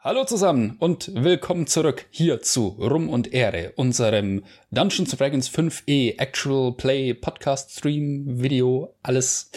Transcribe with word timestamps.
Hallo 0.00 0.24
zusammen 0.24 0.76
und 0.78 1.12
willkommen 1.12 1.66
zurück 1.66 2.06
hier 2.10 2.40
zu 2.40 2.68
Rum 2.68 3.08
und 3.08 3.34
Ehre, 3.34 3.72
unserem 3.74 4.44
Dungeons 4.70 5.10
Dragons 5.10 5.50
5e 5.50 6.20
Actual 6.20 6.72
Play 6.76 7.14
Podcast 7.14 7.72
Stream 7.72 8.40
Video, 8.40 8.94
alles 9.02 9.50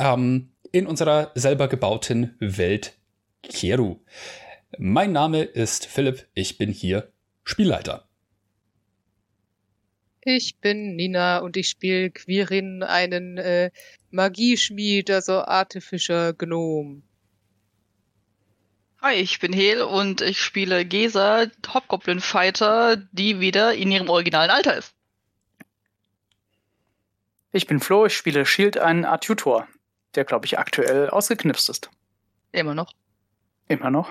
ähm, 0.00 0.50
in 0.72 0.88
unserer 0.88 1.30
selber 1.36 1.68
gebauten 1.68 2.34
Welt 2.40 2.98
Keru. 3.44 4.00
Mein 4.78 5.12
Name 5.12 5.44
ist 5.44 5.86
Philipp, 5.86 6.26
ich 6.34 6.58
bin 6.58 6.72
hier 6.72 7.12
Spielleiter. 7.44 8.08
Ich 10.24 10.56
bin 10.56 10.96
Nina 10.96 11.38
und 11.38 11.56
ich 11.56 11.68
spiele 11.68 12.10
Quirin, 12.10 12.82
einen 12.82 13.38
äh, 13.38 13.70
Magieschmied, 14.10 15.08
also 15.12 15.34
Artificer 15.34 16.32
Gnome. 16.32 17.02
Hi, 19.06 19.16
ich 19.16 19.38
bin 19.38 19.52
Hel 19.52 19.82
und 19.82 20.22
ich 20.22 20.40
spiele 20.40 20.86
Gesa, 20.86 21.44
Hobgoblin 21.74 22.20
Fighter, 22.20 22.96
die 23.12 23.38
wieder 23.38 23.74
in 23.74 23.92
ihrem 23.92 24.08
originalen 24.08 24.48
Alter 24.48 24.78
ist. 24.78 24.94
Ich 27.52 27.66
bin 27.66 27.80
Flo, 27.80 28.06
ich 28.06 28.16
spiele 28.16 28.46
Shield, 28.46 28.78
einen 28.78 29.04
Art-Tutor, 29.04 29.68
der, 30.14 30.24
glaube 30.24 30.46
ich, 30.46 30.58
aktuell 30.58 31.10
ausgeknipst 31.10 31.68
ist. 31.68 31.90
Immer 32.52 32.74
noch. 32.74 32.94
Immer 33.68 33.90
noch. 33.90 34.08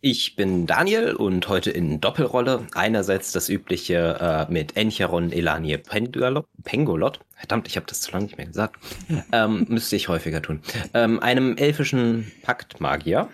Ich 0.00 0.34
bin 0.34 0.66
Daniel 0.66 1.12
und 1.12 1.48
heute 1.48 1.70
in 1.70 2.00
Doppelrolle. 2.00 2.66
Einerseits 2.74 3.32
das 3.32 3.50
übliche 3.50 4.46
äh, 4.48 4.50
mit 4.50 4.78
Encheron 4.78 5.30
Elanie 5.30 5.76
Pengolot. 5.76 7.20
Verdammt, 7.36 7.68
ich 7.68 7.76
habe 7.76 7.84
das 7.86 8.00
zu 8.00 8.10
lange 8.12 8.24
nicht 8.24 8.38
mehr 8.38 8.46
gesagt. 8.46 8.76
ähm, 9.32 9.66
müsste 9.68 9.94
ich 9.94 10.08
häufiger 10.08 10.40
tun. 10.40 10.62
Ähm, 10.94 11.20
einem 11.20 11.58
elfischen 11.58 12.32
Paktmagier. 12.42 13.28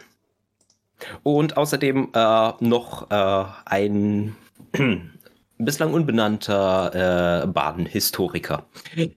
Und 1.23 1.57
außerdem 1.57 2.11
äh, 2.15 2.53
noch 2.61 3.11
äh, 3.11 3.45
ein 3.65 4.37
bislang 5.59 5.95
unbenannter 5.95 7.43
äh, 7.43 7.47
Baden-Historiker, 7.47 8.67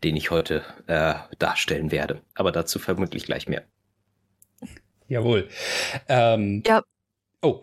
den 0.04 0.16
ich 0.16 0.32
heute 0.32 0.64
äh, 0.88 1.14
darstellen 1.40 1.92
werde. 1.92 2.22
Aber 2.36 2.52
dazu 2.52 2.80
vermutlich 2.80 3.26
gleich 3.26 3.48
mehr. 3.48 3.64
Jawohl. 5.08 5.50
Ähm, 6.08 6.64
ja, 6.66 6.84
Oh. 7.42 7.62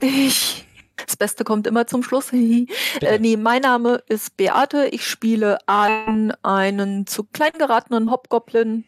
Ich. 0.00 0.64
Das 1.06 1.16
Beste 1.16 1.44
kommt 1.44 1.68
immer 1.68 1.86
zum 1.86 2.02
Schluss. 2.02 2.32
äh, 2.32 3.18
nee, 3.20 3.36
mein 3.36 3.62
Name 3.62 4.02
ist 4.08 4.36
Beate. 4.36 4.88
Ich 4.90 5.06
spiele 5.06 5.58
an 5.68 6.32
einen 6.42 7.06
zu 7.06 7.24
klein 7.24 7.52
geratenen 7.56 8.10
Hobgoblin 8.10 8.84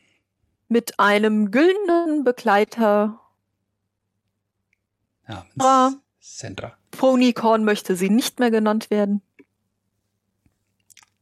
mit 0.69 0.99
einem 0.99 1.53
güldenen 1.53 2.25
Begleiter. 2.25 3.20
Ja, 5.31 5.95
Sandra. 6.19 6.77
Ponycorn 6.91 7.65
möchte 7.65 7.97
sie 7.97 8.11
nicht 8.11 8.41
mehr 8.41 8.51
genannt 8.51 8.91
werden 8.91 9.23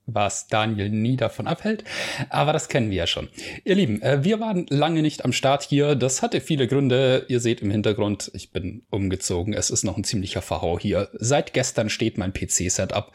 was 0.08 0.48
Daniel 0.48 0.88
nie 0.88 1.16
davon 1.16 1.46
abhält. 1.46 1.84
Aber 2.30 2.52
das 2.52 2.68
kennen 2.68 2.90
wir 2.90 2.96
ja 2.96 3.06
schon. 3.06 3.28
Ihr 3.64 3.76
Lieben, 3.76 4.02
äh, 4.02 4.24
wir 4.24 4.40
waren 4.40 4.66
lange 4.70 5.02
nicht 5.02 5.24
am 5.24 5.32
Start 5.32 5.62
hier. 5.62 5.94
Das 5.94 6.22
hatte 6.22 6.40
viele 6.40 6.66
Gründe. 6.66 7.26
Ihr 7.28 7.40
seht 7.40 7.60
im 7.60 7.70
Hintergrund, 7.70 8.30
ich 8.34 8.50
bin 8.50 8.82
umgezogen. 8.90 9.52
Es 9.52 9.70
ist 9.70 9.84
noch 9.84 9.96
ein 9.96 10.04
ziemlicher 10.04 10.42
Verhau 10.42 10.78
hier. 10.78 11.10
Seit 11.12 11.52
gestern 11.52 11.90
steht 11.90 12.18
mein 12.18 12.32
PC-Setup. 12.32 13.12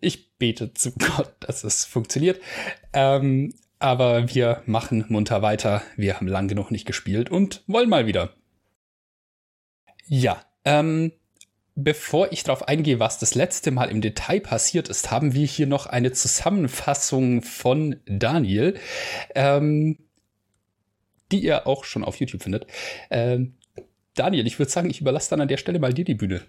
Ich 0.00 0.36
bete 0.38 0.74
zu 0.74 0.92
Gott, 1.16 1.32
dass 1.40 1.62
es 1.62 1.84
funktioniert. 1.84 2.40
Ähm, 2.92 3.54
aber 3.78 4.34
wir 4.34 4.62
machen 4.64 5.04
munter 5.08 5.42
weiter. 5.42 5.82
Wir 5.96 6.16
haben 6.16 6.26
lang 6.26 6.48
genug 6.48 6.70
nicht 6.70 6.86
gespielt 6.86 7.30
und 7.30 7.62
wollen 7.66 7.90
mal 7.90 8.06
wieder. 8.06 8.32
Ja, 10.06 10.42
ähm, 10.64 11.12
Bevor 11.78 12.32
ich 12.32 12.42
darauf 12.42 12.66
eingehe, 12.68 13.00
was 13.00 13.18
das 13.18 13.34
letzte 13.34 13.70
Mal 13.70 13.90
im 13.90 14.00
Detail 14.00 14.40
passiert 14.40 14.88
ist, 14.88 15.10
haben 15.10 15.34
wir 15.34 15.46
hier 15.46 15.66
noch 15.66 15.84
eine 15.84 16.10
Zusammenfassung 16.10 17.42
von 17.42 18.00
Daniel, 18.06 18.80
ähm, 19.34 19.98
die 21.30 21.40
ihr 21.40 21.66
auch 21.66 21.84
schon 21.84 22.02
auf 22.02 22.16
YouTube 22.16 22.42
findet. 22.42 22.66
Ähm, 23.10 23.58
Daniel, 24.14 24.46
ich 24.46 24.58
würde 24.58 24.72
sagen, 24.72 24.88
ich 24.88 25.02
überlasse 25.02 25.28
dann 25.28 25.42
an 25.42 25.48
der 25.48 25.58
Stelle 25.58 25.78
mal 25.78 25.92
dir 25.92 26.06
die 26.06 26.14
Bühne. 26.14 26.40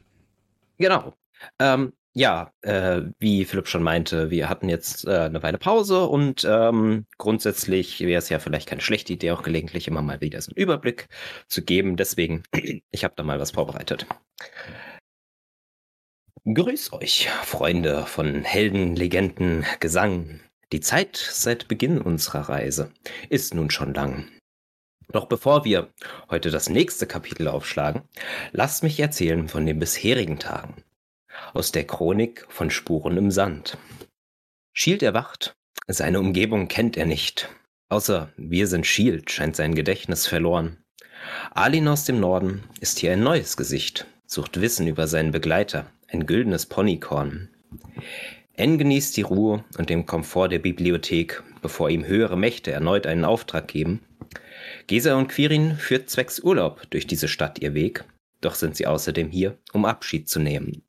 Genau. 0.78 1.14
Ähm, 1.60 1.92
ja, 2.18 2.52
äh, 2.62 3.04
wie 3.20 3.46
Philipp 3.46 3.68
schon 3.68 3.84
meinte, 3.84 4.32
wir 4.32 4.50
hatten 4.50 4.70
jetzt 4.70 5.06
äh, 5.06 5.20
eine 5.20 5.44
Weile 5.44 5.60
Pause 5.60 6.08
und 6.08 6.44
ähm, 6.50 7.06
grundsätzlich 7.20 8.00
wäre 8.00 8.18
es 8.18 8.30
ja 8.30 8.40
vielleicht 8.40 8.68
keine 8.68 8.82
schlechte 8.82 9.14
Idee, 9.14 9.30
auch 9.32 9.44
gelegentlich 9.44 9.88
immer 9.88 10.02
mal 10.02 10.20
wieder 10.20 10.42
so 10.42 10.50
einen 10.50 10.58
Überblick 10.58 11.10
zu 11.48 11.64
geben. 11.64 11.96
Deswegen, 11.96 12.42
ich 12.92 13.04
habe 13.04 13.14
da 13.16 13.22
mal 13.22 13.40
was 13.40 13.52
vorbereitet. 13.52 14.08
Grüß 16.52 16.94
euch, 16.94 17.30
Freunde 17.44 18.08
von 18.08 18.44
Helden, 18.44 18.96
Legenden, 18.96 19.64
Gesang. 19.80 20.40
Die 20.72 20.80
Zeit 20.80 21.18
seit 21.18 21.68
Beginn 21.68 22.02
unserer 22.02 22.50
Reise 22.50 22.92
ist 23.30 23.54
nun 23.54 23.70
schon 23.70 23.94
lang. 23.94 24.28
Doch 25.10 25.28
bevor 25.28 25.66
wir 25.66 25.94
heute 26.32 26.50
das 26.50 26.68
nächste 26.68 27.06
Kapitel 27.06 27.48
aufschlagen, 27.48 28.02
lasst 28.54 28.82
mich 28.82 29.00
erzählen 29.00 29.48
von 29.48 29.68
den 29.68 29.78
bisherigen 29.78 30.40
Tagen. 30.40 30.84
Aus 31.54 31.72
der 31.72 31.86
Chronik 31.86 32.46
von 32.50 32.70
Spuren 32.70 33.18
im 33.18 33.32
Sand. 33.32 33.78
Shield 34.74 35.04
erwacht, 35.04 35.56
seine 35.88 36.20
Umgebung 36.20 36.68
kennt 36.68 36.98
er 36.98 37.06
nicht. 37.06 37.50
Außer 37.90 38.32
wir 38.38 38.68
sind 38.68 38.86
Shield 38.86 39.32
scheint 39.32 39.56
sein 39.56 39.74
Gedächtnis 39.74 40.28
verloren. 40.28 40.78
Alin 41.52 41.88
aus 41.88 42.06
dem 42.06 42.20
Norden 42.20 42.64
ist 42.80 43.00
hier 43.00 43.14
ein 43.14 43.24
neues 43.24 43.58
Gesicht, 43.58 44.06
sucht 44.26 44.62
Wissen 44.62 44.88
über 44.88 45.08
seinen 45.08 45.32
Begleiter, 45.32 45.90
ein 46.10 46.26
güldenes 46.26 46.66
Ponykorn. 46.66 47.50
N 48.54 48.78
genießt 48.78 49.16
die 49.16 49.22
Ruhe 49.22 49.64
und 49.78 49.90
den 49.90 50.06
Komfort 50.06 50.50
der 50.50 50.60
Bibliothek, 50.60 51.44
bevor 51.62 51.90
ihm 51.90 52.06
höhere 52.06 52.38
Mächte 52.38 52.72
erneut 52.72 53.06
einen 53.06 53.26
Auftrag 53.26 53.68
geben. 53.68 54.02
Gesa 54.88 55.16
und 55.16 55.28
Quirin 55.28 55.78
führt 55.78 56.10
zwecks 56.10 56.40
Urlaub 56.40 56.82
durch 56.90 57.08
diese 57.08 57.28
Stadt 57.28 57.60
ihr 57.60 57.74
Weg, 57.74 58.04
doch 58.42 58.56
sind 58.56 58.76
sie 58.76 58.88
außerdem 58.88 59.30
hier, 59.30 59.58
um 59.74 59.86
Abschied 59.86 60.28
zu 60.28 60.40
nehmen. 60.40 60.84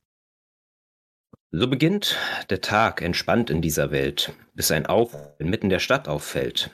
So 1.51 1.67
beginnt 1.67 2.15
der 2.51 2.61
Tag 2.61 3.01
entspannt 3.01 3.49
in 3.49 3.63
dieser 3.63 3.89
Welt, 3.89 4.33
bis 4.53 4.69
ein 4.69 4.85
Aufruhr 4.85 5.35
inmitten 5.39 5.69
der 5.69 5.79
Stadt 5.79 6.07
auffällt. 6.07 6.69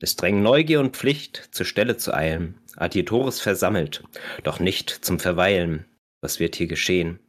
Es 0.00 0.16
drängen 0.16 0.42
Neugier 0.42 0.80
und 0.80 0.96
Pflicht, 0.96 1.48
zur 1.52 1.64
Stelle 1.64 1.96
zu 1.96 2.12
eilen, 2.12 2.58
Adietores 2.76 3.40
versammelt, 3.40 4.04
doch 4.42 4.60
nicht 4.60 4.90
zum 4.90 5.18
Verweilen. 5.18 5.86
Was 6.20 6.40
wird 6.40 6.56
hier 6.56 6.66
geschehen? 6.66 7.20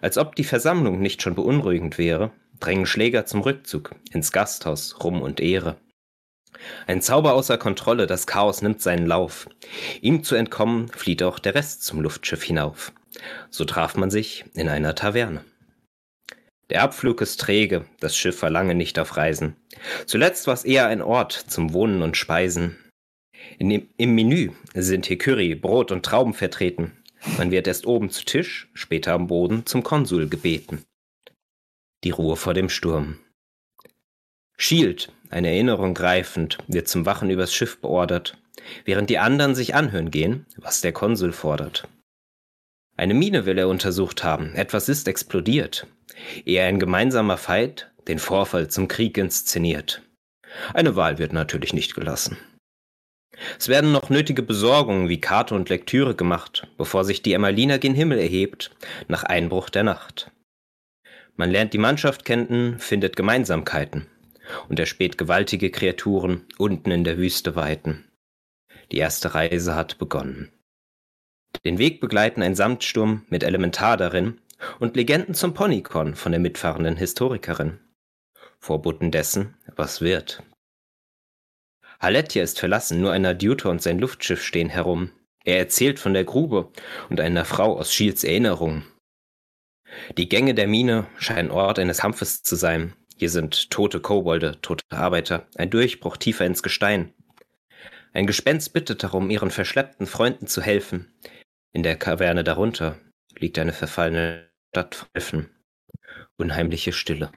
Als 0.00 0.16
ob 0.16 0.36
die 0.36 0.44
Versammlung 0.44 1.00
nicht 1.00 1.20
schon 1.20 1.34
beunruhigend 1.34 1.98
wäre, 1.98 2.32
drängen 2.60 2.86
Schläger 2.86 3.26
zum 3.26 3.42
Rückzug 3.42 3.94
ins 4.10 4.32
Gasthaus 4.32 5.04
Rum 5.04 5.20
und 5.20 5.38
Ehre. 5.38 5.76
Ein 6.86 7.02
Zauber 7.02 7.34
außer 7.34 7.58
Kontrolle, 7.58 8.06
das 8.06 8.26
Chaos 8.26 8.62
nimmt 8.62 8.80
seinen 8.80 9.06
Lauf. 9.06 9.50
Ihm 10.00 10.24
zu 10.24 10.34
entkommen, 10.34 10.88
flieht 10.88 11.22
auch 11.22 11.38
der 11.38 11.54
Rest 11.54 11.84
zum 11.84 12.00
Luftschiff 12.00 12.42
hinauf. 12.42 12.92
So 13.50 13.66
traf 13.66 13.96
man 13.96 14.10
sich 14.10 14.46
in 14.54 14.70
einer 14.70 14.94
Taverne. 14.94 15.44
Der 16.70 16.82
Abflug 16.82 17.20
ist 17.22 17.40
träge, 17.40 17.86
das 18.00 18.16
Schiff 18.16 18.42
war 18.42 18.50
lange 18.50 18.74
nicht 18.74 18.98
auf 18.98 19.16
Reisen. 19.16 19.56
Zuletzt 20.06 20.46
war 20.46 20.54
es 20.54 20.64
eher 20.64 20.86
ein 20.86 21.00
Ort 21.00 21.32
zum 21.32 21.72
Wohnen 21.72 22.02
und 22.02 22.16
Speisen. 22.16 22.76
Dem, 23.58 23.88
Im 23.96 24.14
Menü 24.14 24.50
sind 24.74 25.06
hier 25.06 25.18
Curry, 25.18 25.54
Brot 25.54 25.92
und 25.92 26.04
Trauben 26.04 26.34
vertreten. 26.34 26.92
Man 27.36 27.50
wird 27.50 27.66
erst 27.66 27.86
oben 27.86 28.10
zu 28.10 28.24
Tisch, 28.24 28.68
später 28.74 29.12
am 29.14 29.26
Boden 29.28 29.64
zum 29.66 29.82
Konsul 29.82 30.28
gebeten. 30.28 30.84
Die 32.04 32.10
Ruhe 32.10 32.36
vor 32.36 32.54
dem 32.54 32.68
Sturm. 32.68 33.18
Shield, 34.56 35.12
eine 35.30 35.48
Erinnerung 35.48 35.94
greifend, 35.94 36.58
wird 36.66 36.88
zum 36.88 37.06
Wachen 37.06 37.30
übers 37.30 37.54
Schiff 37.54 37.80
beordert, 37.80 38.36
während 38.84 39.08
die 39.08 39.18
anderen 39.18 39.54
sich 39.54 39.74
anhören 39.74 40.10
gehen, 40.10 40.46
was 40.56 40.80
der 40.80 40.92
Konsul 40.92 41.32
fordert. 41.32 41.88
Eine 42.98 43.14
Mine 43.14 43.46
will 43.46 43.58
er 43.58 43.68
untersucht 43.68 44.24
haben, 44.24 44.56
etwas 44.56 44.88
ist 44.88 45.06
explodiert. 45.06 45.86
Eher 46.44 46.66
ein 46.66 46.80
gemeinsamer 46.80 47.36
Feind 47.36 47.92
den 48.08 48.18
Vorfall 48.18 48.68
zum 48.68 48.88
Krieg 48.88 49.16
inszeniert. 49.16 50.02
Eine 50.74 50.96
Wahl 50.96 51.18
wird 51.18 51.32
natürlich 51.32 51.72
nicht 51.72 51.94
gelassen. 51.94 52.38
Es 53.56 53.68
werden 53.68 53.92
noch 53.92 54.10
nötige 54.10 54.42
Besorgungen 54.42 55.08
wie 55.08 55.20
Karte 55.20 55.54
und 55.54 55.68
Lektüre 55.68 56.16
gemacht, 56.16 56.66
bevor 56.76 57.04
sich 57.04 57.22
die 57.22 57.34
Emmalina 57.34 57.76
gen 57.76 57.94
Himmel 57.94 58.18
erhebt, 58.18 58.72
nach 59.06 59.22
Einbruch 59.22 59.70
der 59.70 59.84
Nacht. 59.84 60.32
Man 61.36 61.52
lernt 61.52 61.74
die 61.74 61.78
Mannschaft 61.78 62.24
kennen, 62.24 62.80
findet 62.80 63.14
Gemeinsamkeiten 63.14 64.08
und 64.68 64.80
erspäht 64.80 65.18
gewaltige 65.18 65.70
Kreaturen 65.70 66.46
unten 66.56 66.90
in 66.90 67.04
der 67.04 67.16
Wüste 67.16 67.54
weiten. 67.54 68.10
Die 68.90 68.98
erste 68.98 69.36
Reise 69.36 69.76
hat 69.76 69.98
begonnen. 69.98 70.50
Den 71.64 71.78
Weg 71.78 72.00
begleiten 72.00 72.42
ein 72.42 72.54
Samtsturm 72.54 73.24
mit 73.28 73.42
Elementar 73.42 73.96
darin 73.96 74.40
und 74.78 74.96
Legenden 74.96 75.34
zum 75.34 75.54
Ponycon 75.54 76.14
von 76.14 76.32
der 76.32 76.40
mitfahrenden 76.40 76.96
Historikerin. 76.96 77.80
Vorboten 78.58 79.10
dessen, 79.10 79.56
was 79.76 80.00
wird. 80.00 80.42
Halettia 82.00 82.42
ist 82.42 82.60
verlassen, 82.60 83.00
nur 83.00 83.12
ein 83.12 83.26
Adjutor 83.26 83.70
und 83.70 83.82
sein 83.82 83.98
Luftschiff 83.98 84.42
stehen 84.42 84.68
herum. 84.68 85.10
Er 85.44 85.58
erzählt 85.58 85.98
von 85.98 86.14
der 86.14 86.24
Grube 86.24 86.70
und 87.08 87.20
einer 87.20 87.44
Frau 87.44 87.78
aus 87.78 87.92
Shields 87.92 88.22
Erinnerung. 88.24 88.84
Die 90.16 90.28
Gänge 90.28 90.54
der 90.54 90.68
Mine 90.68 91.06
scheinen 91.18 91.50
Ort 91.50 91.78
eines 91.78 91.98
Kampfes 91.98 92.42
zu 92.42 92.56
sein. 92.56 92.94
Hier 93.16 93.30
sind 93.30 93.70
tote 93.70 94.00
Kobolde, 94.00 94.60
tote 94.60 94.84
Arbeiter, 94.90 95.48
ein 95.56 95.70
Durchbruch 95.70 96.16
tiefer 96.16 96.46
ins 96.46 96.62
Gestein. 96.62 97.14
Ein 98.12 98.26
Gespenst 98.26 98.72
bittet 98.72 99.02
darum, 99.02 99.30
ihren 99.30 99.50
verschleppten 99.50 100.06
Freunden 100.06 100.46
zu 100.46 100.62
helfen. 100.62 101.12
In 101.72 101.82
der 101.82 101.96
Kaverne 101.96 102.44
darunter 102.44 102.98
liegt 103.36 103.58
eine 103.58 103.72
verfallene 103.72 104.50
Stadt 104.70 104.94
verhelfen. 104.94 105.50
Unheimliche 106.36 106.92
Stille. 106.92 107.32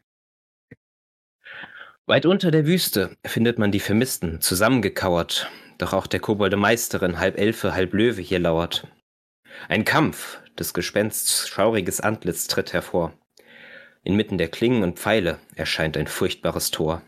Weit 2.07 2.25
unter 2.25 2.51
der 2.51 2.66
Wüste 2.66 3.16
findet 3.25 3.60
man 3.60 3.72
die 3.72 3.80
Vermissten, 3.80 4.42
zusammengekauert, 4.42 5.50
doch 5.78 5.94
auch 5.94 6.07
der 6.07 6.19
Kobolde 6.19 6.57
Meisterin, 6.57 7.19
halb 7.19 7.38
Elfe, 7.38 7.74
halb 7.74 7.94
Löwe 7.94 8.22
hier 8.22 8.39
lauert. 8.39 8.88
Ein 9.68 9.86
Kampf, 9.86 10.42
des 10.57 10.74
Gespensts 10.74 11.48
schauriges 11.48 12.01
Antlitz 12.01 12.48
tritt 12.48 12.74
hervor. 12.74 13.18
Inmitten 14.04 14.38
der 14.38 14.50
Klingen 14.50 14.83
und 14.83 15.00
Pfeile 15.00 15.39
erscheint 15.56 15.98
ein 15.98 16.07
furchtbares 16.07 16.72
Tor. 16.72 17.04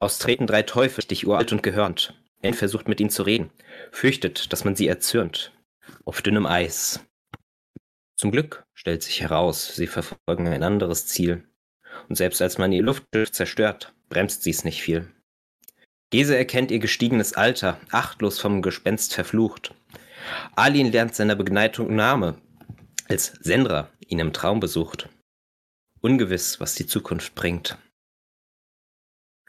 Aus 0.00 0.18
treten 0.18 0.46
drei 0.46 0.62
Teufel, 0.62 1.04
dich 1.04 1.26
uralt 1.26 1.52
und 1.52 1.62
gehörnt. 1.62 2.14
N 2.40 2.54
versucht 2.54 2.88
mit 2.88 3.00
ihnen 3.00 3.10
zu 3.10 3.24
reden, 3.24 3.50
fürchtet, 3.92 4.52
dass 4.52 4.64
man 4.64 4.76
sie 4.76 4.88
erzürnt. 4.88 5.52
Auf 6.04 6.22
dünnem 6.22 6.46
Eis. 6.46 7.00
Zum 8.16 8.30
Glück 8.30 8.64
stellt 8.74 9.02
sich 9.02 9.20
heraus, 9.20 9.74
sie 9.74 9.86
verfolgen 9.86 10.48
ein 10.48 10.62
anderes 10.62 11.06
Ziel. 11.06 11.48
Und 12.08 12.16
selbst 12.16 12.42
als 12.42 12.58
man 12.58 12.72
ihr 12.72 12.82
Luftschiff 12.82 13.32
zerstört, 13.32 13.94
bremst 14.08 14.42
sie 14.42 14.50
es 14.50 14.64
nicht 14.64 14.82
viel. 14.82 15.12
Gese 16.10 16.36
erkennt 16.36 16.70
ihr 16.70 16.78
gestiegenes 16.78 17.34
Alter, 17.34 17.78
achtlos 17.90 18.38
vom 18.38 18.62
Gespenst 18.62 19.14
verflucht. 19.14 19.74
Alin 20.56 20.90
lernt 20.90 21.14
seiner 21.14 21.36
Begleitung 21.36 21.94
Name, 21.94 22.40
als 23.08 23.34
Sendra 23.40 23.90
ihn 24.06 24.18
im 24.18 24.32
Traum 24.32 24.60
besucht. 24.60 25.08
Ungewiss, 26.00 26.60
was 26.60 26.74
die 26.74 26.86
Zukunft 26.86 27.34
bringt. 27.34 27.76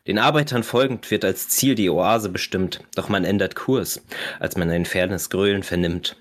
Den 0.07 0.18
Arbeitern 0.18 0.63
folgend 0.63 1.10
wird 1.12 1.25
als 1.25 1.50
Ziel 1.50 1.75
die 1.75 1.90
Oase 1.90 2.30
bestimmt, 2.30 2.84
doch 2.96 3.10
man 3.10 3.25
ändert 3.25 3.56
Kurs, 3.56 4.04
als 4.40 4.57
man 4.57 4.69
ein 4.69 4.86
fernes 4.86 5.30
Gröhlen 5.30 5.63
vernimmt. 5.63 6.16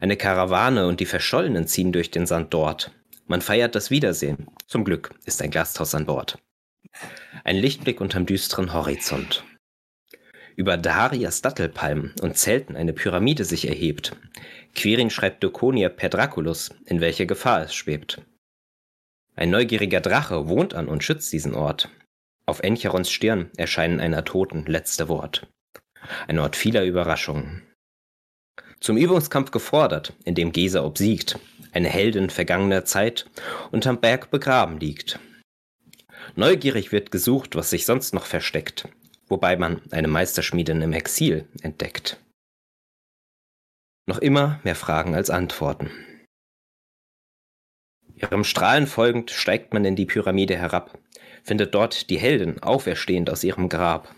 Eine 0.00 0.16
Karawane 0.16 0.86
und 0.86 1.00
die 1.00 1.06
Verschollenen 1.06 1.66
ziehen 1.66 1.92
durch 1.92 2.10
den 2.10 2.26
Sand 2.26 2.54
dort. 2.54 2.92
Man 3.26 3.42
feiert 3.42 3.74
das 3.74 3.90
Wiedersehen. 3.90 4.46
Zum 4.66 4.84
Glück 4.84 5.10
ist 5.26 5.42
ein 5.42 5.50
Gasthaus 5.50 5.94
an 5.94 6.06
Bord. 6.06 6.38
Ein 7.44 7.56
Lichtblick 7.56 8.00
unterm 8.00 8.26
düsteren 8.26 8.72
Horizont. 8.72 9.44
Über 10.56 10.76
Darias 10.76 11.42
Dattelpalmen 11.42 12.14
und 12.20 12.36
Zelten 12.36 12.74
eine 12.74 12.92
Pyramide 12.92 13.44
sich 13.44 13.68
erhebt. 13.68 14.16
Quirin 14.74 15.10
schreibt 15.10 15.44
Dokonia 15.44 15.88
per 15.88 16.08
Draculus, 16.08 16.70
in 16.86 17.00
welcher 17.00 17.26
Gefahr 17.26 17.62
es 17.62 17.74
schwebt. 17.74 18.22
Ein 19.36 19.50
neugieriger 19.50 20.00
Drache 20.00 20.48
wohnt 20.48 20.74
an 20.74 20.88
und 20.88 21.04
schützt 21.04 21.32
diesen 21.32 21.54
Ort. 21.54 21.90
Auf 22.48 22.60
Encherons 22.60 23.10
Stirn 23.10 23.50
erscheinen 23.58 24.00
einer 24.00 24.24
Toten 24.24 24.64
letzte 24.64 25.10
Wort. 25.10 25.46
Ein 26.28 26.38
Ort 26.38 26.56
vieler 26.56 26.82
Überraschungen. 26.82 27.62
Zum 28.80 28.96
Übungskampf 28.96 29.50
gefordert, 29.50 30.14
in 30.24 30.34
dem 30.34 30.52
Gesa 30.52 30.82
obsiegt, 30.82 31.38
eine 31.72 31.90
Heldin 31.90 32.30
vergangener 32.30 32.86
Zeit 32.86 33.28
unterm 33.70 34.00
Berg 34.00 34.30
begraben 34.30 34.80
liegt. 34.80 35.20
Neugierig 36.36 36.90
wird 36.90 37.10
gesucht, 37.10 37.54
was 37.54 37.68
sich 37.68 37.84
sonst 37.84 38.14
noch 38.14 38.24
versteckt, 38.24 38.88
wobei 39.26 39.58
man 39.58 39.82
eine 39.90 40.08
Meisterschmiedin 40.08 40.80
im 40.80 40.94
Exil 40.94 41.46
entdeckt. 41.60 42.18
Noch 44.06 44.20
immer 44.20 44.58
mehr 44.64 44.74
Fragen 44.74 45.14
als 45.14 45.28
Antworten. 45.28 45.90
Ihrem 48.14 48.42
Strahlen 48.42 48.86
folgend 48.86 49.30
steigt 49.30 49.74
man 49.74 49.84
in 49.84 49.96
die 49.96 50.06
Pyramide 50.06 50.56
herab, 50.56 50.98
findet 51.48 51.74
dort 51.74 52.10
die 52.10 52.18
Heldin 52.18 52.62
auferstehend 52.62 53.30
aus 53.30 53.42
ihrem 53.42 53.68
Grab. 53.68 54.14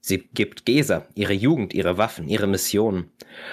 Sie 0.00 0.18
gibt 0.18 0.64
Gesa 0.64 1.06
ihre 1.14 1.32
Jugend, 1.32 1.74
ihre 1.74 1.98
Waffen, 1.98 2.28
ihre 2.28 2.46
Mission. 2.46 3.10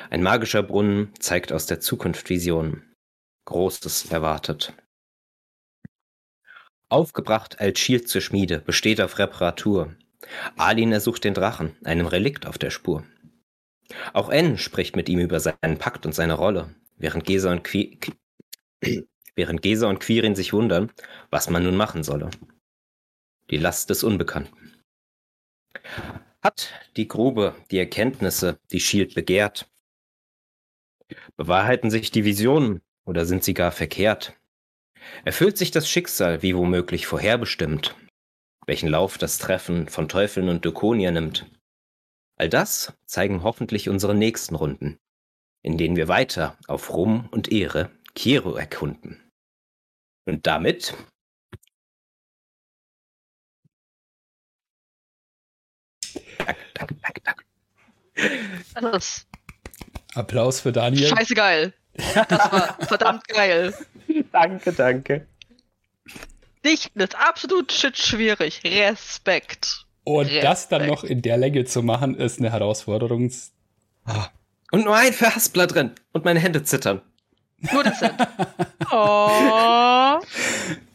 Ein 0.09 0.21
magischer 0.21 0.61
Brunnen 0.61 1.11
zeigt 1.19 1.51
aus 1.51 1.65
der 1.65 1.79
Zukunft 1.79 2.29
Visionen. 2.29 2.93
Großes 3.45 4.11
erwartet. 4.11 4.73
Aufgebracht 6.89 7.59
als 7.59 7.79
Shield 7.79 8.07
zur 8.07 8.21
Schmiede, 8.21 8.59
besteht 8.59 9.01
auf 9.01 9.17
Reparatur. 9.17 9.95
Alin 10.57 10.91
ersucht 10.91 11.23
den 11.23 11.33
Drachen, 11.33 11.75
einem 11.83 12.05
Relikt 12.05 12.45
auf 12.45 12.57
der 12.57 12.69
Spur. 12.69 13.03
Auch 14.13 14.29
N 14.29 14.57
spricht 14.57 14.95
mit 14.95 15.09
ihm 15.09 15.19
über 15.19 15.39
seinen 15.39 15.77
Pakt 15.79 16.05
und 16.05 16.13
seine 16.13 16.33
Rolle, 16.33 16.75
während 16.97 17.23
Gesa 17.23 17.51
und, 17.51 17.63
Qui 17.63 17.97
während 19.35 19.61
Gesa 19.61 19.87
und 19.87 19.99
Quirin 19.99 20.35
sich 20.35 20.53
wundern, 20.53 20.91
was 21.29 21.49
man 21.49 21.63
nun 21.63 21.75
machen 21.75 22.03
solle. 22.03 22.29
Die 23.51 23.57
Last 23.57 23.89
des 23.89 24.03
Unbekannten. 24.03 24.81
Hat 26.41 26.71
die 26.95 27.09
Grube 27.09 27.55
die 27.69 27.79
Erkenntnisse, 27.79 28.59
die 28.71 28.79
Shield 28.79 29.13
begehrt? 29.13 29.69
Bewahrheiten 31.35 31.91
sich 31.91 32.11
die 32.11 32.23
Visionen 32.23 32.81
oder 33.05 33.25
sind 33.25 33.43
sie 33.43 33.53
gar 33.53 33.73
verkehrt? 33.73 34.39
Erfüllt 35.25 35.57
sich 35.57 35.71
das 35.71 35.89
Schicksal 35.89 36.41
wie 36.41 36.55
womöglich 36.55 37.07
vorherbestimmt? 37.07 37.95
Welchen 38.65 38.87
Lauf 38.87 39.17
das 39.17 39.37
Treffen 39.37 39.89
von 39.89 40.07
Teufeln 40.07 40.47
und 40.47 40.63
Dukonier 40.63 41.11
nimmt? 41.11 41.51
All 42.37 42.47
das 42.47 42.93
zeigen 43.05 43.43
hoffentlich 43.43 43.89
unsere 43.89 44.15
nächsten 44.15 44.55
Runden, 44.55 44.97
in 45.61 45.77
denen 45.77 45.97
wir 45.97 46.07
weiter 46.07 46.57
auf 46.67 46.93
Ruhm 46.93 47.27
und 47.31 47.51
Ehre 47.51 47.91
Kiero 48.15 48.55
erkunden. 48.55 49.29
Und 50.25 50.47
damit 50.47 50.95
Danke, 56.81 56.95
danke, 57.01 57.21
danke. 57.23 57.43
Das 58.95 59.27
Applaus 60.15 60.59
für 60.59 60.71
Daniel. 60.71 61.07
scheiße 61.07 61.35
geil. 61.35 61.73
Das 61.93 62.51
war 62.51 62.77
verdammt 62.87 63.27
geil. 63.27 63.73
Danke, 64.31 64.73
danke. 64.73 65.27
Dichten 66.65 66.99
ist 66.99 67.15
absolut 67.15 67.71
shit 67.71 67.97
schwierig. 67.97 68.61
Respekt. 68.63 69.85
Und 70.03 70.29
das 70.41 70.67
dann 70.67 70.81
Respekt. 70.81 71.03
noch 71.03 71.09
in 71.09 71.21
der 71.21 71.37
Länge 71.37 71.65
zu 71.65 71.83
machen, 71.83 72.15
ist 72.15 72.39
eine 72.39 72.51
Herausforderung. 72.51 73.31
Und 74.71 74.83
nur 74.85 74.95
ein 74.95 75.13
Verhaspler 75.13 75.67
drin. 75.67 75.91
Und 76.11 76.25
meine 76.25 76.39
Hände 76.39 76.63
zittern. 76.63 77.01
Nur 77.71 77.83
das 77.83 77.99
sind. 77.99 78.13
Oh. 78.91 80.19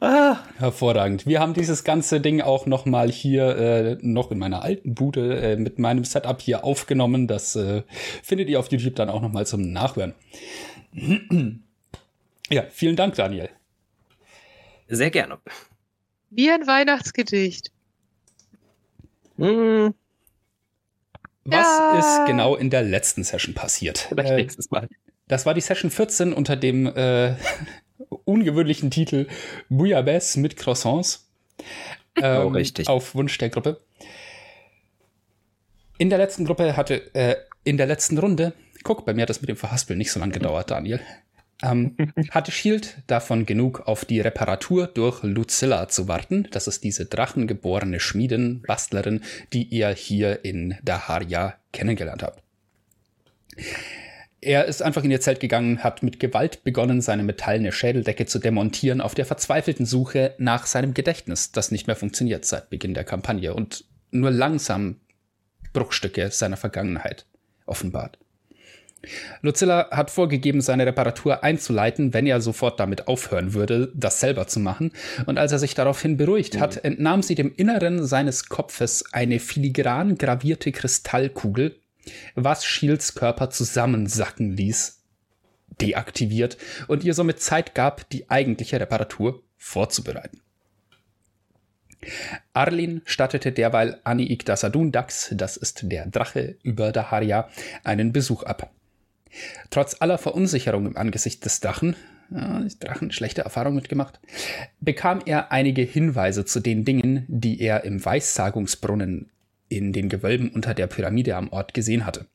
Ah. 0.00 0.38
Hervorragend. 0.56 1.26
Wir 1.26 1.40
haben 1.40 1.52
dieses 1.52 1.84
ganze 1.84 2.20
Ding 2.22 2.40
auch 2.40 2.64
noch 2.66 2.86
mal 2.86 3.10
hier 3.10 3.56
äh, 3.56 3.98
noch 4.00 4.30
in 4.30 4.38
meiner 4.38 4.62
alten 4.62 4.94
Bude 4.94 5.38
äh, 5.40 5.56
mit 5.56 5.78
meinem 5.78 6.04
Setup 6.04 6.40
hier 6.40 6.64
aufgenommen. 6.64 7.26
Das 7.26 7.54
äh, 7.56 7.82
findet 8.22 8.48
ihr 8.48 8.58
auf 8.58 8.70
YouTube 8.72 8.96
dann 8.96 9.10
auch 9.10 9.20
noch 9.20 9.30
mal 9.30 9.46
zum 9.46 9.72
Nachhören. 9.72 10.14
ja, 12.50 12.64
vielen 12.70 12.96
Dank, 12.96 13.14
Daniel. 13.16 13.50
Sehr 14.88 15.10
gerne. 15.10 15.38
Wie 16.30 16.50
ein 16.50 16.66
Weihnachtsgedicht. 16.66 17.70
Hm, 19.36 19.94
Was 21.44 21.66
Ja. 21.66 21.98
ist 21.98 22.26
genau 22.26 22.56
in 22.56 22.70
der 22.70 22.82
letzten 22.82 23.22
Session 23.24 23.54
passiert? 23.54 24.06
vielleicht 24.08 24.30
Äh, 24.32 24.36
nächstes 24.36 24.70
Mal. 24.70 24.88
Das 25.28 25.46
war 25.46 25.54
die 25.54 25.60
Session 25.60 25.90
14 25.90 26.32
unter 26.32 26.56
dem 26.56 26.86
äh, 26.86 27.34
ungewöhnlichen 28.24 28.90
Titel 28.90 29.26
Bouillabaisse 29.68 30.40
mit 30.40 30.56
Croissants. 30.56 31.26
Ähm, 32.16 32.46
Oh, 32.46 32.48
richtig. 32.48 32.88
Auf 32.88 33.14
Wunsch 33.14 33.38
der 33.38 33.50
Gruppe. 33.50 33.80
In 35.96 36.10
der 36.10 36.18
letzten 36.18 36.44
Gruppe 36.44 36.76
hatte, 36.76 37.14
äh, 37.14 37.36
in 37.62 37.76
der 37.76 37.86
letzten 37.86 38.18
Runde, 38.18 38.52
guck, 38.82 39.06
bei 39.06 39.14
mir 39.14 39.22
hat 39.22 39.30
das 39.30 39.40
mit 39.42 39.48
dem 39.48 39.56
Verhaspeln 39.56 39.96
nicht 39.96 40.10
so 40.10 40.18
lange 40.18 40.32
gedauert, 40.32 40.72
Daniel. 40.72 41.00
Ähm, 41.62 41.96
hatte 42.30 42.50
Shield 42.50 42.96
davon 43.06 43.46
genug, 43.46 43.80
auf 43.86 44.04
die 44.04 44.20
Reparatur 44.20 44.88
durch 44.88 45.22
Lucilla 45.22 45.88
zu 45.88 46.08
warten. 46.08 46.48
Das 46.50 46.66
ist 46.66 46.82
diese 46.82 47.06
drachengeborene 47.06 48.00
Schmiedin, 48.00 48.62
Bastlerin, 48.62 49.22
die 49.52 49.62
ihr 49.62 49.90
hier 49.90 50.44
in 50.44 50.76
Daharia 50.82 51.54
kennengelernt 51.72 52.24
habt. 52.24 52.42
Er 54.42 54.64
ist 54.64 54.82
einfach 54.82 55.04
in 55.04 55.10
ihr 55.10 55.20
Zelt 55.20 55.40
gegangen, 55.40 55.84
hat 55.84 56.02
mit 56.02 56.18
Gewalt 56.18 56.64
begonnen, 56.64 57.02
seine 57.02 57.22
metallene 57.22 57.72
Schädeldecke 57.72 58.24
zu 58.24 58.38
demontieren, 58.38 59.02
auf 59.02 59.14
der 59.14 59.26
verzweifelten 59.26 59.84
Suche 59.84 60.34
nach 60.38 60.66
seinem 60.66 60.94
Gedächtnis, 60.94 61.52
das 61.52 61.70
nicht 61.70 61.86
mehr 61.86 61.96
funktioniert 61.96 62.46
seit 62.46 62.70
Beginn 62.70 62.94
der 62.94 63.04
Kampagne 63.04 63.52
und 63.52 63.84
nur 64.10 64.30
langsam 64.30 64.96
Bruchstücke 65.72 66.30
seiner 66.30 66.56
Vergangenheit 66.56 67.26
offenbart. 67.66 68.18
Lucilla 69.40 69.88
hat 69.90 70.10
vorgegeben, 70.10 70.60
seine 70.60 70.84
Reparatur 70.84 71.42
einzuleiten, 71.42 72.12
wenn 72.12 72.26
er 72.26 72.40
sofort 72.40 72.78
damit 72.80 73.08
aufhören 73.08 73.54
würde, 73.54 73.90
das 73.94 74.20
selber 74.20 74.46
zu 74.46 74.60
machen. 74.60 74.92
Und 75.26 75.38
als 75.38 75.52
er 75.52 75.58
sich 75.58 75.74
daraufhin 75.74 76.18
beruhigt 76.18 76.60
hat, 76.60 76.84
entnahm 76.84 77.22
sie 77.22 77.34
dem 77.34 77.54
Inneren 77.54 78.04
seines 78.04 78.48
Kopfes 78.48 79.04
eine 79.12 79.38
filigran 79.38 80.18
gravierte 80.18 80.70
Kristallkugel, 80.70 81.76
was 82.34 82.64
Shields 82.64 83.14
Körper 83.14 83.50
zusammensacken 83.50 84.56
ließ, 84.56 85.00
deaktiviert 85.80 86.56
und 86.88 87.04
ihr 87.04 87.14
somit 87.14 87.40
Zeit 87.40 87.74
gab, 87.74 88.08
die 88.10 88.30
eigentliche 88.30 88.80
Reparatur 88.80 89.42
vorzubereiten. 89.56 90.40
Arlin 92.52 93.02
stattete 93.04 93.52
derweil 93.52 94.00
Aniik 94.04 94.46
Dasadun 94.46 94.90
Dax, 94.90 95.32
das 95.32 95.56
ist 95.56 95.80
der 95.84 96.06
Drache 96.06 96.56
über 96.62 96.92
Daharia, 96.92 97.48
einen 97.84 98.12
Besuch 98.12 98.42
ab. 98.42 98.70
Trotz 99.68 99.96
aller 100.00 100.18
Verunsicherung 100.18 100.86
im 100.86 100.96
Angesicht 100.96 101.44
des 101.44 101.60
Drachen, 101.60 101.94
ja, 102.30 102.64
Drachen 102.80 103.10
schlechte 103.12 103.42
Erfahrung 103.42 103.74
mitgemacht, 103.74 104.18
bekam 104.80 105.20
er 105.26 105.52
einige 105.52 105.82
Hinweise 105.82 106.44
zu 106.44 106.60
den 106.60 106.84
Dingen, 106.84 107.26
die 107.28 107.60
er 107.60 107.84
im 107.84 108.04
Weissagungsbrunnen 108.04 109.30
in 109.70 109.94
den 109.94 110.10
Gewölben 110.10 110.50
unter 110.50 110.74
der 110.74 110.86
Pyramide 110.86 111.36
am 111.36 111.48
Ort 111.48 111.72
gesehen 111.72 112.04
hatte. 112.04 112.26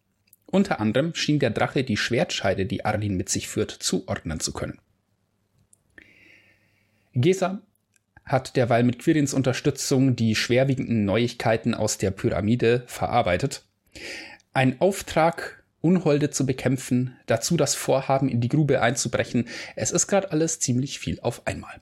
Unter 0.47 0.79
anderem 0.79 1.13
schien 1.13 1.37
der 1.37 1.51
Drache 1.51 1.83
die 1.83 1.97
Schwertscheide, 1.97 2.65
die 2.65 2.85
Arlin 2.85 3.15
mit 3.15 3.29
sich 3.29 3.47
führt, 3.47 3.71
zuordnen 3.71 4.39
zu 4.39 4.53
können. 4.53 4.79
Gesa 7.13 7.61
hat 8.23 8.55
derweil 8.55 8.83
mit 8.83 8.99
Quirins 8.99 9.33
Unterstützung 9.33 10.15
die 10.15 10.35
schwerwiegenden 10.35 11.05
Neuigkeiten 11.05 11.75
aus 11.75 11.97
der 11.97 12.11
Pyramide 12.11 12.83
verarbeitet. 12.87 13.65
Ein 14.53 14.81
Auftrag 14.81 15.63
Unholde 15.81 16.31
zu 16.31 16.47
bekämpfen, 16.47 17.15
dazu 17.27 17.57
das 17.57 17.75
Vorhaben, 17.75 18.27
in 18.27 18.41
die 18.41 18.49
Grube 18.49 18.81
einzubrechen. 18.81 19.47
Es 19.75 19.91
ist 19.91 20.07
gerade 20.07 20.31
alles 20.31 20.59
ziemlich 20.59 20.97
viel 20.97 21.19
auf 21.19 21.45
einmal. 21.45 21.79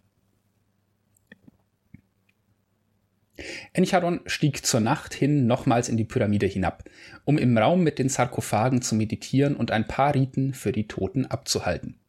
Encharon 3.74 4.22
stieg 4.26 4.66
zur 4.66 4.80
Nacht 4.80 5.14
hin 5.14 5.48
nochmals 5.48 5.90
in 5.90 5.98
die 5.98 6.04
Pyramide 6.04 6.46
hinab, 6.46 6.84
um 7.26 7.38
im 7.38 7.58
Raum 7.58 7.84
mit 7.84 7.98
den 7.98 8.10
Sarkophagen 8.10 8.82
zu 8.82 8.96
meditieren 8.96 9.56
und 9.56 9.72
ein 9.72 9.88
paar 9.88 10.14
Riten 10.14 10.54
für 10.54 10.72
die 10.72 10.88
Toten 10.88 11.26
abzuhalten. 11.26 12.00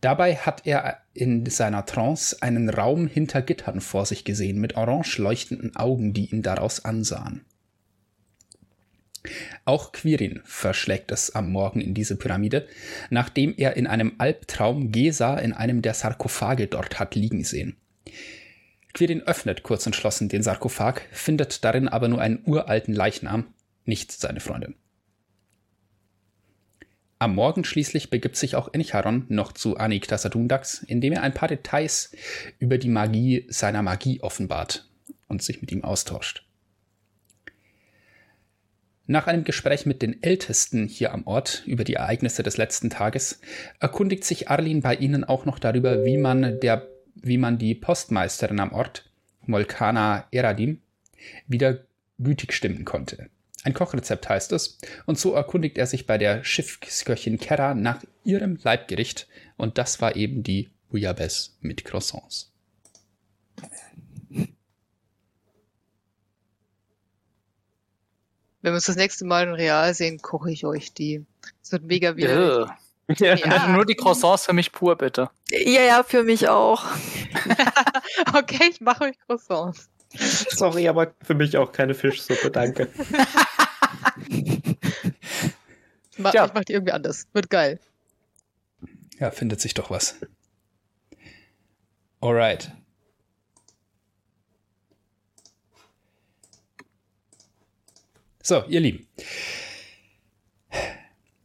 Dabei 0.00 0.36
hat 0.36 0.66
er 0.66 0.98
in 1.14 1.46
seiner 1.46 1.84
Trance 1.84 2.36
einen 2.40 2.68
Raum 2.70 3.06
hinter 3.06 3.42
Gittern 3.42 3.80
vor 3.80 4.06
sich 4.06 4.24
gesehen, 4.24 4.58
mit 4.58 4.76
orange 4.76 5.18
leuchtenden 5.18 5.74
Augen, 5.76 6.12
die 6.12 6.26
ihn 6.26 6.42
daraus 6.42 6.84
ansahen. 6.84 7.44
Auch 9.64 9.92
Quirin 9.92 10.40
verschlägt 10.44 11.10
es 11.10 11.34
am 11.34 11.50
Morgen 11.50 11.80
in 11.80 11.94
diese 11.94 12.16
Pyramide, 12.16 12.68
nachdem 13.10 13.54
er 13.56 13.76
in 13.76 13.86
einem 13.86 14.14
Albtraum 14.18 14.92
Gesa 14.92 15.38
in 15.38 15.52
einem 15.52 15.82
der 15.82 15.94
Sarkophage 15.94 16.68
dort 16.68 17.00
hat 17.00 17.14
liegen 17.14 17.42
sehen. 17.42 17.76
Quirin 18.96 19.20
öffnet 19.24 19.62
kurz 19.62 19.84
entschlossen 19.84 20.30
den 20.30 20.42
Sarkophag, 20.42 21.02
findet 21.12 21.64
darin 21.64 21.86
aber 21.86 22.08
nur 22.08 22.18
einen 22.18 22.42
uralten 22.46 22.94
Leichnam, 22.94 23.52
nicht 23.84 24.10
seine 24.10 24.40
Freundin. 24.40 24.74
Am 27.18 27.34
Morgen 27.34 27.64
schließlich 27.64 28.08
begibt 28.08 28.36
sich 28.36 28.56
auch 28.56 28.72
Encharon 28.72 29.26
noch 29.28 29.52
zu 29.52 29.76
Anik 29.76 30.08
Tassadundax, 30.08 30.82
indem 30.82 31.12
er 31.12 31.22
ein 31.22 31.34
paar 31.34 31.48
Details 31.48 32.12
über 32.58 32.78
die 32.78 32.88
Magie 32.88 33.44
seiner 33.50 33.82
Magie 33.82 34.22
offenbart 34.22 34.88
und 35.28 35.42
sich 35.42 35.60
mit 35.60 35.70
ihm 35.72 35.84
austauscht. 35.84 36.46
Nach 39.06 39.26
einem 39.26 39.44
Gespräch 39.44 39.84
mit 39.84 40.00
den 40.00 40.22
Ältesten 40.22 40.88
hier 40.88 41.12
am 41.12 41.26
Ort 41.26 41.64
über 41.66 41.84
die 41.84 41.94
Ereignisse 41.94 42.42
des 42.42 42.56
letzten 42.56 42.88
Tages 42.88 43.40
erkundigt 43.78 44.24
sich 44.24 44.48
Arlin 44.48 44.80
bei 44.80 44.94
ihnen 44.94 45.22
auch 45.22 45.44
noch 45.44 45.58
darüber, 45.58 46.06
wie 46.06 46.16
man, 46.16 46.60
der, 46.60 46.88
wie 47.16 47.38
man 47.38 47.58
die 47.58 47.74
Postmeisterin 47.74 48.60
am 48.60 48.72
Ort, 48.72 49.10
Molkana 49.46 50.26
Eradim, 50.30 50.80
wieder 51.46 51.84
gütig 52.18 52.52
stimmen 52.52 52.84
konnte. 52.84 53.28
Ein 53.64 53.74
Kochrezept 53.74 54.28
heißt 54.28 54.52
es, 54.52 54.78
und 55.06 55.18
so 55.18 55.34
erkundigt 55.34 55.76
er 55.76 55.86
sich 55.86 56.06
bei 56.06 56.18
der 56.18 56.44
Schiffsköchin 56.44 57.38
Kera 57.38 57.74
nach 57.74 58.02
ihrem 58.24 58.58
Leibgericht, 58.62 59.26
und 59.56 59.78
das 59.78 60.00
war 60.00 60.14
eben 60.14 60.42
die 60.42 60.70
Bouillabaisse 60.88 61.50
mit 61.60 61.84
Croissants. 61.84 62.52
Wenn 68.62 68.72
wir 68.72 68.74
uns 68.74 68.86
das 68.86 68.96
nächste 68.96 69.24
Mal 69.24 69.48
in 69.48 69.54
Real 69.54 69.94
sehen, 69.94 70.20
koche 70.20 70.50
ich 70.50 70.64
euch 70.64 70.92
die. 70.92 71.24
Es 71.62 71.70
wird 71.72 71.84
mega 71.84 72.16
wieder. 72.16 72.76
Ja. 73.08 73.34
Ja. 73.36 73.68
Nur 73.68 73.86
die 73.86 73.94
Croissants 73.94 74.46
für 74.46 74.52
mich 74.52 74.72
pur, 74.72 74.96
bitte. 74.96 75.30
Ja, 75.50 75.82
ja, 75.82 76.02
für 76.02 76.24
mich 76.24 76.48
auch. 76.48 76.84
okay, 78.34 78.68
ich 78.70 78.80
mache 78.80 79.04
euch 79.04 79.16
Croissants. 79.26 79.88
Sorry, 80.10 80.88
aber 80.88 81.14
für 81.22 81.34
mich 81.34 81.56
auch 81.56 81.70
keine 81.72 81.94
Fischsuppe, 81.94 82.50
danke. 82.50 82.88
ich 84.28 86.18
mach, 86.18 86.34
ja. 86.34 86.46
ich 86.46 86.54
mach 86.54 86.64
die 86.64 86.72
irgendwie 86.72 86.92
anders. 86.92 87.28
Wird 87.32 87.48
geil. 87.50 87.78
Ja, 89.18 89.30
findet 89.30 89.60
sich 89.60 89.74
doch 89.74 89.90
was. 89.90 90.16
Alright. 92.20 92.72
So, 98.42 98.64
ihr 98.68 98.80
Lieben. 98.80 99.06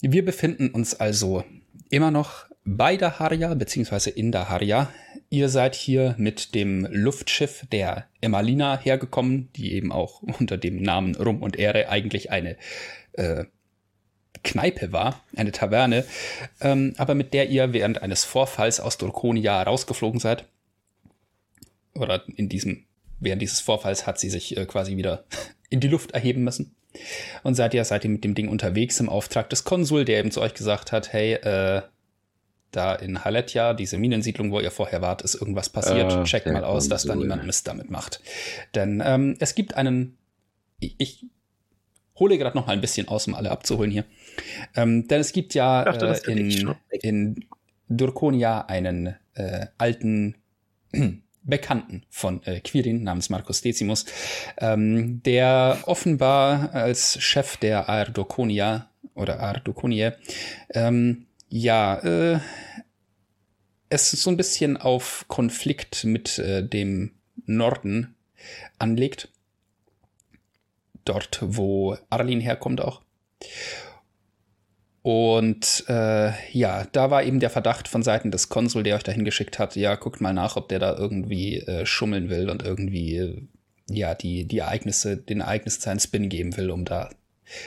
Wir 0.02 0.26
befinden 0.26 0.70
uns 0.70 1.00
also 1.00 1.44
immer 1.92 2.10
noch 2.10 2.48
bei 2.66 2.98
Daharia, 2.98 3.54
beziehungsweise 3.54 4.10
in 4.10 4.32
Daharia. 4.32 4.92
Ihr 5.30 5.48
seid 5.48 5.76
hier 5.76 6.16
mit 6.18 6.56
dem 6.56 6.88
Luftschiff 6.90 7.68
der 7.72 8.08
Emalina 8.20 8.80
hergekommen, 8.80 9.50
die 9.56 9.74
eben 9.74 9.92
auch 9.92 10.22
unter 10.40 10.58
dem 10.58 10.82
Namen 10.82 11.16
Rum 11.16 11.44
und 11.44 11.58
Ehre 11.58 11.90
eigentlich 11.90 12.32
eine 12.32 12.58
äh, 13.14 13.46
Kneipe 14.44 14.92
war, 14.92 15.24
eine 15.36 15.52
Taverne, 15.52 16.04
ähm, 16.62 16.96
aber 16.98 17.14
mit 17.14 17.36
der 17.36 17.50
ihr 17.50 17.74
während 17.74 18.02
eines 18.02 18.24
Vorfalls 18.24 18.80
aus 18.80 18.98
Dorkonia 18.98 19.62
rausgeflogen 19.62 20.20
seid. 20.20 20.46
Oder 21.94 22.24
in 22.36 22.50
diesem, 22.50 22.86
während 23.20 23.44
dieses 23.44 23.60
Vorfalls 23.60 24.08
hat 24.08 24.20
sie 24.20 24.32
sich 24.32 24.58
äh, 24.58 24.66
quasi 24.66 24.98
wieder 24.98 25.26
in 25.70 25.80
die 25.80 25.90
Luft 25.90 26.12
erheben 26.12 26.44
müssen. 26.44 26.76
Und 27.44 27.56
seid 27.56 27.74
ihr, 27.74 27.84
seid 27.86 28.04
ihr 28.04 28.10
mit 28.10 28.24
dem 28.24 28.36
Ding 28.36 28.48
unterwegs 28.50 29.00
im 29.00 29.10
Auftrag 29.10 29.50
des 29.50 29.64
Konsul, 29.64 30.06
der 30.06 30.20
eben 30.20 30.32
zu 30.32 30.42
euch 30.42 30.54
gesagt 30.54 30.92
hat, 30.92 31.14
hey, 31.14 31.34
äh, 31.34 31.82
da 32.72 32.96
in 32.96 33.24
Haletja, 33.24 33.74
diese 33.74 33.98
Minensiedlung, 33.98 34.52
wo 34.52 34.60
ihr 34.60 34.72
vorher 34.72 35.02
wart, 35.02 35.22
ist 35.22 35.36
irgendwas 35.36 35.70
passiert. 35.70 36.12
Äh, 36.14 36.24
Checkt 36.24 36.48
mal 36.48 36.64
aus, 36.64 36.88
dass 36.88 37.04
da 37.04 37.16
niemand 37.16 37.46
Mist 37.46 37.68
damit 37.68 37.90
macht. 37.90 38.22
Denn 38.76 39.02
ähm, 39.06 39.36
es 39.40 39.56
gibt 39.56 39.76
einen, 39.76 40.18
ich, 40.80 40.96
ich 40.98 41.26
hole 42.18 42.38
gerade 42.38 42.56
noch 42.56 42.68
mal 42.68 42.74
ein 42.74 42.82
bisschen 42.82 43.08
aus, 43.08 43.28
um 43.28 43.36
alle 43.36 43.52
abzuholen 43.52 43.92
hier. 43.92 44.06
Ähm, 44.76 45.08
denn 45.08 45.20
es 45.20 45.34
gibt 45.34 45.54
ja 45.54 45.84
dachte, 45.84 46.22
äh, 46.28 46.32
in, 46.32 46.76
in 47.02 47.46
Durkonia 47.90 48.62
einen 48.62 49.16
äh, 49.34 49.68
alten 49.78 50.36
Bekannten 51.44 52.04
von 52.10 52.44
äh, 52.44 52.60
Quirin 52.60 53.04
namens 53.04 53.30
Marcus 53.30 53.62
Decimus, 53.62 54.06
ähm, 54.58 55.24
der 55.24 55.80
offenbar 55.86 56.74
als 56.74 57.22
Chef 57.22 57.58
der 57.58 57.90
Ardoconia 57.90 58.90
oder 59.16 59.40
Ardoconie 59.40 60.12
ähm, 60.70 61.26
ja 61.50 61.96
äh, 62.00 62.40
es 63.90 64.12
so 64.12 64.30
ein 64.30 64.38
bisschen 64.38 64.78
auf 64.78 65.26
Konflikt 65.28 66.06
mit 66.06 66.40
äh, 66.40 66.66
dem 66.66 67.12
Norden 67.46 68.16
anlegt. 68.80 69.30
Dort, 71.04 71.40
wo 71.42 71.98
Arlin 72.10 72.40
herkommt 72.40 72.80
auch. 72.80 73.02
Und 75.04 75.86
äh, 75.88 76.32
ja, 76.52 76.86
da 76.92 77.10
war 77.10 77.24
eben 77.24 77.40
der 77.40 77.50
Verdacht 77.50 77.88
von 77.88 78.04
Seiten 78.04 78.30
des 78.30 78.50
Konsul, 78.50 78.84
der 78.84 78.96
euch 78.96 79.04
dahin 79.04 79.26
geschickt 79.26 79.58
hat, 79.58 79.76
ja, 79.76 79.96
guckt 79.96 80.22
mal 80.22 80.34
nach, 80.34 80.58
ob 80.58 80.70
der 80.70 80.80
da 80.80 80.96
irgendwie 80.96 81.58
äh, 81.58 81.86
schummeln 81.86 82.30
will 82.30 82.50
und 82.50 82.64
irgendwie 82.64 83.18
äh, 83.18 83.42
ja 83.90 84.14
die, 84.14 84.46
die 84.46 84.60
Ereignisse, 84.60 85.18
den 85.18 85.42
Ereignissen 85.42 85.82
seinen 85.82 86.00
Spin 86.00 86.30
geben 86.30 86.56
will, 86.56 86.70
um 86.70 86.86
da 86.86 87.10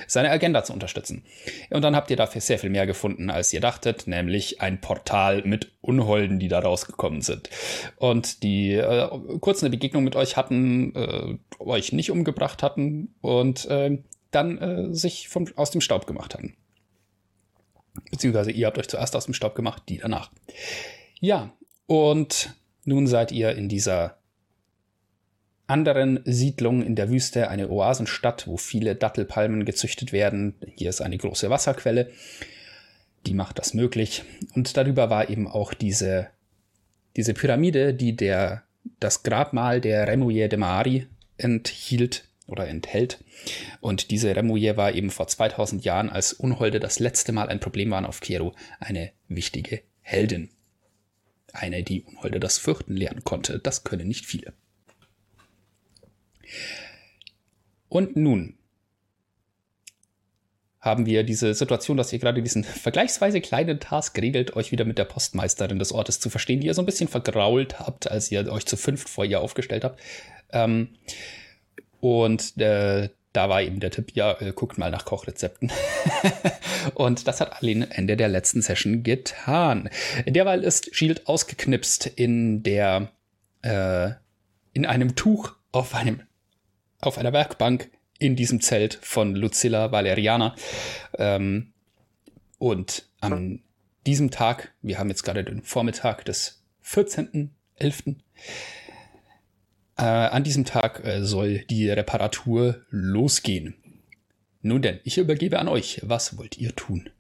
seine 0.07 0.31
Agenda 0.31 0.65
zu 0.65 0.73
unterstützen. 0.73 1.25
Und 1.71 1.83
dann 1.83 1.97
habt 1.97 2.11
ihr 2.11 2.17
dafür 2.17 2.41
sehr 2.41 2.59
viel 2.59 2.71
mehr 2.71 2.87
gefunden, 2.87 3.31
als 3.31 3.53
ihr 3.53 3.61
dachtet, 3.61 4.07
nämlich 4.07 4.61
ein 4.61 4.81
Portal 4.81 5.43
mit 5.45 5.73
Unholden, 5.81 6.39
die 6.39 6.49
da 6.49 6.61
rausgekommen 6.61 7.21
sind. 7.21 7.51
Und 7.97 8.43
die 8.43 8.75
äh, 8.75 9.09
kurz 9.41 9.63
eine 9.63 9.71
Begegnung 9.71 10.05
mit 10.05 10.17
euch 10.17 10.37
hatten, 10.37 10.95
äh, 10.95 11.37
euch 11.59 11.93
nicht 11.93 12.11
umgebracht 12.11 12.63
hatten 12.63 13.15
und 13.21 13.67
äh, 13.67 13.99
dann 14.31 14.59
äh, 14.59 14.95
sich 14.95 15.29
vom, 15.29 15.49
aus 15.57 15.71
dem 15.71 15.81
Staub 15.81 16.07
gemacht 16.07 16.35
hatten. 16.35 16.57
Beziehungsweise 18.11 18.51
ihr 18.51 18.67
habt 18.67 18.79
euch 18.79 18.89
zuerst 18.89 19.15
aus 19.17 19.27
dem 19.27 19.35
Staub 19.35 19.55
gemacht, 19.55 19.83
die 19.89 19.99
danach. 19.99 20.31
Ja, 21.21 21.53
und 21.87 22.55
nun 22.85 23.07
seid 23.07 23.33
ihr 23.33 23.55
in 23.55 23.69
dieser 23.69 24.19
anderen 25.67 26.21
Siedlung 26.25 26.83
in 26.83 26.95
der 26.95 27.09
Wüste 27.09 27.49
eine 27.49 27.71
Oasenstadt, 27.71 28.47
wo 28.47 28.57
viele 28.57 28.95
Dattelpalmen 28.95 29.65
gezüchtet 29.65 30.13
werden. 30.13 30.55
Hier 30.77 30.91
ist 30.91 31.01
eine 31.01 31.17
große 31.17 31.49
Wasserquelle, 31.49 32.11
die 33.27 33.35
macht 33.35 33.59
das 33.59 33.73
möglich. 33.73 34.25
Und 34.55 34.77
darüber 34.77 35.09
war 35.09 35.31
eben 35.31 35.49
auch 35.49 35.73
diese, 35.73 36.29
diese 37.17 37.33
Pyramide, 37.33 37.95
die 37.95 38.15
der, 38.15 38.65
das 39.01 39.23
Grabmal 39.23 39.81
der 39.81 40.07
Remouillet 40.07 40.53
de 40.53 40.59
Mari 40.59 41.07
enthielt 41.39 42.25
oder 42.47 42.69
enthält. 42.69 43.25
Und 43.81 44.11
diese 44.11 44.35
Remouillet 44.35 44.77
war 44.77 44.93
eben 44.93 45.11
vor 45.11 45.27
2000 45.27 45.85
Jahren, 45.85 46.11
als 46.11 46.33
Unholde 46.33 46.81
das 46.81 46.99
letzte 46.99 47.33
Mal 47.33 47.49
ein 47.49 47.61
Problem 47.61 47.91
waren 47.91 48.07
auf 48.07 48.21
Kero, 48.21 48.55
eine 48.81 49.13
wichtige 49.29 49.83
Heldin. 50.01 50.51
Eine, 51.53 51.83
die 51.83 52.03
Unholde 52.03 52.41
das 52.41 52.59
Fürchten 52.59 52.97
lernen 52.97 53.25
konnte. 53.25 53.59
Das 53.59 53.85
können 53.85 54.09
nicht 54.09 54.27
viele. 54.27 54.53
Und 57.89 58.17
nun 58.17 58.59
haben 60.81 61.07
wir 61.07 61.23
diese 61.23 61.55
Situation, 61.55 61.97
dass 61.97 62.13
ihr 62.13 62.19
gerade 62.19 62.43
diesen 62.43 62.63
vergleichsweise 62.65 63.41
kleinen 63.41 63.81
Task 63.81 64.21
regelt, 64.21 64.55
euch 64.55 64.71
wieder 64.71 64.85
mit 64.85 64.99
der 64.99 65.07
Postmeisterin 65.07 65.79
des 65.79 65.93
Ortes 65.93 66.21
zu 66.21 66.29
verstehen, 66.29 66.61
die 66.61 66.67
ihr 66.67 66.75
so 66.75 66.83
ein 66.83 66.87
bisschen 66.87 67.09
vergrault 67.09 67.81
habt, 67.81 68.11
als 68.11 68.31
ihr 68.31 68.53
euch 68.53 68.67
zu 68.67 68.77
fünft 68.77 69.09
vor 69.09 69.25
ihr 69.25 69.41
aufgestellt 69.41 69.85
habt. 69.85 70.01
Ähm, 70.53 70.91
und 72.05 72.59
äh, 72.59 73.09
da 73.33 73.49
war 73.49 73.63
eben 73.63 73.81
der 73.81 73.91
Tipp, 73.91 74.13
ja, 74.13 74.39
äh, 74.39 74.53
guckt 74.53 74.77
mal 74.77 74.91
nach 74.91 75.07
Kochrezepten. 75.07 75.73
und 76.95 77.27
das 77.27 77.41
hat 77.41 77.63
Aline 77.63 77.91
Ende 77.93 78.19
der 78.19 78.29
letzten 78.29 78.61
Session 78.61 79.03
getan. 79.03 79.89
Derweil 80.27 80.65
ist 80.65 80.95
Shield 80.95 81.27
ausgeknipst 81.27 82.07
in 82.09 82.63
der, 82.63 83.11
äh, 83.63 84.11
in 84.75 84.85
einem 84.85 85.17
Tuch 85.17 85.55
auf 85.73 85.95
einem, 85.95 86.21
auf 87.01 87.17
einer 87.17 87.33
Werkbank 87.33 87.91
in 88.19 88.37
diesem 88.37 88.61
Zelt 88.61 88.99
von 89.01 89.35
Lucilla 89.35 89.91
Valeriana. 89.91 90.57
Ähm, 91.17 91.73
und 92.59 93.09
an 93.21 93.63
diesem 94.05 94.31
Tag, 94.31 94.75
wir 94.83 94.99
haben 94.99 95.09
jetzt 95.09 95.23
gerade 95.23 95.43
den 95.43 95.63
Vormittag 95.63 96.27
des 96.27 96.63
14.11., 96.85 98.17
äh, 99.97 100.03
an 100.03 100.45
diesem 100.45 100.65
Tag 100.65 101.05
äh, 101.05 101.25
soll 101.25 101.59
die 101.71 101.89
Reparatur 101.91 102.83
losgehen. 102.91 103.75
Nun 104.63 104.83
denn, 104.83 105.01
ich 105.05 105.19
übergebe 105.19 105.59
an 105.59 105.69
euch. 105.69 106.01
Was 106.03 106.39
wollt 106.39 106.59
ihr 106.59 106.75
tun? 106.75 107.11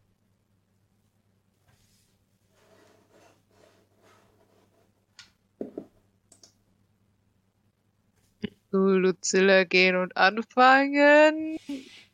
Zu 8.70 8.78
Lucilla 8.78 9.64
gehen 9.64 9.94
und 9.94 10.16
anfangen. 10.16 11.58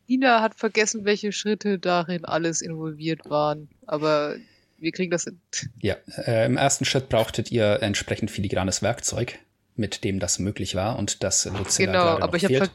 Nina 0.07 0.41
hat 0.41 0.55
vergessen, 0.55 1.05
welche 1.05 1.31
Schritte 1.31 1.79
darin 1.79 2.25
alles 2.25 2.61
involviert 2.61 3.29
waren. 3.29 3.69
Aber 3.87 4.35
wir 4.77 4.91
kriegen 4.91 5.09
das 5.09 5.23
hin. 5.23 5.39
Ja, 5.79 5.95
äh, 6.17 6.45
im 6.45 6.57
ersten 6.57 6.85
Schritt 6.85 7.09
brauchtet 7.09 7.51
ihr 7.51 7.81
entsprechend 7.81 8.29
filigranes 8.29 8.81
Werkzeug 8.81 9.39
mit 9.75 10.03
dem 10.03 10.19
das 10.19 10.39
möglich 10.39 10.75
war 10.75 10.97
und 10.97 11.23
das 11.23 11.45
Lucilla 11.45 11.91
Genau, 11.91 12.03
gerade 12.03 12.23
aber 12.23 12.37
ich 12.37 12.45
habe 12.45 12.69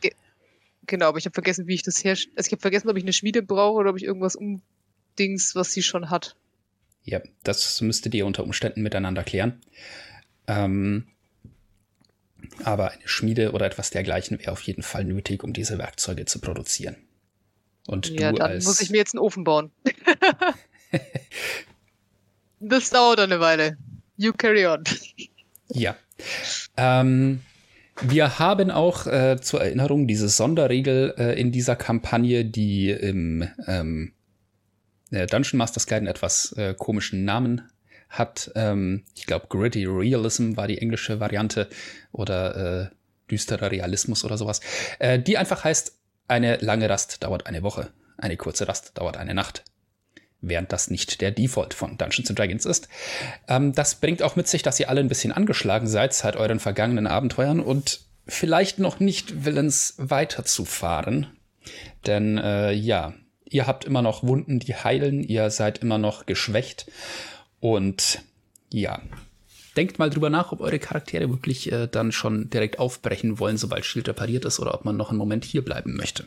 genau, 0.87 1.09
aber 1.09 1.19
ich 1.19 1.27
habe 1.27 1.35
vergessen, 1.35 1.67
wie 1.67 1.75
ich 1.75 1.83
das 1.83 2.03
herstelle. 2.03 2.35
Also 2.37 2.49
ich 2.49 2.53
habe 2.53 2.63
vergessen, 2.63 2.89
ob 2.89 2.97
ich 2.97 3.05
eine 3.05 3.13
Schmiede 3.13 3.43
brauche 3.43 3.79
oder 3.79 3.91
ob 3.91 3.97
ich 3.97 4.05
irgendwas 4.05 4.37
umdings, 4.37 5.55
was 5.55 5.73
sie 5.73 5.83
schon 5.83 6.11
hat. 6.11 6.37
Ja, 7.05 7.21
das 7.45 7.81
müsstet 7.81 8.15
ihr 8.15 8.27
unter 8.27 8.43
Umständen 8.43 8.83
miteinander 8.83 9.23
klären. 9.23 9.61
Ähm, 10.49 11.07
aber 12.65 12.93
eine 12.93 13.07
Schmiede 13.07 13.53
oder 13.53 13.67
etwas 13.67 13.91
dergleichen 13.91 14.39
wäre 14.39 14.53
auf 14.53 14.63
jeden 14.63 14.83
Fall 14.83 15.05
nötig, 15.05 15.45
um 15.45 15.53
diese 15.53 15.79
Werkzeuge 15.79 16.25
zu 16.25 16.41
produzieren. 16.41 16.97
Und 17.87 18.09
ja, 18.09 18.33
du 18.33 18.39
dann 18.39 18.51
als 18.51 18.65
muss 18.65 18.81
ich 18.81 18.91
mir 18.91 18.99
jetzt 18.99 19.15
einen 19.15 19.21
Ofen 19.21 19.45
bauen. 19.45 19.71
das 22.61 22.91
dauert 22.91 23.21
eine 23.21 23.41
Weile. 23.41 23.77
You 24.17 24.33
carry 24.33 24.67
on. 24.67 24.85
Ja. 25.69 25.97
Ähm, 26.77 27.41
wir 28.03 28.39
haben 28.39 28.71
auch 28.71 29.07
äh, 29.07 29.39
zur 29.41 29.63
Erinnerung 29.63 30.07
diese 30.07 30.29
Sonderregel 30.29 31.15
äh, 31.17 31.41
in 31.41 31.51
dieser 31.51 31.77
Kampagne, 31.77 32.45
die 32.45 32.91
im 32.91 33.49
ähm, 33.67 34.13
äh, 35.11 35.27
Dungeon 35.27 35.59
Masters 35.59 35.87
Guide 35.87 35.99
einen 35.99 36.07
etwas 36.07 36.53
äh, 36.53 36.75
komischen 36.75 37.25
Namen 37.25 37.63
hat. 38.11 38.51
Ähm, 38.55 39.05
ich 39.15 39.27
glaube, 39.27 39.47
Gritty 39.49 39.87
Realism 39.87 40.57
war 40.57 40.69
die 40.69 40.79
englische 40.79 41.21
Variante 41.21 41.69
oder 42.13 42.83
äh, 42.83 42.89
düsterer 43.31 43.71
Realismus 43.71 44.25
oder 44.25 44.37
sowas. 44.37 44.61
Äh, 44.99 45.19
die 45.19 45.39
einfach 45.39 45.65
heißt, 45.65 45.99
eine 46.29 46.57
lange 46.57 46.91
Rast 46.91 47.23
dauert 47.23 47.47
eine 47.47 47.63
Woche, 47.63 47.93
eine 48.19 48.37
kurze 48.37 48.69
Rast 48.69 48.99
dauert 48.99 49.17
eine 49.17 49.35
Nacht 49.35 49.65
während 50.41 50.73
das 50.73 50.91
nicht 50.91 51.21
der 51.21 51.31
Default 51.31 51.75
von 51.75 51.99
Dungeons 51.99 52.29
and 52.29 52.39
Dragons 52.39 52.65
ist. 52.65 52.89
Ähm, 53.49 53.73
das 53.73 53.97
bringt 53.97 54.23
auch 54.23 54.37
mit 54.37 54.49
sich, 54.49 54.63
dass 54.63 54.81
ihr 54.81 54.89
alle 54.89 55.01
ein 55.01 55.09
bisschen 55.09 55.33
angeschlagen 55.33 55.87
seid 55.87 56.15
seit 56.15 56.37
euren 56.37 56.61
vergangenen 56.61 57.07
Abenteuern 57.07 57.61
und 57.61 58.01
vielleicht 58.27 58.79
noch 58.79 59.01
nicht 59.01 59.45
willens 59.45 59.95
weiterzufahren. 59.99 61.27
Denn 62.07 62.39
äh, 62.39 62.73
ja, 62.73 63.15
ihr 63.45 63.67
habt 63.67 63.85
immer 63.85 64.03
noch 64.03 64.23
Wunden, 64.23 64.59
die 64.59 64.75
heilen, 64.75 65.23
ihr 65.23 65.51
seid 65.51 65.79
immer 65.79 65.99
noch 65.99 66.27
geschwächt 66.27 66.91
und 67.61 68.21
ja. 68.73 69.01
Denkt 69.77 69.99
mal 69.99 70.09
drüber 70.09 70.31
nach, 70.31 70.53
ob 70.53 70.61
eure 70.61 70.79
Charaktere 70.79 71.29
wirklich 71.29 71.71
äh, 71.71 71.87
dann 71.87 72.11
schon 72.11 72.49
direkt 72.49 72.79
aufbrechen 72.79 73.39
wollen, 73.39 73.59
sobald 73.59 73.85
Schild 73.85 74.09
repariert 74.09 74.47
ist, 74.47 74.59
oder 74.59 74.73
ob 74.73 74.87
man 74.87 74.97
noch 74.97 75.11
einen 75.11 75.19
Moment 75.19 75.45
hier 75.45 75.63
bleiben 75.63 75.97
möchte. 75.97 76.27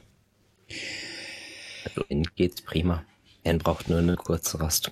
Also 1.84 2.04
geht's 2.36 2.62
prima. 2.62 3.04
Er 3.44 3.58
braucht 3.58 3.90
nur 3.90 4.00
eine 4.00 4.16
kurze 4.16 4.60
Rast. 4.60 4.92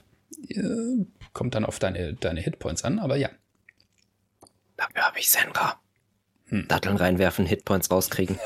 Kommt 1.34 1.56
dann 1.56 1.66
auf 1.66 1.80
deine, 1.80 2.14
deine 2.14 2.40
Hitpoints 2.42 2.84
an, 2.84 3.00
aber 3.00 3.16
ja. 3.18 3.30
Dafür 4.78 5.04
habe 5.04 5.20
ich 5.20 5.30
Senra. 5.30 5.80
Hm. 6.48 6.68
Datteln 6.68 6.98
reinwerfen, 6.98 7.46
Hitpoints 7.46 7.92
rauskriegen. 7.92 8.40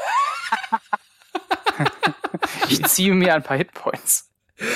Ich 2.70 2.84
ziehe 2.86 3.14
mir 3.14 3.36
ein 3.36 3.44
paar 3.44 3.58
Hitpoints. 3.58 4.30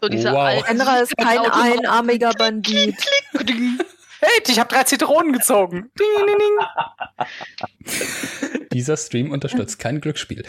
So 0.00 0.08
diese 0.08 0.30
Wow. 0.30 0.38
alten 0.38 0.66
Enra 0.80 0.98
ist 0.98 1.16
kein 1.16 1.38
einarmiger 1.40 2.30
Bandit. 2.34 2.94
Hey, 4.20 4.40
ich 4.46 4.60
habe 4.60 4.72
drei 4.72 4.84
Zitronen 4.84 5.32
gezogen. 5.32 5.90
Ding, 5.98 6.26
ding, 6.26 6.38
ding. 6.38 6.58
Dieser 8.76 8.96
Stream 8.98 9.30
unterstützt 9.30 9.78
kein 9.78 10.00
Glücksspiel. 10.02 10.44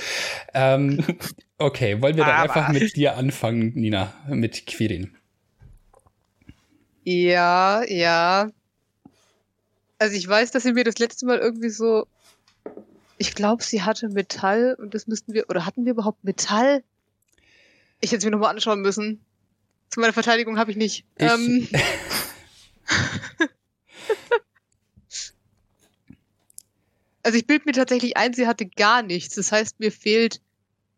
Ähm, 0.53 1.03
okay, 1.57 2.01
wollen 2.01 2.17
wir 2.17 2.25
dann 2.25 2.35
Aber- 2.35 2.53
einfach 2.55 2.73
mit 2.73 2.95
dir 2.97 3.15
anfangen, 3.15 3.71
Nina, 3.73 4.13
mit 4.27 4.67
Quirin. 4.67 5.15
Ja, 7.05 7.83
ja. 7.87 8.51
Also 9.97 10.15
ich 10.17 10.27
weiß, 10.27 10.51
dass 10.51 10.63
sie 10.63 10.73
mir 10.73 10.83
das 10.83 10.99
letzte 10.99 11.25
Mal 11.25 11.37
irgendwie 11.39 11.69
so. 11.69 12.05
Ich 13.17 13.33
glaube, 13.33 13.63
sie 13.63 13.81
hatte 13.81 14.09
Metall 14.09 14.75
und 14.77 14.93
das 14.93 15.07
müssten 15.07 15.33
wir. 15.33 15.49
Oder 15.49 15.65
hatten 15.65 15.85
wir 15.85 15.91
überhaupt 15.93 16.23
Metall? 16.25 16.83
Ich 18.01 18.11
hätte 18.11 18.17
es 18.19 18.25
mir 18.25 18.31
nochmal 18.31 18.51
anschauen 18.51 18.81
müssen. 18.81 19.21
Zu 19.89 20.01
meiner 20.01 20.11
Verteidigung 20.13 20.59
habe 20.59 20.71
ich 20.71 20.77
nicht. 20.77 21.05
Ich- 21.17 21.25
Ähm, 21.31 21.67
also 27.27 27.37
ich 27.39 27.45
bilde 27.45 27.65
mir 27.65 27.73
tatsächlich 27.73 28.15
ein, 28.15 28.33
sie 28.33 28.47
hatte 28.47 28.65
gar 28.65 29.01
nichts. 29.03 29.35
Das 29.35 29.51
heißt, 29.51 29.81
mir 29.81 29.91
fehlt 29.91 30.39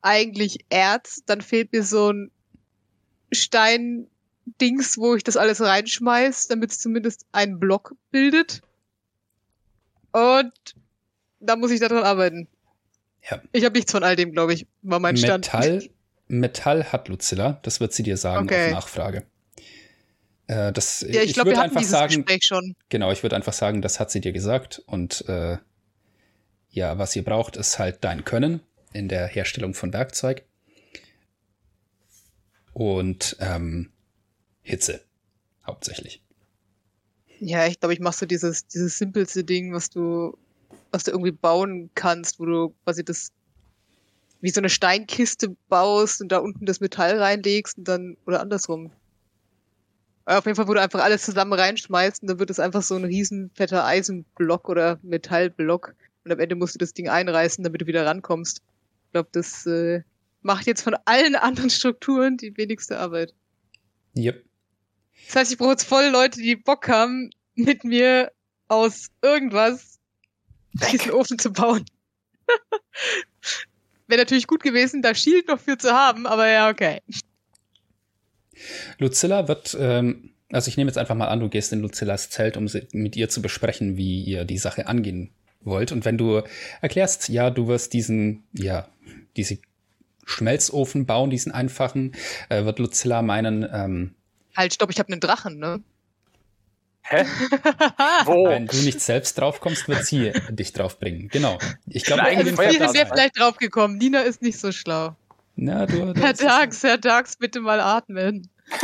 eigentlich 0.04 0.60
Erz, 0.70 1.24
dann 1.26 1.42
fehlt 1.42 1.74
mir 1.74 1.82
so 1.84 2.12
ein 2.12 2.30
Stein-Dings, 3.32 5.00
wo 5.00 5.16
ich 5.16 5.24
das 5.24 5.38
alles 5.38 5.60
reinschmeiß, 5.60 6.48
damit 6.48 6.70
es 6.72 6.80
zumindest 6.82 7.26
einen 7.32 7.60
Block 7.60 7.96
bildet. 8.12 8.62
Und 10.12 10.54
da 11.40 11.56
muss 11.56 11.72
ich 11.72 11.80
daran 11.80 12.04
arbeiten. 12.04 12.48
Ja. 13.28 13.42
Ich 13.52 13.66
habe 13.66 13.76
nichts 13.76 13.92
von 13.92 14.04
all 14.04 14.16
dem, 14.16 14.32
glaube 14.32 14.54
ich, 14.54 14.68
war 14.84 15.00
mein 15.00 15.18
Stand. 15.18 15.52
Metall, 15.52 15.90
Metall 16.28 16.92
hat 16.92 17.08
Lucilla, 17.08 17.60
das 17.64 17.80
wird 17.80 17.92
sie 17.92 18.04
dir 18.04 18.18
sagen 18.18 18.46
Okay. 18.46 18.68
auf 18.68 18.72
Nachfrage. 18.84 19.26
Äh, 20.46 20.72
das, 20.74 21.02
Ja, 21.02 21.24
ich 21.24 21.34
glaube, 21.34 21.48
würde 21.50 21.58
wir 21.58 21.64
hatten 21.64 21.70
einfach 21.70 21.80
dieses 21.82 21.92
sagen, 21.92 22.16
Gespräch 22.18 22.46
schon. 22.46 22.76
genau, 22.90 23.12
ich 23.12 23.24
würde 23.24 23.36
einfach 23.36 23.54
sagen, 23.54 23.82
das 23.82 24.00
hat 24.00 24.12
sie 24.12 24.22
dir 24.22 24.32
gesagt 24.32 24.84
und 24.86 25.28
äh, 25.28 25.58
ja, 26.70 26.98
was 26.98 27.16
ihr 27.16 27.24
braucht, 27.24 27.58
ist 27.58 27.80
halt 27.80 28.04
dein 28.04 28.24
Können 28.24 28.62
in 28.94 29.08
der 29.08 29.28
Herstellung 29.28 29.74
von 29.74 29.94
Werkzeug 29.94 30.44
und 32.74 33.38
ähm, 33.40 33.92
Hitze 34.62 35.02
hauptsächlich. 35.66 36.22
Ja, 37.40 37.68
ich 37.68 37.80
glaube, 37.80 37.94
ich 37.94 38.00
mache 38.00 38.18
so 38.18 38.26
dieses, 38.26 38.68
dieses 38.68 38.98
simpelste 38.98 39.44
Ding, 39.44 39.74
was 39.74 39.90
du, 39.90 40.38
was 40.92 41.04
du 41.04 41.12
irgendwie 41.12 41.32
bauen 41.32 41.90
kannst, 41.96 42.40
wo 42.40 42.46
du 42.46 42.76
quasi 42.84 43.04
das 43.04 43.32
wie 44.42 44.50
so 44.50 44.62
eine 44.62 44.70
Steinkiste 44.70 45.56
baust 45.68 46.22
und 46.22 46.32
da 46.32 46.38
unten 46.38 46.66
das 46.66 46.80
Metall 46.80 47.18
reinlegst 47.18 47.78
und 47.78 47.88
dann, 47.88 48.18
oder 48.26 48.40
andersrum. 48.40 48.92
Auf 50.26 50.46
jeden 50.46 50.56
Fall, 50.56 50.68
wo 50.68 50.74
du 50.74 50.82
einfach 50.82 51.04
alles 51.04 51.24
zusammen 51.24 51.54
reinschmeißt 51.54 52.22
und 52.22 52.30
dann 52.30 52.40
wird 52.40 52.50
es 52.50 52.60
einfach 52.60 52.84
so 52.84 52.96
ein 52.96 53.04
riesen 53.04 53.50
fetter 53.56 53.84
Eisenblock 53.86 54.70
oder 54.70 55.00
Metallblock. 55.02 55.96
Und 56.24 56.32
am 56.32 56.40
Ende 56.40 56.56
musst 56.56 56.76
du 56.76 56.80
das 56.80 56.94
Ding 56.94 57.10
einreißen, 57.10 57.64
damit 57.64 57.82
du 57.82 57.88
wieder 57.88 58.06
rankommst. 58.06 58.62
Ich 59.06 59.12
glaube, 59.14 59.30
das 59.32 59.66
äh, 59.66 60.02
macht 60.42 60.68
jetzt 60.68 60.82
von 60.82 60.96
allen 61.06 61.36
anderen 61.36 61.70
Strukturen 61.70 62.38
die 62.38 62.56
wenigste 62.58 63.00
Arbeit. 63.00 63.34
Yep. 64.16 64.44
Das 65.28 65.36
heißt, 65.36 65.52
ich 65.52 65.58
brauche 65.58 65.72
jetzt 65.72 65.84
voll 65.84 66.08
Leute, 66.08 66.40
die 66.42 66.56
Bock 66.56 66.88
haben, 66.88 67.30
mit 67.56 67.84
mir 67.84 68.32
aus 68.68 69.08
irgendwas 69.22 70.00
diesen 70.92 71.12
Ofen 71.12 71.40
zu 71.40 71.52
bauen. 71.52 71.86
Wäre 74.08 74.22
natürlich 74.22 74.48
gut 74.48 74.64
gewesen, 74.64 75.02
da 75.02 75.14
Shield 75.14 75.48
noch 75.48 75.60
für 75.60 75.78
zu 75.78 75.92
haben, 75.92 76.26
aber 76.26 76.48
ja, 76.48 76.70
okay. 76.70 77.02
Lucilla 78.98 79.48
wird, 79.48 79.78
ähm, 79.80 80.34
also 80.52 80.70
ich 80.70 80.78
nehme 80.78 80.90
jetzt 80.90 80.98
einfach 80.98 81.16
mal 81.16 81.28
an, 81.28 81.40
du 81.40 81.50
gehst 81.50 81.72
in 81.74 81.82
Lucillas 81.82 82.30
Zelt, 82.30 82.58
um 82.58 82.68
sie, 82.68 82.88
mit 82.92 83.16
ihr 83.16 83.30
zu 83.30 83.42
besprechen, 83.42 83.98
wie 83.98 84.24
ihr 84.24 84.46
die 84.46 84.58
Sache 84.58 84.88
angehen 84.88 85.32
wollt. 85.62 85.92
Und 85.92 86.06
wenn 86.06 86.18
du 86.18 86.42
erklärst, 86.82 87.30
ja, 87.30 87.50
du 87.50 87.68
wirst 87.68 87.94
diesen, 87.94 88.44
ja, 88.54 88.88
diese 89.36 89.58
Schmelzofen 90.26 91.06
bauen, 91.06 91.30
diesen 91.30 91.52
einfachen, 91.52 92.14
äh, 92.50 92.64
wird 92.66 92.80
Lucilla 92.80 93.22
meinen, 93.22 93.68
ähm, 93.72 94.16
Halt, 94.56 94.74
stopp, 94.74 94.90
ich 94.92 95.00
habe 95.00 95.12
einen 95.12 95.22
Drachen, 95.22 95.58
ne? 95.58 95.82
Hä? 97.02 97.24
Wo? 98.26 98.50
wenn 98.50 98.68
du 98.68 98.78
nicht 98.78 99.00
selbst 99.02 99.38
drauf 99.38 99.62
kommst, 99.62 99.88
wird 99.88 100.06
sie 100.06 100.32
dich 100.50 100.74
drauf 100.74 101.00
bringen. 101.00 101.30
Genau. 101.30 101.58
Ich 101.88 102.04
glaube, 102.04 102.24
ein 102.24 102.46
Wir 102.46 102.54
Pferd 102.56 102.74
sind 102.74 102.96
ja 102.96 103.06
da- 103.06 103.10
vielleicht 103.14 103.40
draufgekommen. 103.40 103.98
Nina 103.98 104.22
ist 104.22 104.42
nicht 104.42 104.60
so 104.60 104.72
schlau. 104.72 105.16
Na, 105.56 105.86
du, 105.86 106.14
du 106.14 106.22
Herr 106.22 106.34
Dax, 106.34 106.84
Herr 106.84 106.98
Dax, 106.98 107.36
bitte 107.38 107.62
mal 107.62 107.80
atmen. 107.80 108.50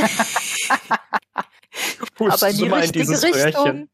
Aber 2.19 2.49
in 2.49 2.57
die 2.57 2.65
mal 2.65 2.83
in 2.83 2.89
richtige 2.89 3.21
Richtung. 3.21 3.63
Röhrchen. 3.63 3.89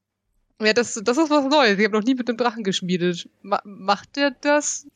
Ja, 0.63 0.74
das, 0.74 0.93
das 1.04 1.17
ist 1.17 1.30
was 1.30 1.45
Neues. 1.45 1.78
Ich 1.80 1.86
habe 1.86 1.97
noch 1.97 2.04
nie 2.06 2.15
mit 2.15 2.28
einem 2.30 2.38
Drachen 2.38 2.63
geschmiedet. 2.63 3.30
Ma 3.41 3.62
macht 3.63 4.15
der 4.15 4.32
das? 4.32 4.88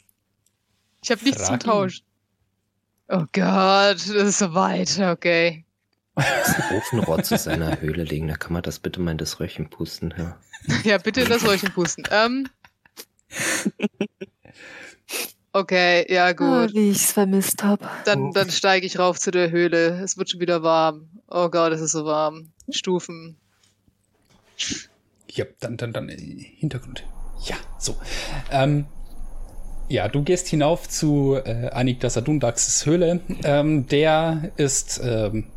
Ich 1.03 1.11
habe 1.11 1.23
nichts 1.23 1.45
zum. 1.45 1.59
Tausch. 1.59 2.01
Oh 3.07 3.25
Gott, 3.31 3.95
das 3.95 4.07
ist 4.07 4.39
so 4.39 4.53
weit. 4.53 4.99
Okay. 4.99 5.65
Ofenrotz 6.15 7.31
aus 7.31 7.43
seiner 7.43 7.79
Höhle 7.81 8.03
legen. 8.03 8.27
Da 8.27 8.35
kann 8.35 8.53
man 8.53 8.63
das 8.63 8.79
bitte 8.79 8.99
mal 9.01 9.11
in 9.11 9.17
das 9.17 9.39
Röhrchen 9.39 9.69
pusten. 9.69 10.13
Ja. 10.17 10.37
Ja, 10.83 10.97
bitte 10.97 11.21
in 11.21 11.29
das 11.29 11.45
Röhrchen 11.45 11.71
pusten. 11.71 12.05
Ähm. 12.09 12.49
Okay, 15.53 16.11
ja 16.11 16.33
gut. 16.33 16.73
wie 16.73 16.89
ich's 16.89 17.11
vermisst 17.11 17.63
habe. 17.63 17.87
Dann, 18.03 18.31
dann 18.31 18.49
steige 18.49 18.85
ich 18.85 18.97
rauf 18.97 19.19
zu 19.19 19.29
der 19.31 19.51
Höhle. 19.51 20.01
Es 20.03 20.17
wird 20.17 20.31
schon 20.31 20.39
wieder 20.39 20.63
warm. 20.63 21.07
Oh 21.27 21.49
Gott, 21.49 21.71
es 21.71 21.81
ist 21.81 21.91
so 21.91 22.03
warm. 22.03 22.51
Stufen. 22.69 23.37
Ja, 25.35 25.45
dann, 25.59 25.77
dann, 25.77 25.93
dann, 25.93 26.09
äh, 26.09 26.17
Hintergrund. 26.57 27.03
Ja, 27.45 27.55
so. 27.77 27.95
Ähm, 28.51 28.85
ja, 29.89 30.07
du 30.07 30.23
gehst 30.23 30.47
hinauf 30.47 30.89
zu 30.89 31.35
äh, 31.35 31.69
Anik 31.69 31.99
Dasadundaxes 31.99 32.85
Höhle. 32.85 33.19
Ähm, 33.43 33.87
der 33.87 34.51
ist 34.55 34.99
ähm, 35.03 35.47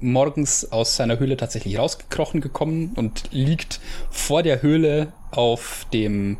morgens 0.00 0.72
aus 0.72 0.96
seiner 0.96 1.18
Höhle 1.18 1.36
tatsächlich 1.36 1.78
rausgekrochen 1.78 2.40
gekommen 2.40 2.92
und 2.96 3.24
liegt 3.30 3.80
vor 4.10 4.42
der 4.42 4.62
Höhle 4.62 5.12
auf 5.30 5.86
dem, 5.92 6.38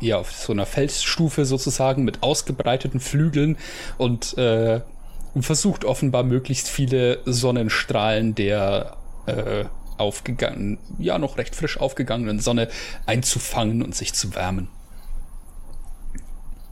ja, 0.00 0.18
auf 0.18 0.32
so 0.32 0.52
einer 0.52 0.66
Felsstufe 0.66 1.44
sozusagen 1.44 2.02
mit 2.04 2.22
ausgebreiteten 2.22 2.98
Flügeln 2.98 3.56
und 3.98 4.36
äh, 4.38 4.80
versucht 5.40 5.84
offenbar 5.84 6.22
möglichst 6.22 6.68
viele 6.68 7.20
Sonnenstrahlen 7.26 8.34
der 8.34 8.96
äh, 9.26 9.64
aufgegangen, 9.98 10.78
ja, 10.98 11.18
noch 11.18 11.38
recht 11.38 11.54
frisch 11.54 11.78
aufgegangenen 11.78 12.40
Sonne 12.40 12.68
einzufangen 13.06 13.82
und 13.82 13.94
sich 13.94 14.14
zu 14.14 14.34
wärmen. 14.34 14.68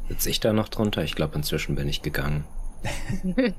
Sitze 0.09 0.31
ich 0.31 0.41
da 0.41 0.53
noch 0.53 0.69
drunter? 0.69 1.03
Ich 1.03 1.15
glaube, 1.15 1.37
inzwischen 1.37 1.75
bin 1.75 1.89
ich 1.89 2.03
gegangen. 2.03 2.45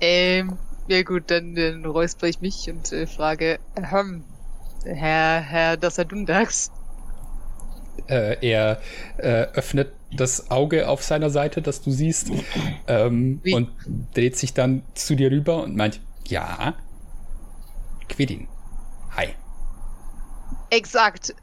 Ähm, 0.00 0.58
ja 0.88 1.02
gut, 1.04 1.30
dann, 1.30 1.54
dann 1.54 1.84
räusper 1.86 2.26
ich 2.26 2.40
mich 2.40 2.68
und 2.68 2.92
äh, 2.92 3.06
frage, 3.06 3.60
ähm, 3.76 4.24
Herr, 4.84 5.40
Herr 5.40 5.76
Dassadundax, 5.76 6.72
Äh, 8.08 8.36
er 8.46 8.80
äh, 9.18 9.46
öffnet 9.54 9.92
das 10.10 10.50
Auge 10.50 10.88
auf 10.88 11.02
seiner 11.02 11.30
Seite, 11.30 11.62
das 11.62 11.82
du 11.82 11.90
siehst, 11.90 12.30
ähm, 12.86 13.40
und 13.52 13.70
dreht 14.14 14.36
sich 14.36 14.54
dann 14.54 14.82
zu 14.94 15.14
dir 15.14 15.30
rüber 15.30 15.62
und 15.62 15.76
meint, 15.76 16.00
ja, 16.28 16.74
Quidin, 18.08 18.48
hi. 19.16 19.34
exakt. 20.70 21.34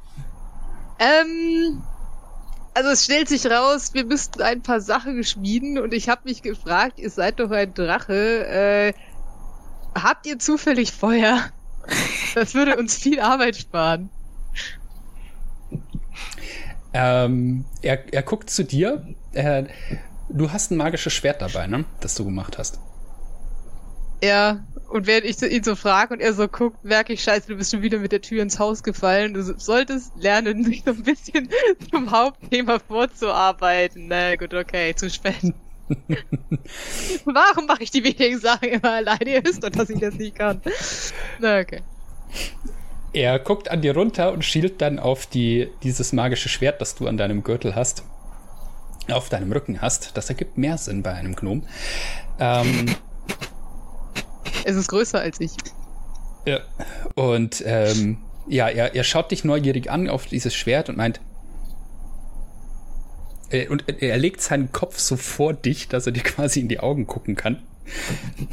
Ähm, 0.99 1.81
also 2.73 2.89
es 2.89 3.05
stellt 3.05 3.29
sich 3.29 3.45
raus, 3.45 3.93
wir 3.93 4.05
müssten 4.05 4.41
ein 4.41 4.61
paar 4.61 4.81
Sachen 4.81 5.23
schmieden 5.23 5.79
und 5.79 5.93
ich 5.93 6.09
habe 6.09 6.21
mich 6.25 6.41
gefragt, 6.41 6.99
ihr 6.99 7.09
seid 7.09 7.39
doch 7.39 7.51
ein 7.51 7.73
Drache, 7.73 8.45
äh, 8.45 8.93
habt 9.95 10.25
ihr 10.25 10.39
zufällig 10.39 10.91
Feuer? 10.91 11.49
Das 12.35 12.53
würde 12.53 12.77
uns 12.77 12.95
viel 12.95 13.19
Arbeit 13.19 13.55
sparen. 13.55 14.11
Ähm, 16.93 17.65
er, 17.81 18.13
er 18.13 18.21
guckt 18.21 18.51
zu 18.51 18.63
dir, 18.63 19.03
äh, 19.33 19.63
du 20.29 20.51
hast 20.51 20.69
ein 20.69 20.77
magisches 20.77 21.11
Schwert 21.11 21.41
dabei, 21.41 21.65
ne, 21.65 21.85
das 22.01 22.13
du 22.13 22.25
gemacht 22.25 22.59
hast. 22.59 22.79
Ja, 24.21 24.63
und 24.89 25.05
während 25.05 25.25
ich 25.25 25.41
ihn 25.41 25.63
so 25.63 25.75
frage 25.75 26.15
und 26.15 26.19
er 26.19 26.33
so 26.33 26.47
guckt, 26.47 26.83
merke 26.83 27.13
ich, 27.13 27.23
scheiße, 27.23 27.47
du 27.47 27.55
bist 27.55 27.71
schon 27.71 27.83
wieder 27.83 27.99
mit 27.99 28.11
der 28.11 28.21
Tür 28.21 28.41
ins 28.41 28.57
Haus 28.57 28.83
gefallen. 28.83 29.33
Du 29.35 29.43
solltest 29.43 30.11
lernen, 30.17 30.63
sich 30.65 30.83
so 30.83 30.91
ein 30.91 31.03
bisschen 31.03 31.49
zum 31.91 32.11
Hauptthema 32.11 32.79
vorzuarbeiten. 32.79 34.07
Na 34.07 34.35
gut, 34.35 34.53
okay, 34.53 34.95
zu 34.95 35.09
spät. 35.09 35.53
Warum 37.25 37.65
mache 37.65 37.83
ich 37.83 37.91
die 37.91 38.03
wenigen 38.03 38.39
Sachen 38.39 38.69
immer 38.69 38.91
alleine? 38.91 39.29
Ihr 39.29 39.43
wisst 39.43 39.63
doch, 39.63 39.69
dass 39.69 39.89
ich 39.89 39.99
das 39.99 40.15
nicht 40.15 40.35
kann. 40.35 40.61
Na, 41.39 41.59
okay. 41.59 41.81
Er 43.13 43.39
guckt 43.39 43.71
an 43.71 43.81
dir 43.81 43.95
runter 43.95 44.31
und 44.33 44.45
schielt 44.45 44.81
dann 44.81 44.99
auf 44.99 45.25
die, 45.25 45.69
dieses 45.83 46.13
magische 46.13 46.49
Schwert, 46.49 46.79
das 46.81 46.95
du 46.95 47.07
an 47.07 47.17
deinem 47.17 47.43
Gürtel 47.43 47.75
hast, 47.75 48.03
auf 49.11 49.29
deinem 49.29 49.51
Rücken 49.51 49.81
hast. 49.81 50.15
Das 50.15 50.29
ergibt 50.29 50.57
mehr 50.57 50.77
Sinn 50.77 51.01
bei 51.01 51.13
einem 51.13 51.35
Gnom. 51.35 51.63
Ähm, 52.39 52.95
Es 54.65 54.75
ist 54.75 54.87
größer 54.87 55.19
als 55.19 55.39
ich. 55.39 55.51
Ja. 56.45 56.59
Und 57.15 57.63
ähm, 57.65 58.17
ja, 58.47 58.67
er, 58.67 58.95
er 58.95 59.03
schaut 59.03 59.31
dich 59.31 59.43
neugierig 59.43 59.91
an 59.91 60.09
auf 60.09 60.25
dieses 60.25 60.55
Schwert 60.55 60.89
und 60.89 60.97
meint. 60.97 61.21
Äh, 63.49 63.67
und 63.67 63.85
er 63.87 64.17
legt 64.17 64.41
seinen 64.41 64.71
Kopf 64.71 64.99
so 64.99 65.15
vor 65.17 65.53
dich, 65.53 65.87
dass 65.87 66.05
er 66.05 66.11
dir 66.11 66.23
quasi 66.23 66.59
in 66.59 66.67
die 66.67 66.79
Augen 66.79 67.07
gucken 67.07 67.35
kann. 67.35 67.61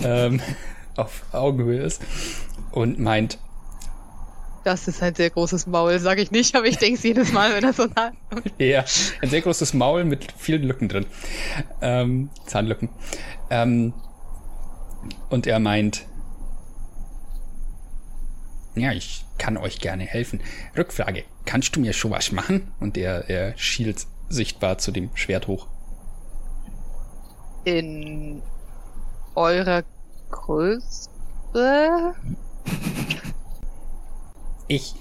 ähm, 0.03 0.41
auf 0.97 1.25
Augenhöhe 1.33 1.83
ist. 1.83 2.03
Und 2.73 2.99
meint, 2.99 3.39
Das 4.65 4.89
ist 4.89 5.03
ein 5.03 5.15
sehr 5.15 5.31
großes 5.31 5.67
Maul, 5.67 5.99
sage 5.99 6.23
ich 6.23 6.31
nicht, 6.31 6.57
aber 6.57 6.67
ich 6.67 6.79
denke 6.79 6.97
es 6.97 7.03
jedes 7.03 7.33
Mal, 7.33 7.55
wenn 7.55 7.65
er 7.65 7.73
so 7.73 7.87
nah. 7.95 8.13
ja, 8.59 8.85
ein 9.23 9.29
sehr 9.31 9.41
großes 9.43 9.75
Maul 9.75 10.05
mit 10.05 10.27
vielen 10.37 10.63
Lücken 10.63 10.89
drin. 10.89 11.07
Ähm, 11.81 12.31
Zahnlücken. 12.47 12.89
Ähm, 13.51 13.95
und 15.31 15.47
er 15.47 15.59
meint, 15.59 16.07
ja, 18.75 18.93
ich 18.93 19.25
kann 19.39 19.57
euch 19.57 19.81
gerne 19.81 20.05
helfen. 20.05 20.41
Rückfrage, 20.77 21.25
kannst 21.45 21.77
du 21.77 21.81
mir 21.81 21.93
schon 21.93 22.11
was 22.11 22.33
machen? 22.33 22.73
Und 22.81 22.97
er, 22.97 23.29
er 23.29 23.57
schielt 23.57 24.07
sichtbar 24.29 24.79
zu 24.79 24.93
dem 24.93 25.11
Schwert 25.15 25.47
hoch. 25.47 25.67
In 27.65 28.43
eurer 29.35 29.83
Größe? 30.31 32.15
Ich, 34.69 34.95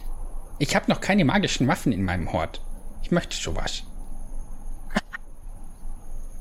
ich 0.60 0.76
habe 0.76 0.90
noch 0.90 1.02
keine 1.02 1.26
magischen 1.26 1.68
Waffen 1.68 1.92
in 1.92 2.04
meinem 2.04 2.32
Hort. 2.32 2.62
Ich 3.04 3.12
möchte 3.12 3.36
schon 3.36 3.56
was. 3.56 3.84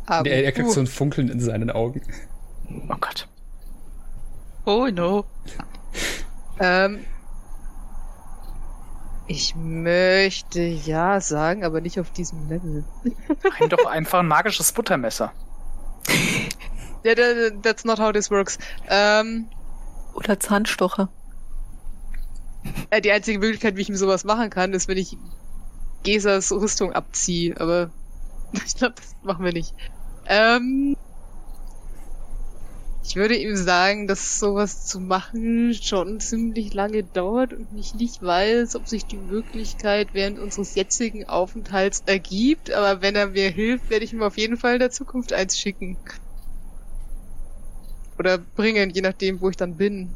Aber 0.07 0.20
Und 0.20 0.27
er, 0.27 0.44
er 0.44 0.53
kriegt 0.53 0.70
so 0.70 0.81
ein 0.81 0.87
Funkeln 0.87 1.29
in 1.29 1.40
seinen 1.40 1.70
Augen. 1.70 2.03
Oh 2.88 2.96
Gott. 3.00 3.29
Oh 4.64 4.87
no. 4.92 5.24
Ähm, 6.59 7.05
ich 9.27 9.55
möchte 9.57 10.61
ja 10.62 11.20
sagen, 11.20 11.64
aber 11.64 11.81
nicht 11.81 11.98
auf 11.98 12.11
diesem 12.11 12.48
Level. 12.48 12.85
Nein, 13.59 13.68
doch 13.70 13.87
einfach 13.87 14.20
ein 14.20 14.29
magisches 14.29 14.72
Buttermesser. 14.72 15.33
Ja, 17.03 17.14
da- 17.14 17.50
that's 17.62 17.85
not 17.85 17.98
how 17.98 18.12
this 18.12 18.31
works. 18.31 18.59
Ähm, 18.88 19.48
Oder 20.14 20.38
Zahnstocher. 20.38 21.09
äh, 22.90 23.00
die 23.00 23.12
einzige 23.12 23.38
Möglichkeit, 23.38 23.77
wie 23.77 23.83
ich 23.83 23.88
mir 23.88 23.96
sowas 23.96 24.24
machen 24.24 24.50
kann, 24.50 24.72
ist, 24.72 24.88
wenn 24.88 24.98
ich 24.98 25.16
Gesas 26.03 26.53
Rüstung 26.53 26.92
abziehe. 26.92 27.59
Aber 27.61 27.90
ich 28.66 28.77
glaube, 28.77 28.94
das 28.96 29.14
machen 29.22 29.44
wir 29.44 29.53
nicht. 29.53 29.74
Ähm, 30.27 30.96
ich 33.07 33.17
würde 33.17 33.37
ihm 33.37 33.55
sagen, 33.55 34.07
dass 34.07 34.38
sowas 34.38 34.87
zu 34.87 34.99
machen 34.99 35.75
schon 35.75 36.21
ziemlich 36.21 36.73
lange 36.73 37.05
dauert 37.05 37.53
und 37.53 37.69
ich 37.77 37.95
nicht 37.95 38.23
weiß, 38.23 38.77
ob 38.77 38.88
sich 38.88 39.05
die 39.05 39.19
Möglichkeit 39.19 40.14
während 40.14 40.38
unseres 40.38 40.75
jetzigen 40.75 41.27
Aufenthalts 41.27 42.03
ergibt. 42.07 42.73
Aber 42.73 43.03
wenn 43.03 43.14
er 43.14 43.29
mir 43.29 43.51
hilft, 43.51 43.90
werde 43.90 44.07
ich 44.07 44.14
ihm 44.14 44.23
auf 44.23 44.38
jeden 44.38 44.57
Fall 44.57 44.75
in 44.75 44.79
der 44.79 44.90
Zukunft 44.90 45.35
eins 45.35 45.59
schicken. 45.59 45.99
Oder 48.19 48.38
bringen, 48.38 48.88
je 48.88 49.03
nachdem, 49.03 49.43
wo 49.43 49.51
ich 49.51 49.57
dann 49.57 49.77
bin. 49.77 50.09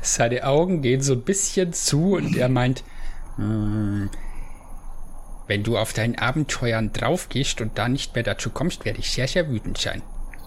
Seine 0.00 0.46
Augen 0.46 0.80
gehen 0.80 1.02
so 1.02 1.12
ein 1.12 1.22
bisschen 1.22 1.74
zu 1.74 2.14
und 2.14 2.34
er 2.34 2.48
meint, 2.48 2.82
"Hm, 3.36 4.08
wenn 5.48 5.64
du 5.64 5.76
auf 5.76 5.92
deinen 5.92 6.16
Abenteuern 6.16 6.92
draufgehst 6.92 7.60
und 7.60 7.76
da 7.76 7.88
nicht 7.88 8.14
mehr 8.14 8.24
dazu 8.24 8.48
kommst, 8.48 8.86
werde 8.86 9.00
ich 9.00 9.10
sehr, 9.10 9.28
sehr 9.28 9.50
wütend 9.50 9.76
sein. 9.76 10.02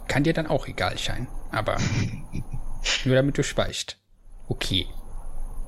Kann 0.08 0.24
dir 0.24 0.34
dann 0.34 0.48
auch 0.48 0.68
egal 0.68 0.98
sein. 0.98 1.28
Aber 1.52 1.78
nur 3.06 3.16
damit 3.16 3.38
du 3.38 3.44
speichst. 3.44 3.98
Okay. 4.48 4.88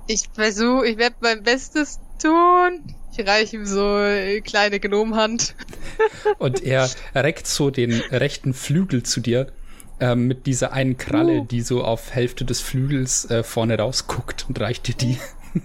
Ich 0.07 0.29
versuche, 0.33 0.87
ich 0.87 0.97
werde 0.97 1.15
mein 1.21 1.43
Bestes 1.43 1.99
tun. 2.21 2.95
Ich 3.11 3.25
reiche 3.25 3.57
ihm 3.57 3.65
so 3.65 3.95
eine 3.95 4.41
kleine 4.41 4.79
Gnomhand. 4.79 5.55
Und 6.37 6.61
er 6.61 6.89
reckt 7.13 7.47
so 7.47 7.69
den 7.69 7.93
rechten 8.11 8.53
Flügel 8.53 9.03
zu 9.03 9.21
dir 9.21 9.51
ähm, 9.99 10.27
mit 10.27 10.45
dieser 10.45 10.73
einen 10.73 10.97
Kralle, 10.97 11.39
Uh. 11.39 11.45
die 11.45 11.61
so 11.61 11.83
auf 11.83 12.13
Hälfte 12.13 12.45
des 12.45 12.61
Flügels 12.61 13.29
äh, 13.29 13.43
vorne 13.43 13.77
rausguckt 13.77 14.45
und 14.47 14.59
reicht 14.59 14.87
dir 14.87 14.95
die. 14.95 15.17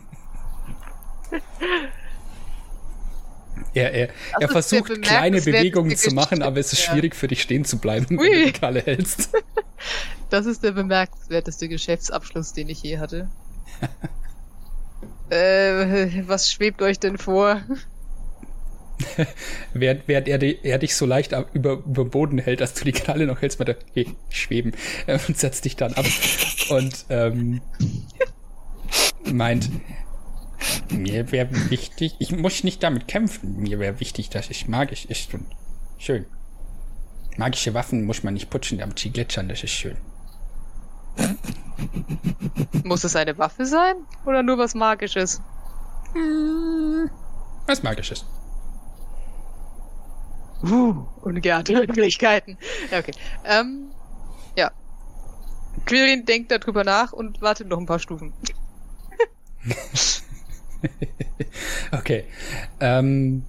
er, 3.74 3.92
er, 3.92 4.08
er 4.38 4.42
ist 4.42 4.52
versucht 4.52 5.02
kleine 5.02 5.40
Bewegungen 5.40 5.96
zu 5.96 6.14
machen, 6.14 6.42
aber 6.42 6.58
es 6.58 6.72
ist 6.72 6.82
schwierig 6.82 7.14
für 7.14 7.28
dich 7.28 7.42
stehen 7.42 7.64
zu 7.64 7.78
bleiben, 7.78 8.06
wenn 8.10 8.18
Ui. 8.18 8.30
du 8.30 8.44
die 8.46 8.52
Kralle 8.52 8.82
hältst. 8.82 9.30
Das 10.30 10.46
ist 10.46 10.62
der 10.62 10.72
bemerkenswerteste 10.72 11.68
Geschäftsabschluss, 11.68 12.52
den 12.52 12.68
ich 12.68 12.82
je 12.82 12.98
hatte. 12.98 13.28
äh, 15.30 16.22
was 16.26 16.52
schwebt 16.52 16.82
euch 16.82 16.98
denn 17.00 17.18
vor? 17.18 17.60
Während, 19.72 20.06
während 20.06 20.28
er, 20.28 20.42
er 20.42 20.78
dich 20.78 20.94
so 20.94 21.06
leicht 21.06 21.32
über, 21.54 21.82
über 21.86 22.04
den 22.04 22.10
Boden 22.10 22.38
hält, 22.38 22.60
dass 22.60 22.74
du 22.74 22.84
die 22.84 22.92
Kralle 22.92 23.26
noch 23.26 23.40
hältst, 23.40 23.58
meint 23.58 23.70
er, 23.70 23.76
hey, 23.94 24.14
schweben, 24.28 24.72
und 25.06 25.38
setzt 25.38 25.64
dich 25.64 25.74
dann 25.74 25.94
ab 25.94 26.04
und 26.68 27.06
ähm, 27.08 27.62
meint, 29.24 29.70
mir 30.90 31.32
wäre 31.32 31.70
wichtig, 31.70 32.14
ich 32.18 32.32
muss 32.32 32.64
nicht 32.64 32.82
damit 32.82 33.08
kämpfen, 33.08 33.56
mir 33.56 33.78
wäre 33.78 34.00
wichtig, 34.00 34.30
dass 34.30 34.50
es 34.50 34.68
magisch 34.68 35.04
ist 35.06 35.32
und 35.34 35.46
schön. 35.98 36.26
Magische 37.36 37.74
Waffen 37.74 38.04
muss 38.04 38.22
man 38.22 38.34
nicht 38.34 38.50
putzen, 38.50 38.78
damit 38.78 38.98
sie 38.98 39.10
glitzern, 39.10 39.48
das 39.48 39.62
ist 39.62 39.70
schön. 39.70 39.96
Muss 42.84 43.04
es 43.04 43.16
eine 43.16 43.38
Waffe 43.38 43.66
sein? 43.66 43.96
Oder 44.26 44.42
nur 44.42 44.58
was 44.58 44.74
Magisches? 44.74 45.40
Was 47.66 47.82
magisches. 47.82 48.24
Uh, 50.62 51.06
ungeahnte 51.22 51.72
Möglichkeiten. 51.72 52.58
Ja, 52.90 52.98
okay. 52.98 53.12
Ähm, 53.44 53.90
ja. 54.56 54.72
Quirin 55.86 56.26
denkt 56.26 56.50
darüber 56.50 56.84
nach 56.84 57.12
und 57.12 57.40
wartet 57.40 57.68
noch 57.68 57.78
ein 57.78 57.86
paar 57.86 57.98
Stufen. 57.98 58.34
Okay. 61.92 62.24
Ähm, 62.78 63.44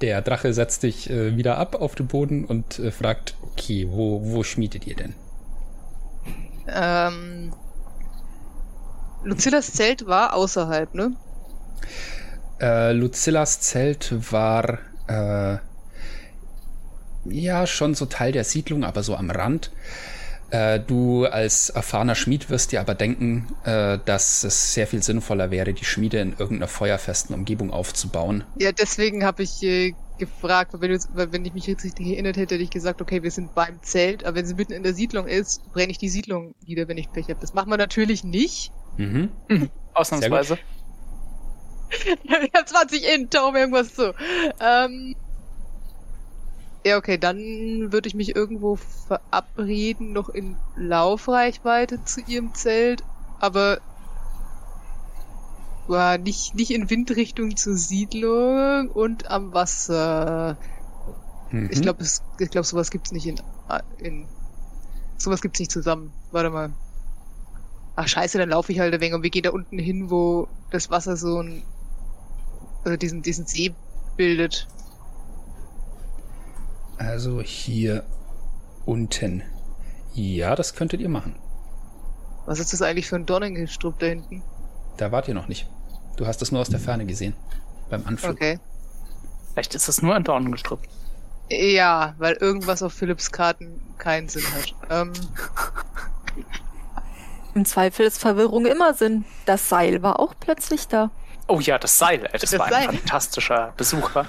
der 0.00 0.22
Drache 0.22 0.52
setzt 0.52 0.82
dich 0.82 1.10
äh, 1.10 1.36
wieder 1.36 1.58
ab 1.58 1.74
auf 1.74 1.94
den 1.94 2.06
Boden 2.06 2.44
und 2.44 2.78
äh, 2.78 2.90
fragt, 2.90 3.36
okay, 3.42 3.86
wo, 3.90 4.20
wo 4.24 4.42
schmiedet 4.42 4.86
ihr 4.86 4.96
denn? 4.96 5.14
Ähm, 6.66 7.52
Lucillas 9.22 9.72
Zelt 9.72 10.06
war 10.06 10.34
außerhalb, 10.34 10.94
ne? 10.94 11.12
Äh, 12.60 12.92
Lucillas 12.92 13.60
Zelt 13.60 14.32
war 14.32 14.78
äh, 15.08 15.58
ja 17.26 17.66
schon 17.66 17.94
so 17.94 18.06
Teil 18.06 18.32
der 18.32 18.44
Siedlung, 18.44 18.84
aber 18.84 19.02
so 19.02 19.16
am 19.16 19.30
Rand. 19.30 19.70
Äh, 20.50 20.80
du 20.80 21.26
als 21.26 21.70
erfahrener 21.70 22.14
Schmied 22.14 22.50
wirst 22.50 22.72
dir 22.72 22.80
aber 22.80 22.94
denken, 22.94 23.46
äh, 23.64 23.98
dass 24.04 24.42
es 24.42 24.74
sehr 24.74 24.86
viel 24.86 25.02
sinnvoller 25.02 25.50
wäre, 25.50 25.72
die 25.72 25.84
Schmiede 25.84 26.18
in 26.18 26.32
irgendeiner 26.32 26.68
feuerfesten 26.68 27.34
Umgebung 27.34 27.70
aufzubauen. 27.70 28.44
Ja, 28.58 28.72
deswegen 28.72 29.24
habe 29.24 29.44
ich 29.44 29.62
äh, 29.62 29.94
gefragt, 30.18 30.72
weil 30.72 30.80
wenn, 30.82 30.92
du, 30.92 30.98
weil 31.14 31.32
wenn 31.32 31.44
ich 31.44 31.54
mich 31.54 31.66
jetzt 31.66 31.84
richtig 31.84 32.06
erinnert 32.08 32.36
hätte, 32.36 32.54
hätte 32.54 32.64
ich 32.64 32.70
gesagt, 32.70 33.00
okay, 33.00 33.22
wir 33.22 33.30
sind 33.30 33.54
beim 33.54 33.80
Zelt, 33.82 34.24
aber 34.24 34.36
wenn 34.36 34.46
sie 34.46 34.54
mitten 34.54 34.72
in 34.72 34.82
der 34.82 34.94
Siedlung 34.94 35.26
ist, 35.26 35.62
brenne 35.72 35.92
ich 35.92 35.98
die 35.98 36.08
Siedlung 36.08 36.54
nieder, 36.66 36.88
wenn 36.88 36.98
ich 36.98 37.12
Pech 37.12 37.28
habe. 37.28 37.40
Das 37.40 37.54
machen 37.54 37.70
wir 37.70 37.76
natürlich 37.76 38.24
nicht. 38.24 38.72
Mhm. 38.96 39.30
Ausnahmsweise. 39.94 40.58
wir 42.24 42.50
haben 42.54 42.66
20 42.66 43.14
in, 43.14 43.30
Taum 43.30 43.56
irgendwas 43.56 43.94
zu. 43.94 44.14
Ähm, 44.60 45.16
ja, 46.84 46.96
okay, 46.96 47.18
dann 47.18 47.92
würde 47.92 48.08
ich 48.08 48.14
mich 48.14 48.34
irgendwo 48.34 48.76
verabreden, 48.76 50.12
noch 50.12 50.28
in 50.28 50.56
Laufreichweite 50.76 52.04
zu 52.04 52.20
ihrem 52.22 52.54
Zelt, 52.54 53.04
aber 53.38 53.80
ja, 55.88 56.18
nicht, 56.18 56.54
nicht 56.54 56.70
in 56.70 56.88
Windrichtung 56.88 57.56
zur 57.56 57.74
Siedlung 57.74 58.88
und 58.88 59.30
am 59.30 59.52
Wasser. 59.52 60.56
Mhm. 61.50 61.68
Ich 61.70 61.82
glaube, 61.82 62.04
ich 62.38 62.50
glaube, 62.50 62.66
sowas 62.66 62.90
gibt's 62.90 63.12
nicht 63.12 63.26
in, 63.26 63.40
in, 63.98 64.26
sowas 65.18 65.42
gibt's 65.42 65.58
nicht 65.58 65.72
zusammen. 65.72 66.12
Warte 66.30 66.50
mal. 66.50 66.72
Ach, 67.96 68.06
scheiße, 68.06 68.38
dann 68.38 68.50
laufe 68.50 68.72
ich 68.72 68.78
halt 68.78 68.94
ein 68.94 69.00
wenig 69.00 69.14
und 69.14 69.22
wir 69.22 69.30
gehen 69.30 69.42
da 69.42 69.50
unten 69.50 69.78
hin, 69.78 70.10
wo 70.10 70.48
das 70.70 70.90
Wasser 70.90 71.16
so 71.16 71.42
ein, 71.42 71.62
also 72.84 72.96
diesen, 72.96 73.22
diesen 73.22 73.46
See 73.46 73.74
bildet. 74.16 74.68
Also 77.00 77.40
hier 77.40 78.04
unten. 78.84 79.42
Ja, 80.12 80.54
das 80.54 80.74
könntet 80.74 81.00
ihr 81.00 81.08
machen. 81.08 81.34
Was 82.44 82.58
ist 82.58 82.74
das 82.74 82.82
eigentlich 82.82 83.08
für 83.08 83.16
ein 83.16 83.24
Dornengestrüpp 83.24 83.98
da 83.98 84.06
hinten? 84.06 84.42
Da 84.98 85.10
wart 85.10 85.26
ihr 85.26 85.34
noch 85.34 85.48
nicht. 85.48 85.66
Du 86.16 86.26
hast 86.26 86.42
es 86.42 86.52
nur 86.52 86.60
aus 86.60 86.68
der 86.68 86.78
Ferne 86.80 87.06
gesehen. 87.06 87.34
Beim 87.88 88.06
Anflug. 88.06 88.32
Okay. 88.32 88.60
Vielleicht 89.54 89.74
ist 89.74 89.88
es 89.88 90.02
nur 90.02 90.14
ein 90.14 90.24
Dornengestrüpp. 90.24 90.80
Ja, 91.50 92.14
weil 92.18 92.34
irgendwas 92.34 92.82
auf 92.82 92.92
Philips 92.92 93.32
Karten 93.32 93.80
keinen 93.96 94.28
Sinn 94.28 94.44
hat. 94.54 94.74
Ähm, 94.90 95.12
Im 97.54 97.64
Zweifel 97.64 98.04
ist 98.06 98.18
Verwirrung 98.18 98.66
immer 98.66 98.92
Sinn. 98.92 99.24
Das 99.46 99.70
Seil 99.70 100.02
war 100.02 100.20
auch 100.20 100.34
plötzlich 100.38 100.86
da. 100.86 101.10
Oh 101.48 101.60
ja, 101.60 101.78
das 101.78 101.98
Seil. 101.98 102.28
Das, 102.30 102.42
Das 102.42 102.58
war 102.58 102.66
ein 102.66 102.72
Seil. 102.72 102.84
fantastischer 102.98 103.72
Besucher. 103.76 104.26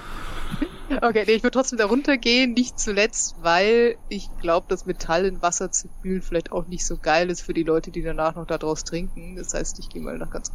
Okay, 1.01 1.23
nee, 1.25 1.33
ich 1.33 1.43
würde 1.43 1.51
trotzdem 1.51 1.77
da 1.77 1.85
runtergehen, 1.85 2.53
nicht 2.53 2.79
zuletzt, 2.79 3.35
weil 3.41 3.97
ich 4.09 4.29
glaube, 4.41 4.67
dass 4.69 4.85
Metall 4.85 5.25
in 5.25 5.41
Wasser 5.41 5.71
zu 5.71 5.89
kühlen 6.01 6.21
vielleicht 6.21 6.51
auch 6.51 6.67
nicht 6.67 6.85
so 6.85 6.97
geil 6.97 7.29
ist 7.29 7.41
für 7.41 7.53
die 7.53 7.63
Leute, 7.63 7.91
die 7.91 8.01
danach 8.01 8.35
noch 8.35 8.45
daraus 8.45 8.83
trinken. 8.83 9.35
Das 9.35 9.53
heißt, 9.53 9.79
ich 9.79 9.89
gehe 9.89 10.01
mal 10.01 10.17
nach 10.17 10.29
ganz 10.29 10.51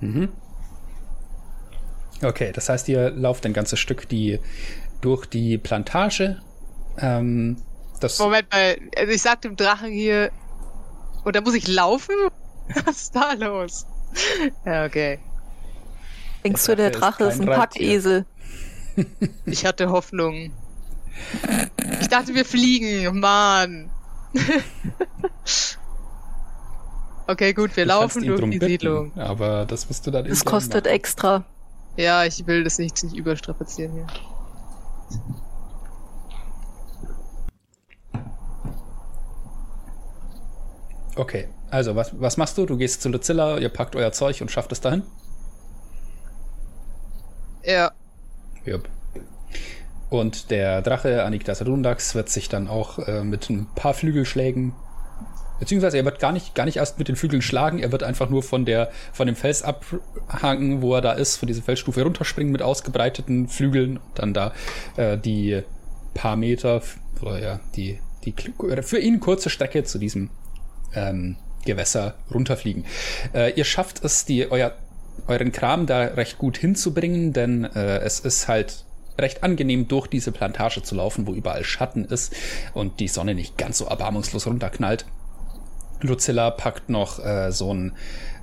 Mhm. 0.00 0.28
Okay, 2.22 2.52
das 2.52 2.68
heißt, 2.68 2.88
ihr 2.88 3.10
lauft 3.10 3.44
ein 3.46 3.52
ganzes 3.52 3.78
Stück 3.78 4.08
die, 4.08 4.40
durch 5.00 5.26
die 5.26 5.58
Plantage. 5.58 6.40
Ähm, 6.98 7.62
das, 8.00 8.18
Moment 8.18 8.50
mal, 8.50 8.76
also 8.96 9.12
ich 9.12 9.22
sag 9.22 9.40
dem 9.42 9.56
Drachen 9.56 9.90
hier, 9.90 10.30
und 11.24 11.36
da 11.36 11.40
muss 11.40 11.54
ich 11.54 11.68
laufen? 11.68 12.14
Was 12.84 13.02
ist 13.02 13.16
da 13.16 13.32
los? 13.34 13.86
Ja, 14.64 14.84
okay. 14.84 15.20
Denkst 16.44 16.64
du, 16.66 16.76
der 16.76 16.90
Drache 16.90 17.24
ist 17.24 17.34
ist 17.34 17.40
ein. 17.40 17.46
Packesel? 17.46 18.26
Ich 19.46 19.64
hatte 19.64 19.90
Hoffnung. 19.90 20.50
Ich 22.00 22.08
dachte, 22.08 22.34
wir 22.34 22.44
fliegen, 22.44 23.20
Mann. 23.20 23.90
okay, 27.28 27.52
gut, 27.52 27.76
wir 27.76 27.84
du 27.84 27.88
laufen 27.88 28.24
durch 28.26 28.40
die 28.40 28.58
bitten, 28.58 28.66
Siedlung. 28.66 29.16
Aber 29.16 29.64
das 29.66 29.88
wirst 29.88 30.04
du 30.06 30.10
dann 30.10 30.24
Das 30.24 30.40
intern 30.40 30.50
kostet 30.52 30.84
machen. 30.86 30.94
extra. 30.94 31.44
Ja, 31.96 32.24
ich 32.24 32.44
will 32.48 32.64
das 32.64 32.78
nicht, 32.78 33.02
nicht 33.04 33.14
überstrapazieren 33.16 33.92
hier. 33.92 34.06
Okay, 41.16 41.48
also 41.70 41.96
was, 41.96 42.12
was 42.20 42.36
machst 42.36 42.56
du? 42.58 42.66
Du 42.66 42.76
gehst 42.76 43.02
zu 43.02 43.08
Lucilla, 43.08 43.58
ihr 43.58 43.68
packt 43.68 43.96
euer 43.96 44.12
Zeug 44.12 44.40
und 44.40 44.50
schafft 44.50 44.70
es 44.72 44.80
dahin? 44.80 45.02
Ja, 47.68 47.92
Jupp. 48.64 48.88
Und 50.08 50.50
der 50.50 50.80
Drache 50.80 51.22
Aniktas 51.24 51.64
Rundax 51.66 52.14
wird 52.14 52.30
sich 52.30 52.48
dann 52.48 52.66
auch 52.66 52.98
äh, 52.98 53.22
mit 53.22 53.50
ein 53.50 53.66
paar 53.74 53.92
Flügelschlägen, 53.92 54.72
beziehungsweise 55.60 55.98
er 55.98 56.06
wird 56.06 56.18
gar 56.18 56.32
nicht, 56.32 56.54
gar 56.54 56.64
nicht 56.64 56.78
erst 56.78 56.98
mit 56.98 57.08
den 57.08 57.16
Flügeln 57.16 57.42
schlagen, 57.42 57.78
er 57.78 57.92
wird 57.92 58.04
einfach 58.04 58.30
nur 58.30 58.42
von, 58.42 58.64
der, 58.64 58.90
von 59.12 59.26
dem 59.26 59.36
Fels 59.36 59.62
abhangen, 59.62 60.80
wo 60.80 60.94
er 60.94 61.02
da 61.02 61.12
ist, 61.12 61.36
von 61.36 61.46
dieser 61.46 61.60
Felsstufe 61.60 62.02
runterspringen 62.02 62.50
mit 62.50 62.62
ausgebreiteten 62.62 63.48
Flügeln 63.48 63.98
und 63.98 64.18
dann 64.18 64.32
da 64.32 64.54
äh, 64.96 65.18
die 65.18 65.62
paar 66.14 66.36
Meter, 66.36 66.80
oder 67.20 67.38
ja, 67.38 67.60
die, 67.76 68.00
die 68.24 68.34
für 68.82 68.98
ihn 68.98 69.20
kurze 69.20 69.50
Strecke 69.50 69.84
zu 69.84 69.98
diesem 69.98 70.30
ähm, 70.94 71.36
Gewässer 71.66 72.14
runterfliegen. 72.32 72.86
Äh, 73.34 73.52
ihr 73.52 73.64
schafft 73.64 74.02
es, 74.02 74.24
die, 74.24 74.50
euer, 74.50 74.72
euren 75.26 75.52
Kram 75.52 75.86
da 75.86 76.04
recht 76.04 76.38
gut 76.38 76.56
hinzubringen, 76.58 77.32
denn 77.32 77.64
äh, 77.64 77.98
es 77.98 78.20
ist 78.20 78.48
halt 78.48 78.84
recht 79.18 79.42
angenehm, 79.42 79.88
durch 79.88 80.06
diese 80.06 80.32
Plantage 80.32 80.82
zu 80.82 80.94
laufen, 80.94 81.26
wo 81.26 81.34
überall 81.34 81.64
Schatten 81.64 82.04
ist 82.04 82.34
und 82.72 83.00
die 83.00 83.08
Sonne 83.08 83.34
nicht 83.34 83.58
ganz 83.58 83.78
so 83.78 83.86
erbarmungslos 83.86 84.46
runterknallt. 84.46 85.06
Lucilla 86.00 86.50
packt 86.50 86.88
noch 86.88 87.18
äh, 87.24 87.50
so, 87.50 87.74
ein, 87.74 87.92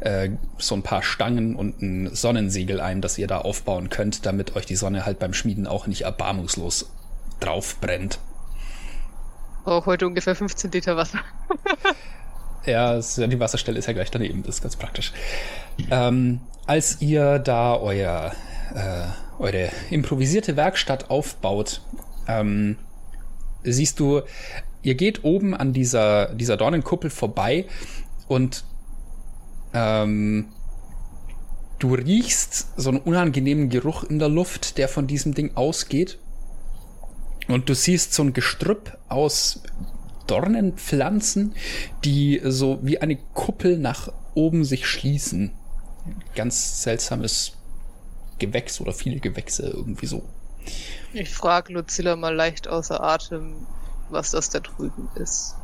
äh, 0.01 0.31
so 0.57 0.75
ein 0.75 0.83
paar 0.83 1.03
Stangen 1.03 1.55
und 1.55 1.81
ein 1.81 2.13
Sonnensiegel 2.13 2.81
ein, 2.81 3.01
das 3.01 3.17
ihr 3.17 3.27
da 3.27 3.39
aufbauen 3.39 3.89
könnt, 3.89 4.25
damit 4.25 4.55
euch 4.55 4.65
die 4.65 4.75
Sonne 4.75 5.05
halt 5.05 5.19
beim 5.19 5.33
Schmieden 5.33 5.65
auch 5.67 5.87
nicht 5.87 6.01
erbarmungslos 6.01 6.91
drauf 7.39 7.77
brennt. 7.79 8.19
Auch 9.63 9.85
heute 9.85 10.05
ungefähr 10.05 10.35
15 10.35 10.71
Liter 10.71 10.97
Wasser. 10.97 11.19
ja, 12.65 12.99
die 12.99 13.39
Wasserstelle 13.39 13.79
ist 13.79 13.87
ja 13.87 13.93
gleich 13.93 14.11
daneben, 14.11 14.43
das 14.43 14.55
ist 14.55 14.61
ganz 14.61 14.75
praktisch. 14.75 15.13
Ähm, 15.89 16.41
als 16.67 17.01
ihr 17.01 17.39
da 17.39 17.77
euer, 17.77 18.31
äh, 18.73 19.41
eure 19.41 19.69
improvisierte 19.89 20.55
Werkstatt 20.55 21.09
aufbaut, 21.09 21.81
ähm, 22.27 22.77
siehst 23.63 23.99
du 23.99 24.21
ihr 24.85 24.95
geht 24.95 25.23
oben 25.23 25.55
an 25.55 25.73
dieser, 25.73 26.33
dieser 26.35 26.57
Dornenkuppel 26.57 27.09
vorbei 27.09 27.65
und 28.27 28.63
ähm, 29.73 30.49
du 31.79 31.95
riechst 31.95 32.67
so 32.77 32.89
einen 32.89 32.99
unangenehmen 32.99 33.69
Geruch 33.69 34.03
in 34.03 34.19
der 34.19 34.29
Luft, 34.29 34.77
der 34.77 34.87
von 34.87 35.07
diesem 35.07 35.33
Ding 35.33 35.55
ausgeht. 35.55 36.19
Und 37.47 37.67
du 37.67 37.75
siehst 37.75 38.13
so 38.13 38.23
ein 38.23 38.33
Gestrüpp 38.33 38.97
aus 39.09 39.61
Dornenpflanzen, 40.27 41.53
die 42.03 42.41
so 42.43 42.79
wie 42.81 42.99
eine 42.99 43.17
Kuppel 43.33 43.77
nach 43.77 44.11
oben 44.33 44.63
sich 44.63 44.87
schließen. 44.87 45.51
Ganz 46.35 46.83
seltsames 46.83 47.53
Gewächs 48.39 48.81
oder 48.81 48.93
viele 48.93 49.19
Gewächse 49.19 49.67
irgendwie 49.67 50.07
so. 50.07 50.23
Ich 51.13 51.29
frage 51.29 51.73
Lucilla 51.73 52.15
mal 52.15 52.35
leicht 52.35 52.67
außer 52.67 53.01
Atem, 53.01 53.67
was 54.09 54.31
das 54.31 54.49
da 54.49 54.59
drüben 54.59 55.09
ist. 55.15 55.55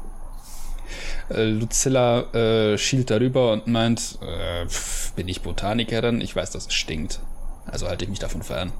Äh, 1.29 1.45
Lucilla 1.45 2.21
äh, 2.33 2.77
schielt 2.77 3.09
darüber 3.09 3.53
und 3.53 3.67
meint, 3.67 4.19
äh, 4.21 4.67
pf, 4.67 5.13
bin 5.13 5.27
ich 5.27 5.41
Botanikerin? 5.41 6.21
Ich 6.21 6.35
weiß, 6.35 6.51
dass 6.51 6.67
es 6.67 6.73
stinkt. 6.73 7.21
Also 7.65 7.87
halte 7.87 8.05
ich 8.05 8.09
mich 8.09 8.19
davon 8.19 8.43
fern. 8.43 8.71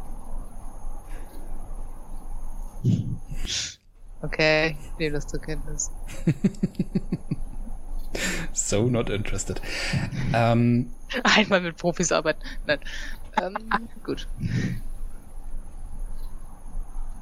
Okay, 4.21 4.77
ich 4.79 4.97
nehme 4.99 5.15
das 5.15 5.27
zur 5.27 5.41
Kenntnis. 5.41 5.91
so 8.53 8.89
not 8.89 9.09
interested. 9.09 9.61
ähm, 10.33 10.91
Einmal 11.23 11.61
mit 11.61 11.77
Profis 11.77 12.11
arbeiten. 12.11 12.41
Nein. 12.67 12.79
Ähm, 13.41 13.55
gut. 14.03 14.27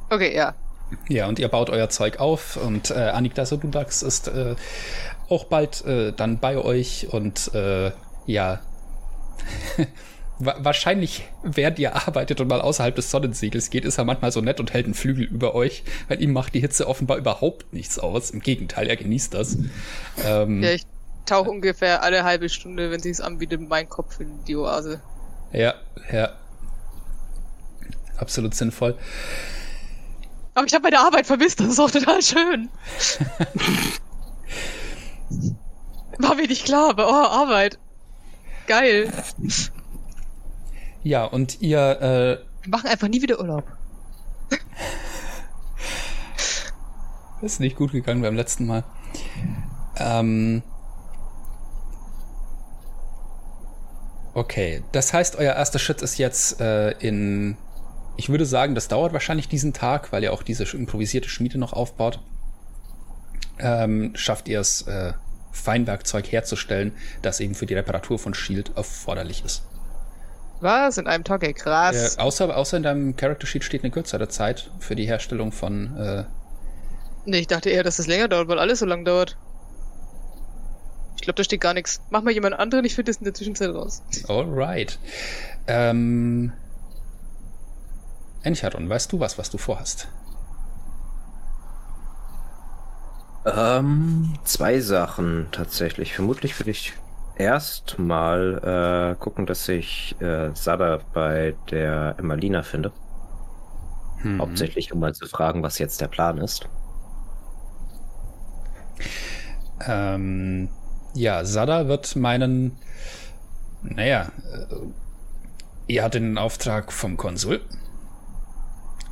Okay, 0.10 0.36
ja. 0.36 0.56
Ja, 1.08 1.28
und 1.28 1.38
ihr 1.38 1.48
baut 1.48 1.70
euer 1.70 1.90
Zeug 1.90 2.20
auf 2.20 2.58
und 2.58 2.90
äh, 2.90 2.96
Annika 2.96 3.46
Sodudax 3.46 4.02
ist 4.02 4.28
äh, 4.28 4.56
auch 5.30 5.46
bald 5.46 5.86
äh, 5.86 6.14
dann 6.14 6.40
bei 6.40 6.58
euch 6.58 7.08
und 7.12 7.54
äh, 7.54 7.92
ja, 8.26 8.60
wahrscheinlich, 10.40 11.28
während 11.44 11.80
ihr 11.80 11.96
arbeitet 11.96 12.40
und 12.40 12.48
mal 12.48 12.62
außerhalb 12.62 12.96
des 12.96 13.12
Sonnensiegels 13.12 13.70
geht, 13.70 13.86
ist 13.86 13.98
er 13.98 14.06
manchmal 14.06 14.32
so 14.32 14.42
nett 14.42 14.60
und 14.60 14.74
hält 14.74 14.86
einen 14.86 14.94
Flügel 14.94 15.26
über 15.26 15.54
euch, 15.54 15.84
weil 16.08 16.22
ihm 16.22 16.32
macht 16.32 16.54
die 16.54 16.62
Hitze 16.62 16.88
offenbar 16.88 17.18
überhaupt 17.18 17.74
nichts 17.74 18.00
aus. 18.00 18.32
Im 18.32 18.40
Gegenteil, 18.40 18.88
er 18.88 18.96
genießt 18.96 19.34
das. 19.34 19.58
Ähm, 20.26 20.64
ja, 20.64 20.72
ich 20.72 20.86
tauche 21.26 21.50
ungefähr 21.50 22.04
alle 22.04 22.24
halbe 22.24 22.48
Stunde, 22.50 22.90
wenn 22.90 23.02
sich's 23.02 23.20
anbietet, 23.20 23.62
mein 23.68 23.90
Kopf 23.90 24.20
in 24.20 24.44
die 24.46 24.56
Oase. 24.56 25.02
Ja, 25.52 25.76
ja. 26.12 26.32
Absolut 28.18 28.56
sinnvoll. 28.56 28.98
Aber 30.56 30.66
ich 30.66 30.74
habe 30.74 30.84
meine 30.84 31.00
Arbeit 31.00 31.26
vermisst, 31.26 31.60
das 31.60 31.68
ist 31.68 31.80
auch 31.80 31.92
total 31.92 32.22
schön. 32.22 32.70
War 36.18 36.36
mir 36.36 36.48
nicht 36.48 36.66
klar, 36.66 36.90
aber 36.90 37.08
oh, 37.08 37.14
Arbeit. 37.14 37.80
Geil. 38.68 39.12
Ja, 41.10 41.26
und 41.26 41.60
ihr. 41.60 41.80
Äh, 41.80 42.38
Wir 42.62 42.70
machen 42.70 42.88
einfach 42.88 43.08
nie 43.08 43.20
wieder 43.20 43.40
Urlaub. 43.40 43.64
ist 47.42 47.60
nicht 47.60 47.76
gut 47.76 47.94
gegangen 47.94 48.22
beim 48.22 48.36
letzten 48.36 48.68
Mal. 48.68 48.84
Ähm. 49.98 50.62
Okay, 54.36 54.84
das 54.92 55.12
heißt, 55.12 55.38
euer 55.38 55.56
erster 55.56 55.80
Schritt 55.80 56.04
ist 56.04 56.20
jetzt 56.20 56.62
äh, 56.62 56.92
in 57.00 57.58
ich 58.16 58.30
würde 58.30 58.46
sagen, 58.46 58.76
das 58.76 58.88
dauert 58.88 59.12
wahrscheinlich 59.12 59.48
diesen 59.48 59.74
Tag, 59.74 60.12
weil 60.12 60.22
ihr 60.22 60.32
auch 60.32 60.44
diese 60.44 60.66
improvisierte 60.78 61.28
Schmiede 61.28 61.58
noch 61.58 61.74
aufbaut. 61.74 62.20
Ähm, 63.58 64.12
schafft 64.14 64.48
ihr 64.48 64.60
es, 64.60 64.84
äh, 64.84 65.14
Feinwerkzeug 65.52 66.32
herzustellen, 66.32 66.92
das 67.24 67.40
eben 67.40 67.56
für 67.56 67.66
die 67.66 67.74
Reparatur 67.74 68.20
von 68.20 68.36
Shield 68.36 68.74
erforderlich 68.76 69.44
ist. 69.44 69.64
Was? 70.62 70.98
In 70.98 71.08
einem 71.08 71.24
Tag? 71.24 71.44
Ey, 71.44 71.54
krass. 71.54 72.18
Äh, 72.18 72.20
außer, 72.20 72.56
außer 72.56 72.78
in 72.78 72.84
deinem 72.84 73.16
Character 73.16 73.48
Sheet 73.48 73.64
steht 73.64 73.84
eine 73.84 73.92
kürzere 73.92 74.28
Zeit 74.28 74.72
für 74.80 74.96
die 74.96 75.06
Herstellung 75.06 75.52
von. 75.52 75.96
Äh 75.98 76.24
nee, 77.26 77.40
ich 77.40 77.48
dachte 77.48 77.70
eher, 77.70 77.84
dass 77.84 78.00
es 78.00 78.08
länger 78.08 78.28
dauert, 78.28 78.48
weil 78.48 78.60
alles 78.60 78.80
so 78.80 78.86
lang 78.86 79.06
dauert. 79.06 79.38
Ich 81.16 81.22
glaube, 81.24 81.36
da 81.36 81.44
steht 81.44 81.62
gar 81.62 81.74
nichts. 81.74 82.02
Mach 82.10 82.24
mal 82.24 82.32
jemand 82.32 82.58
anderen, 82.58 82.86
ich 82.86 82.96
finde 82.96 83.12
das 83.12 83.18
in 83.18 83.26
der 83.26 83.34
Zwischenzeit 83.34 83.74
raus. 83.74 84.02
Alright. 84.28 85.00
Ähm, 85.68 86.54
Encharon, 88.44 88.90
weißt 88.90 89.12
du 89.12 89.20
was, 89.20 89.38
was 89.38 89.50
du 89.50 89.58
vorhast? 89.58 90.08
Ähm, 93.46 94.38
zwei 94.44 94.80
Sachen 94.80 95.48
tatsächlich. 95.52 96.14
Vermutlich 96.14 96.58
würde 96.60 96.72
ich 96.72 96.94
erstmal 97.40 99.16
äh, 99.16 99.20
gucken, 99.20 99.46
dass 99.46 99.68
ich 99.70 100.16
äh, 100.22 100.52
Sada 100.54 101.00
bei 101.14 101.56
der 101.72 102.16
Emmalina 102.20 102.62
finde. 102.62 102.92
Mhm. 104.22 104.40
Hauptsächlich, 104.40 104.94
um 104.94 105.00
mal 105.00 105.14
zu 105.16 105.26
fragen, 105.26 105.64
was 105.64 105.80
jetzt 105.80 106.02
der 106.02 106.10
Plan 106.10 106.38
ist. 106.38 106.68
Ähm, 109.88 110.70
ja, 111.14 111.46
Sada 111.46 111.88
wird 111.88 112.16
meinen. 112.16 112.78
Naja, 113.82 114.32
äh, 114.54 114.76
ihr 115.88 116.04
hat 116.04 116.14
den 116.14 116.38
Auftrag 116.38 116.92
vom 116.92 117.16
Konsul. 117.16 117.62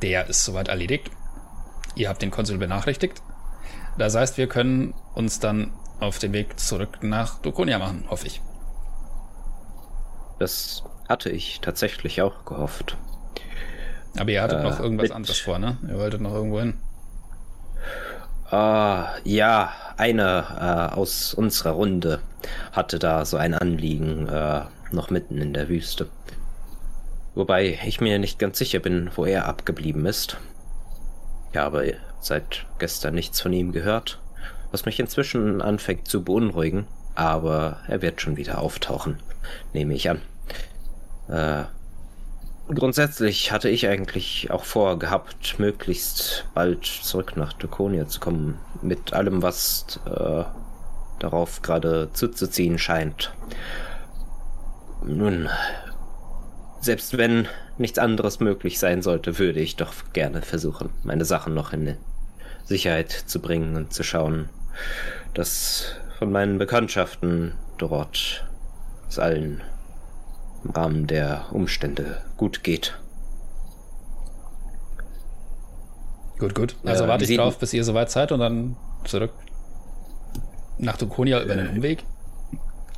Der 0.02 0.28
ist 0.28 0.44
soweit 0.44 0.68
erledigt. 0.68 1.10
Ihr 1.96 2.10
habt 2.10 2.22
den 2.22 2.30
Konsul 2.30 2.58
benachrichtigt. 2.58 3.22
Das 3.96 4.14
heißt, 4.14 4.36
wir 4.36 4.46
können 4.46 4.94
uns 5.14 5.40
dann 5.40 5.72
auf 6.00 6.18
den 6.18 6.32
Weg 6.32 6.58
zurück 6.58 6.98
nach 7.02 7.38
Dokonia 7.40 7.78
machen, 7.78 8.04
hoffe 8.08 8.26
ich. 8.26 8.40
Das 10.38 10.84
hatte 11.08 11.30
ich 11.30 11.60
tatsächlich 11.60 12.22
auch 12.22 12.44
gehofft. 12.44 12.96
Aber 14.16 14.30
ihr 14.30 14.42
hattet 14.42 14.60
äh, 14.60 14.62
noch 14.62 14.80
irgendwas 14.80 15.10
anderes 15.10 15.38
vor, 15.38 15.58
ne? 15.58 15.78
Ihr 15.88 15.98
wolltet 15.98 16.20
noch 16.20 16.34
irgendwo 16.34 16.60
hin. 16.60 16.74
Uh, 18.50 19.04
ja, 19.24 19.72
einer 19.96 20.92
uh, 20.94 21.00
aus 21.00 21.34
unserer 21.34 21.72
Runde 21.72 22.20
hatte 22.72 22.98
da 22.98 23.24
so 23.24 23.36
ein 23.36 23.54
Anliegen 23.54 24.28
uh, 24.28 24.62
noch 24.90 25.10
mitten 25.10 25.38
in 25.38 25.52
der 25.52 25.68
Wüste. 25.68 26.08
Wobei 27.34 27.78
ich 27.84 28.00
mir 28.00 28.18
nicht 28.18 28.38
ganz 28.38 28.58
sicher 28.58 28.78
bin, 28.78 29.10
wo 29.14 29.24
er 29.24 29.46
abgeblieben 29.46 30.06
ist. 30.06 30.38
Ich 31.52 31.58
habe 31.58 31.94
seit 32.20 32.66
gestern 32.78 33.14
nichts 33.14 33.40
von 33.40 33.52
ihm 33.52 33.72
gehört, 33.72 34.18
was 34.70 34.84
mich 34.84 35.00
inzwischen 35.00 35.62
anfängt 35.62 36.08
zu 36.08 36.22
beunruhigen, 36.22 36.86
aber 37.14 37.78
er 37.88 38.02
wird 38.02 38.20
schon 38.20 38.36
wieder 38.36 38.60
auftauchen, 38.60 39.18
nehme 39.72 39.94
ich 39.94 40.08
an. 40.10 40.20
Äh, 41.28 41.64
grundsätzlich 42.72 43.52
hatte 43.52 43.68
ich 43.68 43.88
eigentlich 43.88 44.50
auch 44.50 44.64
vorgehabt, 44.64 45.58
möglichst 45.58 46.46
bald 46.54 46.84
zurück 46.84 47.36
nach 47.36 47.52
Dukonia 47.52 48.06
zu 48.06 48.20
kommen, 48.20 48.58
mit 48.82 49.12
allem, 49.12 49.42
was 49.42 50.00
äh, 50.06 50.44
darauf 51.18 51.62
gerade 51.62 52.10
zuzuziehen 52.12 52.78
scheint. 52.78 53.32
Nun, 55.04 55.48
selbst 56.80 57.16
wenn 57.16 57.48
nichts 57.78 57.98
anderes 57.98 58.40
möglich 58.40 58.78
sein 58.78 59.02
sollte, 59.02 59.38
würde 59.38 59.60
ich 59.60 59.76
doch 59.76 59.92
gerne 60.12 60.42
versuchen, 60.42 60.90
meine 61.02 61.24
Sachen 61.24 61.54
noch 61.54 61.72
in 61.72 61.96
Sicherheit 62.64 63.10
zu 63.10 63.40
bringen 63.40 63.76
und 63.76 63.92
zu 63.92 64.02
schauen, 64.02 64.48
dass 65.34 65.94
von 66.18 66.32
meinen 66.32 66.58
Bekanntschaften 66.58 67.54
dort 67.78 68.44
es 69.08 69.18
allen 69.18 69.62
im 70.64 70.70
Rahmen 70.70 71.06
der 71.06 71.46
Umstände 71.52 72.20
gut 72.36 72.64
geht. 72.64 72.98
Gut, 76.38 76.54
gut. 76.54 76.76
Also 76.84 77.04
Ja, 77.04 77.08
warte 77.10 77.24
ich 77.24 77.36
drauf, 77.36 77.58
bis 77.58 77.72
ihr 77.72 77.84
soweit 77.84 78.10
seid 78.10 78.32
und 78.32 78.40
dann 78.40 78.76
zurück 79.04 79.32
nach 80.78 80.96
Dukonia 80.96 81.42
über 81.42 81.56
den 81.56 81.68
Umweg. 81.68 82.04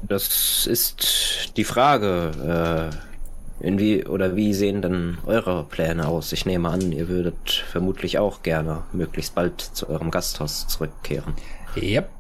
Das 0.02 0.66
ist 0.66 1.56
die 1.56 1.64
Frage. 1.64 2.90
Äh, 2.92 3.66
inwie 3.66 4.06
oder 4.06 4.36
wie 4.36 4.54
sehen 4.54 4.80
denn 4.80 5.18
eure 5.26 5.64
Pläne 5.64 6.08
aus? 6.08 6.32
Ich 6.32 6.46
nehme 6.46 6.68
an, 6.70 6.92
ihr 6.92 7.08
würdet 7.08 7.64
vermutlich 7.70 8.18
auch 8.18 8.42
gerne 8.42 8.84
möglichst 8.92 9.34
bald 9.34 9.60
zu 9.60 9.88
eurem 9.88 10.10
Gasthaus 10.10 10.66
zurückkehren. 10.66 11.34
Yep. 11.76 12.10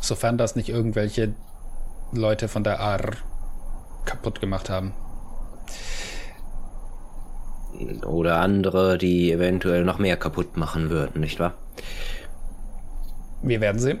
Sofern 0.00 0.38
das 0.38 0.56
nicht 0.56 0.68
irgendwelche 0.68 1.34
Leute 2.12 2.48
von 2.48 2.64
der 2.64 2.80
AR 2.80 3.16
kaputt 4.04 4.40
gemacht 4.40 4.70
haben. 4.70 4.94
Oder 8.06 8.40
andere, 8.40 8.98
die 8.98 9.30
eventuell 9.30 9.84
noch 9.84 9.98
mehr 9.98 10.16
kaputt 10.16 10.56
machen 10.56 10.90
würden, 10.90 11.20
nicht 11.20 11.38
wahr? 11.38 11.54
Wir 13.42 13.60
werden 13.60 13.78
sehen. 13.78 14.00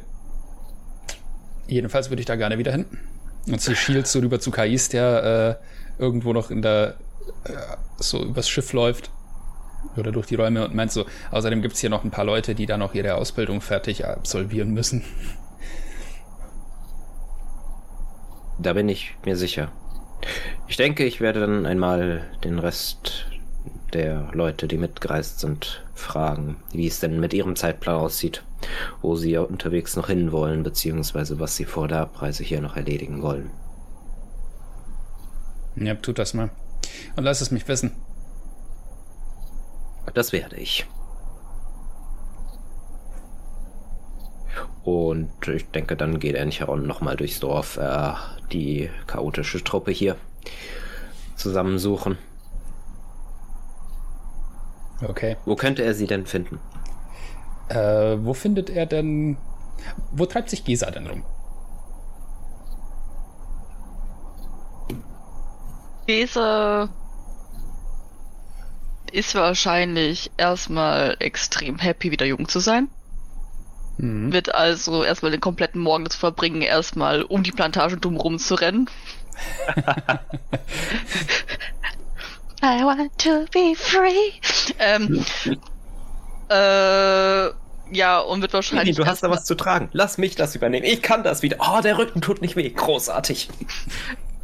Jedenfalls 1.66 2.10
würde 2.10 2.20
ich 2.20 2.26
da 2.26 2.36
gerne 2.36 2.58
wieder 2.58 2.72
hin. 2.72 2.86
Und 3.46 3.60
sie 3.60 3.76
schielt 3.76 4.06
so 4.06 4.20
rüber 4.20 4.40
zu 4.40 4.50
Kais, 4.50 4.88
der 4.88 5.58
äh, 5.98 6.02
irgendwo 6.02 6.32
noch 6.32 6.50
in 6.50 6.62
der 6.62 6.96
äh, 7.44 7.52
so 7.98 8.24
übers 8.24 8.48
Schiff 8.48 8.72
läuft 8.72 9.10
oder 9.96 10.12
durch 10.12 10.26
die 10.26 10.34
Räume 10.34 10.64
und 10.64 10.74
meint 10.74 10.92
so, 10.92 11.06
außerdem 11.30 11.62
gibt 11.62 11.74
es 11.74 11.80
hier 11.80 11.90
noch 11.90 12.04
ein 12.04 12.10
paar 12.10 12.24
Leute, 12.24 12.54
die 12.54 12.66
da 12.66 12.76
noch 12.76 12.94
ihre 12.94 13.14
Ausbildung 13.14 13.60
fertig 13.60 14.06
absolvieren 14.06 14.70
müssen. 14.70 15.04
Da 18.58 18.72
bin 18.72 18.88
ich 18.88 19.14
mir 19.24 19.36
sicher. 19.36 19.70
Ich 20.66 20.76
denke, 20.76 21.04
ich 21.04 21.20
werde 21.20 21.40
dann 21.40 21.64
einmal 21.64 22.22
den 22.42 22.58
Rest 22.58 23.26
der 23.92 24.28
Leute, 24.32 24.68
die 24.68 24.76
mitgereist 24.76 25.40
sind, 25.40 25.84
fragen, 25.94 26.56
wie 26.72 26.86
es 26.86 27.00
denn 27.00 27.20
mit 27.20 27.32
ihrem 27.32 27.56
Zeitplan 27.56 27.96
aussieht, 27.96 28.42
wo 29.00 29.16
sie 29.16 29.30
ja 29.30 29.40
unterwegs 29.40 29.96
noch 29.96 30.08
hinwollen, 30.08 30.62
beziehungsweise 30.62 31.40
was 31.40 31.56
sie 31.56 31.64
vor 31.64 31.88
der 31.88 32.00
Abreise 32.00 32.44
hier 32.44 32.60
noch 32.60 32.76
erledigen 32.76 33.22
wollen. 33.22 33.50
Ja, 35.76 35.94
tut 35.94 36.18
das 36.18 36.34
mal. 36.34 36.50
Und 37.16 37.24
lass 37.24 37.40
es 37.40 37.50
mich 37.50 37.66
wissen. 37.68 37.92
Das 40.14 40.32
werde 40.32 40.56
ich. 40.56 40.86
Und 44.84 45.46
ich 45.46 45.70
denke, 45.70 45.96
dann 45.96 46.18
geht 46.18 46.34
Encheron 46.34 46.86
nochmal 46.86 47.16
durchs 47.16 47.40
Dorf, 47.40 47.76
äh, 47.76 48.12
die 48.52 48.88
chaotische 49.06 49.62
Truppe 49.62 49.90
hier 49.90 50.16
zusammensuchen. 51.36 52.16
Okay. 55.06 55.36
Wo 55.44 55.56
könnte 55.56 55.82
er 55.82 55.94
sie 55.94 56.06
denn 56.06 56.26
finden? 56.26 56.58
Äh, 57.68 58.16
wo 58.20 58.32
findet 58.34 58.70
er 58.70 58.86
denn. 58.86 59.36
Wo 60.12 60.26
treibt 60.26 60.50
sich 60.50 60.64
Gesa 60.64 60.90
denn 60.90 61.06
rum? 61.06 61.22
Gesa 66.06 66.88
ist 69.10 69.34
wahrscheinlich 69.34 70.30
erstmal 70.36 71.16
extrem 71.20 71.78
happy, 71.78 72.10
wieder 72.10 72.26
jung 72.26 72.48
zu 72.48 72.60
sein. 72.60 72.88
Hm. 73.98 74.32
Wird 74.32 74.54
also 74.54 75.02
erstmal 75.04 75.32
den 75.32 75.40
kompletten 75.40 75.80
Morgen 75.80 76.04
dazu 76.04 76.18
verbringen, 76.18 76.62
erstmal 76.62 77.22
um 77.22 77.42
die 77.42 77.52
Plantage 77.52 77.96
drumherum 77.96 78.38
zu 78.38 78.54
rennen. 78.54 78.88
I 82.62 82.82
want 82.82 83.16
to 83.18 83.46
be 83.52 83.74
free. 83.76 84.32
Ähm, 84.78 85.24
äh, 86.48 87.50
ja, 87.90 88.18
und 88.18 88.42
wird 88.42 88.52
wahrscheinlich. 88.52 88.96
du 88.96 89.06
hast 89.06 89.22
da 89.22 89.30
was 89.30 89.44
zu 89.44 89.54
tragen. 89.54 89.88
Lass 89.92 90.18
mich 90.18 90.34
das 90.34 90.54
übernehmen. 90.54 90.84
Ich 90.84 91.02
kann 91.02 91.22
das 91.22 91.42
wieder. 91.42 91.58
Oh, 91.60 91.80
der 91.80 91.98
Rücken 91.98 92.20
tut 92.20 92.42
nicht 92.42 92.56
weh. 92.56 92.68
Großartig. 92.68 93.48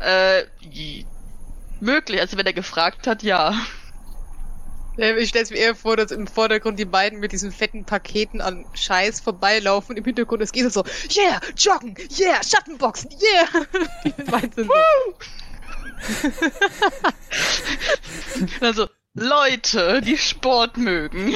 Äh, 0.01 0.45
möglich, 1.81 2.21
also 2.21 2.37
wenn 2.37 2.47
er 2.47 2.53
gefragt 2.53 3.07
hat, 3.07 3.23
ja. 3.23 3.55
Ja, 4.97 5.17
Ich 5.17 5.31
stelle 5.31 5.45
es 5.45 5.51
mir 5.51 5.59
eher 5.59 5.75
vor, 5.75 5.97
dass 5.97 6.13
im 6.13 6.27
Vordergrund 6.27 6.79
die 6.79 6.85
beiden 6.85 7.21
mit 7.21 7.33
diesen 7.33 7.53
fetten 7.53 7.85
Paketen 7.85 8.41
an 8.41 8.65
Scheiß 8.75 9.21
vorbeilaufen 9.21 9.93
und 9.93 9.99
im 9.99 10.05
Hintergrund 10.05 10.43
es 10.43 10.53
geht 10.53 10.71
so, 10.73 10.85
yeah, 11.17 11.41
joggen, 11.57 11.95
yeah, 12.19 12.43
Schattenboxen, 12.43 13.11
yeah. 13.11 13.67
Die 14.05 14.23
beiden 14.23 14.53
sind 14.53 14.69
so, 14.69 14.75
Also, 18.61 18.89
Leute, 19.15 20.03
die 20.03 20.19
Sport 20.19 20.77
mögen. 20.77 21.35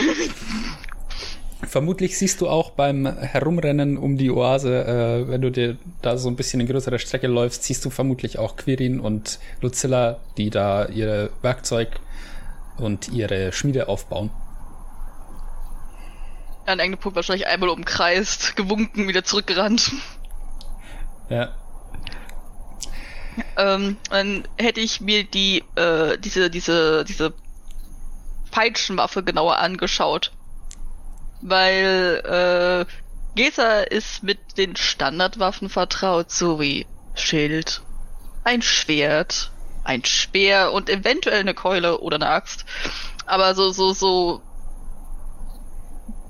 Vermutlich 1.62 2.16
siehst 2.16 2.40
du 2.40 2.48
auch 2.48 2.70
beim 2.70 3.06
Herumrennen 3.06 3.98
um 3.98 4.16
die 4.16 4.30
Oase, 4.30 4.84
äh, 4.84 5.28
wenn 5.28 5.40
du 5.40 5.50
dir 5.50 5.76
da 6.02 6.16
so 6.16 6.28
ein 6.28 6.36
bisschen 6.36 6.60
in 6.60 6.68
größere 6.68 6.98
Strecke 6.98 7.26
läufst, 7.26 7.64
siehst 7.64 7.84
du 7.84 7.90
vermutlich 7.90 8.38
auch 8.38 8.56
Quirin 8.56 9.00
und 9.00 9.40
Lucilla, 9.60 10.20
die 10.36 10.50
da 10.50 10.86
ihre 10.86 11.30
Werkzeug 11.42 11.88
und 12.78 13.08
ihre 13.08 13.52
Schmiede 13.52 13.88
aufbauen. 13.88 14.30
An 16.66 16.78
irgendeinem 16.78 17.00
Punkt 17.00 17.16
wahrscheinlich 17.16 17.46
einmal 17.46 17.70
umkreist, 17.70 18.56
gewunken, 18.56 19.08
wieder 19.08 19.24
zurückgerannt. 19.24 19.92
Ja. 21.28 21.54
Ähm, 23.56 23.96
dann 24.10 24.46
hätte 24.58 24.80
ich 24.80 25.00
mir 25.00 25.24
die, 25.24 25.64
äh, 25.76 26.18
diese, 26.18 26.50
diese, 26.50 27.04
diese 27.04 27.32
Peitschenwaffe 28.50 29.22
genauer 29.22 29.58
angeschaut. 29.58 30.32
Weil, 31.40 32.86
äh, 32.88 32.92
Gesa 33.34 33.82
ist 33.82 34.24
mit 34.24 34.58
den 34.58 34.74
Standardwaffen 34.74 35.68
vertraut, 35.68 36.30
so 36.30 36.58
wie 36.58 36.86
Schild, 37.14 37.82
ein 38.42 38.62
Schwert, 38.62 39.52
ein 39.88 40.04
Speer 40.04 40.72
und 40.72 40.90
eventuell 40.90 41.40
eine 41.40 41.54
Keule 41.54 42.00
oder 42.00 42.16
eine 42.16 42.28
Axt. 42.28 42.66
Aber 43.24 43.54
so, 43.54 43.70
so, 43.70 43.94
so 43.94 44.42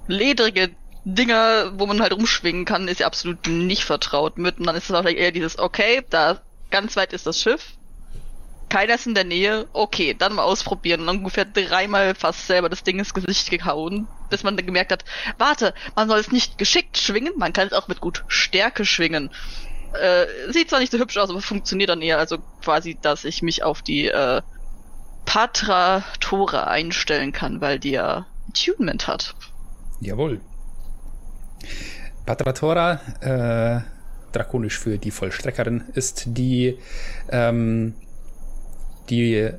ledrige 0.07 0.71
Dinger, 1.05 1.73
wo 1.77 1.87
man 1.87 2.01
halt 2.01 2.13
rumschwingen 2.13 2.65
kann, 2.65 2.87
ist 2.87 3.01
ja 3.01 3.07
absolut 3.07 3.49
nicht 3.49 3.85
vertraut 3.85 4.39
mit. 4.39 4.59
Und 4.59 4.67
dann 4.67 4.77
ist 4.77 4.85
es 4.85 4.91
wahrscheinlich 4.91 5.19
eher 5.21 5.33
dieses, 5.33 5.59
okay, 5.59 6.05
da 6.09 6.41
ganz 6.71 6.95
weit 6.97 7.13
ist 7.13 7.27
das 7.27 7.41
Schiff. 7.41 7.73
Keiner 8.69 8.95
ist 8.95 9.07
in 9.09 9.15
der 9.15 9.25
Nähe. 9.25 9.67
Okay, 9.73 10.15
dann 10.17 10.35
mal 10.35 10.45
ausprobieren. 10.45 11.01
Und 11.01 11.09
ungefähr 11.09 11.45
dreimal 11.45 12.15
fast 12.15 12.47
selber 12.47 12.69
das 12.69 12.85
Ding 12.85 13.01
ins 13.01 13.15
Gesicht 13.15 13.51
gehauen, 13.51 14.07
bis 14.31 14.45
man 14.45 14.57
dann 14.57 14.67
gemerkt 14.67 14.93
hat, 14.93 15.05
warte, 15.37 15.75
man 15.97 16.09
soll 16.09 16.21
es 16.21 16.31
nicht 16.31 16.59
geschickt 16.59 16.97
schwingen, 16.97 17.33
man 17.37 17.53
kann 17.53 17.67
es 17.67 17.73
auch 17.73 17.89
mit 17.89 18.01
gut 18.01 18.25
Stärke 18.29 18.85
schwingen. 18.85 19.31
Äh, 20.01 20.53
sieht 20.53 20.71
zwar 20.71 20.81
nicht 20.81 20.93
so 20.93 20.99
hübsch 20.99 21.17
aus, 21.17 21.31
aber 21.31 21.41
funktioniert 21.41 21.91
dann 21.91 22.03
eher. 22.03 22.19
Also 22.19 22.39
quasi, 22.63 22.99
dass 23.01 23.25
ich 23.25 23.43
mich 23.43 23.63
auf 23.63 23.83
die 23.83 24.07
äh, 24.07 24.43
Patra-Tore 25.25 26.67
einstellen 26.69 27.33
kann, 27.33 27.61
weil 27.61 27.79
die 27.79 27.91
ja 27.91 28.27
Attunement 28.49 29.07
hat. 29.07 29.35
Jawohl. 30.01 30.41
Patratora, 32.25 33.01
äh, 33.21 33.81
drakonisch 34.33 34.79
für 34.79 34.99
die 34.99 35.11
Vollstreckerin, 35.11 35.85
ist 35.95 36.25
die, 36.27 36.79
ähm, 37.31 37.95
die 39.11 39.51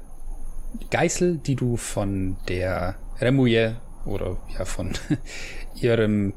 Geißel, 0.91 1.37
die 1.37 1.55
du 1.55 1.77
von 1.77 2.37
der 2.47 2.95
Remouille 3.19 3.77
oder 4.05 4.37
ja 4.57 4.65
von 4.65 4.93
ihrem 5.75 6.33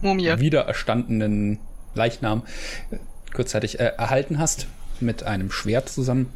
Mumie. 0.00 0.38
wiedererstandenen 0.38 1.58
Leichnam 1.94 2.42
kurzzeitig 3.34 3.80
äh, 3.80 3.92
erhalten 3.98 4.38
hast 4.38 4.66
mit 5.00 5.24
einem 5.24 5.50
Schwert 5.50 5.88
zusammen, 5.88 6.32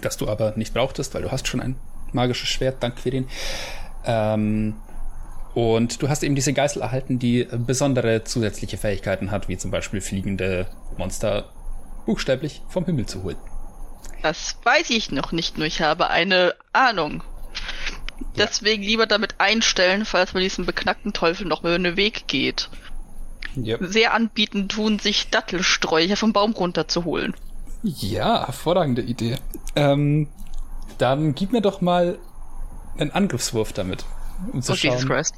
das 0.00 0.16
du 0.16 0.28
aber 0.28 0.54
nicht 0.56 0.74
brauchtest, 0.74 1.14
weil 1.14 1.22
du 1.22 1.30
hast 1.30 1.48
schon 1.48 1.60
ein 1.60 1.76
magisches 2.12 2.48
Schwert, 2.48 2.82
dank 2.82 2.96
Quirin. 2.96 3.28
Ähm, 4.04 4.76
und 5.54 6.02
du 6.02 6.08
hast 6.08 6.22
eben 6.22 6.34
diese 6.34 6.52
Geißel 6.52 6.82
erhalten, 6.82 7.18
die 7.18 7.46
besondere 7.50 8.24
zusätzliche 8.24 8.78
Fähigkeiten 8.78 9.30
hat, 9.30 9.48
wie 9.48 9.58
zum 9.58 9.70
Beispiel 9.70 10.00
fliegende 10.00 10.66
Monster 10.96 11.50
buchstäblich 12.06 12.62
vom 12.68 12.84
Himmel 12.84 13.06
zu 13.06 13.22
holen. 13.22 13.36
Das 14.22 14.56
weiß 14.64 14.90
ich 14.90 15.10
noch 15.10 15.32
nicht, 15.32 15.58
nur 15.58 15.66
ich 15.66 15.80
habe 15.80 16.10
eine 16.10 16.54
Ahnung. 16.72 17.22
Ja. 18.34 18.46
Deswegen 18.46 18.82
lieber 18.82 19.06
damit 19.06 19.36
einstellen, 19.38 20.04
falls 20.04 20.32
man 20.32 20.42
diesen 20.42 20.66
beknackten 20.66 21.12
Teufel 21.12 21.46
noch 21.46 21.60
über 21.60 21.78
den 21.78 21.96
Weg 21.96 22.26
geht. 22.26 22.68
Ja, 23.64 23.76
Sehr 23.80 24.14
anbieten 24.14 24.68
tun, 24.68 24.98
sich 24.98 25.30
Dattelsträucher 25.30 26.16
vom 26.16 26.32
Baum 26.32 26.52
runterzuholen. 26.52 27.34
ja 27.82 28.46
hervorragende 28.46 29.02
Idee. 29.02 29.36
Ähm, 29.76 30.28
dann 30.98 31.34
gib 31.34 31.52
mir 31.52 31.60
doch 31.62 31.80
mal 31.80 32.18
einen 32.98 33.10
Angriffswurf 33.12 33.72
damit. 33.72 34.04
Um 34.52 34.62
zu 34.62 34.72
Oh, 34.72 34.74
Jesus 34.74 35.00
schauen. 35.00 35.08
Christ. 35.08 35.34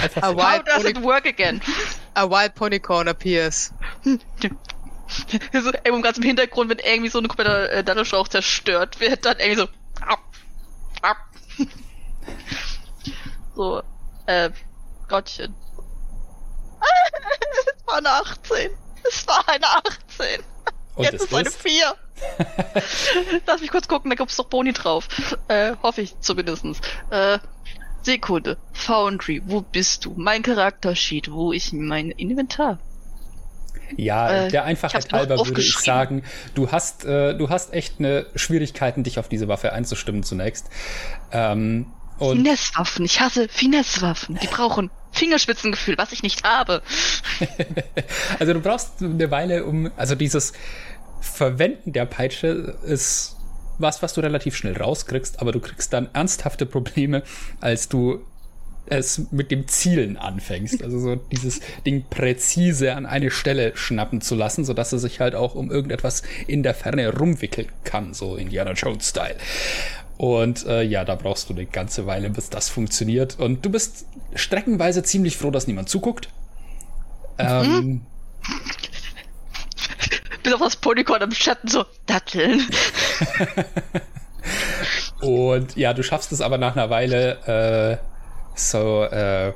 Einfach 0.00 0.22
A 0.22 0.28
How 0.28 0.36
wild, 0.36 0.66
does 0.68 0.76
pony, 0.82 0.90
it 0.90 1.02
work 1.02 1.26
again? 1.26 1.60
a 2.14 2.28
wild 2.28 2.54
ponycorn 2.54 3.08
appears. 3.08 3.72
so, 4.04 4.10
irgendwo 5.84 6.00
ganz 6.02 6.18
im 6.18 6.24
Hintergrund, 6.24 6.70
wenn 6.70 6.78
irgendwie 6.78 7.10
so 7.10 7.18
ein 7.18 7.28
kompletter 7.28 7.70
äh, 7.70 7.84
Dattelstrauch 7.84 8.28
zerstört 8.28 9.00
wird, 9.00 9.24
dann 9.24 9.38
irgendwie 9.38 9.56
so. 9.60 9.68
Au, 10.06 10.16
au. 11.02 11.14
so. 13.54 13.82
Äh, 14.26 14.50
Gottchen. 15.08 15.54
Es 17.66 17.86
war 17.86 17.98
eine 17.98 18.08
18. 18.10 18.70
Es 19.08 19.26
war 19.26 19.48
eine 19.48 19.66
18. 19.66 20.40
Und 20.96 21.04
Jetzt 21.04 21.14
es 21.14 21.22
ist 21.24 21.34
eine 21.34 21.50
4. 21.50 21.94
Lass 23.46 23.60
mich 23.60 23.70
kurz 23.70 23.88
gucken, 23.88 24.10
da 24.10 24.16
gibt's 24.16 24.36
doch 24.36 24.46
Boni 24.46 24.72
drauf. 24.72 25.08
Äh, 25.48 25.74
hoffe 25.82 26.02
ich 26.02 26.18
zumindestens. 26.20 26.80
Äh, 27.10 27.38
Sekunde. 28.02 28.58
Foundry, 28.72 29.42
wo 29.46 29.62
bist 29.62 30.04
du? 30.04 30.14
Mein 30.16 30.42
Charaktersheet, 30.42 31.32
wo 31.32 31.52
ist 31.52 31.72
mein 31.72 32.10
Inventar? 32.10 32.78
Ja, 33.96 34.46
Äh, 34.46 34.50
der 34.50 34.62
ich 34.62 34.66
Einfachheit 34.66 35.12
halber 35.12 35.38
würde 35.38 35.60
ich 35.60 35.78
sagen, 35.78 36.22
du 36.54 36.70
hast, 36.70 37.04
äh, 37.04 37.34
du 37.36 37.50
hast 37.50 37.72
echt 37.72 37.98
eine 37.98 38.26
Schwierigkeiten, 38.34 39.04
dich 39.04 39.18
auf 39.18 39.28
diese 39.28 39.48
Waffe 39.48 39.72
einzustimmen 39.72 40.22
zunächst. 40.22 40.68
Ähm, 41.32 41.86
und 42.30 42.38
Finessewaffen. 42.38 43.04
Ich 43.04 43.20
hasse 43.20 43.48
Finessewaffen. 43.48 44.38
Die 44.42 44.46
brauchen 44.46 44.90
Fingerspitzengefühl, 45.12 45.96
was 45.96 46.12
ich 46.12 46.22
nicht 46.22 46.44
habe. 46.44 46.82
also 48.38 48.52
du 48.52 48.60
brauchst 48.60 49.02
eine 49.02 49.30
Weile, 49.30 49.64
um, 49.64 49.90
also 49.96 50.14
dieses 50.14 50.52
Verwenden 51.20 51.92
der 51.92 52.04
Peitsche 52.06 52.78
ist 52.84 53.36
was, 53.78 54.02
was 54.02 54.14
du 54.14 54.20
relativ 54.20 54.56
schnell 54.56 54.76
rauskriegst, 54.76 55.40
aber 55.40 55.52
du 55.52 55.60
kriegst 55.60 55.92
dann 55.92 56.08
ernsthafte 56.12 56.66
Probleme, 56.66 57.22
als 57.60 57.88
du 57.88 58.24
es 58.86 59.30
mit 59.30 59.50
dem 59.50 59.66
Zielen 59.66 60.16
anfängst. 60.16 60.82
Also 60.82 60.98
so 60.98 61.16
dieses 61.16 61.60
Ding 61.86 62.04
präzise 62.08 62.94
an 62.94 63.06
eine 63.06 63.30
Stelle 63.30 63.72
schnappen 63.76 64.20
zu 64.20 64.34
lassen, 64.34 64.64
sodass 64.64 64.92
es 64.92 65.02
sich 65.02 65.20
halt 65.20 65.34
auch 65.34 65.54
um 65.54 65.70
irgendetwas 65.70 66.22
in 66.46 66.62
der 66.62 66.74
Ferne 66.74 67.08
rumwickeln 67.16 67.68
kann, 67.84 68.14
so 68.14 68.36
Indiana 68.36 68.72
Jones-Style. 68.72 69.36
Und 70.24 70.64
äh, 70.64 70.80
ja, 70.80 71.04
da 71.04 71.16
brauchst 71.16 71.50
du 71.50 71.52
eine 71.52 71.66
ganze 71.66 72.06
Weile, 72.06 72.30
bis 72.30 72.48
das 72.48 72.70
funktioniert. 72.70 73.38
Und 73.38 73.62
du 73.62 73.68
bist 73.68 74.06
streckenweise 74.34 75.02
ziemlich 75.02 75.36
froh, 75.36 75.50
dass 75.50 75.66
niemand 75.66 75.90
zuguckt. 75.90 76.30
Ähm, 77.36 78.06
Bis 80.42 80.54
auf 80.54 80.60
das 80.60 80.76
Polygon 80.76 81.20
im 81.20 81.32
Schatten 81.32 81.68
so 81.68 81.84
Datteln. 82.06 82.66
Und 85.20 85.76
ja, 85.76 85.92
du 85.92 86.02
schaffst 86.02 86.32
es 86.32 86.40
aber 86.40 86.56
nach 86.56 86.74
einer 86.74 86.88
Weile 86.88 88.00
äh, 88.00 88.04
so, 88.54 89.02
äh, 89.02 89.52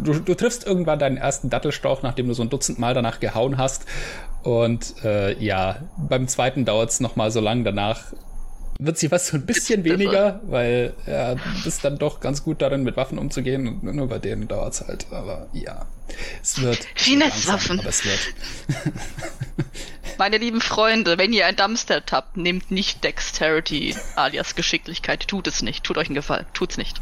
du, 0.00 0.14
du 0.14 0.34
triffst 0.34 0.66
irgendwann 0.66 0.98
deinen 0.98 1.16
ersten 1.16 1.48
Dattelstrauch, 1.48 2.02
nachdem 2.02 2.26
du 2.26 2.34
so 2.34 2.42
ein 2.42 2.50
Dutzend 2.50 2.80
Mal 2.80 2.92
danach 2.92 3.20
gehauen 3.20 3.56
hast. 3.56 3.86
Und 4.42 5.04
äh, 5.04 5.40
ja, 5.40 5.76
beim 5.96 6.26
zweiten 6.26 6.64
dauert 6.64 6.90
es 6.90 6.98
nochmal 6.98 7.30
so 7.30 7.38
lang 7.38 7.62
danach. 7.62 8.12
Wird 8.78 8.98
sie 8.98 9.10
was 9.10 9.28
so 9.28 9.36
ein 9.36 9.46
bisschen 9.46 9.84
weniger, 9.84 10.40
weil 10.44 10.94
ja, 11.06 11.34
du 11.34 11.62
bist 11.64 11.84
dann 11.84 11.98
doch 11.98 12.20
ganz 12.20 12.42
gut 12.42 12.60
darin, 12.60 12.82
mit 12.82 12.96
Waffen 12.96 13.18
umzugehen. 13.18 13.66
Und 13.66 13.84
nur 13.84 14.08
bei 14.08 14.18
denen 14.18 14.48
dauert 14.48 14.74
es 14.74 14.80
halt. 14.86 15.06
Aber 15.10 15.48
ja, 15.52 15.86
es 16.42 16.60
wird. 16.60 16.86
Finesse-Waffen. 16.94 17.80
Aber 17.80 17.88
es 17.88 18.04
wird. 18.04 18.18
Meine 20.18 20.38
lieben 20.38 20.60
Freunde, 20.60 21.18
wenn 21.18 21.32
ihr 21.32 21.46
ein 21.46 21.56
Dumpster 21.56 22.02
habt, 22.10 22.36
nehmt 22.36 22.70
nicht 22.70 23.04
Dexterity 23.04 23.94
alias 24.14 24.54
Geschicklichkeit. 24.54 25.26
Tut 25.28 25.46
es 25.46 25.62
nicht. 25.62 25.84
Tut 25.84 25.98
euch 25.98 26.06
einen 26.06 26.14
Gefallen. 26.14 26.46
Tut's 26.52 26.76
nicht. 26.76 26.98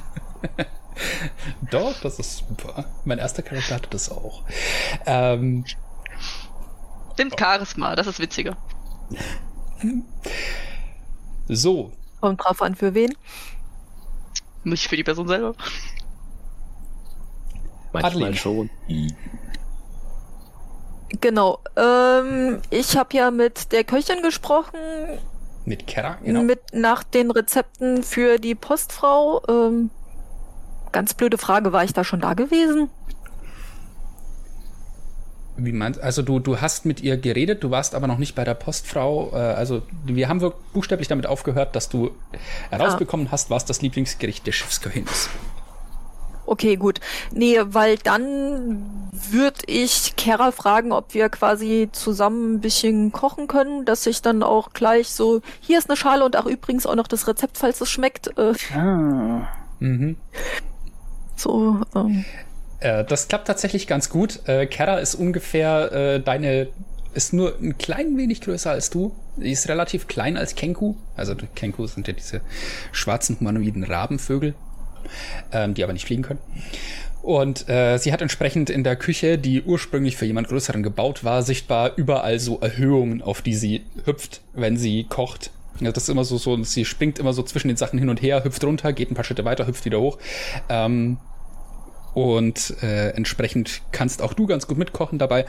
Doch, 1.71 2.01
das 2.03 2.19
ist 2.19 2.39
super. 2.39 2.85
Mein 3.05 3.19
erster 3.19 3.43
Charakter 3.43 3.77
hatte 3.77 3.91
das 3.91 4.11
auch. 4.11 4.45
Ähm, 5.07 5.65
Nimmt 7.19 7.39
Charisma, 7.39 7.95
das 7.97 8.07
ist 8.07 8.19
witziger. 8.19 8.57
So, 11.49 11.93
Kommt 12.21 12.43
drauf 12.43 12.63
an, 12.63 12.75
für 12.75 12.95
wen. 12.95 13.15
Nicht 14.65 14.89
für 14.89 14.97
die 14.97 15.05
Person 15.05 15.29
selber. 15.29 15.55
Manchmal 17.93 18.13
Adeline. 18.13 18.37
schon. 18.37 18.71
Genau. 21.21 21.59
Ähm, 21.77 22.63
ich 22.71 22.97
habe 22.97 23.15
ja 23.15 23.31
mit 23.31 23.73
der 23.73 23.85
Köchin 23.85 24.23
gesprochen, 24.23 24.79
mit 25.67 25.87
Kera, 25.87 26.17
genau. 26.25 26.43
mit 26.43 26.61
nach 26.73 27.05
den 27.05 27.31
Rezepten 27.31 28.03
für 28.03 28.39
die 28.39 28.55
Postfrau. 28.55 29.43
Ähm, 29.49 29.91
ganz 30.93 31.15
blöde 31.15 31.39
Frage, 31.39 31.73
war 31.73 31.85
ich 31.85 31.93
da 31.93 32.05
schon 32.05 32.21
da 32.21 32.35
gewesen? 32.35 32.89
Wie 35.57 35.73
meinst 35.73 36.01
Also 36.01 36.23
du, 36.23 36.41
du 36.41 36.61
hast 36.61 36.85
mit 36.85 37.01
ihr 37.01 37.17
geredet, 37.17 37.63
du 37.63 37.71
warst 37.71 37.95
aber 37.95 38.07
noch 38.07 38.19
nicht 38.19 38.35
bei 38.35 38.45
der 38.45 38.55
Postfrau. 38.55 39.31
Äh, 39.33 39.37
also 39.37 39.83
wir 40.05 40.29
haben 40.29 40.41
wir 40.41 40.53
buchstäblich 40.73 41.09
damit 41.09 41.27
aufgehört, 41.27 41.77
dass 41.77 41.89
du 41.89 42.11
herausbekommen 42.71 43.31
hast, 43.31 43.51
was 43.51 43.65
das 43.65 43.81
Lieblingsgericht 43.81 44.47
der 44.47 44.53
Schiffsköchin 44.53 45.05
ist. 45.05 45.31
Okay, 46.47 46.77
gut. 46.77 47.01
Nee, 47.33 47.59
weil 47.65 47.97
dann 47.97 49.11
würde 49.13 49.61
ich 49.67 50.15
Kera 50.17 50.51
fragen, 50.53 50.93
ob 50.93 51.15
wir 51.15 51.29
quasi 51.31 51.89
zusammen 51.93 52.55
ein 52.55 52.61
bisschen 52.61 53.13
kochen 53.13 53.47
können, 53.47 53.85
dass 53.87 54.07
ich 54.07 54.21
dann 54.21 54.43
auch 54.43 54.73
gleich 54.73 55.09
so, 55.09 55.41
hier 55.61 55.79
ist 55.79 55.89
eine 55.89 55.97
Schale 55.97 56.25
und 56.25 56.37
auch 56.37 56.47
übrigens 56.47 56.85
auch 56.85 56.97
noch 56.97 57.07
das 57.09 57.27
Rezept, 57.29 57.57
falls 57.57 57.81
es 57.81 57.89
schmeckt. 57.91 58.37
Äh, 58.37 58.53
Ah. 58.77 59.49
Mhm. 59.81 60.17
so, 61.37 61.81
ähm, 61.95 62.25
Äh, 62.85 63.05
das 63.05 63.29
klappt 63.29 63.47
tatsächlich 63.47 63.87
ganz 63.87 64.11
gut. 64.11 64.47
Äh, 64.47 64.67
Kera 64.67 64.99
ist 64.99 65.15
ungefähr 65.15 65.93
äh, 65.93 66.21
deine, 66.21 66.69
ist 67.15 67.33
nur 67.33 67.59
ein 67.59 67.79
klein 67.79 68.17
wenig 68.19 68.43
größer 68.43 68.71
als 68.71 68.91
du. 68.91 69.13
Sie 69.39 69.51
ist 69.51 69.69
relativ 69.69 70.07
klein 70.07 70.37
als 70.37 70.55
Kenku. 70.55 70.95
Also 71.17 71.35
die 71.35 71.47
Kenku 71.47 71.87
sind 71.87 72.07
ja 72.07 72.13
diese 72.13 72.43
schwarzen 72.93 73.41
humanoiden 73.41 73.85
Rabenvögel, 73.85 74.55
ähm, 75.51 75.75
die 75.75 75.83
aber 75.83 75.95
nicht 75.95 76.07
fliegen 76.07 76.23
können. 76.23 76.41
Und 77.23 77.71
äh, 77.71 77.97
sie 77.97 78.13
hat 78.13 78.21
entsprechend 78.21 78.69
in 78.69 78.85
der 78.85 78.97
Küche, 78.97 79.39
die 79.39 79.63
ursprünglich 79.63 80.19
für 80.19 80.27
jemand 80.27 80.49
Größeren 80.49 80.83
gebaut 80.83 81.25
war, 81.25 81.43
sichtbar 81.43 81.93
überall 81.97 82.39
so 82.39 82.61
Erhöhungen, 82.61 83.23
auf 83.23 83.41
die 83.41 83.55
sie 83.55 83.83
hüpft, 84.05 84.43
wenn 84.53 84.77
sie 84.77 85.05
kocht. 85.05 85.51
Ja, 85.81 85.91
das 85.91 86.03
ist 86.03 86.09
immer 86.11 86.25
so, 86.25 86.37
so, 86.37 86.63
sie 86.63 86.85
springt 86.85 87.19
immer 87.19 87.33
so 87.33 87.43
zwischen 87.43 87.69
den 87.69 87.79
Sachen 87.79 87.99
hin 87.99 88.11
und 88.11 88.21
her, 88.21 88.45
hüpft 88.45 88.63
runter, 88.63 88.93
geht 88.93 89.11
ein 89.11 89.15
paar 89.15 89.25
Schritte 89.25 89.47
weiter, 89.47 89.67
hüpft 89.67 89.87
wieder 89.87 90.01
hoch. 90.01 90.19
Ähm, 90.69 91.17
und 92.15 92.83
äh, 92.83 93.11
entsprechend 93.11 93.83
kannst 93.91 94.23
auch 94.23 94.35
du 94.35 94.47
ganz 94.47 94.67
gut 94.67 94.79
mitkochen 94.79 95.19
dabei. 95.19 95.47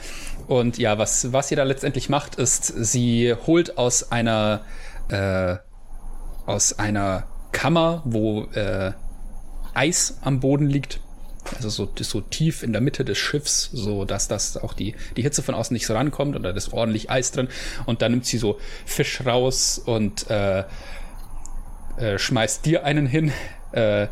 Und 0.48 0.78
ja, 0.78 0.98
was, 0.98 1.32
was 1.32 1.48
sie 1.48 1.56
da 1.56 1.62
letztendlich 1.62 2.08
macht, 2.08 2.34
ist, 2.36 2.66
sie 2.66 3.34
holt 3.46 3.78
aus 3.78 4.10
einer, 4.10 4.62
äh, 5.08 5.56
aus 6.44 6.78
einer 6.78 7.24
Kammer, 7.52 8.02
wo 8.04 8.44
äh, 8.54 8.92
Eis 9.74 10.18
am 10.22 10.40
Boden 10.40 10.66
liegt, 10.68 11.00
also 11.54 11.68
so, 11.68 11.88
so 12.00 12.20
tief 12.20 12.64
in 12.64 12.72
der 12.72 12.80
Mitte 12.80 13.04
des 13.04 13.18
Schiffs, 13.18 13.70
so 13.72 14.04
dass 14.04 14.26
das 14.26 14.56
auch 14.56 14.72
die, 14.72 14.96
die 15.16 15.22
Hitze 15.22 15.42
von 15.42 15.54
außen 15.54 15.72
nicht 15.72 15.86
so 15.86 15.94
rankommt 15.94 16.34
und 16.34 16.42
da 16.42 16.50
ist 16.50 16.72
ordentlich 16.72 17.10
Eis 17.10 17.30
drin. 17.30 17.48
Und 17.84 18.02
dann 18.02 18.10
nimmt 18.10 18.26
sie 18.26 18.38
so 18.38 18.58
Fisch 18.84 19.24
raus 19.24 19.78
und 19.78 20.28
äh, 20.28 20.64
äh, 21.98 22.18
schmeißt 22.18 22.66
dir 22.66 22.84
einen 22.84 23.06
hin. 23.06 23.32
Äh, 23.70 24.08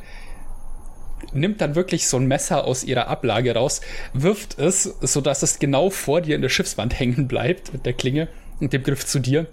nimmt 1.32 1.60
dann 1.60 1.74
wirklich 1.74 2.08
so 2.08 2.16
ein 2.16 2.26
Messer 2.26 2.64
aus 2.64 2.84
ihrer 2.84 3.08
Ablage 3.08 3.54
raus, 3.54 3.80
wirft 4.12 4.58
es, 4.58 4.82
so 4.82 5.20
dass 5.20 5.42
es 5.42 5.58
genau 5.58 5.90
vor 5.90 6.20
dir 6.20 6.36
in 6.36 6.42
der 6.42 6.48
Schiffswand 6.48 6.98
hängen 6.98 7.28
bleibt 7.28 7.72
mit 7.72 7.86
der 7.86 7.92
Klinge 7.92 8.28
und 8.60 8.72
dem 8.72 8.82
Griff 8.82 9.06
zu 9.06 9.18
dir 9.18 9.46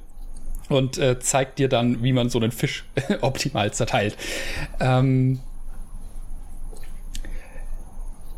und 0.70 0.98
äh, 0.98 1.20
zeigt 1.20 1.60
dir 1.60 1.70
dann, 1.70 2.02
wie 2.04 2.14
man 2.14 2.30
so 2.30 2.40
einen 2.40 2.52
Fisch 2.52 2.86
optimal 3.22 3.74
zerteilt. 3.74 4.16
Ähm, 4.80 5.40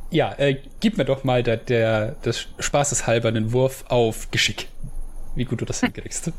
ja, 0.09 0.33
äh, 0.37 0.57
gib 0.79 0.97
mir 0.97 1.05
doch 1.05 1.23
mal 1.23 1.43
der, 1.43 1.57
der, 1.57 2.11
des 2.25 2.47
Spaßes 2.59 3.07
halber 3.07 3.29
einen 3.29 3.51
Wurf 3.51 3.85
auf 3.87 4.29
Geschick. 4.31 4.67
Wie 5.35 5.45
gut 5.45 5.61
du 5.61 5.65
das 5.65 5.79
hinkriegst. 5.79 6.31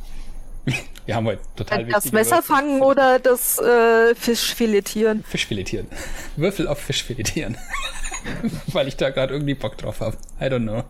Wir 1.07 1.17
haben 1.17 1.27
heute 1.27 1.43
total 1.57 1.85
das 1.85 2.13
Messer 2.13 2.37
Würfel. 2.37 2.57
fangen 2.57 2.81
oder 2.83 3.19
das 3.19 3.59
äh, 3.59 4.15
Fisch 4.15 4.55
filetieren. 4.55 5.23
Fisch 5.29 5.47
filetieren. 5.47 5.87
Würfel 6.37 6.67
auf 6.67 6.79
Fisch 6.79 7.05
filetieren. 7.05 7.59
Weil 8.69 8.89
ich 8.89 8.97
da 8.97 9.11
gerade 9.11 9.35
irgendwie 9.35 9.55
Bock 9.55 9.77
drauf 9.77 10.01
habe. 10.01 10.17
I 10.41 10.45
don't 10.45 10.63
know. 10.63 10.85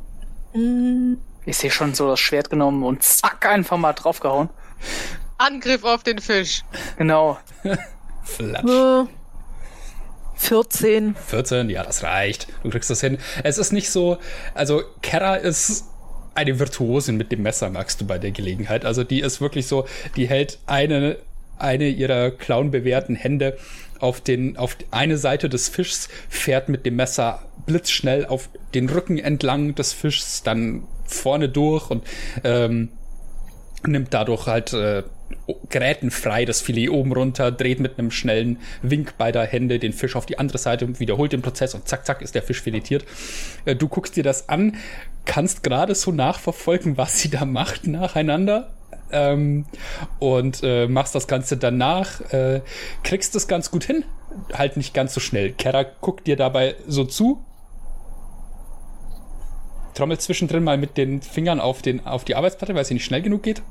Mm, 0.59 1.18
Ich 1.47 1.57
sehe 1.57 1.70
schon 1.72 1.95
so 1.95 2.09
das 2.11 2.20
Schwert 2.20 2.49
genommen 2.51 2.85
und 2.85 3.03
zack, 3.03 3.47
einfach 3.47 3.77
mal 3.77 3.93
draufgehauen. 3.93 4.51
Angriff 5.39 5.83
auf 5.83 6.05
den 6.05 6.20
Fisch. 6.20 6.62
Genau. 6.97 7.39
Flatsch. 8.22 8.70
äh, 8.70 9.05
14. 10.37 11.14
14, 11.27 11.70
ja, 11.70 11.83
das 11.83 12.03
reicht. 12.03 12.47
Du 12.62 12.70
kriegst 12.70 12.91
das 12.91 13.01
hin. 13.01 13.18
Es 13.43 13.59
ist 13.59 13.72
nicht 13.72 13.91
so, 13.91 14.18
also 14.55 14.83
Kera 15.03 15.37
ist 15.37 15.87
eine 16.35 16.59
Virtuosin 16.59 17.16
mit 17.16 17.32
dem 17.32 17.43
Messer, 17.43 17.70
merkst 17.70 18.01
du 18.01 18.07
bei 18.07 18.18
der 18.18 18.30
Gelegenheit. 18.30 18.85
Also 18.85 19.05
die 19.05 19.20
ist 19.20 19.41
wirklich 19.41 19.66
so, 19.66 19.87
die 20.16 20.28
hält 20.28 20.59
eine, 20.66 21.16
eine 21.59 21.89
ihrer 21.89 22.30
clownbewehrten 22.30 23.16
Hände 23.16 23.57
auf, 24.01 24.20
den, 24.20 24.57
auf 24.57 24.76
eine 24.91 25.16
Seite 25.16 25.49
des 25.49 25.68
Fischs, 25.68 26.09
fährt 26.28 26.68
mit 26.68 26.85
dem 26.85 26.97
Messer 26.97 27.43
blitzschnell 27.66 28.26
auf 28.26 28.49
den 28.74 28.89
Rücken 28.89 29.18
entlang 29.18 29.74
des 29.74 29.93
Fischs, 29.93 30.43
dann 30.43 30.85
vorne 31.07 31.49
durch 31.49 31.91
und 31.91 32.05
ähm, 32.43 32.91
nimmt 33.87 34.12
dadurch 34.14 34.47
halt 34.47 34.72
äh, 34.72 35.03
gerätenfrei 35.68 36.45
das 36.45 36.61
Filet 36.61 36.89
oben 36.89 37.12
runter, 37.12 37.51
dreht 37.51 37.80
mit 37.80 37.99
einem 37.99 38.11
schnellen 38.11 38.59
Wink 38.82 39.16
beider 39.18 39.45
Hände 39.45 39.78
den 39.78 39.93
Fisch 39.93 40.16
auf 40.16 40.26
die 40.26 40.39
andere 40.39 40.59
Seite, 40.59 40.99
wiederholt 41.01 41.32
den 41.32 41.43
Prozess 41.43 41.74
und 41.74 41.89
zack, 41.89 42.07
zack 42.07 42.22
ist 42.22 42.35
der 42.35 42.43
Fisch 42.43 42.62
filetiert. 42.62 43.05
Äh, 43.64 43.76
du 43.76 43.89
guckst 43.89 44.16
dir 44.16 44.22
das 44.22 44.49
an, 44.49 44.76
kannst 45.24 45.62
gerade 45.62 45.95
so 45.95 46.12
nachverfolgen, 46.12 46.97
was 46.97 47.18
sie 47.18 47.30
da 47.30 47.45
macht 47.45 47.87
nacheinander. 47.87 48.70
Ähm, 49.11 49.66
und 50.18 50.61
äh, 50.62 50.89
machst 50.89 51.14
das 51.14 51.28
Ganze 51.28 51.57
danach, 51.57 52.20
äh, 52.32 52.62
kriegst 53.03 53.37
es 53.37 53.47
ganz 53.47 53.70
gut 53.70 53.85
hin, 53.85 54.05
halt 54.53 54.76
nicht 54.76 54.95
ganz 54.95 55.14
so 55.14 55.20
schnell. 55.20 55.53
Kera 55.53 55.85
guckt 55.85 56.26
dir 56.26 56.37
dabei 56.37 56.74
so 56.87 57.05
zu, 57.05 57.45
trommelt 59.95 60.20
zwischendrin 60.20 60.64
mal 60.64 60.76
mit 60.76 60.97
den 60.97 61.22
Fingern 61.22 61.61
auf, 61.61 61.82
den, 61.82 62.05
auf 62.07 62.24
die 62.24 62.34
Arbeitsplatte, 62.34 62.74
weil 62.74 62.84
sie 62.84 62.95
nicht 62.95 63.05
schnell 63.05 63.22
genug 63.22 63.42
geht. 63.42 63.62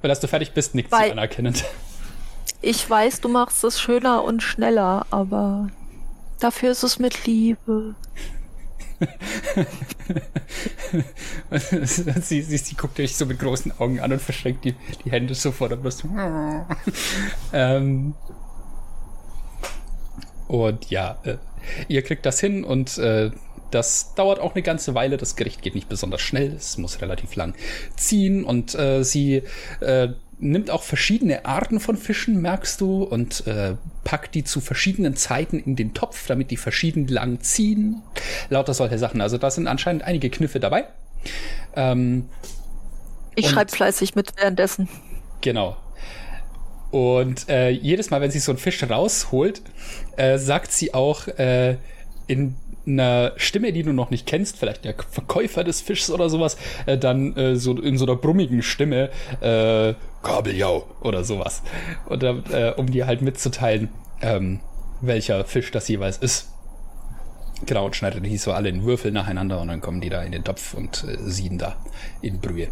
Weil 0.00 0.10
als 0.10 0.20
du 0.20 0.28
fertig 0.28 0.52
bist, 0.52 0.74
nickt 0.74 0.92
Weil- 0.92 1.06
sie 1.06 1.12
anerkennend. 1.12 1.64
Ich 2.62 2.88
weiß, 2.88 3.22
du 3.22 3.28
machst 3.28 3.64
es 3.64 3.80
schöner 3.80 4.22
und 4.22 4.42
schneller, 4.42 5.06
aber 5.10 5.68
dafür 6.40 6.72
ist 6.72 6.82
es 6.82 6.98
mit 6.98 7.26
Liebe. 7.26 7.94
sie, 12.20 12.42
sie, 12.42 12.58
sie 12.58 12.74
guckt 12.74 12.98
dich 12.98 13.16
so 13.16 13.24
mit 13.24 13.38
großen 13.38 13.72
Augen 13.78 14.00
an 14.00 14.12
und 14.12 14.20
verschränkt 14.20 14.66
die, 14.66 14.74
die 15.04 15.10
Hände 15.10 15.34
so 15.34 15.52
vor 15.52 15.70
der 15.70 15.76
Brust. 15.76 16.04
ähm, 17.54 18.14
und 20.48 20.90
ja, 20.90 21.18
äh, 21.22 21.36
ihr 21.88 22.02
kriegt 22.02 22.26
das 22.26 22.40
hin 22.40 22.62
und 22.64 22.98
äh, 22.98 23.30
das 23.70 24.14
dauert 24.14 24.40
auch 24.40 24.54
eine 24.54 24.62
ganze 24.62 24.94
Weile. 24.94 25.16
Das 25.16 25.36
Gericht 25.36 25.62
geht 25.62 25.74
nicht 25.74 25.88
besonders 25.88 26.20
schnell. 26.20 26.52
Es 26.54 26.78
muss 26.78 27.00
relativ 27.00 27.34
lang 27.36 27.54
ziehen 27.96 28.44
und 28.44 28.74
äh, 28.74 29.02
sie 29.02 29.42
äh, 29.80 30.08
nimmt 30.38 30.70
auch 30.70 30.82
verschiedene 30.82 31.44
Arten 31.44 31.80
von 31.80 31.96
Fischen, 31.96 32.40
merkst 32.40 32.80
du, 32.80 33.02
und 33.02 33.46
äh, 33.46 33.74
packt 34.04 34.34
die 34.34 34.44
zu 34.44 34.60
verschiedenen 34.60 35.14
Zeiten 35.16 35.58
in 35.58 35.76
den 35.76 35.94
Topf, 35.94 36.26
damit 36.26 36.50
die 36.50 36.56
verschieden 36.56 37.06
lang 37.08 37.40
ziehen. 37.40 38.02
Lauter 38.48 38.74
solche 38.74 38.98
Sachen. 38.98 39.20
Also 39.20 39.38
da 39.38 39.50
sind 39.50 39.66
anscheinend 39.66 40.02
einige 40.02 40.30
Kniffe 40.30 40.58
dabei. 40.58 40.86
Ähm, 41.76 42.28
Ich 43.34 43.48
schreibe 43.48 43.70
fleißig 43.70 44.14
mit 44.14 44.32
währenddessen. 44.36 44.88
Genau. 45.42 45.76
Und 46.90 47.48
äh, 47.48 47.68
jedes 47.70 48.10
Mal, 48.10 48.20
wenn 48.20 48.30
sie 48.30 48.40
so 48.40 48.50
einen 48.50 48.58
Fisch 48.58 48.82
rausholt, 48.82 49.62
äh, 50.16 50.38
sagt 50.38 50.72
sie 50.72 50.92
auch 50.92 51.28
äh, 51.28 51.76
in 52.26 52.56
einer 52.86 53.32
Stimme, 53.36 53.72
die 53.72 53.82
du 53.82 53.92
noch 53.92 54.10
nicht 54.10 54.26
kennst, 54.26 54.58
vielleicht 54.58 54.84
der 54.84 54.94
Verkäufer 54.94 55.64
des 55.64 55.80
Fischs 55.80 56.10
oder 56.10 56.28
sowas, 56.28 56.56
äh, 56.86 56.98
dann 56.98 57.36
äh, 57.36 57.56
so 57.56 57.76
in 57.76 57.98
so 57.98 58.06
einer 58.06 58.16
brummigen 58.16 58.62
Stimme 58.62 59.10
äh, 59.40 59.94
Kabeljau 60.22 60.86
oder 61.00 61.24
sowas. 61.24 61.62
Oder 62.08 62.42
äh, 62.50 62.74
um 62.78 62.90
dir 62.90 63.06
halt 63.06 63.22
mitzuteilen, 63.22 63.88
ähm, 64.22 64.60
welcher 65.00 65.44
Fisch 65.44 65.70
das 65.70 65.88
jeweils 65.88 66.18
ist. 66.18 66.48
Genau, 67.66 67.86
und 67.86 67.96
schneidet 67.96 68.24
die 68.24 68.38
so 68.38 68.52
alle 68.52 68.70
in 68.70 68.84
Würfel 68.84 69.12
nacheinander 69.12 69.60
und 69.60 69.68
dann 69.68 69.80
kommen 69.80 70.00
die 70.00 70.08
da 70.08 70.22
in 70.22 70.32
den 70.32 70.44
Topf 70.44 70.74
und 70.74 71.04
äh, 71.04 71.16
sieden 71.18 71.58
da 71.58 71.76
in 72.22 72.40
Brühe. 72.40 72.68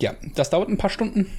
Ja, 0.00 0.14
das 0.34 0.50
dauert 0.50 0.68
ein 0.68 0.78
paar 0.78 0.90
Stunden. 0.90 1.30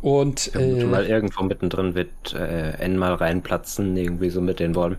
Und 0.00 0.54
äh, 0.54 0.84
mal 0.84 1.06
irgendwo 1.06 1.42
mittendrin 1.42 1.94
wird 1.94 2.32
äh, 2.34 2.70
N 2.78 2.96
mal 2.98 3.14
reinplatzen, 3.14 3.96
irgendwie 3.96 4.30
so 4.30 4.40
mit 4.40 4.60
den 4.60 4.74
Worten. 4.74 4.98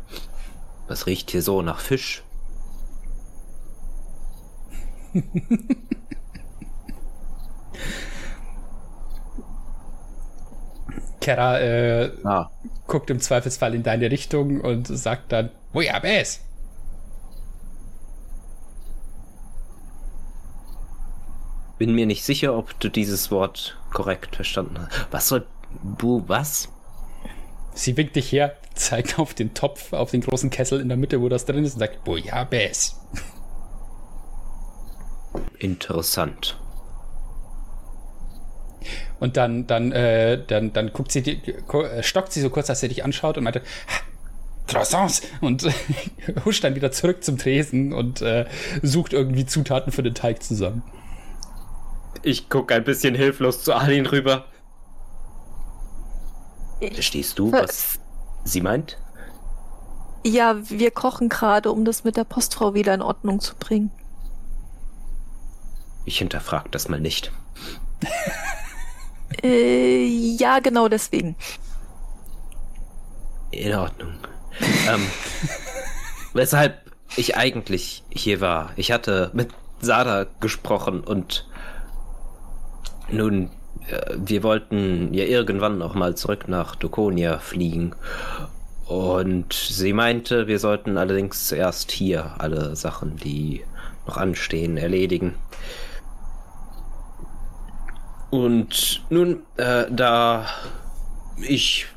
Was 0.87 1.07
riecht 1.07 1.31
hier 1.31 1.41
so 1.41 1.61
nach 1.61 1.79
Fisch? 1.79 2.23
Kera 11.21 11.59
äh, 11.59 12.11
Ah, 12.23 12.49
guckt 12.87 13.09
im 13.09 13.19
Zweifelsfall 13.19 13.75
in 13.75 13.83
deine 13.83 14.09
Richtung 14.11 14.61
und 14.61 14.87
sagt 14.87 15.31
dann, 15.31 15.51
wo 15.73 15.81
ja, 15.81 15.99
es? 16.03 16.41
bin 21.79 21.95
mir 21.95 22.05
nicht 22.05 22.23
sicher, 22.23 22.55
ob 22.55 22.79
du 22.79 22.89
dieses 22.89 23.31
Wort 23.31 23.78
korrekt 23.91 24.35
verstanden 24.35 24.79
hast. 24.79 25.07
Was 25.11 25.27
soll 25.27 25.45
Bu 25.83 26.23
was? 26.27 26.69
Sie 27.73 27.95
winkt 27.95 28.15
dich 28.15 28.31
her, 28.31 28.57
zeigt 28.73 29.19
auf 29.19 29.33
den 29.33 29.53
Topf, 29.53 29.93
auf 29.93 30.11
den 30.11 30.21
großen 30.21 30.49
Kessel 30.49 30.81
in 30.81 30.89
der 30.89 30.97
Mitte, 30.97 31.21
wo 31.21 31.29
das 31.29 31.45
drin 31.45 31.63
ist, 31.63 31.75
und 31.75 31.79
sagt, 31.79 31.99
es? 32.51 32.99
Interessant. 35.59 36.59
Und 39.19 39.37
dann, 39.37 39.67
dann, 39.67 39.91
äh, 39.91 40.43
dann, 40.45 40.73
dann 40.73 40.93
guckt 40.93 41.11
sie, 41.11 41.21
die, 41.21 41.41
äh, 41.45 42.03
stockt 42.03 42.31
sie 42.31 42.41
so 42.41 42.49
kurz, 42.49 42.69
als 42.69 42.79
sie 42.79 42.87
dich 42.87 43.03
anschaut 43.03 43.37
und 43.37 43.43
meinte, 43.43 43.61
Croissants! 44.67 45.23
Und 45.41 45.67
huscht 46.45 46.63
dann 46.63 46.75
wieder 46.75 46.91
zurück 46.91 47.23
zum 47.23 47.37
Tresen 47.37 47.91
und 47.91 48.21
äh, 48.21 48.45
sucht 48.81 49.13
irgendwie 49.13 49.45
Zutaten 49.45 49.91
für 49.91 50.03
den 50.03 50.13
Teig 50.13 50.43
zusammen. 50.43 50.83
Ich 52.23 52.49
gucke 52.49 52.75
ein 52.75 52.83
bisschen 52.83 53.15
hilflos 53.15 53.63
zu 53.63 53.73
Alin 53.73 54.05
rüber. 54.05 54.45
Verstehst 56.93 57.39
du, 57.39 57.51
was 57.51 57.99
sie 58.43 58.61
meint? 58.61 58.97
Ja, 60.25 60.57
wir 60.69 60.91
kochen 60.91 61.29
gerade, 61.29 61.71
um 61.71 61.85
das 61.85 62.03
mit 62.03 62.17
der 62.17 62.23
Postfrau 62.23 62.73
wieder 62.73 62.93
in 62.93 63.01
Ordnung 63.01 63.39
zu 63.39 63.55
bringen. 63.55 63.91
Ich 66.05 66.17
hinterfrag 66.19 66.71
das 66.71 66.89
mal 66.89 66.99
nicht. 66.99 67.31
Äh, 69.43 70.05
ja, 70.07 70.59
genau 70.59 70.87
deswegen. 70.87 71.35
In 73.51 73.73
Ordnung. 73.75 74.13
ähm, 74.87 75.05
weshalb 76.33 76.91
ich 77.15 77.37
eigentlich 77.37 78.03
hier 78.09 78.41
war. 78.41 78.71
Ich 78.75 78.91
hatte 78.91 79.29
mit 79.33 79.51
Sada 79.81 80.25
gesprochen 80.39 81.01
und 81.01 81.47
nun, 83.11 83.49
äh, 83.87 84.15
wir 84.15 84.43
wollten 84.43 85.13
ja 85.13 85.25
irgendwann 85.25 85.77
noch 85.77 85.95
mal 85.95 86.15
zurück 86.15 86.47
nach 86.47 86.75
Dokonia 86.75 87.39
fliegen. 87.39 87.95
Und 88.85 89.53
sie 89.53 89.93
meinte, 89.93 90.47
wir 90.47 90.57
sollten 90.57 90.97
allerdings 90.97 91.47
zuerst 91.47 91.91
hier 91.91 92.35
alle 92.39 92.75
Sachen, 92.75 93.17
die 93.17 93.63
noch 94.07 94.17
anstehen, 94.17 94.77
erledigen. 94.77 95.35
Und 98.31 99.03
nun, 99.09 99.43
äh, 99.57 99.85
da 99.91 100.47
ich 101.47 101.87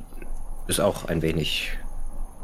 es 0.69 0.81
auch 0.81 1.07
ein 1.07 1.23
wenig 1.23 1.71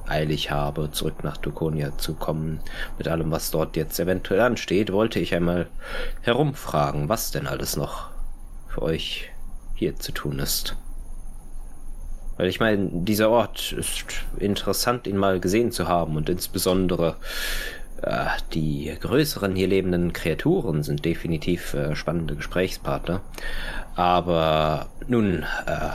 eilig 0.07 0.51
habe, 0.51 0.91
zurück 0.91 1.23
nach 1.23 1.37
Dukonia 1.37 1.97
zu 1.99 2.15
kommen, 2.15 2.61
mit 2.97 3.09
allem, 3.09 3.31
was 3.31 3.51
dort 3.51 3.77
jetzt 3.77 4.01
eventuell 4.01 4.41
ansteht, 4.41 4.93
wollte 4.93 5.21
ich 5.21 5.35
einmal 5.35 5.69
herumfragen, 6.23 7.09
was 7.09 7.31
denn 7.31 7.47
alles 7.47 7.77
noch 7.77 8.09
für 8.79 8.83
euch 8.83 9.31
hier 9.75 9.97
zu 9.97 10.13
tun 10.13 10.39
ist. 10.39 10.77
Weil 12.37 12.49
ich 12.49 12.61
meine, 12.61 12.89
dieser 12.93 13.31
Ort 13.31 13.73
ist 13.73 14.05
interessant, 14.39 15.09
ihn 15.09 15.17
mal 15.17 15.41
gesehen 15.41 15.73
zu 15.73 15.89
haben 15.89 16.17
und 16.17 16.29
insbesondere 16.29 17.17
äh, 18.03 18.27
die 18.55 18.95
größeren 19.01 19.57
hier 19.57 19.67
lebenden 19.67 20.13
Kreaturen 20.13 20.85
sind 20.85 21.05
definitiv 21.05 21.75
äh, 21.75 21.97
spannende 21.97 22.37
Gesprächspartner. 22.37 23.21
Aber 23.97 24.87
nun, 25.07 25.45
äh, 25.67 25.91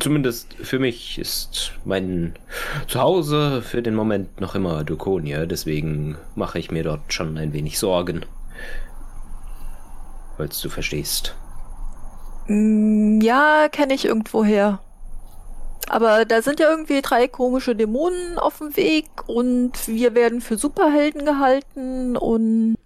Zumindest 0.00 0.54
für 0.54 0.80
mich 0.80 1.20
ist 1.20 1.70
mein 1.84 2.34
Zuhause 2.88 3.62
für 3.62 3.80
den 3.80 3.94
Moment 3.94 4.40
noch 4.40 4.56
immer 4.56 4.82
Dukonia, 4.82 5.46
deswegen 5.46 6.16
mache 6.34 6.58
ich 6.58 6.72
mir 6.72 6.82
dort 6.82 7.12
schon 7.12 7.38
ein 7.38 7.52
wenig 7.52 7.78
Sorgen. 7.78 8.26
Falls 10.36 10.60
du 10.60 10.68
verstehst. 10.68 11.34
Mm, 12.46 13.20
Ja, 13.20 13.68
kenne 13.70 13.94
ich 13.94 14.04
irgendwoher. 14.04 14.80
Aber 15.88 16.24
da 16.24 16.42
sind 16.42 16.60
ja 16.60 16.70
irgendwie 16.70 17.02
drei 17.02 17.28
komische 17.28 17.76
Dämonen 17.76 18.38
auf 18.38 18.58
dem 18.58 18.76
Weg 18.76 19.06
und 19.28 19.72
wir 19.86 20.14
werden 20.14 20.40
für 20.40 20.56
Superhelden 20.56 21.24
gehalten 21.26 22.16
und 22.16 22.76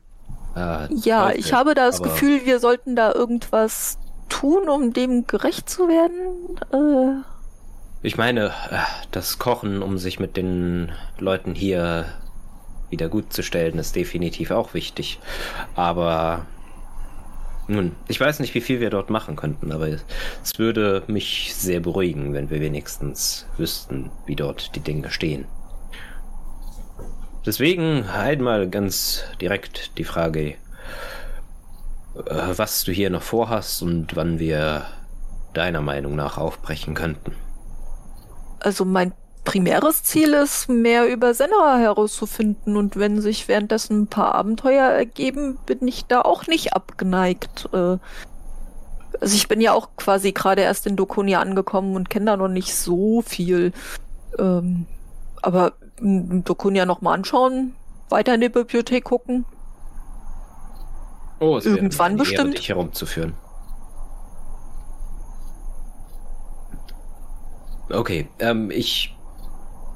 Äh, 0.55 0.89
ja, 0.91 1.33
Teufel, 1.33 1.39
ich 1.39 1.53
habe 1.53 1.75
das 1.75 2.03
aber 2.03 2.03
Gefühl, 2.03 2.45
wir 2.47 2.61
sollten 2.61 2.97
da 2.97 3.13
irgendwas 3.13 3.99
tun, 4.29 4.69
um 4.69 4.93
dem 4.93 5.27
gerecht 5.27 5.69
zu 5.71 5.89
werden. 5.89 6.59
Äh, 6.73 7.25
Ich 8.03 8.17
meine, 8.17 8.47
äh, 8.71 8.79
das 9.11 9.39
Kochen, 9.39 9.83
um 9.83 9.99
sich 9.99 10.19
mit 10.21 10.37
den 10.37 10.93
Leuten 11.19 11.55
hier 11.55 12.07
wieder 12.91 13.09
gut 13.09 13.33
zu 13.33 13.43
stellen, 13.43 13.79
ist 13.79 13.97
definitiv 13.97 14.51
auch 14.51 14.75
wichtig. 14.75 15.21
Aber 15.75 16.47
nun, 17.69 17.95
ich 18.09 18.19
weiß 18.19 18.41
nicht, 18.41 18.55
wie 18.55 18.61
viel 18.63 18.81
wir 18.81 18.91
dort 18.91 19.11
machen 19.11 19.37
könnten, 19.37 19.73
aber 19.73 19.89
es 19.89 20.59
würde 20.59 21.03
mich 21.07 21.55
sehr 21.55 21.81
beruhigen, 21.81 22.33
wenn 22.33 22.51
wir 22.51 22.61
wenigstens 22.61 23.47
wüssten, 23.59 24.11
wie 24.27 24.37
dort 24.37 24.75
die 24.75 24.81
Dinge 24.81 25.11
stehen. 25.11 25.47
Deswegen 27.45 28.05
einmal 28.05 28.69
ganz 28.69 29.23
direkt 29.41 29.97
die 29.99 30.05
Frage, 30.05 30.51
äh, 30.51 30.57
was 32.57 32.85
du 32.85 32.93
hier 32.93 33.11
noch 33.11 33.23
vorhast 33.23 33.83
und 33.83 34.17
wann 34.17 34.39
wir 34.39 34.87
deiner 35.55 35.83
Meinung 35.83 36.17
nach 36.17 36.39
aufbrechen 36.39 36.95
könnten. 36.95 37.33
Also 38.61 38.85
mein 38.85 39.13
primäres 39.49 40.03
Ziel 40.03 40.35
ist, 40.35 40.69
mehr 40.69 41.11
über 41.11 41.35
Senra 41.35 41.79
herauszufinden 41.79 42.77
und 42.77 42.97
wenn 42.97 43.21
sich 43.21 43.49
währenddessen 43.49 44.03
ein 44.03 44.07
paar 44.07 44.35
Abenteuer 44.35 44.87
ergeben, 44.87 45.59
bin 45.67 45.87
ich 45.87 46.07
da 46.07 46.23
auch 46.23 46.47
nicht 46.47 46.75
abgeneigt. 46.75 47.69
Äh, 47.73 47.99
also 49.21 49.35
ich 49.35 49.49
bin 49.49 49.61
ja 49.61 49.73
auch 49.73 49.91
quasi 49.97 50.33
gerade 50.33 50.63
erst 50.63 50.87
in 50.87 50.97
Dokonia 50.97 51.41
angekommen 51.41 51.97
und 51.97 52.11
kenne 52.11 52.27
da 52.27 52.37
noch 52.37 52.49
nicht 52.49 52.75
so 52.75 53.23
viel. 53.23 53.73
Ähm, 54.39 54.87
aber 55.43 55.73
Dokonia 56.01 56.87
nochmal 56.87 57.15
anschauen, 57.15 57.75
weiter 58.11 58.35
in 58.35 58.41
die 58.41 58.49
Bibliothek 58.49 59.05
gucken. 59.05 59.45
Oh, 61.41 61.57
es 61.57 61.67
Irgendwann 61.67 62.13
eine 62.13 62.19
Ehre, 62.19 62.25
bestimmt. 62.25 62.59
dich 62.59 62.69
herumzuführen. 62.69 63.35
Okay, 67.91 68.29
ähm, 68.39 68.71
ich 68.71 69.17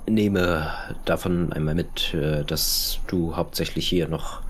nehme 0.06 0.72
davon 1.04 1.52
einmal 1.52 1.74
mit, 1.74 2.14
äh, 2.14 2.44
dass 2.44 3.00
du 3.06 3.36
hauptsächlich 3.36 3.88
hier 3.88 4.08
noch 4.08 4.42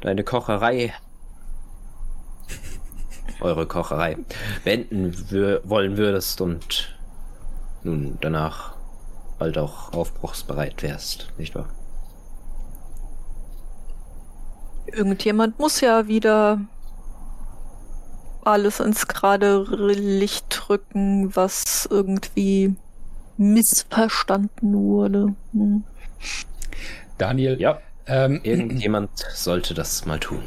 deine 0.00 0.24
Kocherei, 0.24 0.92
eure 3.40 3.66
Kocherei, 3.66 4.16
beenden 4.64 5.14
wollen 5.64 5.96
würdest 5.96 6.40
und 6.40 6.96
nun 7.82 8.18
danach 8.20 8.74
bald 9.38 9.58
auch 9.58 9.92
aufbruchsbereit 9.92 10.82
wärst, 10.82 11.28
nicht 11.38 11.54
wahr? 11.54 11.68
Irgendjemand 14.86 15.58
muss 15.58 15.80
ja 15.80 16.06
wieder 16.06 16.60
alles 18.44 18.80
ins 18.80 19.08
gerade 19.08 19.62
Licht 19.62 20.68
rücken, 20.68 21.34
was 21.34 21.88
irgendwie 21.90 22.76
missverstanden 23.36 24.74
wurde. 24.74 25.34
Hm. 25.52 25.84
Daniel, 27.18 27.60
Ja, 27.60 27.80
ähm, 28.06 28.40
irgendjemand 28.42 29.10
sollte 29.34 29.74
das 29.74 30.04
mal 30.04 30.18
tun. 30.18 30.42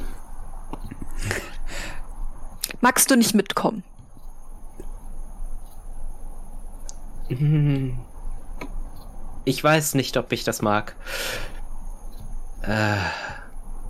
Magst 2.81 3.09
du 3.09 3.15
nicht 3.15 3.33
mitkommen? 3.33 3.83
Ich 9.45 9.63
weiß 9.63 9.95
nicht, 9.95 10.17
ob 10.17 10.33
ich 10.33 10.43
das 10.43 10.61
mag. 10.61 10.97
Äh, 12.63 12.97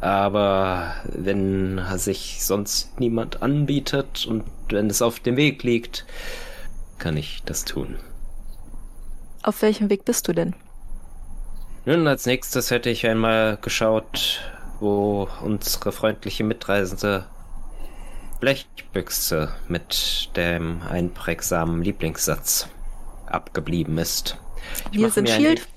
aber 0.01 0.93
wenn 1.03 1.81
sich 1.97 2.45
sonst 2.45 2.99
niemand 2.99 3.41
anbietet 3.41 4.27
und 4.27 4.43
wenn 4.69 4.87
es 4.91 5.01
auf 5.01 5.19
dem 5.19 5.35
Weg 5.35 5.63
liegt, 5.63 6.05
kann 6.99 7.17
ich 7.17 7.41
das 7.43 7.65
tun. 7.65 7.97
Auf 9.43 9.61
welchem 9.61 9.89
Weg 9.89 10.05
bist 10.05 10.27
du 10.27 10.33
denn? 10.33 10.55
Nun, 11.85 12.07
als 12.07 12.25
nächstes 12.25 12.69
hätte 12.69 12.89
ich 12.89 13.07
einmal 13.07 13.57
geschaut, 13.61 14.41
wo 14.79 15.27
unsere 15.41 15.91
freundliche 15.91 16.43
Mitreisende 16.43 17.25
Blechbüchse 18.39 19.49
mit 19.67 20.29
dem 20.35 20.81
einprägsamen 20.83 21.81
Lieblingssatz 21.81 22.67
abgeblieben 23.25 23.97
ist. 23.97 24.37
Ich 24.91 24.99
Wir 24.99 25.09
sind 25.09 25.29
Shield. 25.29 25.67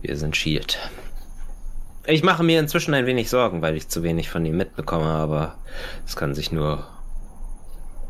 Wir 0.00 0.16
sind 0.16 0.36
Shield. 0.36 0.78
Ich 2.06 2.24
mache 2.24 2.42
mir 2.42 2.58
inzwischen 2.58 2.94
ein 2.94 3.06
wenig 3.06 3.30
Sorgen, 3.30 3.62
weil 3.62 3.76
ich 3.76 3.88
zu 3.88 4.02
wenig 4.02 4.30
von 4.30 4.44
ihm 4.44 4.56
mitbekomme, 4.56 5.06
aber 5.06 5.56
es 6.04 6.16
kann 6.16 6.34
sich 6.34 6.50
nur 6.50 6.86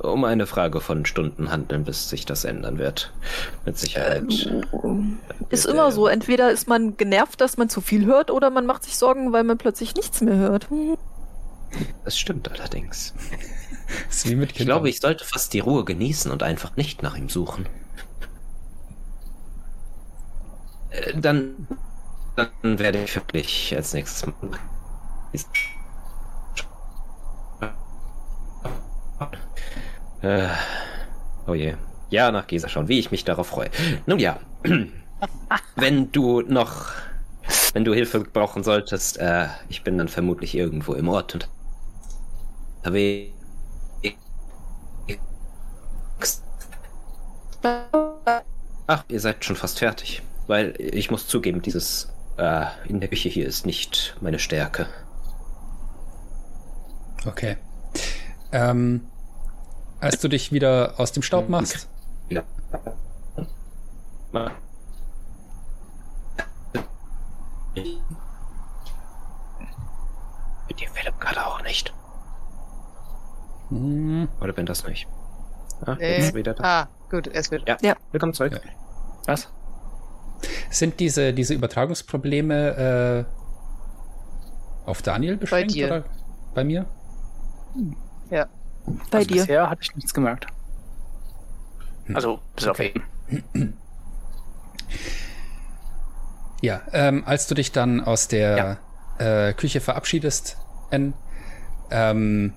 um 0.03 0.25
eine 0.25 0.47
Frage 0.47 0.81
von 0.81 1.05
Stunden 1.07 1.51
handeln, 1.51 1.85
bis 1.85 2.09
sich 2.09 2.27
das 2.27 2.45
ändern 2.45 2.79
wird. 2.79 3.13
Mit 3.65 3.79
Sicherheit. 3.79 4.25
Ist 4.31 4.51
wird 5.65 5.67
immer 5.67 5.85
er- 5.85 5.93
so. 5.93 6.07
Entweder 6.07 6.51
ist 6.51 6.69
man 6.69 6.97
genervt, 6.97 7.41
dass 7.41 7.57
man 7.57 7.69
zu 7.69 7.81
viel 7.81 8.07
hört, 8.07 8.31
oder 8.31 8.51
man 8.51 8.67
macht 8.67 8.85
sich 8.85 8.97
Sorgen, 8.97 9.33
weil 9.33 9.45
man 9.45 9.59
plötzlich 9.59 9.95
nichts 9.95 10.21
mehr 10.21 10.37
hört. 10.37 10.69
Es 12.05 12.19
stimmt 12.19 12.51
allerdings. 12.51 13.15
ist 14.11 14.29
wie 14.29 14.35
mit 14.35 14.51
Ich 14.59 14.67
glaube, 14.67 14.89
ich 14.89 15.01
sollte 15.01 15.25
fast 15.25 15.53
die 15.53 15.61
Ruhe 15.61 15.85
genießen 15.85 16.31
und 16.31 16.43
einfach 16.43 16.77
nicht 16.77 17.03
nach 17.03 17.17
ihm 17.17 17.29
suchen. 17.29 17.67
Äh, 20.91 21.19
Dann, 21.19 21.67
dann 22.37 22.79
werde 22.79 23.03
ich 23.03 23.15
wirklich 23.15 23.75
als 23.77 23.93
nächstes 23.95 24.27
mal. 24.27 24.35
Äh, 30.23 30.49
oh 31.47 31.55
je. 31.55 31.75
Ja, 32.11 32.31
nach 32.31 32.47
Gesa 32.47 32.69
schauen, 32.69 32.89
wie 32.89 32.99
ich 32.99 33.11
mich 33.11 33.25
darauf 33.25 33.49
freue. 33.49 33.71
Nun 34.07 34.19
ja, 34.19 34.39
wenn 35.77 36.13
du 36.13 36.43
noch, 36.43 36.87
wenn 37.73 37.85
du 37.85 37.93
Hilfe 37.93 38.21
brauchen 38.21 38.63
solltest, 38.63 39.19
äh, 39.19 39.49
ich 39.69 39.83
bin 39.83 39.99
dann 39.99 40.09
vermutlich 40.09 40.55
irgendwo 40.55 40.95
im 40.95 41.09
Ort 41.09 41.35
und. 41.35 41.49
Ach, 48.87 49.05
ihr 49.09 49.21
seid 49.21 49.45
schon 49.45 49.57
fast 49.57 49.79
fertig. 49.79 50.23
Weil 50.49 50.75
ich 50.79 51.11
muss 51.11 51.29
zugeben, 51.29 51.63
dieses 51.63 52.13
äh, 52.37 52.67
in 52.89 53.01
der 53.01 53.09
Küche 53.09 53.29
hier 53.29 53.47
ist 53.47 53.65
nicht 53.65 54.17
meine 54.21 54.39
Stärke. 54.39 54.87
Okay. 57.25 57.57
Ähm, 58.51 59.07
als 60.03 60.19
du 60.21 60.29
dich 60.29 60.53
wieder 60.53 60.95
aus 60.99 61.13
dem 61.13 61.23
Staub 61.23 61.49
machst, 61.49 61.89
Ja. 62.29 62.43
Mit 70.69 70.81
dir 70.81 70.89
Philipp 70.93 71.21
gerade 71.21 71.47
auch 71.47 71.63
nicht. 71.63 71.93
hm, 73.69 74.29
Oder 74.41 74.53
bin 74.53 74.67
das 74.67 74.87
nicht? 74.87 75.07
Ah, 75.85 75.97
Nee. 75.99 76.19
jetzt 76.19 76.35
wieder 76.35 76.55
da. 76.55 76.63
Ah, 76.65 76.89
gut, 77.11 77.27
es 77.27 77.51
wird. 77.51 77.69
Ja. 77.69 77.77
Ja. 77.83 77.95
Willkommen 78.13 78.35
zurück. 78.35 78.53
Ja. 78.53 78.61
Was? 79.27 79.49
sind 80.71 80.99
diese, 81.01 81.33
diese 81.35 81.55
Übertragungsprobleme 81.55 83.27
äh, 83.27 84.89
auf 84.89 85.03
Daniel 85.03 85.37
beschränkt 85.37 85.75
dir. 85.75 85.87
oder 85.87 86.05
bei 86.55 86.65
mir? 86.65 86.87
Bei 89.11 89.19
also 89.19 89.29
dir. 89.29 89.43
Bisher 89.43 89.71
hatte 89.71 89.83
ich 89.83 89.95
nichts 89.95 90.13
gemerkt. 90.15 90.47
Also, 92.13 92.41
bis 92.57 92.67
Okay. 92.67 92.95
auf 93.29 93.33
eben. 93.55 93.79
Ja, 96.65 96.81
ähm, 96.93 97.25
als 97.27 97.49
du 97.49 97.57
dich 97.57 97.73
dann 97.73 98.01
aus 98.01 98.29
der 98.29 98.79
äh, 99.19 99.53
Küche 99.53 99.81
verabschiedest, 99.81 100.59
N, 100.93 101.13
ähm, 101.91 102.53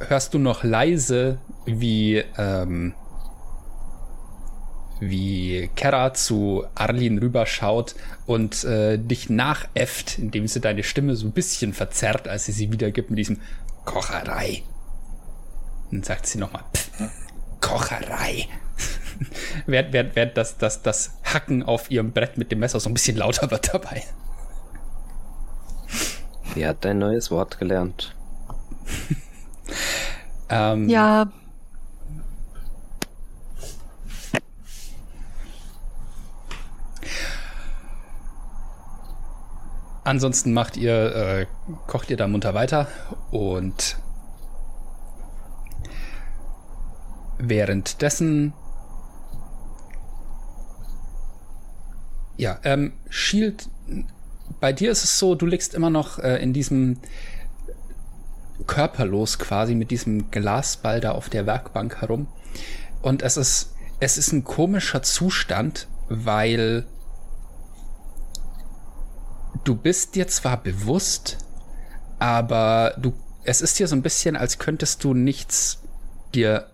hörst 0.00 0.34
du 0.34 0.40
noch 0.40 0.64
leise, 0.64 1.38
wie, 1.64 2.24
ähm, 2.36 2.94
wie 4.98 5.70
Kera 5.76 6.12
zu 6.12 6.64
Arlin 6.74 7.18
rüberschaut 7.18 7.94
und 8.26 8.64
äh, 8.64 8.98
dich 8.98 9.30
nachäfft, 9.30 10.18
indem 10.18 10.48
sie 10.48 10.60
deine 10.60 10.82
Stimme 10.82 11.14
so 11.14 11.28
ein 11.28 11.32
bisschen 11.32 11.72
verzerrt, 11.74 12.26
als 12.26 12.46
sie 12.46 12.52
sie 12.52 12.72
wiedergibt 12.72 13.10
mit 13.10 13.18
diesem 13.20 13.40
Kocherei. 13.84 14.64
Dann 15.92 16.02
sagt 16.02 16.26
sie 16.26 16.38
nochmal, 16.38 16.64
Kocherei. 17.60 18.48
während, 19.66 19.92
während, 19.92 20.16
während 20.16 20.36
das, 20.36 20.56
das, 20.56 20.82
das 20.82 21.18
Hacken 21.22 21.62
auf 21.62 21.90
ihrem 21.90 22.12
Brett 22.12 22.38
mit 22.38 22.50
dem 22.50 22.60
Messer 22.60 22.80
so 22.80 22.88
ein 22.88 22.94
bisschen 22.94 23.16
lauter 23.16 23.50
wird 23.50 23.72
dabei. 23.72 24.02
Sie 26.54 26.66
hat 26.66 26.84
ein 26.86 26.98
neues 26.98 27.30
Wort 27.30 27.58
gelernt. 27.58 28.16
Ähm, 30.48 30.86
Ja, 30.86 31.28
Ansonsten 40.04 40.52
macht 40.52 40.76
ihr, 40.76 41.14
äh, 41.14 41.46
kocht 41.86 42.10
ihr 42.10 42.16
da 42.16 42.26
munter 42.26 42.54
weiter 42.54 42.88
und 43.30 43.96
währenddessen 47.48 48.52
ja, 52.36 52.58
ähm, 52.64 52.92
Shield, 53.08 53.68
bei 54.60 54.72
dir 54.72 54.90
ist 54.90 55.04
es 55.04 55.18
so, 55.18 55.34
du 55.34 55.46
liegst 55.46 55.74
immer 55.74 55.90
noch 55.90 56.18
äh, 56.18 56.42
in 56.42 56.52
diesem 56.52 56.98
körperlos 58.66 59.38
quasi 59.38 59.74
mit 59.74 59.90
diesem 59.90 60.30
Glasball 60.30 61.00
da 61.00 61.12
auf 61.12 61.28
der 61.28 61.46
Werkbank 61.46 62.00
herum. 62.00 62.26
Und 63.02 63.22
es 63.22 63.36
ist 63.36 63.72
es 64.02 64.18
ist 64.18 64.32
ein 64.32 64.42
komischer 64.42 65.04
Zustand, 65.04 65.86
weil 66.08 66.84
du 69.62 69.76
bist 69.76 70.16
dir 70.16 70.26
zwar 70.26 70.60
bewusst, 70.60 71.38
aber 72.18 72.96
du, 72.98 73.12
es 73.44 73.62
ist 73.62 73.78
dir 73.78 73.86
so 73.86 73.94
ein 73.94 74.02
bisschen, 74.02 74.34
als 74.34 74.58
könntest 74.58 75.04
du 75.04 75.14
nichts 75.14 75.84
dir 76.34 76.71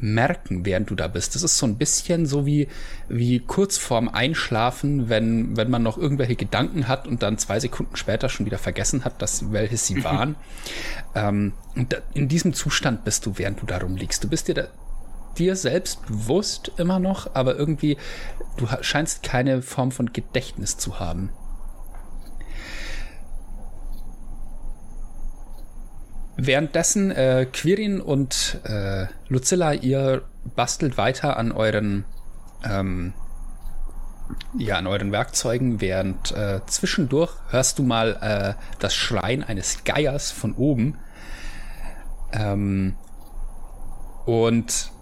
merken, 0.00 0.64
während 0.64 0.90
du 0.90 0.94
da 0.94 1.08
bist. 1.08 1.34
Das 1.34 1.42
ist 1.42 1.58
so 1.58 1.66
ein 1.66 1.76
bisschen 1.76 2.26
so 2.26 2.46
wie, 2.46 2.68
wie 3.08 3.40
kurz 3.40 3.78
vorm 3.78 4.08
Einschlafen, 4.08 5.08
wenn, 5.08 5.56
wenn 5.56 5.70
man 5.70 5.82
noch 5.82 5.98
irgendwelche 5.98 6.36
Gedanken 6.36 6.88
hat 6.88 7.06
und 7.06 7.22
dann 7.22 7.38
zwei 7.38 7.60
Sekunden 7.60 7.96
später 7.96 8.28
schon 8.28 8.46
wieder 8.46 8.58
vergessen 8.58 9.04
hat, 9.04 9.20
dass 9.22 9.52
welche 9.52 9.76
sie 9.76 10.04
waren. 10.04 10.36
ähm, 11.14 11.52
und 11.74 11.92
da, 11.92 11.98
in 12.14 12.28
diesem 12.28 12.52
Zustand 12.52 13.04
bist 13.04 13.26
du, 13.26 13.34
während 13.36 13.60
du 13.60 13.66
da 13.66 13.78
rumliegst. 13.78 14.22
Du 14.22 14.28
bist 14.28 14.48
dir 14.48 14.54
da, 14.54 14.68
dir 15.36 15.56
selbst 15.56 16.06
bewusst 16.06 16.72
immer 16.76 16.98
noch, 16.98 17.34
aber 17.34 17.56
irgendwie, 17.56 17.96
du 18.56 18.66
scheinst 18.80 19.22
keine 19.22 19.62
Form 19.62 19.92
von 19.92 20.12
Gedächtnis 20.12 20.76
zu 20.76 21.00
haben. 21.00 21.30
Währenddessen, 26.40 27.10
äh, 27.10 27.48
Quirin 27.52 28.00
und 28.00 28.60
äh, 28.62 29.06
Lucilla, 29.26 29.72
ihr 29.72 30.22
bastelt 30.54 30.96
weiter 30.96 31.36
an 31.36 31.50
euren, 31.50 32.04
ähm, 32.62 33.12
ja, 34.56 34.76
an 34.76 34.86
euren 34.86 35.10
Werkzeugen, 35.10 35.80
während 35.80 36.30
äh, 36.30 36.60
zwischendurch 36.66 37.32
hörst 37.50 37.80
du 37.80 37.82
mal 37.82 38.18
äh, 38.20 38.62
das 38.78 38.94
Schreien 38.94 39.42
eines 39.42 39.82
Geiers 39.82 40.30
von 40.30 40.54
oben. 40.54 40.96
Ähm, 42.32 42.94
und 44.24 44.92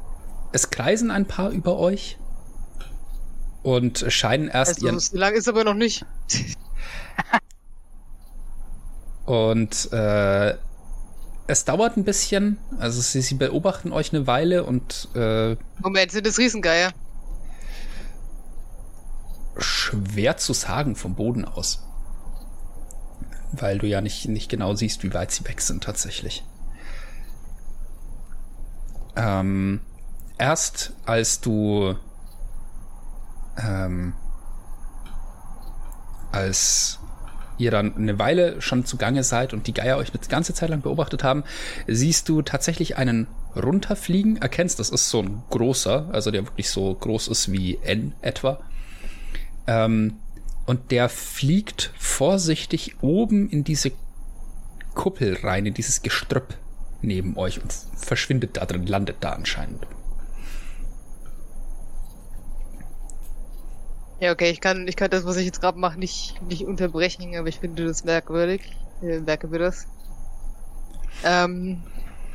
es 0.53 0.71
kreisen 0.71 1.11
ein 1.11 1.27
paar 1.27 1.51
über 1.51 1.77
euch 1.79 2.17
und 3.63 4.07
scheinen 4.09 4.49
erst 4.49 4.83
Also, 4.83 4.99
so 4.99 5.19
lang 5.19 5.35
ist 5.35 5.49
aber 5.51 5.65
noch 5.65 5.75
nicht. 5.75 6.07
und 9.27 9.93
äh, 9.93 10.55
es 11.47 11.65
dauert 11.65 11.97
ein 11.97 12.05
bisschen. 12.05 12.59
Also 12.79 13.01
sie, 13.01 13.23
sie 13.23 13.35
beobachten 13.35 13.93
euch 13.93 14.13
eine 14.13 14.27
Weile 14.27 14.65
und 14.65 15.09
äh, 15.15 15.57
Moment, 15.81 16.13
sind 16.13 16.27
das 16.27 16.39
Riesengeier? 16.39 16.93
schwer 19.59 20.37
zu 20.37 20.53
sagen 20.53 20.97
vom 20.97 21.15
Boden 21.15 21.45
aus. 21.45 21.83
Weil 23.53 23.79
du 23.79 23.87
ja 23.87 24.01
nicht, 24.01 24.29
nicht 24.29 24.51
genau 24.51 24.75
siehst, 24.75 25.03
wie 25.03 25.15
weit 25.15 25.31
sie 25.31 25.47
weg 25.47 25.61
sind 25.61 25.85
tatsächlich. 25.85 26.45
Ähm, 29.15 29.81
erst 30.37 30.93
als 31.07 31.41
du 31.41 31.95
ähm, 33.57 34.15
als 36.33 36.99
ihr 37.59 37.71
dann 37.71 37.97
eine 37.97 38.19
Weile 38.19 38.61
schon 38.61 38.85
zugange 38.85 39.23
seid 39.23 39.53
und 39.53 39.67
die 39.67 39.75
Geier 39.75 39.97
euch 39.97 40.11
eine 40.13 40.21
ganze 40.29 40.55
Zeit 40.55 40.71
lang 40.71 40.83
beobachtet 40.83 41.25
haben, 41.25 41.45
siehst 41.87 42.29
du 42.29 42.43
tatsächlich 42.43 42.97
einen 42.97 43.27
runterfliegen, 43.55 44.37
erkennst, 44.37 44.79
das 44.79 44.91
ist 44.91 45.11
so 45.11 45.23
ein 45.23 45.43
großer, 45.51 46.09
also 46.13 46.31
der 46.31 46.45
wirklich 46.45 46.71
so 46.71 46.95
groß 46.95 47.29
ist 47.29 47.53
wie 47.53 47.79
N 47.83 48.13
etwa. 48.21 48.61
Ähm, 49.67 50.19
und 50.67 50.91
der 50.91 51.09
fliegt 51.09 51.93
vorsichtig 51.97 52.97
oben 53.01 53.49
in 53.49 53.65
diese 53.65 53.93
Kuppel 54.95 55.39
rein, 55.43 55.67
in 55.67 55.75
dieses 55.75 56.03
Gestrüpp 56.03 56.55
neben 57.03 57.37
euch 57.37 57.63
und 57.63 57.73
verschwindet 57.97 58.57
da 58.57 58.67
drin, 58.67 58.87
landet 58.87 59.17
da 59.21 59.33
anscheinend. 59.33 59.87
Ja, 64.21 64.33
okay, 64.33 64.51
ich 64.51 64.61
kann, 64.61 64.89
ich 64.89 64.97
kann 64.97 65.11
das, 65.11 65.27
was 65.27 65.37
ich 65.37 65.45
jetzt 65.45 65.61
gerade 65.61 65.79
mache, 65.79 65.99
nicht, 65.99 66.41
nicht 66.43 66.65
unterbrechen, 66.65 67.37
aber 67.37 67.49
ich 67.49 67.59
finde 67.59 67.87
das 67.87 68.05
merkwürdig. 68.05 68.63
Äh, 69.03 69.21
merken 69.21 69.53
wir 69.53 69.59
das. 69.59 69.87
Ähm, 71.23 71.83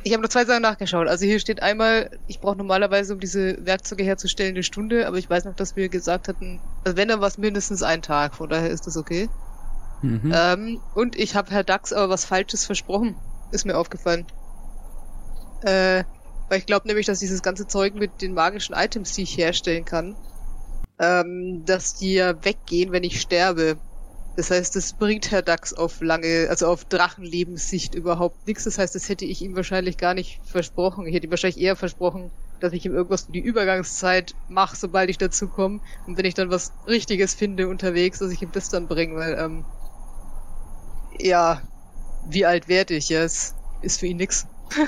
ich 0.04 0.12
habe 0.12 0.22
noch 0.22 0.28
zwei 0.28 0.44
Sachen 0.44 0.62
nachgeschaut. 0.62 1.08
Also 1.08 1.24
hier 1.24 1.40
steht 1.40 1.62
einmal, 1.62 2.10
ich 2.26 2.40
brauche 2.40 2.56
normalerweise, 2.56 3.14
um 3.14 3.20
diese 3.20 3.56
Werkzeuge 3.64 4.04
herzustellen, 4.04 4.54
eine 4.54 4.62
Stunde, 4.62 5.06
aber 5.06 5.18
ich 5.18 5.28
weiß 5.28 5.44
noch, 5.44 5.54
dass 5.54 5.76
wir 5.76 5.88
gesagt 5.88 6.28
hatten, 6.28 6.60
also 6.84 6.96
wenn 6.96 7.08
dann 7.08 7.20
was 7.20 7.38
mindestens 7.38 7.82
ein 7.82 8.02
Tag, 8.02 8.34
von 8.34 8.48
daher 8.48 8.70
ist 8.70 8.86
das 8.86 8.96
okay. 8.96 9.28
Mhm. 10.02 10.32
Ähm, 10.34 10.80
und 10.94 11.16
ich 11.16 11.34
habe 11.34 11.50
Herr 11.50 11.64
Dax 11.64 11.92
aber 11.92 12.10
was 12.10 12.24
Falsches 12.24 12.64
versprochen. 12.64 13.16
Ist 13.50 13.66
mir 13.66 13.76
aufgefallen. 13.76 14.26
Äh, 15.62 16.04
weil 16.48 16.58
ich 16.58 16.66
glaube 16.66 16.88
nämlich, 16.88 17.06
dass 17.06 17.20
dieses 17.20 17.42
ganze 17.42 17.66
Zeug 17.66 17.94
mit 17.94 18.20
den 18.20 18.34
magischen 18.34 18.74
Items, 18.74 19.12
die 19.12 19.22
ich 19.22 19.36
herstellen 19.36 19.84
kann, 19.84 20.16
ähm, 21.02 21.64
dass 21.66 21.94
die 21.94 22.14
ja 22.14 22.44
weggehen, 22.44 22.92
wenn 22.92 23.02
ich 23.02 23.20
sterbe. 23.20 23.76
Das 24.36 24.50
heißt, 24.50 24.76
das 24.76 24.94
bringt 24.94 25.30
Herr 25.30 25.42
Dax 25.42 25.74
auf 25.74 26.00
lange, 26.00 26.46
also 26.48 26.68
auf 26.68 26.84
Drachenlebenssicht 26.86 27.94
überhaupt 27.94 28.46
nichts. 28.46 28.64
Das 28.64 28.78
heißt, 28.78 28.94
das 28.94 29.08
hätte 29.08 29.24
ich 29.24 29.42
ihm 29.42 29.56
wahrscheinlich 29.56 29.98
gar 29.98 30.14
nicht 30.14 30.40
versprochen. 30.44 31.06
Ich 31.06 31.14
hätte 31.14 31.26
ihm 31.26 31.30
wahrscheinlich 31.30 31.60
eher 31.60 31.76
versprochen, 31.76 32.30
dass 32.60 32.72
ich 32.72 32.86
ihm 32.86 32.94
irgendwas 32.94 33.22
für 33.22 33.32
die 33.32 33.40
Übergangszeit 33.40 34.34
mache, 34.48 34.76
sobald 34.76 35.10
ich 35.10 35.18
dazu 35.18 35.48
komme. 35.48 35.80
Und 36.06 36.16
wenn 36.16 36.24
ich 36.24 36.34
dann 36.34 36.50
was 36.50 36.72
Richtiges 36.86 37.34
finde 37.34 37.68
unterwegs, 37.68 38.20
dass 38.20 38.30
ich 38.30 38.40
ihm 38.40 38.52
das 38.52 38.70
dann 38.70 38.86
bringe, 38.86 39.16
weil, 39.16 39.36
ähm, 39.38 39.64
ja, 41.18 41.60
wie 42.28 42.46
alt 42.46 42.68
werde 42.68 42.94
ich 42.94 43.08
jetzt? 43.08 43.56
Ist 43.82 43.98
für 43.98 44.06
ihn 44.06 44.18
nix. 44.18 44.46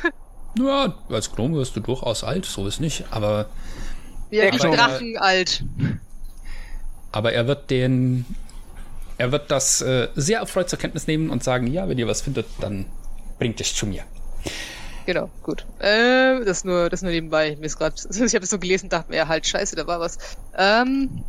Ja, 0.57 0.95
als 1.09 1.33
Gnome 1.33 1.57
wirst 1.57 1.75
du 1.75 1.81
durchaus 1.81 2.23
alt, 2.23 2.47
so 2.47 2.65
ist 2.69 2.79
nicht, 2.79 3.07
aber, 3.11 3.49
ich 4.31 4.57
Drachen 4.57 5.17
alt. 5.19 5.65
Aber 7.15 7.33
er 7.33 7.47
wird 7.47 7.71
den, 7.71 8.27
er 9.19 9.31
wird 9.31 9.49
das 9.53 9.81
äh, 9.81 10.09
sehr 10.17 10.41
erfreut 10.41 10.69
zur 10.69 10.81
Kenntnis 10.81 11.07
nehmen 11.07 11.31
und 11.31 11.45
sagen, 11.45 11.69
ja, 11.69 11.89
wenn 11.89 11.97
ihr 11.97 12.09
was 12.09 12.23
findet, 12.23 12.47
dann 12.61 12.87
bringt 13.39 13.61
es 13.61 13.73
zu 13.73 13.87
mir. 13.87 14.03
Genau, 15.07 15.31
gut. 15.45 15.65
Äh, 15.79 16.45
das 16.45 16.65
nur, 16.65 16.91
das 16.91 17.03
nur 17.03 17.13
nebenbei. 17.13 17.55
Mir 17.61 17.67
ist 17.67 17.79
grad, 17.79 18.05
ich 18.11 18.35
habe 18.35 18.45
es 18.45 18.51
so 18.51 18.59
gelesen, 18.59 18.89
dachte 18.89 19.11
mir, 19.11 19.19
ja, 19.19 19.29
halt 19.29 19.47
scheiße, 19.47 19.77
da 19.77 19.87
war 19.87 20.01
was. 20.01 20.19
Ähm, 20.59 21.23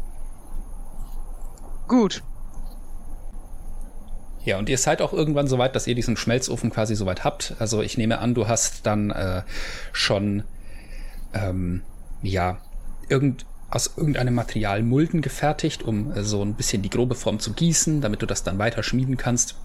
gut. 1.87 2.23
Ja, 4.43 4.57
und 4.57 4.69
ihr 4.69 4.79
seid 4.79 5.03
auch 5.03 5.13
irgendwann 5.13 5.47
so 5.47 5.59
weit, 5.59 5.75
dass 5.75 5.85
ihr 5.85 5.93
diesen 5.93 6.17
Schmelzofen 6.17 6.71
quasi 6.71 6.95
so 6.95 7.05
weit 7.05 7.23
habt. 7.23 7.53
Also 7.59 7.83
ich 7.83 7.95
nehme 7.95 8.17
an, 8.17 8.33
du 8.33 8.47
hast 8.47 8.87
dann 8.87 9.11
äh, 9.11 9.43
schon, 9.91 10.45
ähm, 11.35 11.83
ja, 12.23 12.57
irgend, 13.07 13.45
aus 13.69 13.93
irgendeinem 13.97 14.35
Material 14.35 14.83
Mulden 14.83 15.21
gefertigt, 15.21 15.83
um 15.83 16.11
äh, 16.11 16.23
so 16.23 16.43
ein 16.43 16.53
bisschen 16.53 16.81
die 16.81 16.89
grobe 16.89 17.15
Form 17.15 17.39
zu 17.39 17.53
gießen, 17.53 18.01
damit 18.01 18.21
du 18.21 18.25
das 18.25 18.43
dann 18.43 18.57
weiter 18.57 18.83
schmieden 18.83 19.17
kannst. 19.17 19.55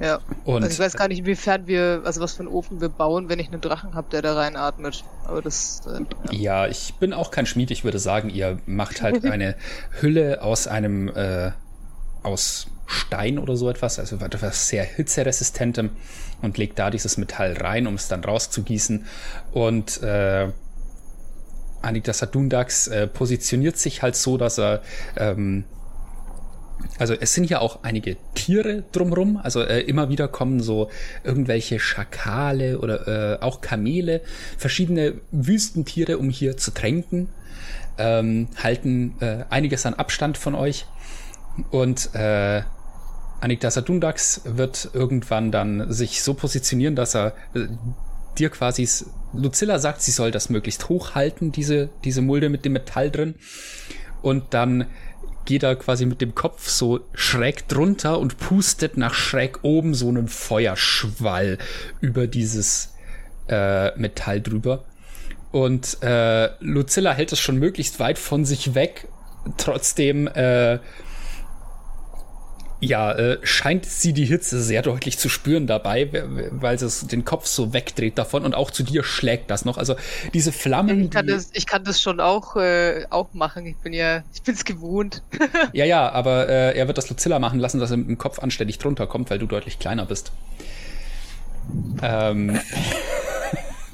Ja. 0.00 0.18
Und 0.44 0.62
also 0.62 0.72
ich 0.72 0.78
weiß 0.78 0.94
gar 0.94 1.08
nicht, 1.08 1.18
inwiefern 1.18 1.66
wir, 1.66 2.02
also 2.04 2.20
was 2.20 2.34
für 2.34 2.40
einen 2.40 2.48
Ofen 2.48 2.80
wir 2.80 2.88
bauen, 2.88 3.28
wenn 3.28 3.38
ich 3.38 3.48
einen 3.48 3.60
Drachen 3.60 3.94
habe, 3.94 4.08
der 4.10 4.22
da 4.22 4.34
reinatmet. 4.34 5.04
Aber 5.26 5.42
das, 5.42 5.82
äh, 5.86 6.34
ja. 6.34 6.64
Ja, 6.64 6.66
ich 6.66 6.94
bin 6.94 7.12
auch 7.12 7.30
kein 7.30 7.46
Schmied. 7.46 7.70
Ich 7.70 7.84
würde 7.84 7.98
sagen, 7.98 8.30
ihr 8.30 8.58
macht 8.66 9.02
halt 9.02 9.24
eine 9.30 9.56
Hülle 10.00 10.42
aus 10.42 10.66
einem, 10.66 11.08
äh, 11.08 11.52
aus 12.22 12.68
Stein 12.86 13.38
oder 13.38 13.56
so 13.56 13.70
etwas, 13.70 13.98
also 13.98 14.16
etwas 14.16 14.68
sehr 14.68 14.84
hitzeresistentem 14.84 15.90
und 16.42 16.58
legt 16.58 16.78
da 16.78 16.90
dieses 16.90 17.18
Metall 17.18 17.52
rein, 17.52 17.86
um 17.86 17.94
es 17.94 18.08
dann 18.08 18.24
rauszugießen. 18.24 19.06
Und 19.52 20.02
äh, 20.02 20.48
Anita 21.82 22.12
Sadundax 22.12 22.88
äh, 22.88 23.06
positioniert 23.06 23.78
sich 23.78 24.02
halt 24.02 24.16
so, 24.16 24.36
dass 24.36 24.58
er 24.58 24.82
ähm, 25.16 25.64
also 26.98 27.14
es 27.14 27.34
sind 27.34 27.48
ja 27.48 27.60
auch 27.60 27.82
einige 27.82 28.16
Tiere 28.34 28.84
drumrum. 28.92 29.38
Also 29.42 29.62
äh, 29.62 29.80
immer 29.80 30.08
wieder 30.08 30.28
kommen 30.28 30.60
so 30.60 30.90
irgendwelche 31.24 31.78
Schakale 31.78 32.78
oder 32.78 33.38
äh, 33.40 33.42
auch 33.42 33.60
Kamele, 33.60 34.22
verschiedene 34.58 35.14
Wüstentiere, 35.30 36.18
um 36.18 36.30
hier 36.30 36.56
zu 36.56 36.72
tränken, 36.72 37.28
ähm, 37.98 38.48
halten 38.56 39.14
äh, 39.20 39.44
einiges 39.50 39.86
an 39.86 39.94
Abstand 39.94 40.38
von 40.38 40.54
euch. 40.54 40.86
Und 41.70 42.14
äh, 42.14 42.62
Anikta 43.40 43.70
Sadundax 43.70 44.42
wird 44.44 44.90
irgendwann 44.92 45.50
dann 45.50 45.90
sich 45.92 46.22
so 46.22 46.34
positionieren, 46.34 46.96
dass 46.96 47.14
er 47.14 47.34
äh, 47.54 47.66
dir 48.40 48.50
quasi, 48.50 48.88
Lucilla 49.32 49.78
sagt, 49.78 50.02
sie 50.02 50.10
soll 50.10 50.30
das 50.30 50.50
möglichst 50.50 50.88
hoch 50.88 51.14
halten, 51.14 51.52
diese, 51.52 51.90
diese 52.04 52.22
Mulde 52.22 52.48
mit 52.48 52.64
dem 52.64 52.72
Metall 52.72 53.10
drin. 53.10 53.34
Und 54.22 54.54
dann 54.54 54.86
geht 55.44 55.62
er 55.62 55.76
quasi 55.76 56.06
mit 56.06 56.20
dem 56.20 56.34
Kopf 56.34 56.68
so 56.68 57.00
schräg 57.14 57.68
drunter 57.68 58.18
und 58.18 58.38
pustet 58.38 58.96
nach 58.96 59.14
schräg 59.14 59.60
oben 59.62 59.94
so 59.94 60.08
einen 60.08 60.28
Feuerschwall 60.28 61.58
über 62.00 62.26
dieses 62.26 62.94
äh, 63.48 63.96
Metall 63.98 64.40
drüber. 64.40 64.84
Und 65.50 66.02
äh, 66.02 66.50
Lucilla 66.60 67.12
hält 67.12 67.32
es 67.32 67.40
schon 67.40 67.56
möglichst 67.56 67.98
weit 67.98 68.18
von 68.18 68.44
sich 68.44 68.74
weg. 68.74 69.08
Trotzdem 69.56 70.28
äh, 70.28 70.78
Ja, 72.80 73.12
äh, 73.12 73.38
scheint 73.42 73.84
sie 73.84 74.14
die 74.14 74.24
Hitze 74.24 74.62
sehr 74.62 74.80
deutlich 74.80 75.18
zu 75.18 75.28
spüren 75.28 75.66
dabei, 75.66 76.08
weil 76.50 76.78
sie 76.78 77.06
den 77.06 77.26
Kopf 77.26 77.46
so 77.46 77.74
wegdreht 77.74 78.16
davon 78.16 78.44
und 78.44 78.54
auch 78.54 78.70
zu 78.70 78.82
dir 78.82 79.04
schlägt 79.04 79.50
das 79.50 79.66
noch. 79.66 79.76
Also 79.76 79.96
diese 80.32 80.50
Flammen. 80.50 81.04
Ich 81.04 81.10
kann, 81.10 81.26
das, 81.26 81.50
ich 81.52 81.66
kann 81.66 81.84
das 81.84 82.00
schon 82.00 82.20
auch, 82.20 82.56
äh, 82.56 83.04
auch 83.10 83.34
machen. 83.34 83.66
Ich 83.66 83.76
bin 83.76 83.92
ja, 83.92 84.22
ich 84.32 84.42
bin's 84.42 84.64
gewohnt. 84.64 85.22
ja, 85.74 85.84
ja, 85.84 86.10
aber 86.10 86.48
äh, 86.48 86.78
er 86.78 86.86
wird 86.86 86.96
das 86.96 87.10
Lucilla 87.10 87.38
machen 87.38 87.60
lassen, 87.60 87.80
dass 87.80 87.90
er 87.90 87.98
mit 87.98 88.08
dem 88.08 88.18
Kopf 88.18 88.38
anständig 88.38 88.78
drunter 88.78 89.06
kommt, 89.06 89.28
weil 89.28 89.38
du 89.38 89.46
deutlich 89.46 89.78
kleiner 89.78 90.06
bist. 90.06 90.32
Ähm. 92.02 92.58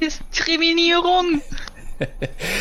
Diskriminierung! 0.00 1.42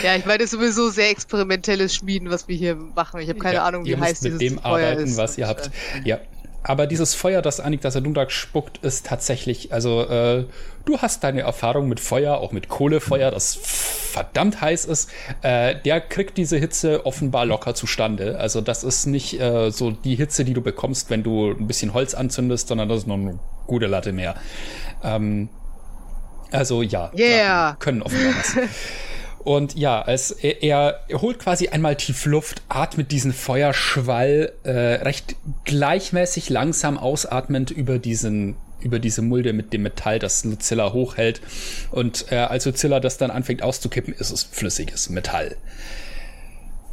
Ja, 0.03 0.15
ich 0.15 0.25
meine, 0.25 0.47
sowieso 0.47 0.89
sehr 0.89 1.09
experimentelles 1.09 1.95
Schmieden, 1.95 2.29
was 2.29 2.47
wir 2.47 2.55
hier 2.55 2.75
machen. 2.75 3.19
Ich 3.21 3.29
habe 3.29 3.39
keine 3.39 3.55
ja, 3.55 3.65
Ahnung, 3.65 3.86
wie 3.86 3.97
heiß 3.97 4.21
müsst 4.21 4.23
mit 4.23 4.41
dieses 4.41 4.55
dem 4.55 4.61
Feuer 4.61 4.88
arbeiten, 4.89 5.03
ist. 5.03 5.17
was 5.17 5.38
ihr 5.38 5.47
habt. 5.47 5.69
Ja. 6.03 6.19
Aber 6.67 6.88
dieses 6.88 7.13
Feuer, 7.13 7.43
das 7.43 7.59
Annik 7.59 7.81
das 7.81 7.93
Dundak 7.93 8.31
spuckt, 8.31 8.79
ist 8.79 9.05
tatsächlich, 9.05 9.71
also 9.71 10.01
äh, 10.01 10.45
du 10.86 10.97
hast 10.97 11.23
deine 11.23 11.41
Erfahrung 11.41 11.88
mit 11.88 11.99
Feuer, 11.99 12.38
auch 12.38 12.51
mit 12.51 12.69
Kohlefeuer, 12.69 13.29
das 13.29 13.55
verdammt 13.55 14.61
heiß 14.61 14.86
ist. 14.86 15.11
Äh, 15.43 15.75
der 15.86 16.01
kriegt 16.01 16.38
diese 16.38 16.57
Hitze 16.57 17.05
offenbar 17.05 17.45
locker 17.45 17.75
zustande. 17.75 18.39
Also 18.39 18.61
das 18.61 18.83
ist 18.83 19.05
nicht 19.05 19.39
äh, 19.39 19.69
so 19.69 19.91
die 19.91 20.15
Hitze, 20.15 20.43
die 20.43 20.55
du 20.55 20.61
bekommst, 20.61 21.11
wenn 21.11 21.21
du 21.21 21.51
ein 21.51 21.67
bisschen 21.67 21.93
Holz 21.93 22.15
anzündest, 22.15 22.67
sondern 22.69 22.89
das 22.89 22.99
ist 22.99 23.07
noch 23.07 23.15
eine 23.17 23.38
gute 23.67 23.86
Latte 23.86 24.11
mehr. 24.11 24.33
Ähm, 25.03 25.49
also 26.51 26.81
ja, 26.81 27.11
Yeah. 27.15 27.75
Können 27.77 28.01
offenbar 28.01 28.33
was. 28.38 28.57
Und 29.46 29.76
ja, 29.76 30.02
als 30.02 30.32
er, 30.32 30.64
er 30.64 31.22
holt 31.22 31.38
quasi 31.38 31.68
einmal 31.68 31.96
tief 31.96 32.26
Luft, 32.26 32.64
atmet 32.68 33.12
diesen 33.12 33.32
Feuerschwall 33.32 34.52
äh, 34.64 34.72
recht 34.72 35.36
gleichmäßig 35.66 36.50
langsam 36.50 36.98
ausatmend 36.98 37.70
über 37.70 38.00
diesen 38.00 38.58
über 38.80 39.00
diese 39.00 39.22
Mulde 39.22 39.54
mit 39.54 39.72
dem 39.72 39.84
Metall, 39.84 40.20
das 40.20 40.43
Lucilla 40.43 40.93
hochhält. 40.93 41.41
Und 41.91 42.32
äh, 42.32 42.38
als 42.38 42.66
Lucilla 42.66 43.00
das 43.00 43.18
dann 43.18 43.32
anfängt 43.32 43.62
auszukippen, 43.62 44.14
ist 44.14 44.32
es 44.32 44.43
flüssiges 44.43 45.10
Metall. 45.10 45.56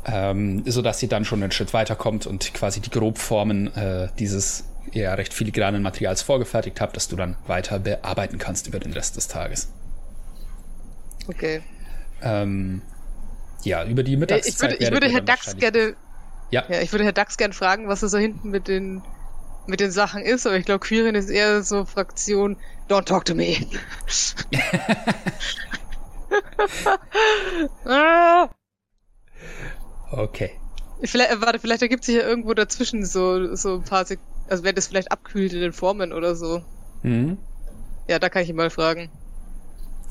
Ähm, 0.06 0.62
sodass 0.66 0.98
sie 0.98 1.08
dann 1.08 1.24
schon 1.24 1.42
einen 1.42 1.52
Schritt 1.52 1.72
weiterkommt 1.72 2.26
und 2.26 2.52
quasi 2.52 2.80
die 2.80 2.90
Grobformen 2.90 3.74
äh, 3.74 4.08
dieses 4.18 4.64
ja 4.92 5.14
recht 5.14 5.32
filigranen 5.32 5.82
Materials 5.82 6.20
vorgefertigt 6.20 6.82
habt, 6.82 6.96
das 6.96 7.08
du 7.08 7.16
dann 7.16 7.36
weiter 7.46 7.78
bearbeiten 7.78 8.36
kannst 8.36 8.66
über 8.66 8.78
den 8.78 8.92
Rest 8.92 9.16
des 9.16 9.28
Tages. 9.28 9.68
Okay. 11.28 11.62
Ähm, 12.22 12.82
ja, 13.64 13.84
über 13.84 14.02
die 14.02 14.14
Äh, 14.14 14.16
Mittagszeit. 14.16 14.54
Ich 14.54 14.60
würde, 14.60 14.74
ich 14.76 14.90
würde 14.90 15.08
Herr 15.08 15.20
Dax 15.20 15.56
gerne, 15.56 15.96
Ja, 16.50 16.64
ja, 16.68 16.80
ich 16.80 16.92
würde 16.92 17.04
Herr 17.04 17.12
Dax 17.12 17.36
gerne 17.36 17.54
fragen, 17.54 17.88
was 17.88 18.02
es 18.02 18.12
so 18.12 18.18
hinten 18.18 18.50
mit 18.50 18.68
den, 18.68 19.02
mit 19.66 19.80
den 19.80 19.90
Sachen 19.90 20.22
ist, 20.22 20.46
aber 20.46 20.56
ich 20.56 20.64
glaube, 20.64 20.80
Quirin 20.80 21.14
ist 21.14 21.30
eher 21.30 21.62
so 21.62 21.84
Fraktion, 21.84 22.56
don't 22.88 23.04
talk 23.04 23.24
to 23.24 23.34
me. 23.34 23.56
okay. 30.10 30.50
vielleicht, 31.04 31.30
äh, 31.30 31.40
warte, 31.40 31.58
vielleicht 31.58 31.82
ergibt 31.82 32.04
sich 32.04 32.16
ja 32.16 32.22
irgendwo 32.22 32.54
dazwischen 32.54 33.04
so, 33.04 33.54
so 33.54 33.76
ein 33.76 33.84
paar 33.84 34.04
Sek 34.04 34.18
also 34.48 34.64
wenn 34.64 34.74
das 34.74 34.88
vielleicht 34.88 35.12
abkühlt 35.12 35.52
in 35.52 35.60
den 35.60 35.72
Formen 35.72 36.12
oder 36.12 36.34
so. 36.34 36.62
Mhm. 37.02 37.38
Ja, 38.08 38.18
da 38.18 38.28
kann 38.28 38.42
ich 38.42 38.50
ihn 38.50 38.56
mal 38.56 38.70
fragen. 38.70 39.10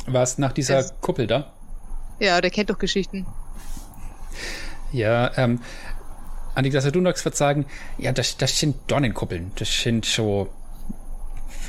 Warst 0.08 0.40
nach 0.40 0.52
dieser 0.52 0.80
Es- 0.80 0.94
Kuppel 1.02 1.28
da? 1.28 1.54
Ja, 2.22 2.40
der 2.40 2.52
kennt 2.52 2.70
doch 2.70 2.78
Geschichten. 2.78 3.26
Ja, 4.92 5.36
ähm, 5.38 5.60
Annika 6.54 6.80
Sadunax 6.80 7.26
wird 7.26 7.36
sagen, 7.36 7.66
ja, 7.98 8.12
das, 8.12 8.38
das 8.38 8.60
sind 8.60 8.76
Dornenkuppeln. 8.86 9.52
Das 9.56 9.82
sind 9.82 10.06
so, 10.06 10.48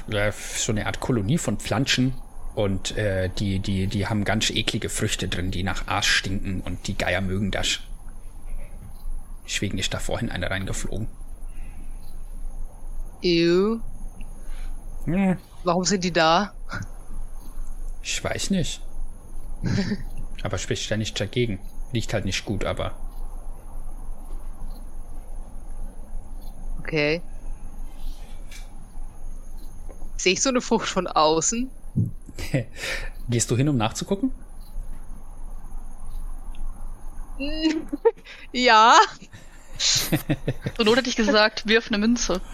ja, 0.09 0.31
so 0.31 0.73
eine 0.73 0.85
Art 0.85 1.01
Kolonie 1.01 1.39
von 1.39 1.57
Pflanzen. 1.57 2.13
Und 2.55 2.95
äh, 2.99 3.31
die, 3.31 3.61
die, 3.61 3.87
die 3.87 4.09
haben 4.09 4.27
ganz 4.27 4.51
eklige 4.51 4.91
Früchte 4.91 5.27
drin, 5.27 5.51
die 5.51 5.63
nach 5.63 5.87
Aas 5.87 6.05
stinken 6.05 6.61
und 6.61 6.87
die 6.87 6.99
Geier 6.99 7.23
mögen 7.23 7.51
das. 7.51 7.79
Deswegen 9.47 9.79
ist 9.79 9.95
da 9.95 10.01
vorhin 10.01 10.31
eine 10.31 10.51
reingeflogen. 10.51 11.09
Ew. 13.23 13.81
Hm, 15.07 15.39
Warum 15.65 15.85
sind 15.85 16.05
die 16.05 16.13
da? 16.13 16.53
ich 18.03 18.23
weiß 18.23 18.51
nicht. 18.51 18.83
aber 20.43 20.59
spricht 20.59 20.89
ja 20.91 20.97
nicht 20.97 21.19
dagegen. 21.19 21.61
Liegt 21.93 22.13
halt 22.15 22.25
nicht 22.25 22.45
gut, 22.45 22.65
aber 22.65 22.97
Okay. 26.81 27.23
Sehe 30.17 30.35
ich 30.35 30.43
so 30.43 30.51
eine 30.51 30.61
Frucht 30.61 30.89
von 30.89 31.07
außen? 31.07 31.71
Gehst 33.29 33.51
du 33.51 33.57
hin, 33.57 33.69
um 33.69 33.77
nachzugucken? 33.77 34.33
ja. 38.53 38.95
Zur 39.79 40.85
Not 40.85 40.99
hätte 40.99 41.09
ich 41.09 41.17
gesagt, 41.17 41.67
wirf 41.67 41.89
eine 41.89 41.99
Münze. 41.99 42.41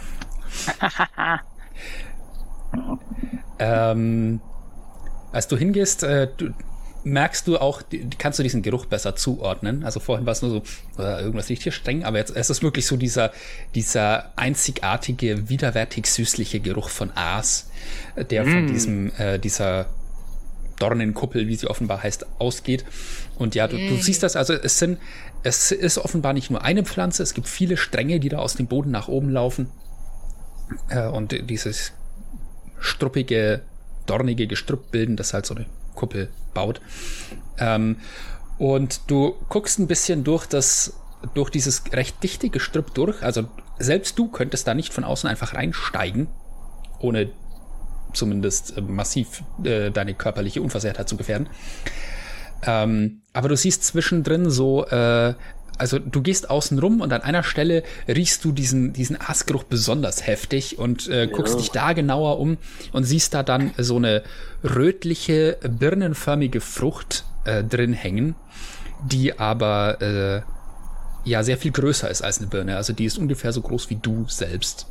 Ähm, 3.60 4.40
als 5.32 5.48
du 5.48 5.56
hingehst, 5.56 6.04
äh, 6.04 6.28
du, 6.36 6.54
merkst 7.08 7.46
du 7.46 7.58
auch, 7.58 7.82
kannst 8.18 8.38
du 8.38 8.42
diesen 8.42 8.62
Geruch 8.62 8.86
besser 8.86 9.16
zuordnen. 9.16 9.84
Also 9.84 10.00
vorhin 10.00 10.26
war 10.26 10.32
es 10.32 10.42
nur 10.42 10.50
so, 10.50 11.02
äh, 11.02 11.22
irgendwas 11.22 11.48
riecht 11.48 11.62
hier 11.62 11.72
streng, 11.72 12.04
aber 12.04 12.18
jetzt 12.18 12.34
es 12.34 12.50
ist 12.50 12.62
wirklich 12.62 12.86
so 12.86 12.96
dieser, 12.96 13.32
dieser 13.74 14.32
einzigartige, 14.36 15.48
widerwärtig 15.48 16.06
süßliche 16.06 16.60
Geruch 16.60 16.88
von 16.88 17.10
Aas, 17.14 17.70
der 18.30 18.44
von 18.44 18.66
diesem, 18.66 19.12
äh, 19.18 19.38
dieser 19.38 19.86
Dornenkuppel, 20.78 21.48
wie 21.48 21.56
sie 21.56 21.68
offenbar 21.68 22.02
heißt, 22.02 22.26
ausgeht. 22.38 22.84
Und 23.36 23.54
ja, 23.54 23.66
du, 23.66 23.76
du 23.76 23.96
siehst 23.96 24.22
das, 24.22 24.36
also 24.36 24.54
es 24.54 24.78
sind, 24.78 24.98
es 25.42 25.72
ist 25.72 25.98
offenbar 25.98 26.32
nicht 26.32 26.50
nur 26.50 26.62
eine 26.62 26.84
Pflanze, 26.84 27.22
es 27.22 27.34
gibt 27.34 27.48
viele 27.48 27.76
Stränge, 27.76 28.20
die 28.20 28.28
da 28.28 28.38
aus 28.38 28.54
dem 28.54 28.66
Boden 28.66 28.90
nach 28.90 29.08
oben 29.08 29.30
laufen. 29.30 29.70
Äh, 30.88 31.06
und 31.08 31.34
dieses 31.50 31.92
struppige, 32.78 33.62
dornige 34.06 34.46
Gestrüpp 34.46 34.90
bilden, 34.90 35.16
das 35.16 35.34
halt 35.34 35.46
so 35.46 35.54
eine 35.54 35.66
Kuppel 35.98 36.28
baut. 36.54 36.80
Ähm, 37.58 37.96
und 38.58 39.02
du 39.08 39.34
guckst 39.48 39.78
ein 39.78 39.86
bisschen 39.86 40.24
durch 40.24 40.46
das, 40.46 40.94
durch 41.34 41.50
dieses 41.50 41.92
recht 41.92 42.22
dichte 42.22 42.48
Gestrüpp 42.48 42.94
durch. 42.94 43.22
Also 43.22 43.44
selbst 43.78 44.18
du 44.18 44.28
könntest 44.28 44.66
da 44.66 44.74
nicht 44.74 44.94
von 44.94 45.04
außen 45.04 45.28
einfach 45.28 45.54
reinsteigen, 45.54 46.28
ohne 47.00 47.30
zumindest 48.12 48.76
äh, 48.76 48.80
massiv 48.80 49.42
äh, 49.64 49.90
deine 49.90 50.14
körperliche 50.14 50.62
Unversehrtheit 50.62 51.08
zu 51.08 51.16
gefährden. 51.16 51.48
Ähm, 52.62 53.22
aber 53.32 53.48
du 53.48 53.56
siehst 53.56 53.84
zwischendrin 53.84 54.50
so, 54.50 54.86
äh, 54.86 55.34
also 55.78 55.98
du 55.98 56.22
gehst 56.22 56.50
außen 56.50 56.78
rum 56.78 57.00
und 57.00 57.12
an 57.12 57.22
einer 57.22 57.42
Stelle 57.42 57.84
riechst 58.06 58.44
du 58.44 58.52
diesen, 58.52 58.92
diesen 58.92 59.20
Aasgeruch 59.20 59.64
besonders 59.64 60.26
heftig 60.26 60.78
und 60.78 61.08
äh, 61.08 61.28
guckst 61.28 61.58
dich 61.58 61.70
da 61.70 61.92
genauer 61.92 62.38
um 62.38 62.58
und 62.92 63.04
siehst 63.04 63.34
da 63.34 63.42
dann 63.42 63.72
so 63.78 63.96
eine 63.96 64.22
rötliche, 64.62 65.58
birnenförmige 65.62 66.60
Frucht 66.60 67.24
äh, 67.44 67.62
drin 67.64 67.92
hängen, 67.92 68.34
die 69.04 69.38
aber 69.38 70.02
äh, 70.02 70.42
ja 71.24 71.42
sehr 71.42 71.58
viel 71.58 71.72
größer 71.72 72.10
ist 72.10 72.22
als 72.22 72.38
eine 72.38 72.48
Birne. 72.48 72.76
Also 72.76 72.92
die 72.92 73.04
ist 73.04 73.18
ungefähr 73.18 73.52
so 73.52 73.60
groß 73.60 73.90
wie 73.90 73.96
du 73.96 74.26
selbst. 74.28 74.86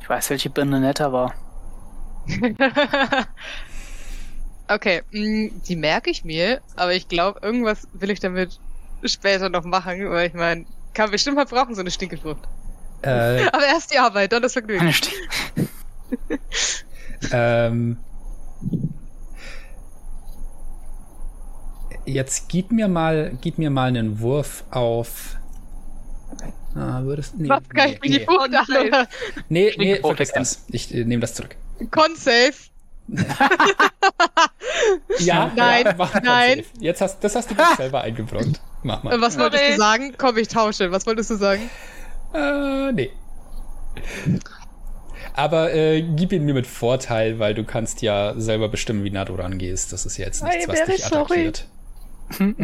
Ich 0.00 0.08
weiß, 0.08 0.30
welche 0.30 0.50
Birne 0.50 0.80
netter 0.80 1.12
war. 1.12 1.34
okay, 4.74 5.02
mh, 5.12 5.50
die 5.66 5.76
merke 5.76 6.10
ich 6.10 6.24
mir, 6.24 6.60
aber 6.76 6.94
ich 6.94 7.08
glaube, 7.08 7.40
irgendwas 7.42 7.86
will 7.92 8.10
ich 8.10 8.20
damit 8.20 8.58
später 9.04 9.48
noch 9.48 9.64
machen, 9.64 10.08
weil 10.10 10.28
ich 10.28 10.34
meine, 10.34 10.66
kann 10.94 11.10
bestimmt 11.10 11.36
mal 11.36 11.46
brauchen, 11.46 11.74
so 11.74 11.80
eine 11.80 11.90
Stinkefrucht. 11.90 12.42
Äh, 13.02 13.46
Aber 13.52 13.66
erst 13.66 13.92
die 13.92 13.98
Arbeit, 13.98 14.32
dann 14.32 14.42
das 14.42 14.52
Vergnügen. 14.52 14.80
Eine 14.80 14.92
Sti- 14.92 15.10
Ähm, 17.32 17.96
jetzt 22.04 22.48
gib 22.48 22.72
mir 22.72 22.88
mal, 22.88 23.32
gib 23.40 23.58
mir 23.58 23.70
mal 23.70 23.88
einen 23.88 24.20
Wurf 24.20 24.64
auf. 24.70 25.36
Ah, 26.74 27.02
würdest, 27.02 27.36
nee, 27.38 27.48
Was 27.48 27.68
kann 27.68 27.90
ich 27.90 28.00
mir 28.00 28.18
die 28.18 28.18
nee, 28.18 28.24
Frucht 28.24 28.54
an, 28.54 28.86
oder? 28.86 29.08
nee, 29.48 29.64
nee, 29.66 29.70
Stinkfrucht 29.70 30.16
vergiss 30.16 30.32
das. 30.32 30.64
Ich 30.68 30.94
äh, 30.94 31.04
nehme 31.04 31.20
das 31.20 31.34
zurück. 31.34 31.56
Con-Safe. 31.90 32.54
Ja, 35.18 35.52
Nein, 35.54 35.84
ja, 35.86 35.94
mach 35.96 36.14
mal 36.14 36.22
nein. 36.22 36.64
Jetzt 36.80 37.00
hast, 37.00 37.20
das 37.20 37.36
hast 37.36 37.50
du 37.50 37.54
dir 37.54 37.64
selber 37.76 38.00
eingebrockt. 38.00 38.60
Mach 38.82 39.02
mal. 39.02 39.20
Was 39.20 39.38
wolltest 39.38 39.62
du 39.68 39.76
sagen? 39.76 40.14
Komm, 40.18 40.36
ich 40.38 40.48
tausche. 40.48 40.90
Was 40.90 41.06
wolltest 41.06 41.30
du 41.30 41.36
sagen? 41.36 41.70
Äh, 42.34 42.92
nee. 42.92 43.10
Aber 45.34 45.72
äh, 45.72 46.02
gib 46.02 46.32
ihn 46.32 46.44
mir 46.44 46.54
mit 46.54 46.66
Vorteil, 46.66 47.38
weil 47.38 47.54
du 47.54 47.64
kannst 47.64 48.02
ja 48.02 48.34
selber 48.36 48.68
bestimmen, 48.68 49.04
wie 49.04 49.10
nah 49.10 49.24
du 49.24 49.34
rangehst. 49.34 49.92
Das 49.92 50.04
ist 50.06 50.16
ja 50.16 50.26
jetzt 50.26 50.42
nichts, 50.42 50.68
was 50.68 50.84
dich 50.84 51.06
attackiert. 51.06 51.66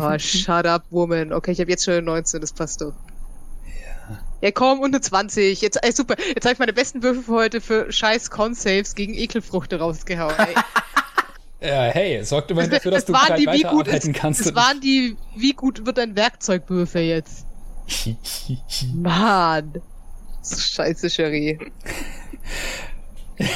Oh, 0.01 0.19
shut 0.19 0.65
up, 0.65 0.85
woman. 0.89 1.31
Okay, 1.31 1.51
ich 1.51 1.61
habe 1.61 1.71
jetzt 1.71 1.85
schon 1.85 1.93
eine 1.95 2.03
19, 2.03 2.41
das 2.41 2.55
passt 2.55 2.81
doch. 2.81 2.95
Ja, 4.41 4.51
komm, 4.53 4.81
unter 4.81 5.03
20. 5.03 5.61
Jetzt, 5.61 5.83
ey, 5.83 5.93
super. 5.93 6.15
Jetzt 6.19 6.45
habe 6.45 6.53
ich 6.53 6.59
meine 6.59 6.73
besten 6.73 7.03
Würfe 7.03 7.23
für 7.23 7.33
heute 7.33 7.61
für 7.61 7.91
scheiß 7.91 8.31
Con-Saves 8.31 8.95
gegen 8.95 9.15
Ekelfrüchte 9.15 9.79
rausgehauen. 9.79 10.35
Ey. 10.39 10.55
Ja, 11.61 11.87
hey, 11.87 12.23
sorg 12.25 12.49
immerhin 12.51 12.71
dafür, 12.71 12.93
dass 12.93 13.05
du 13.05 13.13
waren 13.13 13.37
die, 13.37 13.47
wie 13.47 13.63
gut 13.63 13.89
ist, 13.89 14.15
kannst. 14.15 14.43
es 14.43 14.55
waren 14.55 14.81
die, 14.81 15.17
wie 15.35 15.55
gut 15.55 15.85
wird 15.87 15.99
dein 15.99 16.15
Werkzeugwürfe 16.15 17.01
jetzt? 17.01 17.47
Mann. 18.95 19.83
Scheiße, 20.49 21.11
Cherie. 21.11 21.59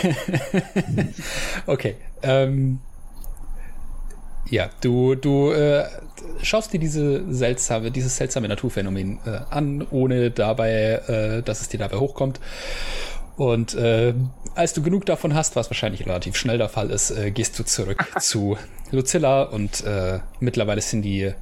okay. 1.66 1.96
Ähm, 2.22 2.80
ja, 4.52 4.68
du, 4.82 5.14
du 5.14 5.50
äh, 5.50 5.86
schaust 6.42 6.74
dir 6.74 6.78
diese 6.78 7.24
seltsame, 7.32 7.90
dieses 7.90 8.18
seltsame 8.18 8.48
Naturphänomen 8.48 9.18
äh, 9.24 9.38
an, 9.48 9.86
ohne 9.90 10.30
dabei, 10.30 11.00
äh, 11.08 11.42
dass 11.42 11.62
es 11.62 11.70
dir 11.70 11.78
dabei 11.78 11.96
hochkommt. 11.96 12.38
Und 13.38 13.72
äh, 13.72 14.12
als 14.54 14.74
du 14.74 14.82
genug 14.82 15.06
davon 15.06 15.34
hast, 15.34 15.56
was 15.56 15.70
wahrscheinlich 15.70 16.04
relativ 16.04 16.36
schnell 16.36 16.58
der 16.58 16.68
Fall 16.68 16.90
ist, 16.90 17.12
äh, 17.12 17.30
gehst 17.30 17.58
du 17.58 17.64
zurück 17.64 18.06
zu 18.20 18.58
Lucilla 18.90 19.44
und 19.44 19.84
äh, 19.84 20.18
mittlerweile 20.38 20.82
sind 20.82 21.00
die 21.00 21.32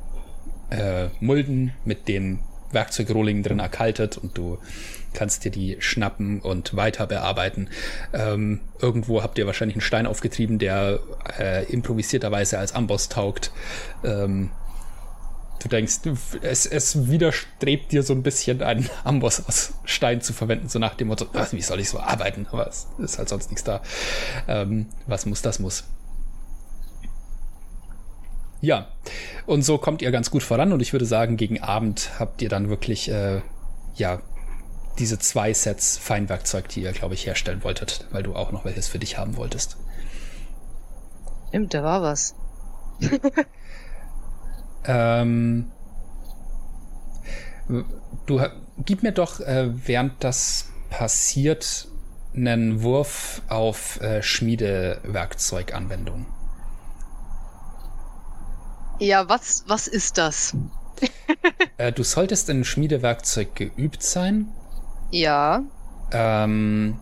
äh, 0.71 1.09
Mulden 1.19 1.73
mit 1.85 2.07
den 2.07 2.39
Werkzeugrohlingen 2.71 3.43
drin 3.43 3.59
erkaltet 3.59 4.19
und 4.19 4.39
du 4.39 4.59
kannst 5.13 5.45
dir 5.45 5.51
die 5.51 5.77
schnappen 5.81 6.41
und 6.41 6.77
weiter 6.77 7.07
bearbeiten. 7.07 7.69
Ähm, 8.13 8.61
irgendwo 8.81 9.23
habt 9.23 9.39
ihr 9.39 9.47
wahrscheinlich 9.47 9.77
einen 9.77 9.83
Stein 9.83 10.07
aufgetrieben, 10.07 10.59
der 10.59 11.01
äh, 11.39 11.65
improvisierterweise 11.71 12.59
als 12.59 12.75
Amboss 12.75 13.09
taugt. 13.09 13.53
Ähm, 14.05 14.51
du 15.63 15.69
denkst, 15.69 16.01
es, 16.43 16.67
es 16.67 17.09
widerstrebt 17.09 17.93
dir 17.93 18.03
so 18.03 18.13
ein 18.15 18.23
bisschen, 18.23 18.63
einen 18.63 18.89
Amboss 19.05 19.47
aus 19.47 19.75
Stein 19.85 20.21
zu 20.21 20.33
verwenden, 20.33 20.69
so 20.69 20.79
nach 20.79 20.95
dem 20.95 21.09
Motto, 21.09 21.27
"Ach, 21.35 21.53
wie 21.53 21.63
soll 21.63 21.81
ich 21.81 21.91
so 21.91 22.01
arbeiten? 22.01 22.47
Aber 22.51 22.67
es 22.67 22.87
ist 22.99 23.19
halt 23.19 23.29
sonst 23.29 23.51
nichts 23.51 23.65
da. 23.65 23.83
Ähm, 24.49 24.87
was 25.07 25.27
muss, 25.27 25.43
das 25.43 25.59
muss. 25.59 25.85
Ja, 28.63 28.89
und 29.47 29.63
so 29.63 29.79
kommt 29.79 30.03
ihr 30.03 30.11
ganz 30.11 30.31
gut 30.31 30.43
voran 30.43 30.73
und 30.73 30.81
ich 30.83 30.93
würde 30.93 31.07
sagen, 31.07 31.37
gegen 31.39 31.63
Abend 31.63 32.11
habt 32.19 32.43
ihr 32.43 32.51
dann 32.51 32.69
wirklich, 32.69 33.11
äh, 33.11 33.41
ja, 33.97 34.21
diese 35.01 35.19
zwei 35.19 35.53
Sets 35.53 35.99
Feinwerkzeug, 35.99 36.69
die 36.69 36.83
ihr, 36.83 36.93
glaube 36.93 37.15
ich, 37.15 37.27
herstellen 37.27 37.65
wolltet, 37.65 38.07
weil 38.11 38.23
du 38.23 38.37
auch 38.37 38.53
noch 38.53 38.65
welches 38.65 38.87
für 38.87 38.99
dich 38.99 39.19
haben 39.19 39.37
wolltest. 39.37 39.77
Stimmt, 41.49 41.75
da 41.75 41.83
war 41.83 42.03
was. 42.03 42.35
Ähm, 44.85 45.71
du 48.27 48.41
gib 48.79 49.03
mir 49.03 49.13
doch, 49.13 49.41
äh, 49.41 49.71
während 49.87 50.25
das 50.25 50.71
passiert, 50.89 51.89
einen 52.35 52.83
Wurf 52.83 53.43
auf 53.49 54.01
äh, 54.01 54.23
Schmiedewerkzeuganwendung. 54.23 56.27
Ja, 58.99 59.29
was, 59.29 59.65
was 59.67 59.87
ist 59.87 60.19
das? 60.19 60.57
Äh, 61.79 61.93
du 61.93 62.03
solltest 62.03 62.51
in 62.51 62.63
Schmiedewerkzeug 62.63 63.57
geübt 63.57 64.03
sein. 64.03 64.53
Ja. 65.11 65.63
Ähm, 66.13 66.99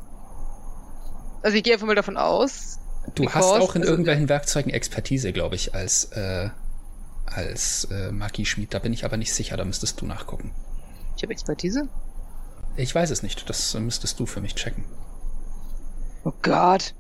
Also 1.42 1.56
ich 1.56 1.62
gehe 1.62 1.74
einfach 1.74 1.86
mal 1.86 1.94
davon 1.94 2.16
aus. 2.16 2.78
du 3.14 3.22
Because, 3.22 3.36
hast 3.36 3.61
auch 3.61 3.74
in 3.74 3.82
also- 3.82 3.92
irgendwelchen 3.92 4.28
Werkzeugen 4.28 4.70
Expertise, 4.72 5.32
glaube 5.32 5.54
ich, 5.54 5.74
als, 5.74 6.04
äh, 6.12 6.50
als 7.26 7.84
äh, 7.90 8.11
Magieschmied. 8.12 8.72
Da 8.74 8.78
bin 8.78 8.92
ich 8.92 9.04
aber 9.04 9.16
nicht 9.16 9.32
sicher, 9.32 9.56
da 9.56 9.64
müsstest 9.64 10.00
du 10.00 10.06
nachgucken. 10.06 10.52
Ich 11.16 11.22
habe 11.22 11.32
Expertise. 11.32 11.88
Ich 12.76 12.94
weiß 12.94 13.11
es 13.11 13.22
nicht, 13.22 13.48
das 13.50 13.74
müsstest 13.74 14.20
du 14.20 14.26
für 14.26 14.40
mich 14.40 14.54
checken. 14.54 14.84
Oh 16.24 16.32
Gott. 16.42 16.94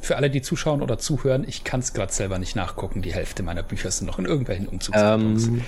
Für 0.00 0.16
alle, 0.16 0.30
die 0.30 0.40
zuschauen 0.40 0.82
oder 0.82 0.98
zuhören, 0.98 1.44
ich 1.48 1.64
kann 1.64 1.80
es 1.80 1.92
gerade 1.92 2.12
selber 2.12 2.38
nicht 2.38 2.54
nachgucken. 2.54 3.02
Die 3.02 3.12
Hälfte 3.12 3.42
meiner 3.42 3.62
Bücher 3.64 3.90
sind 3.90 4.06
noch 4.06 4.18
in 4.20 4.24
irgendwelchen 4.24 4.68
Umzugskartons. 4.68 5.46
Ähm, 5.48 5.62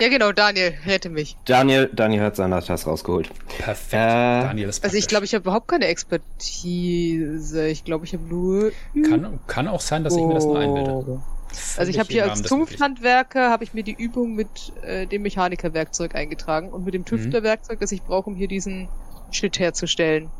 Ja 0.00 0.08
genau, 0.08 0.32
Daniel, 0.32 0.72
rette 0.86 1.10
mich. 1.10 1.36
Daniel, 1.44 1.90
Daniel 1.92 2.22
hat 2.22 2.36
seine 2.36 2.62
Tasse 2.64 2.86
rausgeholt. 2.88 3.30
Perfekt. 3.58 3.92
Äh, 3.92 3.96
Daniel 4.42 4.68
ist 4.70 4.82
Also 4.82 4.96
ich 4.96 5.06
glaube, 5.08 5.26
ich 5.26 5.34
habe 5.34 5.42
überhaupt 5.42 5.68
keine 5.68 5.86
Expertise. 5.86 7.66
Ich 7.68 7.84
glaube, 7.84 8.04
ich 8.06 8.14
habe 8.14 8.24
nur. 8.24 8.72
kann, 9.08 9.38
kann 9.46 9.68
auch 9.68 9.80
sein, 9.80 10.02
dass 10.04 10.16
ich 10.16 10.22
mir 10.22 10.34
das 10.34 10.44
nur 10.46 10.58
einbilde. 10.58 10.90
Also 10.90 11.20
Völlig 11.52 11.90
ich 11.90 11.98
habe 11.98 12.08
hier 12.12 12.30
als. 12.30 12.42
Zunfthandwerker 12.42 13.50
habe 13.50 13.64
ich 13.64 13.74
mir 13.74 13.82
die 13.82 13.92
Übung 13.92 14.34
mit 14.34 14.72
äh, 14.82 15.06
dem 15.06 15.22
Mechanikerwerkzeug 15.22 16.14
eingetragen 16.14 16.70
und 16.70 16.84
mit 16.84 16.94
Mhm. 16.94 16.98
dem 16.98 17.04
Tüftlerwerkzeug, 17.04 17.80
das 17.80 17.92
ich 17.92 18.02
brauche, 18.02 18.30
um 18.30 18.36
hier 18.36 18.48
diesen 18.48 18.88
Shit 19.32 19.58
herzustellen. 19.58 20.30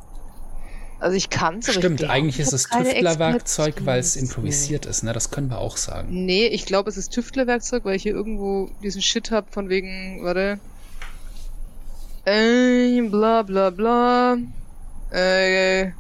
Also 1.01 1.17
ich 1.17 1.31
kann's, 1.31 1.67
aber 1.69 1.79
Stimmt, 1.79 2.01
ich 2.01 2.07
glaub, 2.07 2.15
eigentlich 2.15 2.39
ich 2.39 2.47
ist 2.47 2.53
es 2.53 2.65
Tüftlerwerkzeug, 2.69 3.87
weil 3.87 3.99
es 4.01 4.17
improvisiert 4.17 4.85
ist. 4.85 5.03
Ne? 5.03 5.13
Das 5.15 5.31
können 5.31 5.49
wir 5.49 5.59
auch 5.59 5.79
sagen. 5.79 6.09
Nee, 6.27 6.47
ich 6.47 6.67
glaube, 6.67 6.91
es 6.91 6.99
ist 6.99 7.11
Tüftlerwerkzeug, 7.13 7.85
weil 7.87 7.97
ich 7.97 8.03
hier 8.03 8.13
irgendwo 8.13 8.71
diesen 8.83 9.01
Shit 9.01 9.31
hab 9.31 9.53
von 9.53 9.71
wegen, 9.71 10.23
warte. 10.23 10.61
Äh, 12.27 13.01
bla 13.09 13.43
bla 13.43 13.71
bla. 13.71 14.37
Äh, 15.11 15.93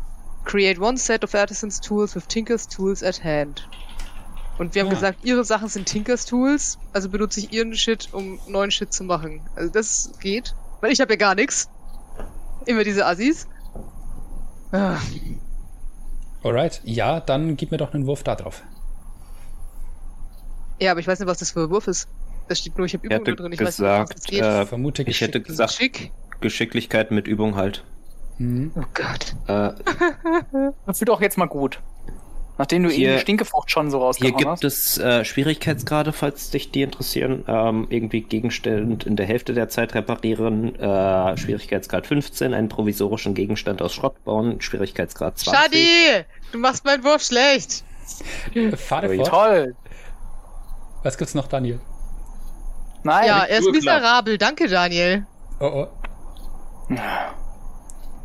create 0.45 0.79
one 0.79 0.99
set 0.99 1.25
of 1.25 1.35
artisans 1.35 1.81
tools 1.81 2.15
with 2.15 2.27
Tinker's 2.29 2.69
Tools 2.69 3.03
at 3.03 3.25
hand. 3.25 3.67
Und 4.59 4.75
wir 4.75 4.83
haben 4.83 4.91
Ah. 4.91 4.95
gesagt, 4.95 5.21
ihre 5.25 5.45
Sachen 5.45 5.69
sind 5.69 5.87
Tinker's 5.87 6.27
Tools, 6.27 6.79
also 6.93 7.09
benutze 7.09 7.41
ich 7.41 7.53
ihren 7.53 7.75
Shit, 7.75 8.11
um 8.13 8.39
neuen 8.47 8.71
Shit 8.71 8.93
zu 8.93 9.05
machen. 9.05 9.41
Also 9.57 9.73
das 9.73 10.13
geht, 10.21 10.55
weil 10.83 10.93
ich 10.93 11.01
habe 11.01 11.15
ja 11.15 11.17
gar 11.17 11.35
nichts. 11.35 11.71
Immer 12.67 12.85
diese 12.85 13.07
Assis. 13.07 13.47
Ah, 14.73 14.99
Alright, 16.43 16.81
ja, 16.85 17.21
dann 17.21 17.57
gib 17.57 17.71
mir 17.71 17.77
doch 17.77 17.93
einen 17.93 18.07
Wurf 18.07 18.23
da 18.23 18.35
drauf. 18.37 18.62
Ja, 20.81 20.93
aber 20.93 21.01
ich 21.01 21.07
weiß 21.07 21.18
nicht, 21.18 21.29
was 21.29 21.39
das 21.39 21.51
für 21.51 21.64
ein 21.64 21.71
Wurf 21.71 21.87
ist. 21.89 22.09
Da 22.49 22.55
steht 22.55 22.77
nur, 22.79 22.87
ich 22.87 22.95
habe 22.95 23.07
Ich 23.07 23.12
hätte 23.12 23.35
drin. 23.35 23.53
Ich 23.53 23.61
weiß 23.61 23.79
nicht, 23.79 23.89
was 23.89 24.09
das 24.09 24.14
gesagt, 24.25 24.27
geht. 24.29 24.43
äh, 24.43 24.62
Ich 24.62 24.68
vermute 24.68 25.03
ich 25.03 25.21
hätte 25.21 25.41
gesagt, 25.43 25.73
Schick. 25.73 26.12
Geschicklichkeit 26.41 27.11
mit 27.11 27.29
Übung 27.29 27.57
halt. 27.57 27.85
Mhm. 28.39 28.73
Oh 28.75 28.85
Gott. 28.95 29.37
Äh, 29.47 29.73
Das 30.87 31.01
wird 31.01 31.11
auch 31.11 31.21
jetzt 31.21 31.37
mal 31.37 31.47
gut. 31.47 31.81
Nachdem 32.61 32.83
du 32.83 32.91
Hier- 32.91 33.07
eben 33.09 33.17
die 33.17 33.21
Stinkefrucht 33.23 33.71
schon 33.71 33.91
so 33.91 33.97
hier 33.97 34.05
rausgehauen 34.05 34.37
gibt 34.37 34.51
hast. 34.51 34.65
es 34.65 34.99
äh, 34.99 35.25
Schwierigkeitsgrade, 35.25 36.13
falls 36.13 36.51
dich 36.51 36.71
die 36.71 36.83
interessieren. 36.83 37.43
Ähm, 37.49 37.87
irgendwie 37.89 38.21
Gegenstand 38.21 39.05
in 39.07 39.17
der 39.17 39.25
Hälfte 39.25 39.55
der 39.55 39.71
Zeit 39.71 39.95
reparieren. 39.95 40.75
Äh, 40.79 41.39
Schwierigkeitsgrad 41.39 42.07
15, 42.07 42.53
einen 42.53 42.69
provisorischen 42.69 43.33
Gegenstand 43.33 43.81
aus 43.81 43.95
Schrott 43.95 44.23
bauen. 44.25 44.61
Schwierigkeitsgrad 44.61 45.39
20. 45.39 45.59
Shadi! 45.59 46.25
Du 46.53 46.59
machst 46.59 46.85
meinen 46.85 47.03
Wurf 47.03 47.23
schlecht. 47.23 47.83
Fahre 48.77 49.09
Ui. 49.09 49.17
fort. 49.17 49.29
Toll. 49.29 49.75
Was 51.03 51.17
gibt's 51.17 51.35
noch, 51.35 51.47
Daniel? 51.47 51.81
Nein. 53.05 53.27
ja, 53.27 53.45
er 53.45 53.59
ist 53.61 53.71
miserabel. 53.71 54.37
Danke, 54.37 54.69
Daniel. 54.69 55.25
Oh, 55.61 55.87
oh. 56.91 56.97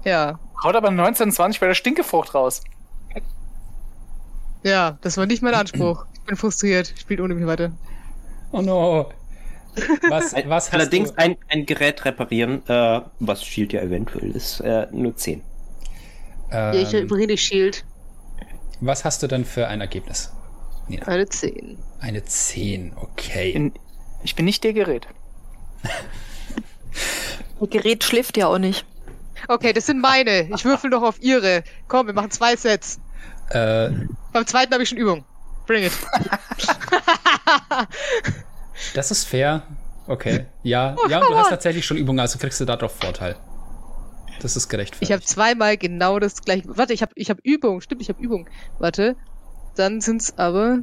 Ja. 0.04 0.40
Haut 0.62 0.76
aber 0.76 0.90
1920 0.90 1.62
bei 1.62 1.68
der 1.68 1.74
Stinkefrucht 1.74 2.36
raus. 2.36 2.62
Ja, 4.66 4.97
das 5.01 5.16
war 5.18 5.28
nicht 5.28 5.43
mein 5.43 5.53
Anspruch. 5.53 6.07
Ich 6.16 6.22
bin 6.22 6.36
frustriert. 6.36 6.91
Spielt 6.97 7.22
ohne 7.22 7.36
mich 7.36 7.45
weiter. 7.45 7.72
Oh 8.51 8.61
no. 8.61 9.11
Was, 10.09 10.34
was 10.47 10.74
Allerdings 10.74 11.16
ein, 11.18 11.38
ein 11.49 11.68
Gerät 11.68 12.03
reparieren, 12.03 12.63
äh, 12.68 13.01
was 13.20 13.43
Shield 13.43 13.74
ja 13.74 13.82
eventuell 13.82 14.32
ist, 14.32 14.61
äh, 14.61 14.88
nur 14.91 15.16
10. 15.16 15.43
Ähm, 16.51 17.07
bringe 17.07 17.38
Shield. 17.38 17.86
was 18.80 19.05
hast 19.05 19.22
du 19.22 19.28
denn 19.28 19.45
für 19.45 19.68
ein 19.68 19.82
Ergebnis? 19.82 20.32
Nina? 20.87 21.05
Eine 21.05 21.28
10. 21.28 21.78
Eine 22.00 22.24
10, 22.24 22.93
okay. 22.96 23.54
Bin, 23.54 23.74
ich 24.24 24.36
bin 24.36 24.46
nicht 24.46 24.63
der 24.63 24.74
Gerät. 24.74 25.08
Das 27.58 27.70
Gerät 27.70 28.04
schläft 28.04 28.36
ja 28.36 28.47
auch 28.47 28.58
nicht. 28.58 28.86
Okay, 29.47 29.71
das 29.71 29.86
sind 29.86 30.01
meine. 30.01 30.50
Ich 30.54 30.66
würfel 30.66 30.89
doch 30.89 31.04
auf 31.04 31.21
ihre. 31.21 31.63
Komm, 31.87 32.08
wir 32.08 32.13
machen 32.13 32.29
zwei 32.29 32.58
Sets. 32.58 33.00
Äh, 33.50 33.89
Beim 34.34 34.46
zweiten 34.47 34.74
habe 34.74 34.84
ich 34.84 34.89
schon 34.89 34.97
Übung. 34.97 35.26
Bring 35.67 35.84
it. 35.84 35.92
das 38.93 39.12
ist 39.12 39.26
fair. 39.26 39.63
Okay. 40.08 40.46
Ja, 40.63 40.96
Oh, 40.97 41.08
ja, 41.09 41.20
du 41.20 41.36
hast 41.36 41.50
tatsächlich 41.50 41.86
schon 41.86 41.97
Übung, 41.97 42.20
also 42.20 42.38
kriegst 42.38 42.59
du 42.59 42.66
darauf 42.66 42.96
Vorteil. 42.96 43.36
Das 44.42 44.55
ist 44.55 44.67
gerechtfertigt. 44.70 45.09
Ich 45.09 45.12
habe 45.13 45.24
zweimal 45.24 45.78
genau 45.78 46.20
das 46.20 46.42
gleiche. 46.42 46.63
Warte, 46.78 46.93
ich 46.93 47.01
habe 47.01 47.13
ich 47.16 47.30
hab 47.30 47.39
Übung. 47.42 47.82
Stimmt, 47.82 48.01
ich 48.01 48.09
habe 48.09 48.22
Übung. 48.22 48.47
Warte. 48.80 49.16
Dann 49.76 50.01
sind's 50.01 50.38
aber. 50.38 50.80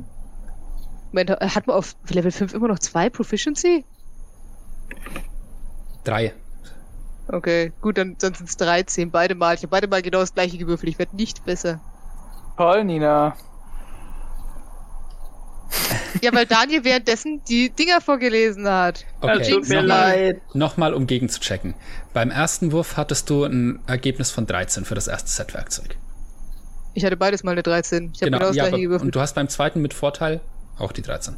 Moment, 1.12 1.30
hat 1.30 1.66
man 1.66 1.76
auf 1.76 1.94
Level 2.08 2.30
5 2.32 2.54
immer 2.54 2.68
noch 2.68 2.78
zwei 2.78 3.10
Proficiency? 3.10 3.84
Drei. 6.04 6.32
Okay, 7.28 7.72
gut, 7.80 7.98
dann, 7.98 8.16
dann 8.18 8.34
sind's 8.34 8.56
13. 8.56 9.10
Beide 9.10 9.34
Mal. 9.34 9.54
Ich 9.54 9.60
habe 9.60 9.68
beide 9.68 9.86
Mal 9.86 10.02
genau 10.02 10.20
das 10.20 10.34
gleiche 10.34 10.58
gewürfelt. 10.58 10.90
Ich 10.90 10.98
werde 10.98 11.14
nicht 11.14 11.44
besser. 11.44 11.80
Toll, 12.56 12.84
Nina. 12.84 13.34
Ja, 16.20 16.32
weil 16.34 16.46
Daniel 16.46 16.84
währenddessen 16.84 17.42
die 17.48 17.70
Dinger 17.70 18.00
vorgelesen 18.00 18.68
hat. 18.68 19.06
Okay, 19.20 19.50
tut 19.50 19.68
mir 19.68 19.80
nochmal, 19.82 20.10
leid. 20.24 20.40
nochmal 20.54 20.94
um 20.94 21.06
gegen 21.06 21.28
zu 21.28 21.40
checken. 21.40 21.74
Beim 22.12 22.30
ersten 22.30 22.70
Wurf 22.70 22.96
hattest 22.96 23.30
du 23.30 23.44
ein 23.44 23.80
Ergebnis 23.86 24.30
von 24.30 24.46
13 24.46 24.84
für 24.84 24.94
das 24.94 25.08
erste 25.08 25.30
Set-Werkzeug. 25.30 25.96
Ich 26.94 27.04
hatte 27.06 27.16
beides 27.16 27.42
mal 27.42 27.52
eine 27.52 27.62
13. 27.62 28.12
Ich 28.14 28.20
habe 28.20 28.26
Genau, 28.26 28.38
genau 28.38 28.48
das 28.48 28.56
ja, 28.56 28.64
gleiche 28.68 28.82
gewürfelt. 28.82 29.06
und 29.06 29.14
du 29.14 29.20
hast 29.20 29.34
beim 29.34 29.48
zweiten 29.48 29.80
mit 29.80 29.94
Vorteil 29.94 30.40
auch 30.78 30.92
die 30.92 31.02
13. 31.02 31.36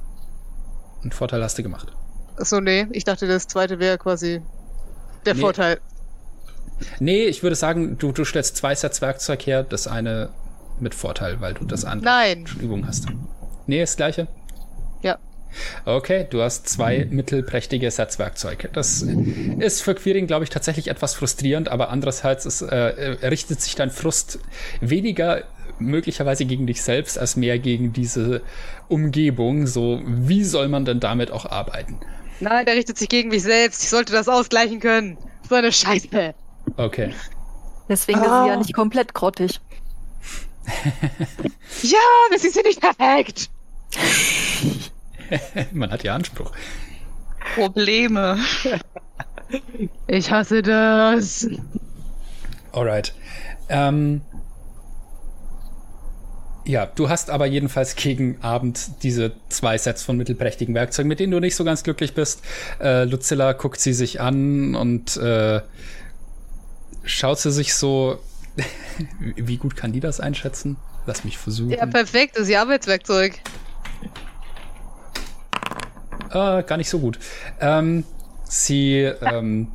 Und 1.05 1.15
Vorteil 1.15 1.43
hast 1.43 1.57
du 1.57 1.63
gemacht. 1.63 1.93
Achso, 2.37 2.61
nee, 2.61 2.89
ich 2.91 3.05
dachte, 3.05 3.29
das 3.29 3.47
zweite 3.47 3.79
wäre 3.79 3.97
quasi 3.97 4.43
der 5.25 5.35
Nee. 5.35 5.41
Vorteil. 5.41 5.79
Nee, 6.99 7.27
ich 7.27 7.45
würde 7.45 7.55
sagen, 7.55 7.97
du, 7.99 8.11
du 8.11 8.25
stellst 8.25 8.57
zwei 8.57 8.75
Sets 8.75 9.01
Werkzeug 9.01 9.47
her, 9.47 9.63
das 9.63 9.87
eine 9.87 10.31
mit 10.81 10.95
Vorteil, 10.95 11.41
weil 11.41 11.55
du 11.55 11.65
das 11.65 11.85
andere 11.85 12.05
Nein. 12.05 12.47
schon 12.47 12.61
Übung 12.61 12.87
hast. 12.87 13.07
Nee, 13.67 13.81
das 13.81 13.97
gleiche? 13.97 14.29
Ja. 15.03 15.19
Okay, 15.85 16.27
du 16.29 16.43
hast 16.43 16.69
zwei 16.69 17.07
mittelprächtige 17.11 17.91
Sets 17.91 18.19
Werkzeug. 18.19 18.71
Das 18.73 19.03
ist 19.03 19.83
für 19.83 19.95
Queering, 19.95 20.27
glaube 20.27 20.45
ich, 20.45 20.51
tatsächlich 20.51 20.89
etwas 20.89 21.15
frustrierend, 21.15 21.69
aber 21.69 21.91
andererseits 21.91 22.45
ist, 22.45 22.63
äh, 22.63 22.77
richtet 23.27 23.61
sich 23.61 23.75
dein 23.75 23.91
Frust 23.91 24.41
weniger 24.81 25.45
möglicherweise 25.79 26.45
gegen 26.45 26.67
dich 26.67 26.83
selbst 26.83 27.19
als 27.19 27.37
mehr 27.37 27.59
gegen 27.59 27.93
diese 27.93 28.43
Umgebung. 28.89 29.67
So, 29.67 30.01
wie 30.05 30.45
soll 30.45 30.69
man 30.69 30.85
denn 30.85 31.01
damit 31.01 31.31
auch 31.31 31.47
arbeiten? 31.47 31.99
Nein, 32.41 32.67
der 32.67 32.75
richtet 32.75 32.99
sich 32.99 33.09
gegen 33.09 33.29
mich 33.29 33.43
selbst. 33.43 33.83
Ich 33.83 33.91
sollte 33.91 34.13
das 34.13 34.29
ausgleichen 34.29 34.81
können. 34.81 35.19
So 35.49 35.55
eine 35.55 35.73
Scheiße. 35.73 36.35
Okay. 36.77 37.15
Deswegen 37.89 38.19
ist 38.21 38.25
sie 38.25 38.49
ja 38.49 38.57
nicht 38.57 38.73
komplett 38.73 39.15
grottig. 39.15 39.61
Ja, 41.83 41.99
das 42.31 42.45
ist 42.45 42.57
ja 42.57 42.63
nicht 42.63 42.81
perfekt. 42.81 43.51
Man 45.73 45.91
hat 45.91 46.03
ja 46.05 46.15
Anspruch. 46.15 46.53
Probleme. 47.55 48.39
Ich 50.07 50.31
hasse 50.31 50.63
das. 50.63 51.47
Alright. 52.73 53.15
Ähm, 53.69 54.23
ja, 56.67 56.87
du 56.87 57.09
hast 57.09 57.31
aber 57.31 57.47
jedenfalls 57.47 57.95
gegen 57.97 58.41
Abend 58.41 59.03
diese 59.03 59.33
zwei 59.51 59.77
Sets 59.77 60.03
von 60.03 60.17
mittelprächtigen 60.17 60.75
Werkzeugen, 60.75 61.09
mit 61.09 61.21
denen 61.21 61.31
du 61.31 61.41
nicht 61.41 61.57
so 61.57 61.65
ganz 61.65 61.83
glücklich 61.83 62.15
bist. 62.15 62.43
Äh, 62.81 63.05
Lucilla 63.05 63.53
guckt 63.53 63.81
sie 63.81 63.93
sich 63.93 64.21
an 64.21 64.75
und 64.75 65.17
äh, 65.19 65.61
schaut 67.05 67.39
sie 67.39 67.53
sich 67.53 67.75
so. 67.75 68.19
Wie 69.19 69.57
gut 69.57 69.77
kann 69.77 69.93
die 69.93 70.01
das 70.01 70.21
einschätzen? 70.21 70.77
Lass 71.07 71.25
mich 71.25 71.39
versuchen. 71.39 71.71
Ja, 71.71 71.87
perfekt. 71.87 72.37
Das 72.37 72.45
ist 72.45 72.49
ihr 72.51 72.61
Arbeitswerkzeug. 72.61 73.41
Äh, 76.31 76.63
gar 76.63 76.77
nicht 76.77 76.89
so 76.89 76.99
gut. 76.99 77.19
Ähm, 77.61 78.05
sie 78.45 79.01
ähm, 79.01 79.73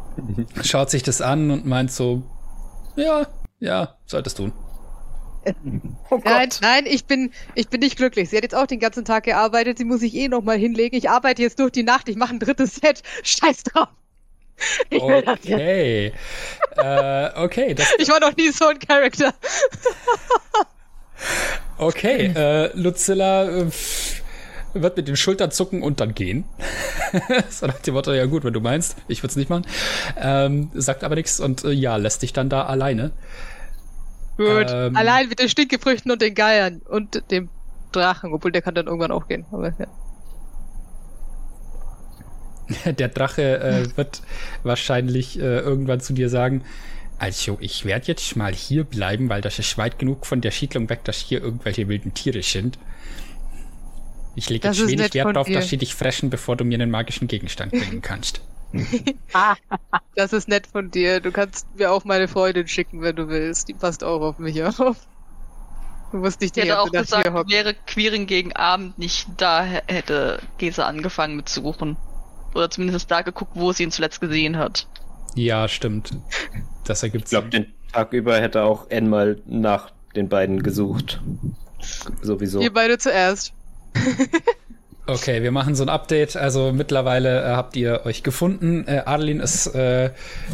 schaut 0.62 0.90
sich 0.90 1.02
das 1.02 1.20
an 1.20 1.50
und 1.50 1.66
meint 1.66 1.92
so, 1.92 2.22
ja, 2.96 3.26
ja, 3.60 3.96
solltest 4.06 4.36
tun. 4.36 4.52
Oh 6.10 6.20
Nein, 6.24 6.50
Gott. 6.50 6.58
nein, 6.62 6.84
ich 6.86 7.06
bin, 7.06 7.32
ich 7.56 7.68
bin 7.68 7.80
nicht 7.80 7.96
glücklich. 7.96 8.30
Sie 8.30 8.36
hat 8.36 8.44
jetzt 8.44 8.54
auch 8.54 8.66
den 8.66 8.78
ganzen 8.78 9.04
Tag 9.04 9.24
gearbeitet. 9.24 9.78
Sie 9.78 9.84
muss 9.84 10.00
sich 10.00 10.14
eh 10.14 10.28
noch 10.28 10.42
mal 10.42 10.56
hinlegen. 10.56 10.96
Ich 10.96 11.10
arbeite 11.10 11.42
jetzt 11.42 11.58
durch 11.58 11.72
die 11.72 11.82
Nacht. 11.82 12.08
Ich 12.08 12.16
mache 12.16 12.34
ein 12.34 12.38
drittes 12.38 12.76
Set. 12.76 13.02
Scheiß 13.24 13.64
drauf. 13.64 13.88
Ich 14.90 15.02
will 15.02 15.22
das 15.22 15.38
jetzt. 15.42 15.54
Okay. 15.54 16.12
äh, 16.76 17.30
okay, 17.36 17.74
das, 17.74 17.92
Ich 17.98 18.08
war 18.08 18.20
noch 18.20 18.36
nie 18.36 18.50
so 18.50 18.66
ein 18.66 18.78
Charakter. 18.78 19.34
okay. 21.78 22.32
Äh, 22.34 22.70
Lucilla 22.76 23.44
äh, 23.44 23.66
wird 24.74 24.96
mit 24.96 25.08
den 25.08 25.16
Schultern 25.16 25.50
zucken 25.50 25.82
und 25.82 26.00
dann 26.00 26.14
gehen. 26.14 26.44
so 27.50 27.66
nach 27.66 27.78
dem 27.80 27.94
Motto, 27.94 28.12
ja 28.12 28.26
gut, 28.26 28.44
wenn 28.44 28.52
du 28.52 28.60
meinst, 28.60 28.96
ich 29.08 29.22
würde 29.22 29.30
es 29.30 29.36
nicht 29.36 29.50
machen. 29.50 29.66
Ähm, 30.16 30.70
sagt 30.74 31.04
aber 31.04 31.14
nichts 31.14 31.40
und 31.40 31.64
äh, 31.64 31.70
ja, 31.70 31.96
lässt 31.96 32.22
dich 32.22 32.32
dann 32.32 32.48
da 32.48 32.64
alleine. 32.64 33.12
Gut. 34.36 34.66
Ähm. 34.70 34.96
Allein 34.96 35.28
mit 35.28 35.38
den 35.38 35.48
Stinkefrüchten 35.48 36.10
und 36.10 36.22
den 36.22 36.34
Geiern 36.34 36.80
und 36.88 37.30
dem 37.30 37.50
Drachen, 37.92 38.32
obwohl 38.32 38.52
der 38.52 38.62
kann 38.62 38.74
dann 38.74 38.86
irgendwann 38.86 39.12
auch 39.12 39.28
gehen. 39.28 39.44
Aber, 39.52 39.74
ja. 39.78 39.86
Der 42.86 43.08
Drache 43.08 43.60
äh, 43.60 43.96
wird 43.96 44.22
wahrscheinlich 44.62 45.38
äh, 45.38 45.58
irgendwann 45.58 46.00
zu 46.00 46.12
dir 46.12 46.28
sagen, 46.28 46.64
also 47.18 47.56
ich 47.60 47.84
werde 47.84 48.06
jetzt 48.06 48.34
mal 48.36 48.52
hier 48.52 48.84
bleiben, 48.84 49.28
weil 49.28 49.40
das 49.40 49.58
ist 49.58 49.78
weit 49.78 49.98
genug 49.98 50.26
von 50.26 50.40
der 50.40 50.50
Siedlung 50.50 50.88
weg, 50.88 51.04
dass 51.04 51.18
hier 51.18 51.40
irgendwelche 51.40 51.86
wilden 51.88 52.14
Tiere 52.14 52.42
sind. 52.42 52.78
Ich 54.34 54.48
lege 54.48 54.66
jetzt 54.68 54.88
wenig 54.88 55.14
Wert 55.14 55.36
darauf, 55.36 55.48
dass 55.48 55.68
sie 55.68 55.76
dich 55.76 55.94
fressen, 55.94 56.30
bevor 56.30 56.56
du 56.56 56.64
mir 56.64 56.74
einen 56.74 56.90
magischen 56.90 57.28
Gegenstand 57.28 57.72
bringen 57.72 58.02
kannst. 58.02 58.40
Das 60.14 60.32
ist 60.32 60.48
nett 60.48 60.66
von 60.66 60.90
dir. 60.90 61.20
Du 61.20 61.30
kannst 61.30 61.66
mir 61.76 61.90
auch 61.90 62.04
meine 62.04 62.28
Freundin 62.28 62.68
schicken, 62.68 63.02
wenn 63.02 63.16
du 63.16 63.28
willst. 63.28 63.68
Die 63.68 63.74
passt 63.74 64.02
auch 64.02 64.20
auf 64.20 64.38
mich 64.38 64.62
auf. 64.62 64.96
Du 66.10 66.18
musst 66.18 66.40
nicht 66.40 66.56
Ich 66.56 66.64
die 66.64 66.68
hätte 66.68 66.80
auch 66.80 66.90
ganze 66.90 67.14
Nacht 67.14 67.24
gesagt, 67.24 67.24
hier 67.24 67.32
hocken. 67.32 67.50
wäre 67.50 67.74
Queering 67.86 68.26
gegen 68.26 68.52
Abend 68.52 68.98
nicht 68.98 69.28
da, 69.38 69.62
hätte 69.64 70.40
Gesa 70.58 70.86
angefangen 70.86 71.36
mit 71.36 71.48
zu 71.48 71.62
suchen. 71.62 71.96
Oder 72.54 72.70
zumindest 72.70 73.10
da 73.10 73.22
geguckt, 73.22 73.52
wo 73.54 73.72
sie 73.72 73.84
ihn 73.84 73.90
zuletzt 73.90 74.20
gesehen 74.20 74.58
hat. 74.58 74.86
Ja, 75.34 75.68
stimmt. 75.68 76.16
Das 76.84 77.02
ergibt 77.02 77.24
Ich 77.24 77.30
glaube, 77.30 77.48
den 77.48 77.72
Tag 77.92 78.12
über 78.12 78.40
hätte 78.40 78.62
auch 78.62 78.90
N 78.90 79.08
mal 79.08 79.40
nach 79.46 79.92
den 80.16 80.28
beiden 80.28 80.62
gesucht. 80.62 81.22
Sowieso. 82.22 82.60
Ihr 82.60 82.72
beide 82.72 82.98
zuerst. 82.98 83.52
Okay, 85.06 85.42
wir 85.42 85.50
machen 85.50 85.74
so 85.74 85.82
ein 85.82 85.88
Update. 85.88 86.36
Also 86.36 86.72
mittlerweile 86.72 87.42
äh, 87.42 87.56
habt 87.56 87.76
ihr 87.76 88.06
euch 88.06 88.22
gefunden. 88.22 88.86
Äh, 88.86 89.02
Arlin 89.04 89.40
ist 89.40 89.66
äh, 89.74 90.10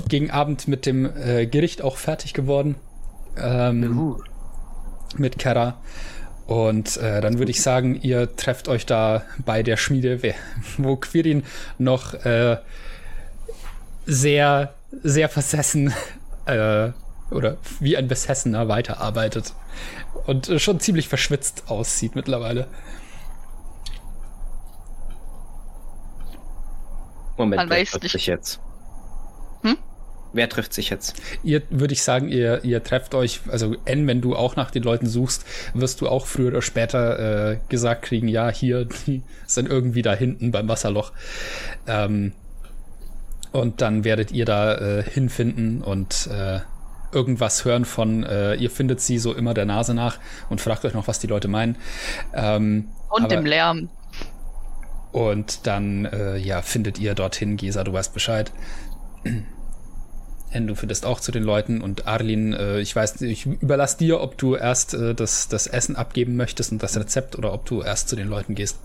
gegen 0.09 0.31
Abend 0.31 0.69
mit 0.69 0.87
dem 0.87 1.05
äh, 1.05 1.47
Gericht 1.47 1.83
auch 1.83 1.99
fertig 1.99 2.33
geworden. 2.33 2.77
Ähm, 3.37 4.16
Mit 5.16 5.39
Kara. 5.39 5.81
Und 6.49 6.97
äh, 6.97 7.20
dann 7.20 7.39
würde 7.39 7.51
ich 7.51 7.61
sagen, 7.61 8.01
ihr 8.01 8.35
trefft 8.35 8.69
euch 8.69 8.87
da 8.87 9.23
bei 9.45 9.62
der 9.62 9.77
Schmiede, 9.77 10.19
wo 10.79 10.97
Quirin 10.97 11.45
noch 11.77 12.15
äh, 12.15 12.57
sehr, 14.07 14.73
sehr 15.03 15.29
versessen 15.29 15.93
äh, 16.47 16.89
oder 17.31 17.59
wie 17.81 17.99
ein 17.99 18.09
Besessener 18.09 18.66
weiterarbeitet. 18.66 19.53
Und 20.27 20.49
äh, 20.49 20.59
schon 20.59 20.81
ziemlich 20.81 21.07
verschwitzt 21.07 21.65
aussieht 21.66 22.16
mittlerweile. 22.16 22.66
Moment, 27.37 27.59
Man 27.61 27.69
wer 27.69 27.77
weiß 27.77 28.01
nicht. 28.01 28.12
sich 28.12 28.27
jetzt? 28.27 28.59
Wer 30.39 30.48
trifft 30.48 30.73
sich 30.73 30.89
jetzt? 30.89 31.20
Ihr 31.43 31.62
würde 31.69 31.93
ich 31.94 32.02
sagen, 32.05 32.28
ihr, 32.28 32.62
ihr 32.65 32.81
trefft 32.85 33.12
euch, 33.16 33.40
also 33.48 33.74
N, 33.86 34.06
wenn 34.06 34.20
du 34.20 34.36
auch 34.36 34.55
nach 34.55 34.70
den 34.70 34.85
Leuten 34.85 35.06
suchst, 35.06 35.44
wirst 35.74 36.01
du 36.01 36.09
auch 36.09 36.27
früher 36.28 36.48
oder 36.48 36.62
später 36.62 37.51
äh, 37.52 37.59
gesagt 37.69 38.02
kriegen, 38.02 38.28
ja, 38.28 38.48
hier, 38.51 38.85
die 38.85 39.23
sind 39.47 39.69
irgendwie 39.69 40.02
da 40.02 40.15
hinten 40.15 40.52
beim 40.52 40.69
Wasserloch. 40.69 41.10
Ähm, 41.89 42.32
und 43.51 43.81
dann 43.81 44.05
werdet 44.05 44.31
ihr 44.31 44.44
da 44.44 44.74
äh, 44.77 45.02
hinfinden 45.02 45.82
und 45.82 46.28
äh, 46.32 46.60
irgendwas 47.10 47.65
hören 47.65 47.85
von, 47.85 48.23
äh, 48.23 48.55
ihr 48.55 48.70
findet 48.70 49.01
sie 49.01 49.19
so 49.19 49.35
immer 49.35 49.55
der 49.55 49.65
Nase 49.65 49.93
nach 49.94 50.19
und 50.51 50.60
fragt 50.60 50.85
euch 50.85 50.94
noch, 50.94 51.09
was 51.09 51.19
die 51.19 51.27
Leute 51.27 51.48
meinen. 51.48 51.77
Ähm, 52.32 52.90
Und 53.10 53.24
aber- 53.24 53.35
dem 53.35 53.44
Lärm. 53.47 53.89
und 55.10 55.66
dann, 55.66 56.05
äh, 56.05 56.36
ja, 56.36 56.62
findet 56.62 56.98
ihr 57.01 57.15
dorthin, 57.15 57.56
Gesa, 57.56 57.82
du 57.82 57.93
weißt 57.93 58.15
Bescheid. 58.15 58.52
Du 60.53 60.75
findest 60.75 61.05
auch 61.05 61.20
zu 61.20 61.31
den 61.31 61.43
Leuten 61.43 61.83
und 61.83 62.07
Arlin, 62.07 62.55
äh, 62.55 62.81
ich 62.81 62.97
weiß, 62.97 63.20
ich 63.23 63.47
überlasse 63.47 63.99
dir, 63.99 64.20
ob 64.20 64.39
du 64.39 64.55
erst 64.55 64.95
äh, 64.95 65.15
das, 65.15 65.49
das 65.49 65.66
Essen 65.66 65.95
abgeben 65.95 66.37
möchtest 66.37 66.73
und 66.73 66.83
das 66.83 66.97
Rezept 66.97 67.37
oder 67.37 67.53
ob 67.53 67.66
du 67.66 67.83
erst 67.83 68.09
zu 68.09 68.16
den 68.16 68.29
Leuten 68.29 68.55
gehst. 68.55 68.79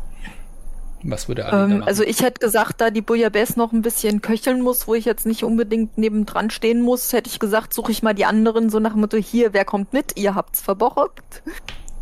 Was 1.03 1.27
würde 1.27 1.45
Arlin 1.45 1.77
Ähm, 1.77 1.83
also 1.83 2.03
ich 2.03 2.21
hätte 2.21 2.39
gesagt, 2.39 2.81
da 2.81 2.89
die 2.89 3.01
Bouillabaisse 3.01 3.57
noch 3.57 3.71
ein 3.73 3.81
bisschen 3.81 4.21
köcheln 4.21 4.61
muss, 4.61 4.87
wo 4.87 4.95
ich 4.95 5.05
jetzt 5.05 5.25
nicht 5.25 5.43
unbedingt 5.43 5.97
nebendran 5.97 6.49
stehen 6.49 6.81
muss, 6.81 7.11
hätte 7.13 7.29
ich 7.29 7.39
gesagt, 7.39 7.73
suche 7.73 7.91
ich 7.91 8.03
mal 8.03 8.13
die 8.13 8.25
anderen 8.25 8.69
so 8.69 8.79
nach 8.79 8.93
dem 8.93 9.01
Motto, 9.01 9.17
hier, 9.17 9.53
wer 9.53 9.65
kommt 9.65 9.93
mit? 9.93 10.17
Ihr 10.17 10.35
habt's 10.35 10.61
verborgt. 10.61 11.43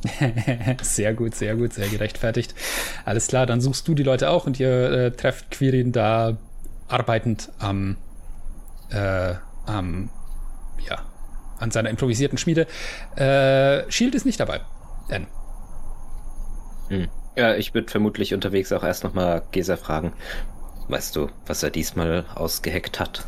sehr 0.81 1.13
gut, 1.13 1.35
sehr 1.35 1.55
gut, 1.55 1.73
sehr 1.73 1.87
gerechtfertigt. 1.87 2.55
Alles 3.05 3.27
klar, 3.27 3.45
dann 3.45 3.61
suchst 3.61 3.87
du 3.87 3.93
die 3.93 4.03
Leute 4.03 4.29
auch 4.29 4.45
und 4.45 4.59
ihr 4.59 4.91
äh, 4.91 5.11
trefft 5.11 5.51
Quirin 5.51 5.91
da 5.91 6.37
arbeitend 6.87 7.49
am, 7.59 7.97
äh, 8.89 9.35
am, 9.65 10.09
ja, 10.87 11.01
an 11.59 11.71
seiner 11.71 11.89
improvisierten 11.89 12.37
Schmiede. 12.37 12.67
Äh, 13.15 13.89
Shield 13.91 14.15
ist 14.15 14.25
nicht 14.25 14.39
dabei. 14.39 14.61
Denn 15.09 15.27
Hm. 16.91 17.07
Ja, 17.37 17.55
ich 17.55 17.73
würde 17.73 17.89
vermutlich 17.89 18.33
unterwegs 18.33 18.71
auch 18.73 18.83
erst 18.83 19.05
nochmal 19.05 19.43
Gesa 19.51 19.77
fragen. 19.77 20.13
Weißt 20.89 21.15
du, 21.15 21.29
was 21.45 21.63
er 21.63 21.69
diesmal 21.69 22.25
ausgeheckt 22.35 22.99
hat? 22.99 23.25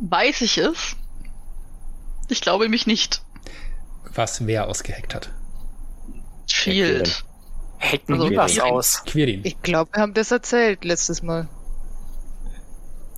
Weiß 0.00 0.40
ich 0.40 0.58
es? 0.58 0.96
Ich 2.28 2.40
glaube 2.40 2.68
mich 2.68 2.86
nicht. 2.86 3.22
was 4.14 4.46
wer 4.46 4.66
ausgeheckt 4.66 5.14
hat. 5.14 5.30
Shield. 6.46 7.24
Mir 8.06 8.16
Also, 8.16 8.28
nie 8.28 8.36
was 8.36 8.58
aus. 8.58 9.04
Quirin. 9.04 9.40
Ich 9.44 9.60
glaube, 9.62 9.90
wir 9.94 10.02
haben 10.02 10.14
das 10.14 10.30
erzählt 10.30 10.84
letztes 10.84 11.22
Mal. 11.22 11.48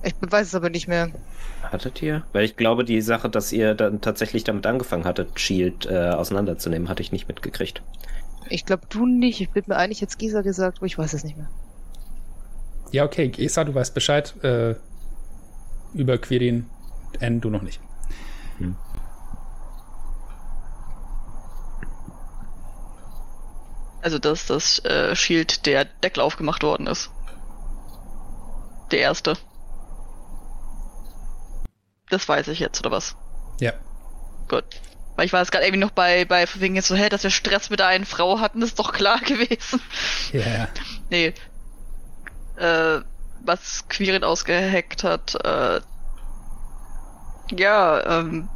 Ich 0.03 0.13
weiß 0.19 0.47
es 0.47 0.55
aber 0.55 0.69
nicht 0.69 0.87
mehr. 0.87 1.11
Hattet 1.71 2.01
ihr? 2.01 2.23
Weil 2.33 2.45
ich 2.45 2.55
glaube, 2.55 2.83
die 2.85 3.01
Sache, 3.01 3.29
dass 3.29 3.51
ihr 3.51 3.73
dann 3.73 4.01
tatsächlich 4.01 4.43
damit 4.43 4.65
angefangen 4.65 5.05
hattet, 5.05 5.39
Shield 5.39 5.85
äh, 5.85 6.09
auseinanderzunehmen, 6.09 6.89
hatte 6.89 7.01
ich 7.01 7.11
nicht 7.11 7.27
mitgekriegt. 7.27 7.81
Ich 8.49 8.65
glaube, 8.65 8.83
du 8.89 9.05
nicht. 9.05 9.41
Ich 9.41 9.49
bin 9.51 9.63
mir 9.67 9.75
eigentlich 9.75 10.01
jetzt 10.01 10.19
Gisa 10.19 10.41
gesagt, 10.41 10.77
aber 10.77 10.85
ich 10.85 10.97
weiß 10.97 11.13
es 11.13 11.23
nicht 11.23 11.37
mehr. 11.37 11.49
Ja, 12.91 13.03
okay, 13.03 13.29
Gesa, 13.29 13.63
du 13.63 13.73
weißt 13.73 13.93
Bescheid. 13.93 14.35
Äh, 14.43 14.75
über 15.93 16.17
Quirin. 16.17 16.67
N, 17.19 17.41
du 17.41 17.49
noch 17.49 17.61
nicht. 17.61 17.79
Also, 24.05 24.19
dass 24.19 24.45
das 24.45 24.85
äh, 24.85 25.15
Shield 25.15 25.65
der 25.65 25.85
Deckel 25.85 26.21
aufgemacht 26.21 26.61
worden 26.61 26.85
ist. 26.85 27.09
Der 28.91 28.99
erste. 28.99 29.35
Das 32.09 32.27
weiß 32.27 32.47
ich 32.49 32.59
jetzt, 32.59 32.79
oder 32.79 32.91
was? 32.91 33.15
Ja. 33.59 33.73
Gut. 34.47 34.63
Weil 35.15 35.25
ich 35.25 35.33
war 35.33 35.39
jetzt 35.39 35.51
gerade 35.51 35.65
irgendwie 35.65 35.83
noch 35.83 35.91
bei, 35.91 36.25
bei 36.25 36.45
wegen 36.55 36.75
jetzt 36.75 36.87
so, 36.87 36.95
hä, 36.95 37.09
dass 37.09 37.23
wir 37.23 37.29
Stress 37.29 37.69
mit 37.69 37.79
der 37.79 37.87
einen 37.87 38.05
Frau 38.05 38.39
hatten, 38.39 38.61
ist 38.61 38.79
doch 38.79 38.91
klar 38.91 39.19
gewesen. 39.25 39.81
Ja, 40.33 40.41
ja. 40.41 40.67
Nee. 41.09 41.33
Äh, 42.57 43.01
was 43.41 43.87
Quirin 43.87 44.23
ausgehackt 44.23 45.03
hat, 45.03 45.35
äh, 45.43 45.81
ja, 47.55 48.19
ähm, 48.19 48.49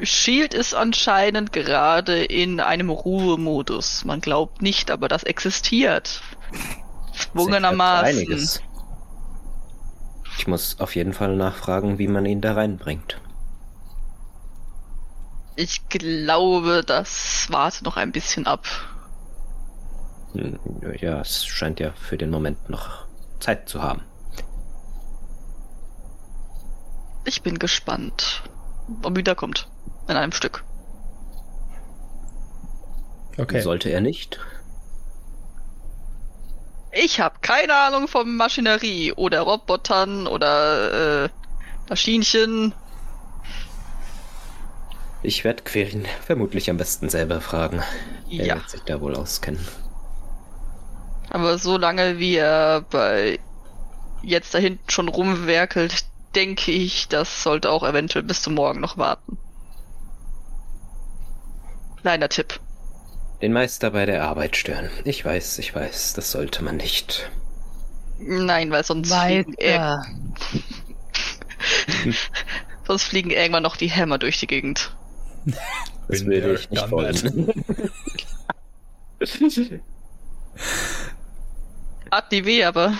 Shield 0.00 0.54
ist 0.54 0.74
anscheinend 0.74 1.52
gerade 1.52 2.24
in 2.24 2.60
einem 2.60 2.88
Ruhemodus. 2.88 4.04
Man 4.04 4.20
glaubt 4.20 4.62
nicht, 4.62 4.90
aber 4.90 5.08
das 5.08 5.22
existiert. 5.22 6.22
Zwungenermaßen. 7.32 8.60
Ich 10.36 10.46
muss 10.46 10.78
auf 10.80 10.94
jeden 10.94 11.12
Fall 11.12 11.36
nachfragen, 11.36 11.96
wie 11.98 12.08
man 12.08 12.26
ihn 12.26 12.40
da 12.42 12.54
reinbringt. 12.54 13.20
Ich 15.56 15.88
glaube, 15.88 16.82
das 16.84 17.46
warte 17.50 17.84
noch 17.84 17.96
ein 17.96 18.12
bisschen 18.12 18.46
ab. 18.46 18.66
Hm, 20.34 20.58
Ja, 21.00 21.20
es 21.20 21.46
scheint 21.46 21.80
ja 21.80 21.92
für 21.94 22.18
den 22.18 22.30
Moment 22.30 22.68
noch 22.68 23.06
Zeit 23.40 23.68
zu 23.68 23.82
haben. 23.82 24.02
Ich 27.24 27.42
bin 27.42 27.58
gespannt, 27.58 28.44
ob 28.86 29.04
er 29.06 29.16
wiederkommt. 29.16 29.68
In 30.06 30.16
einem 30.16 30.30
Stück. 30.32 30.64
Okay. 33.38 33.60
Sollte 33.60 33.90
er 33.90 34.00
nicht? 34.00 34.40
Ich 36.92 37.20
habe 37.20 37.36
keine 37.40 37.74
Ahnung 37.74 38.06
von 38.06 38.36
Maschinerie 38.36 39.12
oder 39.12 39.40
Robotern 39.40 40.26
oder 40.26 41.24
äh, 41.24 41.28
Maschinchen. 41.88 42.74
Ich 45.22 45.44
werde 45.44 45.62
Quirin 45.62 46.06
vermutlich 46.24 46.68
am 46.68 46.76
besten 46.76 47.08
selber 47.08 47.40
fragen. 47.40 47.82
Er 48.36 48.46
Ja. 48.46 48.54
wird 48.56 48.68
sich 48.70 48.82
da 48.82 49.00
wohl 49.00 49.14
auskennen. 49.16 49.66
Aber 51.30 51.58
solange 51.58 52.18
wie 52.18 52.36
er 52.36 52.82
bei 52.82 53.40
jetzt 54.22 54.54
da 54.54 54.58
hinten 54.58 54.90
schon 54.90 55.08
rumwerkelt, 55.08 56.06
denke 56.34 56.72
ich, 56.72 57.08
das 57.08 57.42
sollte 57.42 57.70
auch 57.70 57.82
eventuell 57.84 58.24
bis 58.24 58.42
zum 58.42 58.54
Morgen 58.54 58.80
noch 58.80 58.98
warten. 58.98 59.38
Kleiner 62.02 62.28
Tipp. 62.28 62.60
Den 63.42 63.52
Meister 63.52 63.90
bei 63.90 64.06
der 64.06 64.22
Arbeit 64.22 64.56
stören. 64.56 64.88
Ich 65.04 65.24
weiß, 65.24 65.58
ich 65.58 65.74
weiß, 65.74 66.12
das 66.12 66.30
sollte 66.30 66.62
man 66.62 66.76
nicht. 66.76 67.28
Nein, 68.20 68.70
weil 68.70 68.84
sonst 68.84 69.12
fliegen, 69.12 69.54
ir 69.58 69.80
Weiter. 69.80 70.06
sonst 72.86 73.02
fliegen 73.02 73.30
irgendwann 73.30 73.64
noch 73.64 73.76
die 73.76 73.90
Hämmer 73.90 74.18
durch 74.18 74.38
die 74.38 74.46
Gegend. 74.46 74.94
Das 76.06 76.24
der 76.24 76.54
ich 76.54 76.70
nicht 76.70 76.90
wollen. 76.92 77.52
Hat 82.12 82.30
die 82.30 82.44
weh, 82.44 82.62
aber 82.62 82.94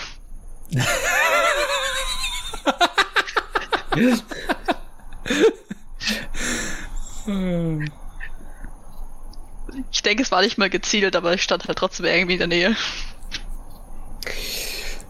ich 9.91 10.01
denke, 10.03 10.23
es 10.23 10.31
war 10.31 10.41
nicht 10.41 10.57
mal 10.57 10.69
gezielt, 10.69 11.15
aber 11.15 11.33
ich 11.33 11.43
stand 11.43 11.67
halt 11.67 11.77
trotzdem 11.77 12.05
irgendwie 12.05 12.33
in 12.33 12.39
der 12.39 12.47
Nähe. 12.47 12.75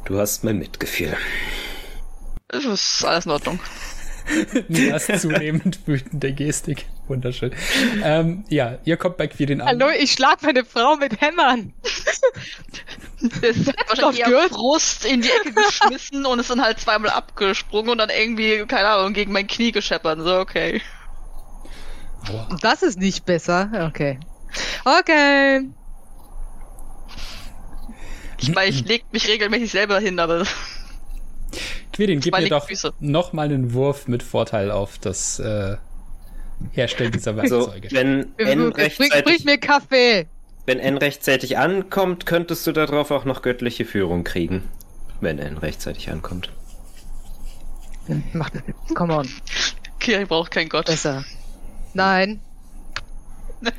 Du 0.05 0.19
hast 0.19 0.43
mein 0.43 0.57
Mitgefühl. 0.57 1.15
Es 2.49 2.65
ist 2.65 3.05
alles 3.05 3.25
in 3.25 3.31
Ordnung. 3.31 3.59
Nias 4.67 5.07
zunehmend 5.21 5.79
wütende 5.85 6.33
Gestik. 6.33 6.85
Wunderschön. 7.07 7.53
Ähm, 8.03 8.45
ja, 8.47 8.77
ihr 8.85 8.95
kommt 8.97 9.17
bei 9.17 9.27
Quirin 9.27 9.59
an. 9.61 9.67
Hallo, 9.67 9.89
ich 9.97 10.13
schlag 10.13 10.41
meine 10.41 10.63
Frau 10.63 10.95
mit 10.95 11.19
Hämmern. 11.19 11.73
Es 13.41 13.57
ist 13.57 13.73
wahrscheinlich 13.87 14.19
eher 14.19 14.27
Gehört? 14.27 14.51
Frust 14.51 15.05
in 15.05 15.21
die 15.21 15.29
Ecke 15.29 15.53
geschmissen 15.53 16.25
und 16.25 16.39
ist 16.39 16.49
dann 16.49 16.61
halt 16.61 16.79
zweimal 16.79 17.11
abgesprungen 17.11 17.89
und 17.89 17.97
dann 17.97 18.09
irgendwie, 18.09 18.65
keine 18.65 18.87
Ahnung, 18.89 19.13
gegen 19.13 19.31
mein 19.31 19.47
Knie 19.47 19.71
gescheppert. 19.71 20.19
So, 20.19 20.39
okay. 20.39 20.81
Aua. 22.29 22.57
Das 22.61 22.83
ist 22.83 22.99
nicht 22.99 23.25
besser. 23.25 23.87
Okay. 23.89 24.19
Okay. 24.85 25.61
Ich 28.39 28.53
meine, 28.53 28.69
ich 28.69 28.85
leg 28.85 29.05
mich 29.11 29.27
regelmäßig 29.27 29.71
selber 29.71 29.99
hin, 29.99 30.19
aber 30.19 30.43
Quirin, 31.93 32.19
gib 32.19 32.37
mir 32.37 32.49
doch 32.49 32.67
Füße. 32.67 32.91
noch 32.99 33.31
mal 33.33 33.45
einen 33.45 33.73
Wurf 33.73 34.07
mit 34.07 34.23
Vorteil 34.23 34.71
auf 34.71 34.97
das 34.97 35.39
äh, 35.39 35.77
Herstellen 36.71 37.11
dieser 37.11 37.37
Also, 37.37 37.67
Werkzeuge. 37.71 37.89
wenn 37.91 38.07
N, 38.21 38.33
Bring, 38.35 38.57
bring 38.57 38.71
rechtzeitig, 38.73 39.45
mir 39.45 39.57
Kaffee. 39.59 40.27
wenn 40.65 40.79
N 40.79 40.97
rechtzeitig 40.97 41.57
ankommt, 41.57 42.25
könntest 42.25 42.65
du 42.67 42.71
darauf 42.71 43.11
auch 43.11 43.25
noch 43.25 43.41
göttliche 43.43 43.85
Führung 43.85 44.23
kriegen. 44.23 44.67
Wenn 45.21 45.39
N 45.39 45.57
rechtzeitig 45.57 46.09
ankommt. 46.09 46.51
Mach, 48.33 48.49
come 48.95 49.15
on. 49.15 49.29
Kiri 49.99 50.25
braucht 50.25 50.51
kein 50.51 50.67
Gott. 50.67 50.87
Besser. 50.87 51.23
Nein. 51.93 52.41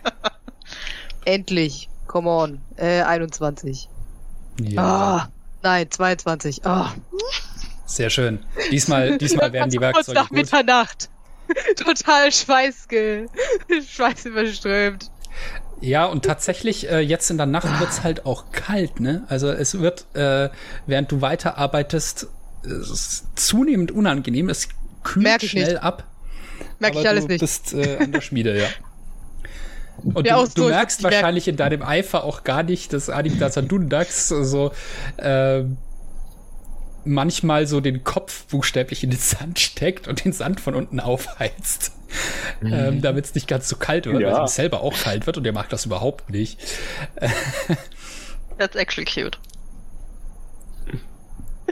Endlich. 1.25 1.89
Come 2.07 2.29
on. 2.29 2.61
Äh, 2.77 3.03
21. 3.03 3.89
ja, 4.61 4.83
Ah. 4.83 5.29
Nein, 5.63 5.91
22. 5.91 6.67
Ah. 6.67 6.93
sehr 7.87 8.11
schön. 8.11 8.45
Diesmal, 8.71 9.17
diesmal 9.19 9.53
werden 9.53 9.71
die 9.71 9.79
Kurz 9.79 9.95
Werkzeuge 9.95 10.19
nach 10.19 10.29
gut. 10.29 10.39
Mitternacht. 10.39 11.09
Total 11.77 12.31
schweißge... 12.33 13.27
schweißüberströmt. 13.87 15.11
Ja, 15.81 16.07
und 16.07 16.25
tatsächlich, 16.25 16.89
äh, 16.91 17.01
jetzt 17.01 17.31
in 17.31 17.37
der 17.37 17.47
Nacht 17.47 17.81
wird's 17.81 18.03
halt 18.03 18.25
auch 18.25 18.53
kalt, 18.53 19.01
ne? 19.01 19.25
Also 19.29 19.51
es 19.51 19.79
wird, 19.79 20.07
äh, 20.15 20.49
während 20.87 21.13
du 21.13 21.21
weiterarbeitest, 21.21 22.29
es 22.63 23.25
zunehmend 23.35 23.91
unangenehm. 23.93 24.49
Es 24.49 24.69
kühlt 25.03 25.43
schnell 25.43 25.73
nicht. 25.75 25.83
ab. 25.83 26.05
Merke 26.79 27.01
ich 27.01 27.09
alles 27.09 27.25
du 27.25 27.33
nicht. 27.33 27.41
bist 27.41 27.75
äh, 27.75 27.99
an 27.99 28.13
der 28.13 28.21
Schmiede, 28.21 28.59
ja. 28.59 28.67
Und 30.03 30.27
Ja, 30.27 30.39
du, 30.41 30.47
so, 30.47 30.53
du 30.55 30.69
merkst 30.69 31.03
merk- 31.03 31.15
wahrscheinlich 31.15 31.49
in 31.49 31.57
deinem 31.57 31.83
Eifer 31.83 32.25
auch 32.25 32.45
gar 32.45 32.63
nicht, 32.63 32.93
dass 32.93 33.09
Adidas 33.11 33.55
Dundax 33.55 34.29
so 34.29 34.73
äh, 35.17 35.63
manchmal 37.05 37.67
so 37.67 37.81
den 37.81 38.03
Kopf 38.05 38.47
buchstäblich 38.47 39.05
in 39.05 39.11
den 39.11 39.19
Sand 39.21 39.59
steckt 39.61 40.09
und 40.09 40.25
den 40.25 40.33
Sand 40.33 40.61
von 40.61 40.75
unten 40.75 41.01
aufheizt. 41.01 41.93
Ähm, 42.63 43.03
Damit 43.03 43.25
es 43.25 43.35
nicht 43.35 43.49
ganz 43.49 43.69
so 43.69 43.77
kalt 43.77 44.07
wird, 44.07 44.21
Ja. 44.21 44.29
weil 44.39 44.45
es 44.45 44.53
ihm 44.53 44.55
selber 44.55 44.83
auch 44.83 44.95
kalt 44.97 45.27
wird 45.27 45.37
und 45.37 45.45
der 45.45 45.53
mag 45.53 45.69
das 45.69 45.85
überhaupt 45.87 46.31
nicht. 46.31 46.61
That's 48.59 48.77
actually 48.77 49.05
cute. 49.05 49.39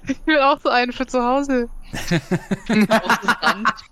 Ich 0.08 0.16
will 0.26 0.40
auch 0.40 0.58
so 0.60 0.68
einen 0.70 0.90
für 0.92 1.06
zu 1.06 1.22
Hause. 1.22 1.68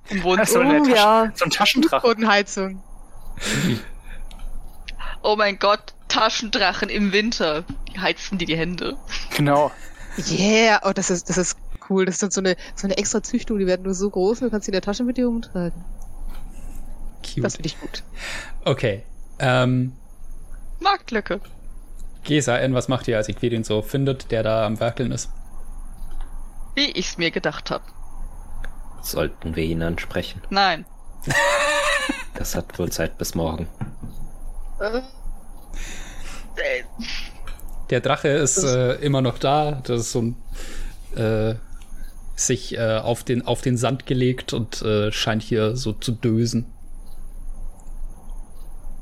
Im 0.08 0.22
Wohnzimmer. 0.24 0.80
Oh, 0.82 0.88
ja. 0.88 1.30
so 1.34 1.44
ein 1.44 1.50
Taschendrache. 1.50 2.02
Bodenheizung. 2.06 2.82
Oh 5.22 5.36
mein 5.36 5.58
Gott, 5.58 5.94
Taschendrachen 6.08 6.88
im 6.88 7.12
Winter. 7.12 7.64
Heizen 7.98 8.38
die 8.38 8.46
die 8.46 8.56
Hände. 8.56 8.96
Genau. 9.36 9.70
Yeah, 10.30 10.80
oh, 10.84 10.92
das 10.92 11.10
ist, 11.10 11.28
das 11.28 11.38
ist 11.38 11.56
cool. 11.88 12.04
Das 12.04 12.16
ist 12.16 12.22
dann 12.22 12.30
so 12.30 12.40
eine, 12.40 12.56
so 12.74 12.86
eine 12.86 12.96
extra 12.96 13.22
Züchtung, 13.22 13.58
die 13.58 13.66
werden 13.66 13.82
nur 13.82 13.94
so 13.94 14.10
groß 14.10 14.40
und 14.40 14.46
du 14.46 14.50
kannst 14.50 14.66
sie 14.66 14.70
in 14.70 14.74
der 14.74 14.82
Tasche 14.82 15.04
mit 15.04 15.16
dir 15.16 15.28
umtragen. 15.28 15.84
Cute. 17.22 17.44
Das 17.44 17.56
finde 17.56 17.68
ich 17.68 17.80
gut. 17.80 18.02
Okay. 18.64 19.04
Ähm, 19.38 19.92
Marktlücke. 20.80 21.40
Gesa, 22.24 22.58
N, 22.58 22.74
was 22.74 22.88
macht 22.88 23.08
ihr, 23.08 23.16
als 23.16 23.28
Equidin 23.28 23.64
so 23.64 23.82
findet, 23.82 24.30
der 24.30 24.42
da 24.42 24.66
am 24.66 24.80
Werkeln 24.80 25.12
ist? 25.12 25.30
Wie 26.74 26.90
ich's 26.90 27.18
mir 27.18 27.30
gedacht 27.30 27.70
habe. 27.70 27.84
Sollten 29.02 29.56
wir 29.56 29.64
ihn 29.64 29.82
ansprechen. 29.82 30.42
Nein. 30.50 30.84
Das 32.34 32.54
hat 32.54 32.78
wohl 32.78 32.90
Zeit 32.90 33.18
bis 33.18 33.34
morgen. 33.34 33.68
Der 37.90 38.00
Drache 38.00 38.28
ist 38.28 38.62
äh, 38.62 38.94
immer 38.96 39.20
noch 39.20 39.38
da. 39.38 39.80
Das 39.84 40.00
ist 40.00 40.12
so 40.12 40.22
ein 40.22 40.36
äh, 41.16 41.54
sich 42.36 42.76
äh, 42.76 42.98
auf, 42.98 43.24
den, 43.24 43.46
auf 43.46 43.60
den 43.60 43.76
Sand 43.76 44.06
gelegt 44.06 44.52
und 44.52 44.82
äh, 44.82 45.12
scheint 45.12 45.42
hier 45.42 45.76
so 45.76 45.92
zu 45.92 46.12
dösen. 46.12 46.66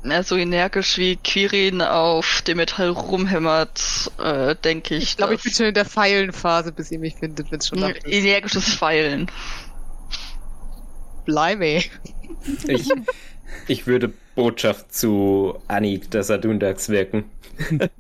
Ja, 0.05 0.23
so 0.23 0.37
energisch 0.37 0.97
wie 0.97 1.17
Quirin 1.17 1.83
auf 1.83 2.43
dem 2.47 2.59
Metall 2.59 2.91
rumhämmert, 2.91 4.11
äh, 4.23 4.55
denke 4.57 4.95
ich. 4.95 5.05
Ich 5.05 5.17
glaube, 5.17 5.35
ich 5.35 5.43
bin 5.43 5.53
schon 5.53 5.67
in 5.67 5.75
der 5.75 5.85
Feilenphase, 5.85 6.73
bis 6.73 6.91
ihr 6.91 6.99
mich 6.99 7.17
findet, 7.17 7.51
wenn 7.51 7.59
es 7.59 7.69
schon 7.69 7.83
ist. 7.83 8.07
energisches 8.07 8.75
Feilen. 8.75 9.31
Blimey. 11.25 11.91
Ich, 12.67 12.89
ich 13.67 13.87
würde 13.87 14.13
Botschaft 14.35 14.95
zu 14.95 15.59
Annie 15.69 15.99
des 15.99 16.31
Adundax 16.31 16.89
wirken. 16.89 17.25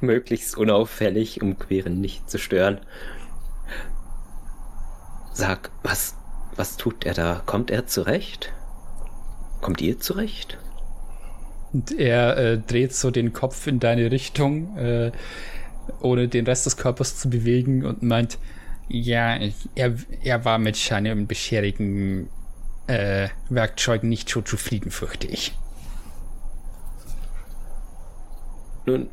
Möglichst 0.00 0.56
unauffällig, 0.56 1.42
um 1.42 1.58
Queren 1.58 2.00
nicht 2.00 2.28
zu 2.30 2.38
stören. 2.38 2.80
Sag, 5.32 5.70
was, 5.82 6.16
was 6.56 6.76
tut 6.76 7.04
er 7.04 7.14
da? 7.14 7.42
Kommt 7.44 7.70
er 7.70 7.86
zurecht? 7.86 8.52
Kommt 9.60 9.80
ihr 9.80 10.00
zurecht? 10.00 10.58
Und 11.72 11.98
er 11.98 12.36
äh, 12.36 12.58
dreht 12.58 12.94
so 12.94 13.10
den 13.10 13.32
Kopf 13.32 13.66
in 13.66 13.80
deine 13.80 14.10
Richtung, 14.10 14.76
äh, 14.76 15.12
ohne 16.00 16.28
den 16.28 16.46
Rest 16.46 16.66
des 16.66 16.76
Körpers 16.76 17.18
zu 17.18 17.28
bewegen 17.28 17.84
und 17.84 18.02
meint, 18.02 18.38
ja, 18.88 19.38
er, 19.74 19.94
er 20.22 20.44
war 20.44 20.58
mit 20.58 20.76
seinen 20.76 21.26
bisherigen 21.26 22.28
äh, 22.86 23.28
Werkzeugen 23.48 24.08
nicht 24.08 24.28
so 24.28 24.42
zufrieden, 24.42 24.90
fürchte 24.90 25.26
ich. 25.26 25.56
Nun, 28.86 29.10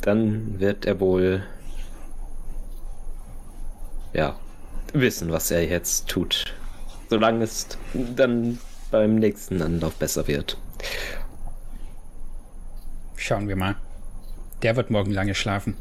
dann 0.00 0.58
wird 0.58 0.86
er 0.86 1.00
wohl, 1.00 1.46
ja, 4.12 4.38
wissen, 4.94 5.30
was 5.30 5.50
er 5.50 5.66
jetzt 5.66 6.08
tut. 6.08 6.54
Solange 7.10 7.44
es 7.44 7.66
dann 7.92 8.58
beim 8.90 9.16
nächsten 9.16 9.60
Anlauf 9.60 9.94
besser 9.96 10.26
wird. 10.26 10.56
Schauen 13.16 13.48
wir 13.48 13.56
mal. 13.56 13.76
Der 14.62 14.76
wird 14.76 14.90
morgen 14.90 15.10
lange 15.10 15.34
schlafen. 15.34 15.76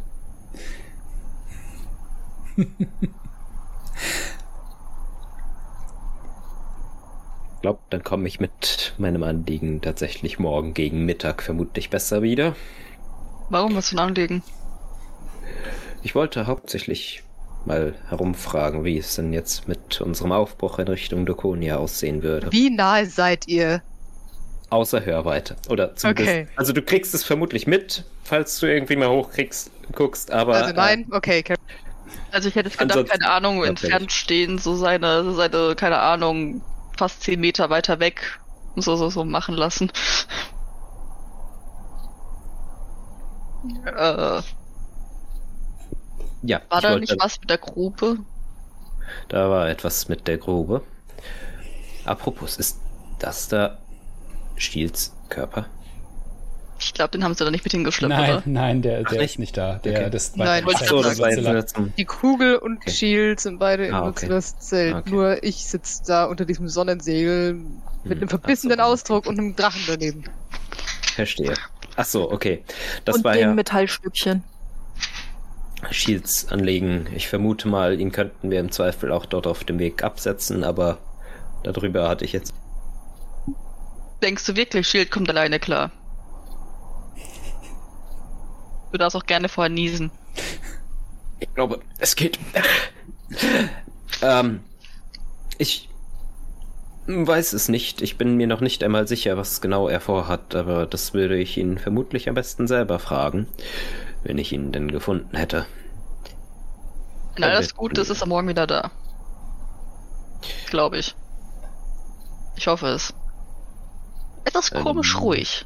glaube, 7.61 7.79
dann 7.89 8.03
komme 8.03 8.27
ich 8.27 8.39
mit 8.39 8.93
meinem 8.97 9.23
Anliegen 9.23 9.81
tatsächlich 9.81 10.39
morgen 10.39 10.73
gegen 10.73 11.05
Mittag 11.05 11.43
vermutlich 11.43 11.89
besser 11.89 12.21
wieder. 12.21 12.55
Warum 13.49 13.75
was 13.75 13.89
für 13.89 13.95
ein 13.95 13.99
Anliegen? 13.99 14.43
Ich 16.03 16.15
wollte 16.15 16.47
hauptsächlich 16.47 17.23
mal 17.65 17.93
herumfragen, 18.07 18.83
wie 18.83 18.97
es 18.97 19.15
denn 19.15 19.33
jetzt 19.33 19.67
mit 19.67 20.01
unserem 20.01 20.31
Aufbruch 20.31 20.79
in 20.79 20.87
Richtung 20.87 21.25
Dokonia 21.25 21.77
aussehen 21.77 22.23
würde. 22.23 22.51
Wie 22.51 22.69
nahe 22.69 23.05
seid 23.05 23.47
ihr? 23.47 23.81
Außer 24.69 25.03
Hörweite. 25.03 25.55
Oder 25.67 25.95
zumindest. 25.95 26.29
Okay. 26.29 26.47
Also 26.55 26.73
du 26.73 26.81
kriegst 26.81 27.13
es 27.13 27.23
vermutlich 27.23 27.67
mit, 27.67 28.05
falls 28.23 28.59
du 28.59 28.67
irgendwie 28.67 28.95
mal 28.95 29.09
hochkriegst, 29.09 29.71
guckst, 29.93 30.31
aber. 30.31 30.55
Also 30.55 30.73
nein? 30.73 31.07
Okay, 31.11 31.39
okay. 31.39 31.55
Also 32.31 32.49
ich 32.49 32.55
hätte 32.55 32.69
gedacht, 32.69 33.09
keine 33.09 33.29
Ahnung, 33.29 33.63
entfernt 33.63 34.11
stehen, 34.11 34.59
so 34.59 34.75
seine, 34.75 35.23
so 35.23 35.33
seine, 35.33 35.75
keine 35.75 35.97
Ahnung, 35.97 36.61
fast 36.99 37.23
zehn 37.23 37.39
Meter 37.39 37.69
weiter 37.69 37.99
weg, 37.99 38.39
so, 38.75 38.95
so, 38.95 39.09
so 39.09 39.23
machen 39.25 39.55
lassen. 39.55 39.91
Äh, 43.85 43.91
war 43.91 44.43
ja, 46.43 46.57
ich 46.59 46.69
da 46.69 46.81
wollte- 46.83 46.99
nicht 46.99 47.17
was 47.19 47.39
mit 47.39 47.49
der 47.49 47.57
Grube? 47.57 48.19
Da 49.27 49.49
war 49.49 49.67
etwas 49.69 50.07
mit 50.07 50.27
der 50.27 50.37
Grube. 50.37 50.81
Apropos, 52.05 52.57
ist 52.57 52.79
das 53.19 53.47
da 53.49 53.79
Stiels 54.55 55.13
Körper? 55.29 55.65
Ich 56.81 56.93
glaube, 56.93 57.11
den 57.11 57.23
haben 57.23 57.33
sie 57.33 57.43
da 57.43 57.51
nicht 57.51 57.63
mit 57.65 57.73
hingeschleppt, 57.73 58.09
nein, 58.09 58.29
oder? 58.37 58.43
nein, 58.45 58.81
der, 58.81 59.03
Ach, 59.05 59.09
der 59.09 59.19
nicht? 59.19 59.31
ist 59.33 59.39
nicht 59.39 59.57
da. 59.57 59.75
Der, 59.83 59.91
Okay. 60.03 60.09
das 60.09 60.35
Nein, 60.35 60.65
wollte 60.65 60.83
ich 60.83 60.89
So, 60.89 61.01
das 61.01 61.17
zum. 61.67 61.93
Die 61.97 62.05
Kugel 62.05 62.55
und 62.57 62.77
Okay. 62.77 62.91
Shield 62.91 63.39
sind 63.41 63.59
beide 63.59 63.85
in 63.87 63.93
Ah, 63.93 64.07
okay. 64.07 64.31
Nutzlers 64.31 64.57
Zelt. 64.59 64.95
Okay. 64.95 65.09
Nur 65.09 65.43
ich 65.43 65.65
sitze 65.67 66.03
da 66.07 66.25
unter 66.25 66.45
diesem 66.45 66.67
Sonnensegel 66.69 67.53
mit 68.03 68.21
Hm, 68.21 68.21
einem 68.21 68.29
ach 68.29 68.29
verbissenen 68.29 68.77
so. 68.77 68.83
Ausdruck 68.85 69.25
und 69.25 69.39
einem 69.39 69.55
Drachen 69.55 69.85
daneben. 69.85 70.23
Verstehe. 71.15 71.59
Ach 71.95 72.05
so, 72.05 72.31
okay. 72.31 72.65
Das 73.05 73.17
und 73.17 73.23
war 73.23 73.37
den 73.37 73.49
ja 73.49 73.53
Metallstückchen. 73.53 74.43
Shields 75.91 76.47
anlegen. 76.47 77.07
Ich 77.13 77.27
vermute 77.27 77.67
mal, 77.67 77.99
ihn 77.99 78.11
könnten 78.13 78.49
wir 78.51 78.59
im 78.61 78.71
Zweifel 78.71 79.11
auch 79.11 79.25
dort 79.25 79.45
auf 79.47 79.63
dem 79.65 79.77
Weg 79.79 80.03
absetzen, 80.03 80.63
aber 80.63 80.99
darüber 81.63 82.07
hatte 82.09 82.25
ich 82.25 82.33
jetzt. 82.33 82.53
Denkst 84.21 84.45
du 84.45 84.55
wirklich, 84.55 84.87
Shield 84.87 85.11
kommt 85.11 85.29
alleine 85.29 85.59
klar? 85.59 85.91
Du 88.91 88.97
darfst 88.97 89.15
auch 89.15 89.25
gerne 89.25 89.49
vorher 89.49 89.69
niesen. 89.69 90.11
Ich 91.39 91.53
glaube, 91.53 91.79
es 91.99 92.15
geht. 92.15 92.39
ähm, 94.21 94.61
ich 95.57 95.89
weiß 97.07 97.53
es 97.53 97.69
nicht. 97.69 98.01
Ich 98.01 98.17
bin 98.17 98.35
mir 98.35 98.47
noch 98.47 98.61
nicht 98.61 98.83
einmal 98.83 99.07
sicher, 99.07 99.37
was 99.37 99.61
genau 99.61 99.87
er 99.87 99.99
vorhat, 99.99 100.55
aber 100.55 100.85
das 100.85 101.13
würde 101.13 101.37
ich 101.37 101.57
ihn 101.57 101.77
vermutlich 101.77 102.27
am 102.29 102.35
besten 102.35 102.67
selber 102.67 102.99
fragen, 102.99 103.47
wenn 104.23 104.37
ich 104.37 104.51
ihn 104.51 104.71
denn 104.71 104.91
gefunden 104.91 105.35
hätte. 105.35 105.65
Ja, 107.37 107.47
alles 107.47 107.69
wir- 107.69 107.75
gut 107.77 107.97
ist, 107.97 108.09
ist 108.09 108.21
er 108.21 108.27
morgen 108.27 108.47
wieder 108.47 108.67
da. 108.67 108.91
Glaube 110.69 110.97
ich. 110.97 111.15
Ich 112.57 112.67
hoffe 112.67 112.87
es. 112.87 113.13
Etwas 114.45 114.71
Ähm, 114.71 114.83
komisch 114.83 115.19
ruhig. 115.19 115.65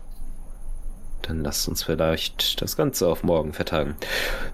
Dann 1.23 1.43
lasst 1.43 1.67
uns 1.67 1.83
vielleicht 1.83 2.61
das 2.61 2.77
Ganze 2.77 3.07
auf 3.07 3.23
morgen 3.23 3.53
vertagen. 3.53 3.95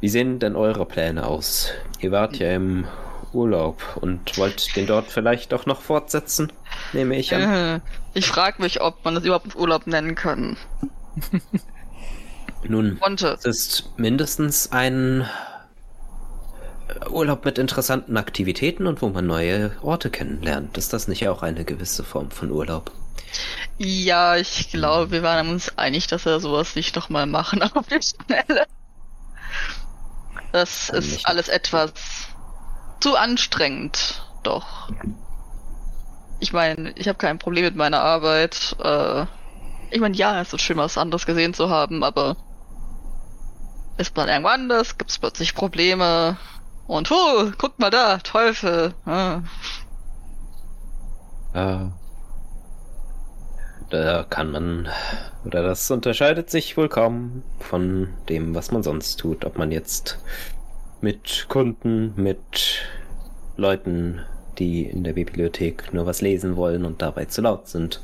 Wie 0.01 0.09
sehen 0.09 0.39
denn 0.39 0.55
eure 0.55 0.85
Pläne 0.85 1.25
aus? 1.25 1.71
Ihr 1.99 2.11
wart 2.11 2.37
ja 2.37 2.53
im 2.55 2.85
Urlaub 3.33 3.83
und 4.01 4.37
wollt 4.37 4.75
den 4.75 4.87
dort 4.87 5.07
vielleicht 5.07 5.53
auch 5.53 5.65
noch 5.65 5.81
fortsetzen, 5.81 6.51
nehme 6.93 7.15
ich 7.17 7.33
an. 7.35 7.41
Äh, 7.41 7.79
Ich 8.13 8.27
frage 8.27 8.61
mich, 8.61 8.81
ob 8.81 9.03
man 9.03 9.15
das 9.15 9.23
überhaupt 9.23 9.55
Urlaub 9.55 9.87
nennen 9.87 10.15
kann. 10.15 10.57
Nun, 12.67 12.99
es 13.21 13.45
ist 13.45 13.89
mindestens 13.97 14.71
ein 14.71 15.27
Urlaub 17.09 17.45
mit 17.45 17.57
interessanten 17.57 18.17
Aktivitäten 18.17 18.87
und 18.87 19.01
wo 19.01 19.09
man 19.09 19.25
neue 19.27 19.71
Orte 19.81 20.09
kennenlernt. 20.09 20.77
Ist 20.77 20.91
das 20.93 21.07
nicht 21.07 21.27
auch 21.27 21.41
eine 21.41 21.63
gewisse 21.63 22.03
Form 22.03 22.31
von 22.31 22.51
Urlaub? 22.51 22.91
Ja, 23.77 24.35
ich 24.35 24.72
glaube, 24.72 25.11
wir 25.11 25.23
waren 25.23 25.49
uns 25.49 25.77
einig, 25.77 26.07
dass 26.07 26.26
wir 26.26 26.39
sowas 26.39 26.76
nicht 26.76 26.95
nochmal 26.95 27.26
machen 27.26 27.61
auf 27.73 27.88
die 27.88 28.01
Schnelle. 28.01 28.65
Das 30.51 30.89
ist 30.89 31.11
nicht. 31.11 31.27
alles 31.27 31.47
etwas 31.47 31.91
zu 32.99 33.15
anstrengend, 33.15 34.23
doch. 34.43 34.89
Ich 36.39 36.53
meine, 36.53 36.91
ich 36.95 37.07
habe 37.07 37.18
kein 37.18 37.39
Problem 37.39 37.65
mit 37.65 37.76
meiner 37.76 38.01
Arbeit. 38.01 38.76
Äh, 38.81 39.26
ich 39.91 39.99
meine, 39.99 40.15
ja, 40.15 40.41
es 40.41 40.53
ist 40.53 40.61
schön, 40.61 40.77
was 40.77 40.97
anderes 40.97 41.26
gesehen 41.26 41.53
zu 41.53 41.69
haben, 41.69 42.03
aber 42.03 42.35
ist 43.97 44.15
man 44.15 44.30
irgendwo 44.30 44.49
anders, 44.49 44.97
gibt's 44.97 45.19
plötzlich 45.19 45.53
Probleme. 45.53 46.38
Und 46.88 47.10
huh, 47.10 47.51
guck 47.57 47.77
mal 47.80 47.91
da, 47.91 48.18
Teufel. 48.18 48.93
Ah. 49.06 49.41
Äh, 51.53 51.89
da 53.90 54.26
kann 54.30 54.52
man, 54.52 54.88
oder 55.45 55.64
das 55.64 55.90
unterscheidet 55.91 56.49
sich 56.49 56.78
wohl 56.78 56.90
kaum 56.90 57.44
von 57.60 58.10
dem, 58.30 58.56
was 58.56 58.72
man 58.72 58.84
sonst 58.84 59.18
tut. 59.18 59.45
Ob 59.45 59.57
man 59.57 59.72
jetzt 59.72 60.20
mit 61.02 61.45
Kunden, 61.49 62.14
mit 62.16 62.82
Leuten, 63.57 64.22
die 64.57 64.84
in 64.84 65.03
der 65.03 65.14
Bibliothek 65.14 65.94
nur 65.94 66.06
was 66.06 66.22
lesen 66.22 66.56
wollen 66.56 66.86
und 66.86 67.02
dabei 67.02 67.26
zu 67.26 67.41
laut 67.41 67.68
sind, 67.68 68.02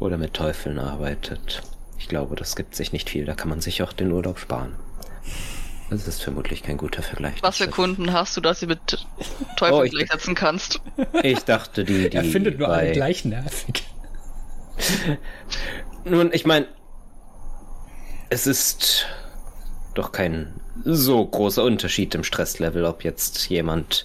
oder 0.00 0.18
mit 0.18 0.34
Teufeln 0.34 0.78
arbeitet. 0.78 1.62
Ich 1.98 2.08
glaube, 2.08 2.36
das 2.36 2.56
gibt 2.56 2.74
sich 2.74 2.92
nicht 2.92 3.08
viel. 3.10 3.24
Da 3.24 3.34
kann 3.34 3.48
man 3.48 3.60
sich 3.60 3.82
auch 3.82 3.92
den 3.92 4.10
Urlaub 4.12 4.38
sparen. 4.38 4.74
Das 5.90 6.08
ist 6.08 6.22
vermutlich 6.22 6.62
kein 6.62 6.76
guter 6.76 7.02
Vergleich. 7.02 7.34
Was 7.42 7.58
für 7.58 7.68
Kunden 7.68 8.12
hast 8.12 8.36
du, 8.36 8.40
dass 8.40 8.60
du 8.60 8.66
mit 8.66 9.06
Teufel 9.56 9.74
Oh, 9.74 9.82
ich- 9.84 9.92
gleichsetzen 9.92 10.34
kannst? 10.34 10.80
Ich 11.22 11.40
dachte, 11.44 11.84
die, 11.84 12.10
die 12.10 12.16
Er 12.16 12.24
findet 12.24 12.58
nur 12.58 12.68
alle 12.68 12.88
bei- 12.88 12.92
gleich 12.92 13.24
nervig. 13.24 13.84
Nun, 16.04 16.32
ich 16.32 16.44
meine, 16.44 16.66
es 18.30 18.46
ist 18.46 19.06
doch 19.94 20.12
kein 20.12 20.60
so 20.84 21.24
großer 21.24 21.62
Unterschied 21.62 22.14
im 22.14 22.24
Stresslevel, 22.24 22.84
ob 22.84 23.04
jetzt 23.04 23.48
jemand 23.48 24.04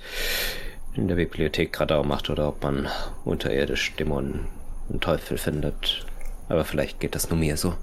in 0.93 1.07
der 1.07 1.15
Bibliothek 1.15 1.79
Radau 1.79 2.03
macht 2.03 2.29
oder 2.29 2.47
ob 2.47 2.63
man 2.63 2.87
unterirdisch 3.25 3.95
Dämonen 3.95 4.47
und 4.89 5.03
Teufel 5.03 5.37
findet. 5.37 6.05
Aber 6.47 6.65
vielleicht 6.65 6.99
geht 6.99 7.15
das 7.15 7.29
nur 7.29 7.39
mir 7.39 7.57
so. 7.57 7.75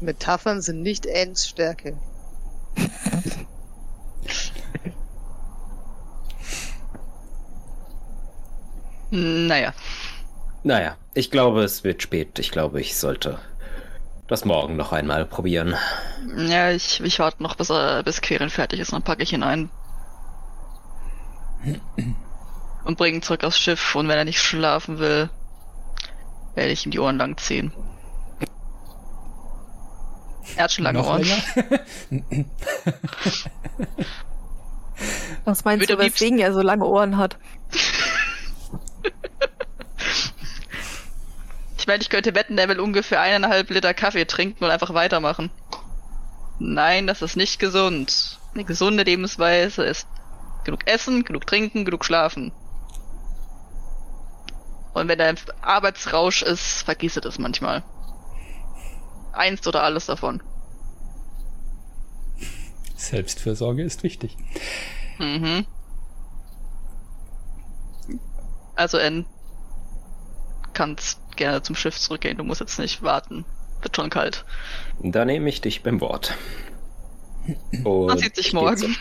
Metaphern 0.00 0.60
sind 0.60 0.82
nicht 0.82 1.06
Ends 1.06 1.48
Stärke. 1.48 1.96
Naja. 9.10 9.72
Naja, 10.64 10.96
ich 11.16 11.30
glaube, 11.30 11.64
es 11.64 11.82
wird 11.82 12.02
spät. 12.02 12.38
Ich 12.38 12.50
glaube, 12.50 12.78
ich 12.80 12.96
sollte 12.96 13.38
das 14.28 14.44
morgen 14.44 14.76
noch 14.76 14.92
einmal 14.92 15.24
probieren. 15.24 15.74
Ja, 16.36 16.70
ich, 16.70 17.00
ich 17.02 17.18
warte 17.18 17.42
noch, 17.42 17.54
bis, 17.54 17.70
er, 17.70 18.02
bis 18.02 18.20
Queren 18.20 18.50
fertig 18.50 18.80
ist, 18.80 18.92
dann 18.92 19.02
packe 19.02 19.22
ich 19.22 19.32
ihn 19.32 19.42
ein. 19.42 19.70
Und 22.84 22.98
bringe 22.98 23.16
ihn 23.16 23.22
zurück 23.22 23.44
aufs 23.44 23.58
Schiff 23.58 23.94
und 23.94 24.08
wenn 24.08 24.18
er 24.18 24.26
nicht 24.26 24.40
schlafen 24.40 24.98
will, 24.98 25.30
werde 26.54 26.70
ich 26.70 26.84
ihm 26.84 26.92
die 26.92 27.00
Ohren 27.00 27.16
lang 27.16 27.38
ziehen. 27.38 27.72
Er 30.56 30.64
hat 30.64 30.72
schon 30.72 30.84
lange 30.84 30.98
Noch 30.98 31.08
Ohren. 31.08 31.26
Was 35.44 35.64
meinst 35.64 35.88
Würde 35.88 35.96
du, 35.96 36.02
weswegen 36.02 36.38
er 36.38 36.52
so 36.52 36.60
lange 36.60 36.84
Ohren 36.84 37.16
hat? 37.16 37.38
Ich 41.86 41.88
meine, 41.88 42.02
ich 42.02 42.10
könnte 42.10 42.34
wetten, 42.34 42.58
er 42.58 42.68
will 42.68 42.80
ungefähr 42.80 43.20
eineinhalb 43.20 43.70
Liter 43.70 43.94
Kaffee 43.94 44.24
trinken 44.24 44.64
und 44.64 44.70
einfach 44.72 44.92
weitermachen. 44.92 45.52
Nein, 46.58 47.06
das 47.06 47.22
ist 47.22 47.36
nicht 47.36 47.60
gesund. 47.60 48.40
Eine 48.54 48.64
gesunde 48.64 49.04
Lebensweise 49.04 49.84
ist 49.84 50.08
genug 50.64 50.88
essen, 50.88 51.24
genug 51.24 51.46
trinken, 51.46 51.84
genug 51.84 52.04
schlafen. 52.04 52.50
Und 54.94 55.06
wenn 55.06 55.20
er 55.20 55.30
im 55.30 55.36
Arbeitsrausch 55.62 56.42
ist, 56.42 56.82
vergisst 56.82 57.18
er 57.18 57.22
das 57.22 57.38
manchmal. 57.38 57.84
Eins 59.32 59.64
oder 59.64 59.84
alles 59.84 60.06
davon. 60.06 60.42
Selbstfürsorge 62.96 63.84
ist 63.84 64.02
wichtig. 64.02 64.36
Mhm. 65.20 65.64
Also 68.74 68.98
N 68.98 69.24
kannst 70.72 71.25
gerne 71.36 71.62
zum 71.62 71.76
Schiff 71.76 71.98
zurückgehen. 71.98 72.38
Du 72.38 72.44
musst 72.44 72.60
jetzt 72.60 72.78
nicht 72.78 73.02
warten. 73.02 73.44
Wird 73.82 73.94
schon 73.96 74.10
kalt. 74.10 74.44
Da 75.00 75.24
nehme 75.24 75.48
ich 75.48 75.60
dich 75.60 75.82
beim 75.82 76.00
Wort. 76.00 76.34
Und 77.84 78.06
Man 78.06 78.18
sieht 78.18 78.36
sich 78.36 78.48
ich 78.48 78.52
morgen. 78.52 78.96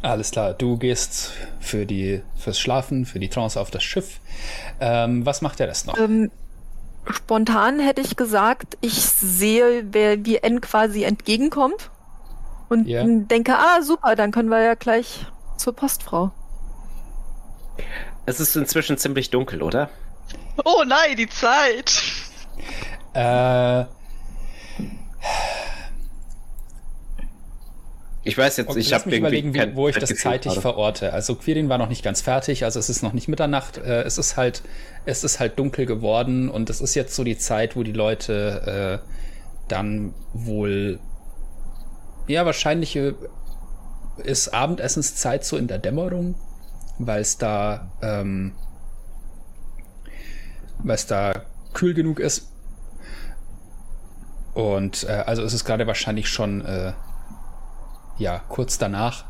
Alles 0.00 0.30
klar, 0.30 0.54
du 0.54 0.78
gehst 0.78 1.32
für 1.60 1.84
die, 1.84 2.22
fürs 2.36 2.58
Schlafen, 2.58 3.04
für 3.04 3.18
die 3.18 3.28
Trance 3.28 3.60
auf 3.60 3.70
das 3.70 3.82
Schiff. 3.84 4.20
Ähm, 4.80 5.26
was 5.26 5.42
macht 5.42 5.58
der 5.58 5.68
Rest 5.68 5.86
noch? 5.86 5.98
Ähm, 5.98 6.30
spontan 7.10 7.80
hätte 7.80 8.00
ich 8.00 8.16
gesagt, 8.16 8.78
ich 8.80 8.94
sehe, 8.94 9.84
wer 9.92 10.24
wie 10.24 10.36
N 10.36 10.60
quasi 10.62 11.04
entgegenkommt 11.04 11.90
und 12.70 12.86
Ja. 12.88 13.04
denke, 13.06 13.56
ah 13.56 13.82
super, 13.82 14.16
dann 14.16 14.30
können 14.32 14.48
wir 14.48 14.62
ja 14.62 14.74
gleich 14.74 15.26
zur 15.58 15.74
Postfrau. 15.74 16.32
Es 18.26 18.40
ist 18.40 18.56
inzwischen 18.56 18.96
ziemlich 18.98 19.30
dunkel, 19.30 19.62
oder? 19.62 19.90
Oh 20.64 20.84
nein, 20.86 21.16
die 21.16 21.28
Zeit! 21.28 22.02
Äh, 23.12 23.84
Ich 28.26 28.38
weiß 28.38 28.56
jetzt, 28.56 28.70
okay, 28.70 28.78
ich 28.80 28.92
habe 28.94 29.14
überlegen, 29.14 29.52
wie, 29.52 29.58
kein 29.58 29.76
wo 29.76 29.86
ich 29.86 29.98
das 29.98 30.08
zeitig 30.16 30.52
gerade. 30.52 30.60
verorte. 30.62 31.12
Also 31.12 31.34
Quirin 31.34 31.68
war 31.68 31.76
noch 31.76 31.90
nicht 31.90 32.02
ganz 32.02 32.22
fertig, 32.22 32.64
also 32.64 32.80
es 32.80 32.88
ist 32.88 33.02
noch 33.02 33.12
nicht 33.12 33.28
Mitternacht. 33.28 33.76
Äh, 33.76 34.02
es 34.02 34.16
ist 34.16 34.38
halt, 34.38 34.62
es 35.04 35.24
ist 35.24 35.40
halt 35.40 35.58
dunkel 35.58 35.84
geworden 35.84 36.48
und 36.48 36.70
es 36.70 36.80
ist 36.80 36.94
jetzt 36.94 37.14
so 37.14 37.22
die 37.22 37.36
Zeit, 37.36 37.76
wo 37.76 37.82
die 37.82 37.92
Leute 37.92 39.02
äh, 39.04 39.08
dann 39.68 40.14
wohl, 40.32 41.00
ja 42.26 42.46
wahrscheinlich 42.46 42.96
äh, 42.96 43.12
ist 44.22 44.48
Abendessenszeit 44.54 45.44
so 45.44 45.58
in 45.58 45.66
der 45.66 45.78
Dämmerung, 45.78 46.34
weil 46.98 47.20
es 47.20 47.38
da, 47.38 47.90
ähm, 48.02 48.52
es 50.86 51.06
da 51.06 51.32
kühl 51.72 51.94
genug 51.94 52.20
ist. 52.20 52.50
Und 54.54 55.04
äh, 55.04 55.24
also 55.26 55.42
es 55.42 55.52
ist 55.52 55.64
gerade 55.64 55.86
wahrscheinlich 55.86 56.28
schon 56.28 56.64
äh, 56.64 56.92
ja, 58.18 58.38
kurz 58.48 58.78
danach. 58.78 59.24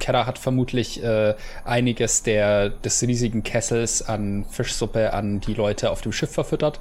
Kera 0.00 0.26
hat 0.26 0.38
vermutlich 0.38 1.02
äh, 1.02 1.34
einiges 1.64 2.22
der, 2.22 2.70
des 2.70 3.02
riesigen 3.02 3.42
Kessels 3.42 4.02
an 4.02 4.44
Fischsuppe 4.50 5.12
an 5.12 5.40
die 5.40 5.54
Leute 5.54 5.90
auf 5.90 6.00
dem 6.00 6.12
Schiff 6.12 6.32
verfüttert. 6.32 6.80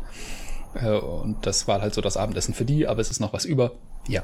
Äh, 0.76 0.90
und 0.90 1.46
das 1.46 1.68
war 1.68 1.82
halt 1.82 1.94
so 1.94 2.02
das 2.02 2.18
Abendessen 2.18 2.54
für 2.54 2.66
die, 2.66 2.88
aber 2.88 3.02
es 3.02 3.12
ist 3.12 3.20
noch 3.20 3.34
was 3.34 3.46
über. 3.46 3.74
Ja. 4.08 4.24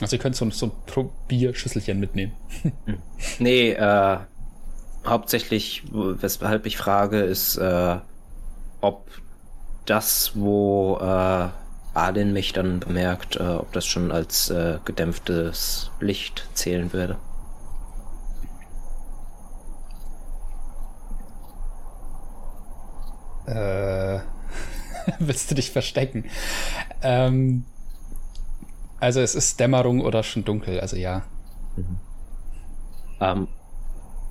Also 0.00 0.16
ihr 0.16 0.20
könnt 0.20 0.34
so, 0.34 0.48
so 0.50 0.66
ein 0.66 0.72
Probierschüsselchen 0.86 1.98
mitnehmen. 1.98 2.32
Nee, 3.38 3.70
äh, 3.72 4.18
hauptsächlich, 5.06 5.82
weshalb 5.90 6.66
ich 6.66 6.76
frage, 6.76 7.20
ist, 7.20 7.56
äh, 7.56 7.98
ob 8.80 9.10
das, 9.86 10.32
wo 10.34 10.98
äh, 11.00 11.48
Arlen 11.94 12.32
mich 12.32 12.52
dann 12.52 12.80
bemerkt, 12.80 13.36
äh, 13.36 13.42
ob 13.42 13.72
das 13.72 13.86
schon 13.86 14.10
als 14.10 14.50
äh, 14.50 14.78
gedämpftes 14.84 15.90
Licht 16.00 16.48
zählen 16.54 16.92
würde. 16.92 17.16
Äh, 23.46 24.20
willst 25.18 25.50
du 25.50 25.54
dich 25.54 25.70
verstecken? 25.70 26.24
Ähm, 27.02 27.66
also 29.00 29.20
es 29.20 29.34
ist 29.34 29.60
Dämmerung 29.60 30.00
oder 30.00 30.22
schon 30.22 30.44
dunkel, 30.44 30.80
also 30.80 30.96
ja. 30.96 31.22
Ähm, 33.20 33.48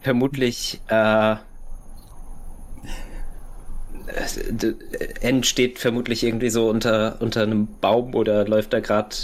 vermutlich, 0.04 0.82
äh, 0.88 1.36
d- 4.50 4.76
N 5.22 5.44
steht 5.44 5.80
vermutlich 5.80 6.24
irgendwie 6.24 6.50
so 6.50 6.70
unter, 6.70 7.22
unter 7.22 7.44
einem 7.44 7.68
Baum 7.80 8.14
oder 8.16 8.46
läuft 8.48 8.74
da 8.74 8.80
gerade 8.80 9.16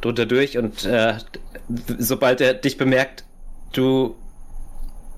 drunter 0.00 0.26
durch 0.26 0.58
und 0.58 0.84
äh, 0.84 1.14
sobald 1.98 2.40
er 2.40 2.54
dich 2.54 2.76
bemerkt, 2.76 3.24
du 3.72 4.16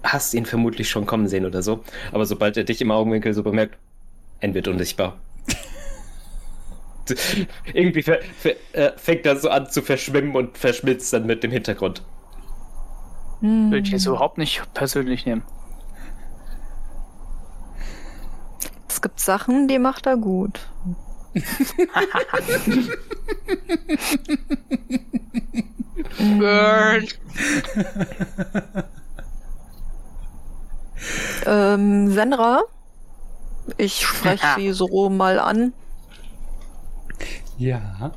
hast 0.02 0.34
ihn 0.34 0.46
vermutlich 0.46 0.90
schon 0.90 1.06
kommen 1.06 1.28
sehen 1.28 1.46
oder 1.46 1.62
so, 1.62 1.82
aber 2.12 2.26
sobald 2.26 2.56
er 2.56 2.64
dich 2.64 2.80
im 2.80 2.90
Augenwinkel 2.90 3.34
so 3.34 3.42
bemerkt, 3.42 3.78
N 4.40 4.54
wird 4.54 4.68
unsichtbar. 4.68 5.18
irgendwie 7.74 8.04
äh, 8.72 8.92
fängt 8.96 9.26
er 9.26 9.36
so 9.36 9.48
an 9.48 9.68
zu 9.68 9.82
verschwimmen 9.82 10.34
und 10.36 10.56
verschmilzt 10.58 11.12
dann 11.12 11.26
mit 11.26 11.42
dem 11.42 11.50
Hintergrund. 11.50 12.02
Hm. 13.42 13.70
Würde 13.70 13.86
ich 13.86 13.92
jetzt 13.92 14.06
überhaupt 14.06 14.38
nicht 14.38 14.62
persönlich 14.72 15.26
nehmen. 15.26 15.42
Es 18.88 19.02
gibt 19.02 19.20
Sachen, 19.20 19.68
die 19.68 19.78
macht 19.78 20.06
er 20.06 20.16
gut. 20.16 20.68
Burn! 26.38 27.06
Ähm, 31.46 32.10
Senra, 32.10 32.62
ich 33.76 34.06
spreche 34.06 34.46
sie 34.56 34.72
so 34.72 35.10
mal 35.10 35.38
an. 35.38 35.72
Ja. 37.58 38.12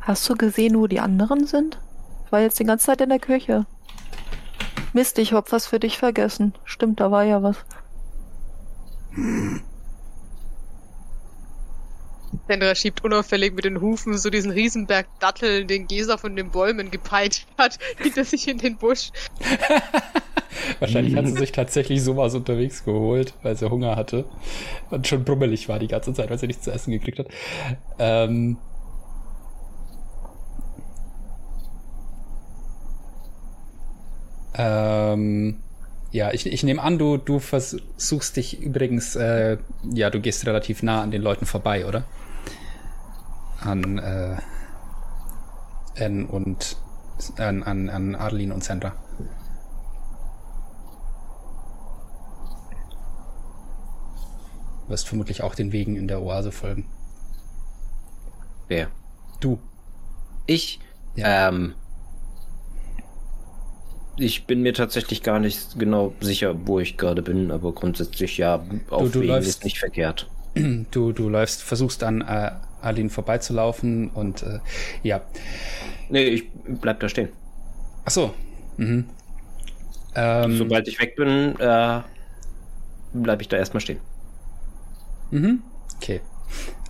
Hast 0.00 0.28
du 0.28 0.34
gesehen, 0.34 0.78
wo 0.78 0.86
die 0.86 1.00
anderen 1.00 1.46
sind? 1.46 1.78
War 2.34 2.40
jetzt 2.40 2.58
die 2.58 2.64
ganze 2.64 2.86
Zeit 2.86 3.00
in 3.00 3.10
der 3.10 3.20
Küche. 3.20 3.64
Mist, 4.92 5.20
ich 5.20 5.32
hab 5.32 5.52
was 5.52 5.68
für 5.68 5.78
dich 5.78 5.98
vergessen. 5.98 6.52
Stimmt, 6.64 6.98
da 6.98 7.12
war 7.12 7.22
ja 7.22 7.44
was. 7.44 7.58
Sandra 12.48 12.74
schiebt 12.74 13.04
unauffällig 13.04 13.54
mit 13.54 13.64
den 13.64 13.80
Hufen 13.80 14.18
so 14.18 14.30
diesen 14.30 14.50
Riesenberg 14.50 15.06
Datteln, 15.20 15.68
den 15.68 15.86
Gesa 15.86 16.16
von 16.16 16.34
den 16.34 16.50
Bäumen 16.50 16.90
gepeitscht 16.90 17.46
hat, 17.56 17.78
hinter 17.98 18.24
sich 18.24 18.48
in 18.48 18.58
den 18.58 18.78
Busch. 18.78 19.12
Wahrscheinlich 20.80 21.14
hat 21.14 21.28
sie 21.28 21.34
sich 21.34 21.52
tatsächlich 21.52 22.02
sowas 22.02 22.34
unterwegs 22.34 22.84
geholt, 22.84 23.34
weil 23.44 23.56
sie 23.56 23.70
Hunger 23.70 23.94
hatte 23.94 24.24
und 24.90 25.06
schon 25.06 25.22
brummelig 25.22 25.68
war 25.68 25.78
die 25.78 25.86
ganze 25.86 26.12
Zeit, 26.14 26.30
weil 26.30 26.38
sie 26.38 26.48
nichts 26.48 26.64
zu 26.64 26.72
essen 26.72 26.90
gekriegt 26.90 27.20
hat. 27.20 27.28
Ähm, 28.00 28.56
ähm, 34.54 35.60
ja, 36.10 36.32
ich, 36.32 36.46
ich 36.46 36.62
nehme 36.62 36.82
an, 36.82 36.98
du, 36.98 37.16
du 37.16 37.38
versuchst 37.38 38.36
dich 38.36 38.60
übrigens, 38.60 39.16
äh, 39.16 39.58
ja, 39.92 40.10
du 40.10 40.20
gehst 40.20 40.46
relativ 40.46 40.82
nah 40.82 41.02
an 41.02 41.10
den 41.10 41.22
Leuten 41.22 41.46
vorbei, 41.46 41.86
oder? 41.86 42.04
An 43.60 43.98
äh, 43.98 44.36
N 45.96 46.26
und 46.26 46.76
an, 47.36 47.62
an, 47.62 47.88
an 47.88 48.14
Arlene 48.14 48.54
und 48.54 48.62
Sandra. 48.62 48.94
wirst 54.88 55.08
vermutlich 55.08 55.42
auch 55.42 55.54
den 55.54 55.72
Wegen 55.72 55.96
in 55.96 56.08
der 56.08 56.22
Oase 56.22 56.52
folgen. 56.52 56.86
Wer? 58.68 58.88
Du. 59.40 59.58
Ich? 60.46 60.80
Ja. 61.16 61.48
Ähm. 61.48 61.74
Ich 64.16 64.46
bin 64.46 64.62
mir 64.62 64.74
tatsächlich 64.74 65.22
gar 65.22 65.40
nicht 65.40 65.78
genau 65.78 66.14
sicher, 66.20 66.54
wo 66.66 66.78
ich 66.78 66.96
gerade 66.96 67.22
bin, 67.22 67.50
aber 67.50 67.72
grundsätzlich 67.72 68.38
ja, 68.38 68.64
auf 68.90 69.10
du 69.10 69.20
Wegen 69.20 69.32
läufst- 69.32 69.48
ist 69.48 69.64
nicht 69.64 69.78
verkehrt. 69.78 70.28
Du, 70.92 71.10
du 71.10 71.28
läufst, 71.28 71.64
versuchst 71.64 72.04
an 72.04 72.20
äh, 72.20 72.52
Aline 72.80 73.10
vorbeizulaufen 73.10 74.08
und 74.10 74.44
äh, 74.44 74.60
ja. 75.02 75.20
Nee, 76.08 76.22
ich 76.26 76.44
bleib 76.80 77.00
da 77.00 77.08
stehen. 77.08 77.30
Ach 78.04 78.12
so. 78.12 78.32
Mhm. 78.76 79.06
Ähm, 80.14 80.56
Sobald 80.56 80.86
ich 80.86 81.00
weg 81.00 81.16
bin, 81.16 81.58
äh, 81.58 82.00
bleib 83.14 83.40
ich 83.40 83.48
da 83.48 83.56
erstmal 83.56 83.80
stehen. 83.80 83.98
Mhm. 85.32 85.62
Okay. 85.96 86.20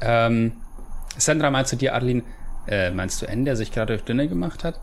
Ähm, 0.02 0.52
Sandra, 1.16 1.50
meinst 1.50 1.72
du 1.72 1.76
dir, 1.76 1.94
Adeline, 1.94 2.22
äh, 2.66 2.90
meinst 2.90 3.22
du 3.22 3.26
N, 3.26 3.46
der 3.46 3.56
sich 3.56 3.72
gerade 3.72 3.96
dünne 3.96 4.28
gemacht 4.28 4.62
hat? 4.62 4.78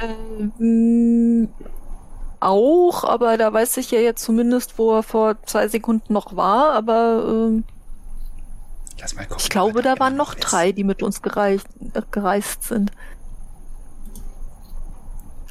Ähm, 0.00 1.48
auch, 2.40 3.04
aber 3.04 3.36
da 3.36 3.52
weiß 3.52 3.76
ich 3.78 3.90
ja 3.90 4.00
jetzt 4.00 4.22
zumindest, 4.24 4.78
wo 4.78 4.94
er 4.96 5.02
vor 5.02 5.42
zwei 5.44 5.68
Sekunden 5.68 6.12
noch 6.12 6.36
war. 6.36 6.72
Aber 6.72 7.24
ähm, 7.28 7.64
Lass 9.00 9.14
mal 9.14 9.26
gucken. 9.26 9.36
ich 9.38 9.48
glaube, 9.50 9.82
da 9.82 9.98
waren 9.98 10.16
noch 10.16 10.34
ist. 10.34 10.40
drei, 10.40 10.72
die 10.72 10.84
mit 10.84 11.02
uns 11.02 11.22
gereist, 11.22 11.66
äh, 11.94 12.02
gereist 12.10 12.64
sind. 12.64 12.92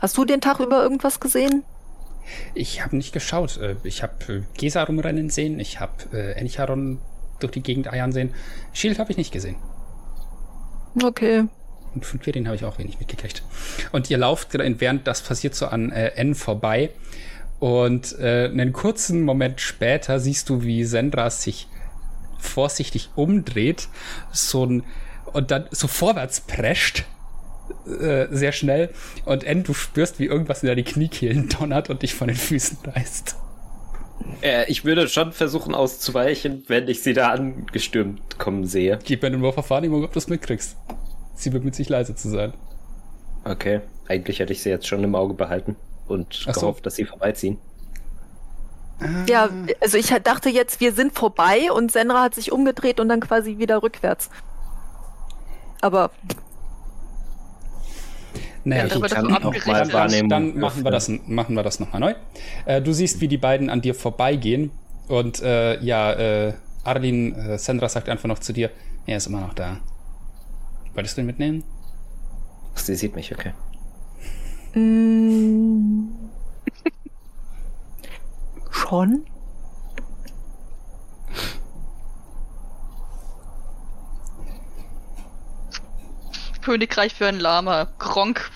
Hast 0.01 0.17
du 0.17 0.25
den 0.25 0.41
Tag 0.41 0.59
über 0.59 0.81
irgendwas 0.81 1.19
gesehen? 1.19 1.63
Ich 2.53 2.83
habe 2.83 2.95
nicht 2.95 3.11
geschaut. 3.13 3.57
Äh, 3.57 3.75
Ich 3.83 4.03
habe 4.03 4.13
äh, 4.33 4.41
Gesa 4.57 4.83
rumrennen 4.83 5.29
sehen. 5.29 5.59
Ich 5.59 5.79
habe 5.79 5.93
äh, 6.13 6.31
Encharon 6.33 7.01
durch 7.39 7.51
die 7.51 7.61
Gegend 7.63 7.87
eiern 7.91 8.11
sehen. 8.11 8.33
Shield 8.73 8.99
habe 8.99 9.11
ich 9.11 9.17
nicht 9.17 9.31
gesehen. 9.31 9.57
Okay. 11.01 11.47
Und 11.95 12.05
von 12.05 12.19
Quirin 12.19 12.47
habe 12.47 12.55
ich 12.55 12.65
auch 12.65 12.77
wenig 12.77 12.99
mitgekriegt. 12.99 13.43
Und 13.91 14.09
ihr 14.09 14.17
lauft 14.17 14.51
gerade, 14.51 14.79
während 14.79 15.07
das 15.07 15.21
passiert, 15.21 15.55
so 15.55 15.67
an 15.67 15.91
äh, 15.91 16.09
N 16.15 16.35
vorbei. 16.35 16.91
Und 17.59 18.17
äh, 18.19 18.45
einen 18.45 18.73
kurzen 18.73 19.23
Moment 19.23 19.59
später 19.59 20.19
siehst 20.19 20.49
du, 20.49 20.63
wie 20.63 20.85
Sendra 20.85 21.29
sich 21.29 21.67
vorsichtig 22.37 23.09
umdreht, 23.15 23.89
so 24.31 24.65
ein, 24.65 24.83
und 25.33 25.51
dann 25.51 25.65
so 25.71 25.87
vorwärts 25.87 26.41
prescht. 26.41 27.05
Äh, 27.85 28.27
sehr 28.31 28.51
schnell. 28.51 28.89
Und 29.25 29.43
N, 29.43 29.63
du 29.63 29.73
spürst, 29.73 30.19
wie 30.19 30.25
irgendwas 30.25 30.63
in 30.63 30.67
deine 30.67 30.83
Kniekehlen 30.83 31.49
donnert 31.59 31.89
und 31.89 32.01
dich 32.01 32.15
von 32.15 32.27
den 32.27 32.37
Füßen 32.37 32.77
reißt. 32.85 33.35
Äh, 34.41 34.69
ich 34.71 34.85
würde 34.85 35.07
schon 35.07 35.33
versuchen 35.33 35.75
auszuweichen, 35.75 36.63
wenn 36.67 36.87
ich 36.87 37.03
sie 37.03 37.13
da 37.13 37.29
angestürmt 37.31 38.39
kommen 38.39 38.65
sehe. 38.65 38.99
Gib 39.03 39.21
mir 39.21 39.27
einen 39.27 39.41
Wurf 39.41 39.57
auf 39.57 39.69
Wahrnehmung, 39.69 40.03
ob 40.03 40.13
du 40.13 40.19
es 40.19 40.27
mitkriegst. 40.27 40.77
Sie 41.39 41.53
wird 41.53 41.63
mit 41.63 41.73
sich 41.73 41.87
leise 41.87 42.15
zu 42.15 42.29
sein. 42.29 42.53
Okay, 43.45 43.81
eigentlich 44.07 44.39
hätte 44.39 44.51
ich 44.51 44.61
sie 44.61 44.69
jetzt 44.69 44.87
schon 44.87 45.03
im 45.03 45.15
Auge 45.15 45.33
behalten 45.33 45.77
und 46.07 46.45
Ach 46.47 46.53
so. 46.53 46.61
gehofft, 46.61 46.85
dass 46.85 46.95
sie 46.95 47.05
vorbeiziehen. 47.05 47.57
Ja, 49.29 49.49
also 49.79 49.97
ich 49.97 50.07
dachte 50.07 50.49
jetzt, 50.49 50.81
wir 50.81 50.91
sind 50.93 51.13
vorbei 51.17 51.71
und 51.71 51.91
Senra 51.91 52.23
hat 52.23 52.35
sich 52.35 52.51
umgedreht 52.51 52.99
und 52.99 53.07
dann 53.07 53.21
quasi 53.21 53.57
wieder 53.57 53.81
rückwärts. 53.81 54.29
Aber 55.81 56.11
Naja, 58.65 58.87
Ja, 58.87 58.99
das 58.99 59.11
kann 59.13 59.29
so 59.29 59.49
auch 59.49 59.65
mal. 59.65 59.93
Wahrnehmung 59.93 60.29
Dann 60.29 60.59
machen 60.59 60.83
wir, 60.83 60.91
das, 60.91 61.09
machen 61.27 61.55
wir 61.55 61.63
das 61.63 61.79
nochmal 61.79 62.01
neu. 62.01 62.15
Äh, 62.65 62.81
du 62.81 62.91
siehst, 62.91 63.21
wie 63.21 63.29
die 63.29 63.37
beiden 63.37 63.69
an 63.69 63.81
dir 63.81 63.95
vorbeigehen. 63.95 64.71
Und 65.07 65.41
äh, 65.41 65.79
ja, 65.81 66.11
äh, 66.13 66.53
Arlin, 66.83 67.33
äh, 67.35 67.57
Sandra 67.57 67.87
sagt 67.87 68.09
einfach 68.09 68.27
noch 68.27 68.39
zu 68.39 68.51
dir, 68.51 68.69
er 69.05 69.17
ist 69.17 69.27
immer 69.27 69.39
noch 69.39 69.53
da. 69.53 69.79
Wolltest 70.99 71.15
du 71.15 71.21
ihn 71.21 71.27
mitnehmen? 71.27 71.63
Sie 72.75 72.93
sieht 72.93 73.15
mich, 73.15 73.33
okay. 73.33 73.53
mm, 74.73 76.09
schon? 78.69 79.25
Königreich 86.61 87.13
für 87.13 87.27
ein 87.27 87.39
Lama. 87.39 87.87
Gronk. 87.97 88.51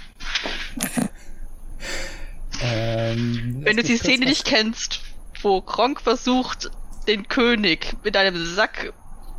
Ähm, 2.62 3.62
Wenn 3.62 3.78
du 3.78 3.84
die 3.84 3.96
Szene 3.96 4.26
nicht 4.26 4.44
kennst, 4.44 5.00
wo 5.42 5.62
Gronk 5.62 6.02
versucht, 6.02 6.72
den 7.08 7.30
König 7.30 7.96
mit 8.04 8.18
einem 8.18 8.36
Sack 8.54 8.92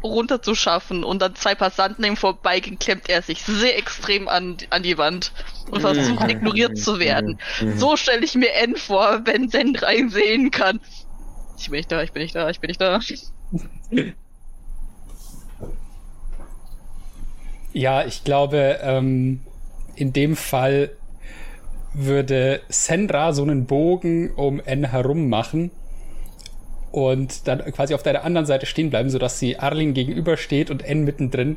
runterzuschaffen 0.04 1.02
und 1.02 1.20
dann 1.22 1.34
zwei 1.34 1.54
Passanten 1.54 2.04
ihm 2.04 2.16
vorbeigehen, 2.16 2.78
klemmt 2.78 3.08
er 3.08 3.22
sich 3.22 3.42
sehr 3.42 3.78
extrem 3.78 4.28
an, 4.28 4.56
an 4.70 4.82
die 4.82 4.98
Wand 4.98 5.32
und 5.70 5.80
versucht 5.80 6.22
Mhm. 6.22 6.30
ignoriert 6.30 6.78
zu 6.78 6.98
werden. 6.98 7.40
Mhm. 7.60 7.78
So 7.78 7.96
stelle 7.96 8.24
ich 8.24 8.34
mir 8.34 8.52
N 8.54 8.76
vor, 8.76 9.22
wenn 9.24 9.48
Sendra 9.48 9.92
ihn 9.92 10.10
sehen 10.10 10.50
kann. 10.50 10.80
Ich 11.58 11.70
bin 11.70 11.78
nicht 11.78 11.90
da, 11.90 12.02
ich 12.02 12.12
bin 12.12 12.22
nicht 12.22 12.34
da, 12.34 12.50
ich 12.50 12.60
bin 12.60 12.68
nicht 12.68 12.80
da. 12.80 13.00
Ja, 17.72 18.04
ich 18.04 18.24
glaube, 18.24 18.78
ähm, 18.82 19.40
in 19.96 20.12
dem 20.12 20.36
Fall 20.36 20.90
würde 21.92 22.60
Sandra 22.68 23.32
so 23.32 23.42
einen 23.42 23.66
Bogen 23.66 24.32
um 24.34 24.60
N 24.60 24.84
herum 24.84 25.28
machen 25.28 25.70
und 26.94 27.48
dann 27.48 27.58
quasi 27.72 27.92
auf 27.92 28.04
deiner 28.04 28.22
anderen 28.22 28.46
Seite 28.46 28.66
stehen 28.66 28.88
bleiben, 28.88 29.10
sodass 29.10 29.40
sie 29.40 29.58
Arlin 29.58 29.94
gegenübersteht 29.94 30.70
und 30.70 30.84
N 30.84 31.02
mittendrin 31.02 31.56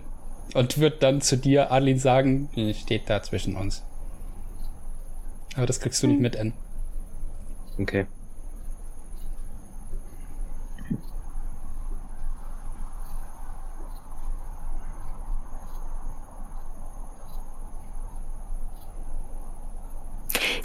und 0.55 0.79
wird 0.79 1.03
dann 1.03 1.21
zu 1.21 1.37
dir, 1.37 1.69
Arlin, 1.69 1.99
sagen, 1.99 2.49
"Hm, 2.55 2.73
steht 2.73 3.03
da 3.07 3.21
zwischen 3.21 3.55
uns. 3.55 3.83
Aber 5.55 5.67
das 5.67 5.79
kriegst 5.79 6.01
du 6.01 6.07
nicht 6.07 6.21
mit, 6.21 6.35
N. 6.35 6.53
Okay. 7.77 8.07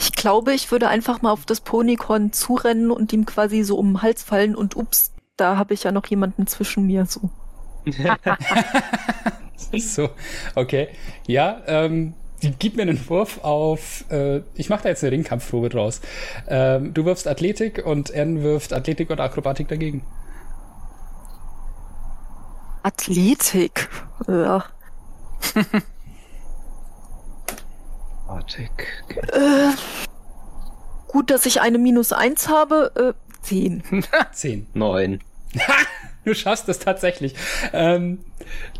Ich 0.03 0.11
glaube, 0.11 0.53
ich 0.53 0.73
würde 0.73 0.89
einfach 0.89 1.23
mal 1.23 1.31
auf 1.31 1.47
das 1.47 1.61
Ponykorn 1.61 2.33
zurennen 2.33 2.91
und 2.91 3.13
ihm 3.13 3.25
quasi 3.25 3.63
so 3.63 3.79
um 3.79 3.93
den 3.93 4.03
Hals 4.03 4.25
fallen 4.25 4.57
und 4.57 4.75
ups, 4.75 5.13
da 5.37 5.57
habe 5.57 5.75
ich 5.75 5.85
ja 5.85 5.93
noch 5.93 6.07
jemanden 6.07 6.49
zwischen 6.49 6.87
mir. 6.87 7.07
So. 7.07 7.31
So, 9.79 10.11
okay. 10.55 10.89
Ja, 11.27 11.63
ähm, 11.67 12.13
gib 12.59 12.77
mir 12.77 12.83
einen 12.83 13.09
Wurf 13.09 13.43
auf. 13.43 14.05
Äh, 14.11 14.43
ich 14.55 14.69
mache 14.69 14.83
da 14.83 14.89
jetzt 14.91 15.03
eine 15.03 15.13
Ringkampfprobe 15.13 15.71
draus. 15.71 16.03
Ähm, 16.47 16.93
du 16.93 17.07
wirfst 17.07 17.27
Athletik 17.27 17.87
und 17.87 18.11
N 18.11 18.43
wirft 18.43 18.75
Athletik 18.75 19.09
und 19.09 19.19
Akrobatik 19.19 19.69
dagegen. 19.69 20.05
Athletik. 22.83 23.89
Ja. 24.29 24.65
Okay. 28.41 28.69
Äh, 29.33 29.73
gut, 31.09 31.31
dass 31.31 31.47
ich 31.47 31.61
eine 31.61 31.79
minus 31.79 32.13
eins 32.13 32.49
habe. 32.49 33.15
Äh, 33.15 33.43
zehn. 33.43 33.83
Zehn. 34.33 34.67
Neun. 34.75 35.21
Du 36.25 36.35
schaffst 36.35 36.69
es 36.69 36.79
tatsächlich. 36.79 37.35
Ähm, 37.73 38.21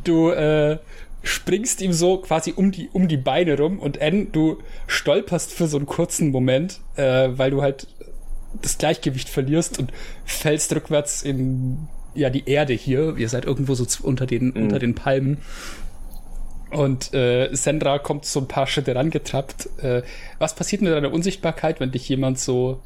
du 0.05 0.31
äh, 0.31 0.79
springst 1.23 1.81
ihm 1.83 1.93
so 1.93 2.19
quasi 2.19 2.53
um 2.55 2.71
die, 2.73 2.89
um 2.93 3.09
die 3.09 3.17
Beine 3.17 3.57
rum 3.59 3.79
und 3.79 3.99
N, 3.99 4.33
du 4.33 4.59
stolperst 4.87 5.53
für 5.53 5.67
so 5.67 5.77
einen 5.77 5.87
kurzen 5.87 6.31
Moment, 6.31 6.81
äh, 6.97 7.29
weil 7.33 7.51
du 7.51 7.63
halt 7.63 7.87
das 8.61 8.79
Gleichgewicht 8.79 9.29
verlierst 9.29 9.79
und 9.79 9.93
fällst 10.25 10.75
rückwärts 10.75 11.23
in 11.23 11.89
ja 12.15 12.29
die 12.29 12.47
Erde 12.49 12.75
hier. 12.75 13.17
Ihr 13.17 13.29
seid 13.29 13.45
irgendwo 13.47 13.75
so 13.75 13.87
unter 14.07 14.27
den, 14.27 14.49
Mhm. 14.49 14.63
unter 14.65 14.79
den 14.79 14.95
Palmen. 14.95 15.39
Und 16.73 17.13
äh, 17.13 17.55
Sandra 17.55 17.99
kommt 17.99 18.25
so 18.25 18.41
ein 18.41 18.49
paar 18.49 18.67
Schritte 18.67 18.95
rangetrappt. 18.95 19.69
Äh, 19.79 20.03
was 20.39 20.55
passiert 20.55 20.83
mit 20.83 20.93
deiner 20.93 21.13
Unsichtbarkeit, 21.13 21.81
wenn 21.81 21.93
dich 21.93 22.09
jemand 22.09 22.39
so 22.39 22.83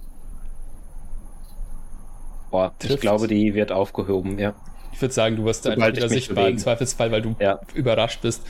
Boah, 2.51 2.75
ich 2.83 2.89
Trifft. 2.89 3.01
glaube, 3.01 3.29
die 3.29 3.55
wird 3.55 3.73
aufgehoben, 3.73 4.39
ja. 4.39 4.55
Ich 4.93 5.01
würde 5.03 5.13
sagen, 5.15 5.37
du 5.37 5.45
wirst 5.45 5.65
Sobald 5.65 5.81
einfach 5.83 5.89
ich 5.93 5.97
wieder 5.97 6.09
sichtbar 6.09 6.49
im 6.49 6.57
bewege. 6.57 6.57
Zweifelsfall, 6.57 7.11
weil 7.13 7.23
du 7.23 7.37
Ja. 7.39 7.61
überrascht 7.75 8.23
bist. 8.23 8.47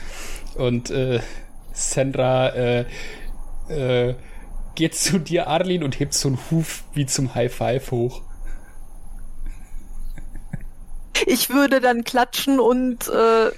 Und 0.55 0.89
äh, 0.91 1.19
Sandra 1.73 2.49
äh, 2.55 2.85
äh, 3.67 4.15
geht 4.75 4.95
zu 4.95 5.19
dir, 5.19 5.47
Arlin, 5.47 5.83
und 5.83 5.99
hebt 5.99 6.13
so 6.13 6.29
einen 6.29 6.39
Huf 6.51 6.85
wie 6.93 7.05
zum 7.05 7.35
High 7.35 7.53
Five 7.53 7.91
hoch. 7.91 8.21
Ich 11.25 11.49
würde 11.49 11.79
dann 11.81 12.03
klatschen 12.03 12.59
und 12.59 13.07
äh, 13.07 13.51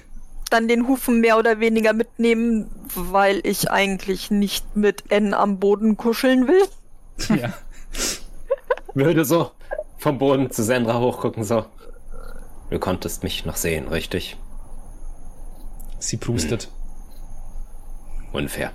dann 0.50 0.68
den 0.68 0.86
Hufen 0.86 1.20
mehr 1.20 1.38
oder 1.38 1.60
weniger 1.60 1.92
mitnehmen, 1.92 2.70
weil 2.94 3.40
ich 3.44 3.70
eigentlich 3.70 4.30
nicht 4.30 4.76
mit 4.76 5.10
N 5.10 5.32
am 5.34 5.58
Boden 5.58 5.96
kuscheln 5.96 6.48
will. 6.48 7.38
ja. 7.40 7.52
Würde 8.94 9.24
so 9.24 9.52
vom 10.00 10.18
Boden 10.18 10.50
zu 10.50 10.64
Sandra 10.64 10.98
hochgucken, 10.98 11.44
so. 11.44 11.64
Du 12.70 12.78
konntest 12.78 13.22
mich 13.22 13.44
noch 13.44 13.56
sehen, 13.56 13.88
richtig? 13.88 14.36
Sie 15.98 16.16
prustet. 16.16 16.68
Unfair. 18.32 18.72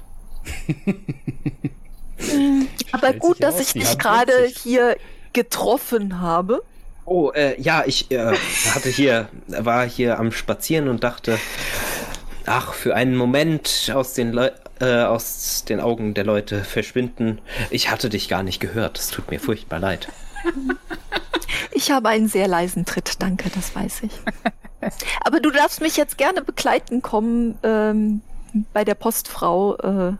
Aber 2.92 3.14
gut, 3.14 3.42
dass 3.42 3.60
ich 3.60 3.74
dich 3.74 3.98
gerade 3.98 4.46
hier 4.46 4.98
getroffen 5.34 6.22
habe. 6.22 6.64
Oh, 7.06 7.32
äh, 7.32 7.60
ja, 7.62 7.84
ich 7.86 8.12
äh, 8.12 8.36
hatte 8.74 8.90
hier, 8.90 9.30
war 9.48 9.88
hier 9.88 10.20
am 10.20 10.32
Spazieren 10.32 10.88
und 10.88 11.04
dachte, 11.04 11.38
ach, 12.46 12.74
für 12.74 12.96
einen 12.96 13.16
Moment 13.16 13.92
aus 13.94 14.14
den, 14.14 14.34
Leu 14.34 14.50
äh, 14.80 15.04
aus 15.04 15.66
den 15.66 15.80
Augen 15.80 16.16
der 16.16 16.24
Leute 16.24 16.64
verschwinden. 16.64 17.40
Ich 17.70 17.92
hatte 17.92 18.10
dich 18.10 18.28
gar 18.28 18.44
nicht 18.44 18.60
gehört. 18.60 18.98
Es 18.98 19.10
tut 19.10 19.30
mir 19.30 19.40
furchtbar 19.40 19.80
leid. 19.80 20.10
Ich 21.72 21.92
habe 21.92 22.10
einen 22.10 22.28
sehr 22.28 22.48
leisen 22.48 22.86
Tritt, 22.86 23.22
danke, 23.22 23.50
das 23.50 23.76
weiß 23.76 24.04
ich. 24.04 24.12
Aber 25.22 25.40
du 25.40 25.52
darfst 25.52 25.82
mich 25.82 25.98
jetzt 25.98 26.18
gerne 26.18 26.42
begleiten 26.42 27.02
kommen 27.02 27.58
ähm, 27.64 28.22
bei 28.74 28.84
der 28.84 28.96
Postfrau. 28.96 29.76
Äh, 29.78 30.14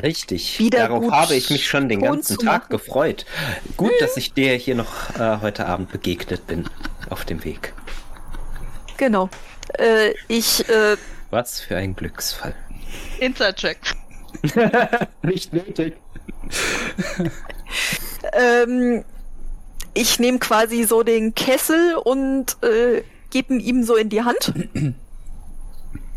Richtig. 0.00 0.58
Wieder 0.58 0.88
Darauf 0.88 1.02
gut 1.02 1.12
habe 1.12 1.34
ich 1.34 1.50
mich 1.50 1.66
schon 1.68 1.88
den 1.88 2.00
ganzen 2.02 2.38
Tag 2.38 2.62
machen. 2.62 2.70
gefreut. 2.70 3.26
Gut, 3.76 3.92
dass 4.00 4.16
ich 4.16 4.32
dir 4.32 4.54
hier 4.54 4.74
noch 4.74 5.10
äh, 5.18 5.38
heute 5.42 5.66
Abend 5.66 5.92
begegnet 5.92 6.46
bin 6.46 6.64
auf 7.10 7.24
dem 7.24 7.44
Weg. 7.44 7.74
genau. 8.96 9.28
Äh, 9.78 10.12
ich, 10.28 10.68
äh, 10.68 10.96
Was 11.30 11.60
für 11.60 11.76
ein 11.76 11.94
Glücksfall. 11.94 12.54
Inside-Check. 13.20 13.78
Nicht 15.22 15.52
nötig. 15.52 15.94
ähm, 18.32 19.04
ich 19.94 20.18
nehme 20.18 20.38
quasi 20.38 20.84
so 20.84 21.02
den 21.02 21.34
Kessel 21.34 21.94
und 21.96 22.56
äh, 22.62 23.02
gebe 23.30 23.54
ihn 23.54 23.60
ihm 23.60 23.84
so 23.84 23.96
in 23.96 24.08
die 24.08 24.22
Hand. 24.22 24.52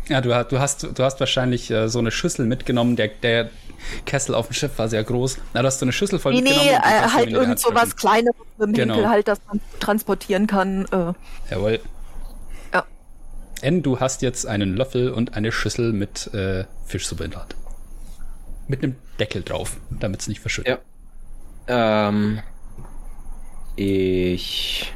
Ja, 0.08 0.20
du, 0.20 0.34
hast- 0.34 0.52
du, 0.52 0.58
hast, 0.58 0.82
du 0.84 1.02
hast 1.04 1.20
wahrscheinlich 1.20 1.70
äh, 1.70 1.88
so 1.88 1.98
eine 1.98 2.10
Schüssel 2.10 2.46
mitgenommen. 2.46 2.96
Der, 2.96 3.08
der 3.08 3.50
Kessel 4.04 4.34
auf 4.34 4.48
dem 4.48 4.54
Schiff 4.54 4.78
war 4.78 4.88
sehr 4.88 5.02
groß. 5.04 5.38
Na, 5.54 5.60
du 5.62 5.66
hast 5.66 5.78
so 5.78 5.84
eine 5.84 5.92
Schüssel 5.92 6.18
voll 6.18 6.32
Nee, 6.34 6.40
nee, 6.42 6.50
mitgenommen. 6.50 6.74
und 6.76 6.82
die 6.84 6.88
äh, 6.88 7.02
du 7.02 7.14
halt 7.14 7.30
irgend 7.30 7.58
so 7.60 7.74
was. 7.74 7.96
Kleineres 7.96 8.36
mit 8.58 8.68
dem 8.68 8.72
Genau. 8.74 8.94
Henkel 8.94 9.10
halt, 9.10 9.28
das 9.28 9.40
man 9.48 9.60
transportieren 9.80 10.46
kann. 10.46 10.84
Äh, 10.92 11.12
Jawohl. 11.50 11.80
Ja. 12.72 12.84
N, 13.62 13.82
du 13.82 14.00
hast 14.00 14.22
jetzt 14.22 14.46
einen 14.46 14.76
Löffel 14.76 15.10
und 15.10 15.34
eine 15.34 15.52
Schüssel 15.52 15.92
mit 15.92 16.32
äh, 16.34 16.64
Fischsuppe 16.86 17.24
in 17.24 17.30
der 17.32 17.40
Hand. 17.40 17.56
Mit 18.68 18.82
einem 18.82 18.96
Deckel 19.20 19.42
drauf, 19.42 19.76
damit 19.90 20.20
es 20.20 20.28
nicht 20.28 20.40
verschüttet. 20.40 20.80
Ja. 21.68 22.08
Ähm. 22.08 22.40
Ich. 23.76 24.92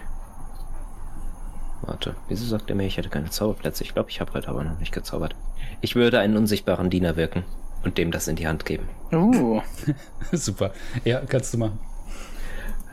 Warte, 1.82 2.14
wieso 2.28 2.44
sagt 2.46 2.70
er 2.70 2.76
mir, 2.76 2.86
ich 2.86 2.96
hätte 2.96 3.08
keine 3.08 3.30
Zauberplätze? 3.30 3.82
Ich 3.84 3.94
glaube, 3.94 4.10
ich 4.10 4.20
habe 4.20 4.32
heute 4.34 4.48
aber 4.48 4.62
noch 4.64 4.78
nicht 4.78 4.92
gezaubert. 4.92 5.34
Ich 5.80 5.94
würde 5.94 6.18
einen 6.20 6.36
unsichtbaren 6.36 6.90
Diener 6.90 7.16
wirken 7.16 7.44
und 7.84 7.98
dem 7.98 8.10
das 8.10 8.28
in 8.28 8.36
die 8.36 8.46
Hand 8.46 8.64
geben. 8.64 8.88
Uh. 9.12 9.60
Super. 10.32 10.72
Ja, 11.04 11.20
kannst 11.20 11.54
du 11.54 11.58
machen. 11.58 11.78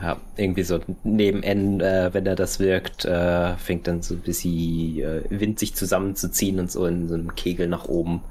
Ja, 0.02 0.18
irgendwie 0.36 0.64
so 0.64 0.80
neben 1.04 1.42
N, 1.42 1.82
äh, 1.82 2.14
wenn 2.14 2.26
er 2.28 2.36
das 2.36 2.60
wirkt, 2.60 3.06
äh, 3.06 3.58
fängt 3.58 3.88
dann 3.88 4.04
so 4.04 4.14
ein 4.14 4.22
bisschen 4.22 5.00
äh, 5.00 5.24
Wind 5.30 5.58
sich 5.58 5.74
zusammenzuziehen 5.74 6.60
und 6.60 6.72
so 6.72 6.86
in 6.86 7.08
so 7.08 7.16
einem 7.16 7.34
Kegel 7.34 7.68
nach 7.68 7.86
oben 7.86 8.22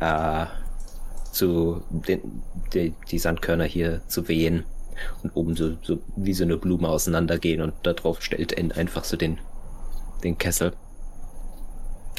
äh, 0.00 0.46
zu 1.30 1.82
den, 1.90 2.42
die, 2.74 2.92
die 3.10 3.18
Sandkörner 3.18 3.64
hier 3.64 4.00
zu 4.08 4.26
wehen 4.26 4.64
und 5.22 5.36
oben 5.36 5.54
so, 5.54 5.76
so 5.82 5.98
wie 6.16 6.32
so 6.32 6.42
eine 6.42 6.56
Blume 6.56 6.88
auseinandergehen 6.88 7.60
und 7.60 7.74
da 7.84 7.92
drauf 7.92 8.20
stellt 8.22 8.52
N 8.52 8.72
einfach 8.72 9.04
so 9.04 9.16
den, 9.16 9.38
den 10.24 10.38
Kessel, 10.38 10.72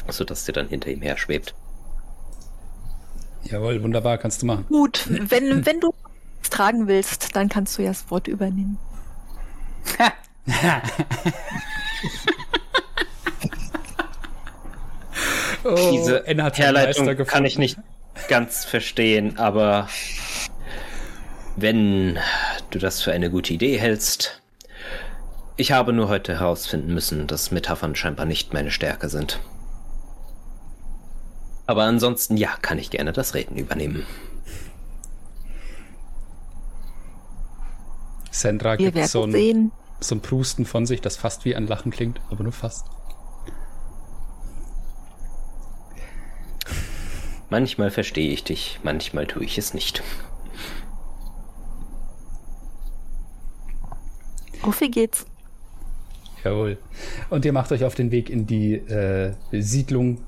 sodass 0.08 0.46
der 0.46 0.54
dann 0.54 0.68
hinter 0.68 0.90
ihm 0.90 1.02
her 1.02 1.18
schwebt. 1.18 1.54
Jawohl, 3.44 3.82
wunderbar, 3.82 4.18
kannst 4.18 4.42
du 4.42 4.46
machen. 4.46 4.66
gut, 4.68 5.06
wenn, 5.08 5.64
wenn 5.64 5.80
du 5.80 5.94
es 6.42 6.50
tragen 6.50 6.86
willst, 6.86 7.34
dann 7.36 7.48
kannst 7.48 7.78
du 7.78 7.82
ja 7.82 7.88
das 7.88 8.10
Wort 8.10 8.28
übernehmen. 8.28 8.78
Oh, 15.64 15.74
Diese 15.92 16.22
Herleitung 16.24 17.26
kann 17.26 17.44
ich 17.44 17.58
nicht 17.58 17.78
ganz 18.28 18.64
verstehen, 18.64 19.38
aber 19.38 19.88
wenn 21.56 22.18
du 22.70 22.78
das 22.78 23.02
für 23.02 23.12
eine 23.12 23.30
gute 23.30 23.52
Idee 23.52 23.78
hältst, 23.78 24.40
ich 25.56 25.72
habe 25.72 25.92
nur 25.92 26.08
heute 26.08 26.38
herausfinden 26.38 26.94
müssen, 26.94 27.26
dass 27.26 27.50
Metaphern 27.50 27.96
scheinbar 27.96 28.24
nicht 28.26 28.54
meine 28.54 28.70
Stärke 28.70 29.08
sind. 29.08 29.40
Aber 31.68 31.82
ansonsten 31.82 32.38
ja, 32.38 32.56
kann 32.62 32.78
ich 32.78 32.90
gerne 32.90 33.12
das 33.12 33.34
Reden 33.34 33.58
übernehmen. 33.58 34.06
Sandra 38.30 38.78
Wir 38.78 38.90
gibt 38.90 39.06
so 39.08 39.24
ein, 39.24 39.70
so 40.00 40.14
ein 40.14 40.22
Prusten 40.22 40.64
von 40.64 40.86
sich, 40.86 41.02
das 41.02 41.18
fast 41.18 41.44
wie 41.44 41.54
ein 41.54 41.66
Lachen 41.66 41.92
klingt, 41.92 42.22
aber 42.30 42.42
nur 42.42 42.52
fast. 42.52 42.86
Manchmal 47.50 47.90
verstehe 47.90 48.32
ich 48.32 48.44
dich, 48.44 48.80
manchmal 48.82 49.26
tue 49.26 49.44
ich 49.44 49.58
es 49.58 49.74
nicht. 49.74 50.02
Auf 54.62 54.80
wie 54.80 54.90
geht's? 54.90 55.26
Jawohl. 56.44 56.78
Und 57.28 57.44
ihr 57.44 57.52
macht 57.52 57.72
euch 57.72 57.84
auf 57.84 57.94
den 57.94 58.10
Weg 58.10 58.30
in 58.30 58.46
die 58.46 58.72
äh, 58.76 59.34
Siedlung, 59.52 60.22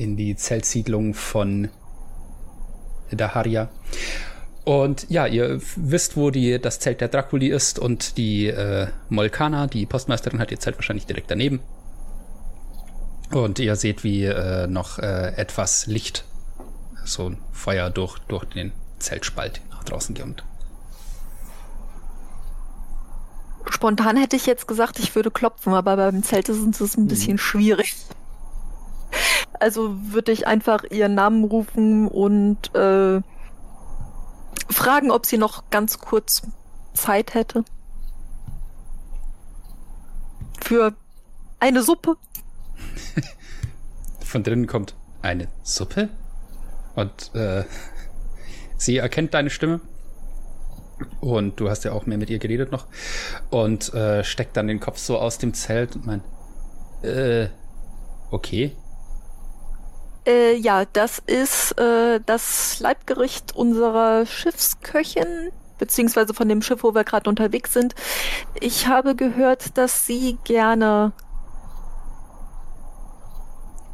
in 0.00 0.16
die 0.16 0.34
Zeltsiedlung 0.34 1.12
von 1.14 1.68
Daharia. 3.10 3.68
Und 4.64 5.06
ja, 5.10 5.26
ihr 5.26 5.60
wisst, 5.76 6.16
wo 6.16 6.30
die, 6.30 6.60
das 6.60 6.80
Zelt 6.80 7.00
der 7.00 7.08
Draculi 7.08 7.48
ist 7.48 7.78
und 7.78 8.16
die 8.16 8.46
äh, 8.46 8.88
Molkana, 9.08 9.66
die 9.66 9.84
Postmeisterin, 9.84 10.38
hat 10.38 10.50
ihr 10.50 10.60
Zelt 10.60 10.76
wahrscheinlich 10.76 11.06
direkt 11.06 11.30
daneben. 11.30 11.60
Und 13.30 13.58
ihr 13.58 13.76
seht, 13.76 14.02
wie 14.02 14.24
äh, 14.24 14.66
noch 14.66 14.98
äh, 14.98 15.34
etwas 15.36 15.86
Licht, 15.86 16.24
so 17.04 17.30
ein 17.30 17.38
Feuer 17.52 17.90
durch, 17.90 18.18
durch 18.20 18.44
den 18.44 18.72
Zeltspalt 18.98 19.60
nach 19.70 19.84
draußen 19.84 20.16
kommt. 20.16 20.44
Spontan 23.68 24.16
hätte 24.16 24.36
ich 24.36 24.46
jetzt 24.46 24.66
gesagt, 24.66 24.98
ich 24.98 25.14
würde 25.14 25.30
klopfen, 25.30 25.74
aber 25.74 25.96
beim 25.96 26.22
Zelt 26.22 26.48
ist 26.48 26.80
es 26.80 26.96
ein 26.96 27.06
bisschen 27.06 27.38
schwierig. 27.38 27.94
Also 29.58 29.94
würde 30.12 30.32
ich 30.32 30.46
einfach 30.46 30.84
ihren 30.84 31.14
Namen 31.14 31.44
rufen 31.44 32.08
und 32.08 32.74
äh, 32.74 33.20
fragen, 34.70 35.10
ob 35.10 35.26
sie 35.26 35.38
noch 35.38 35.70
ganz 35.70 35.98
kurz 35.98 36.42
Zeit 36.94 37.34
hätte. 37.34 37.64
Für 40.62 40.94
eine 41.58 41.82
Suppe. 41.82 42.16
Von 44.24 44.42
drinnen 44.42 44.66
kommt 44.66 44.94
eine 45.22 45.48
Suppe 45.62 46.08
und 46.94 47.34
äh, 47.34 47.64
sie 48.76 48.98
erkennt 48.98 49.34
deine 49.34 49.50
Stimme 49.50 49.80
und 51.20 51.58
du 51.60 51.68
hast 51.68 51.84
ja 51.84 51.92
auch 51.92 52.06
mehr 52.06 52.18
mit 52.18 52.30
ihr 52.30 52.38
geredet 52.38 52.72
noch 52.72 52.86
und 53.50 53.92
äh, 53.94 54.24
steckt 54.24 54.56
dann 54.56 54.68
den 54.68 54.80
Kopf 54.80 54.98
so 54.98 55.18
aus 55.18 55.38
dem 55.38 55.54
Zelt 55.54 55.96
und 55.96 56.06
meint, 56.06 56.24
äh, 57.02 57.48
okay, 58.30 58.76
Äh, 60.26 60.54
ja, 60.56 60.84
das 60.84 61.18
ist 61.18 61.78
äh, 61.78 62.20
das 62.24 62.78
Leibgericht 62.80 63.56
unserer 63.56 64.26
Schiffsköchin, 64.26 65.50
beziehungsweise 65.78 66.34
von 66.34 66.48
dem 66.48 66.62
Schiff, 66.62 66.82
wo 66.82 66.94
wir 66.94 67.04
gerade 67.04 67.28
unterwegs 67.30 67.72
sind. 67.72 67.94
Ich 68.60 68.86
habe 68.86 69.14
gehört, 69.14 69.78
dass 69.78 70.06
sie 70.06 70.38
gerne 70.44 71.12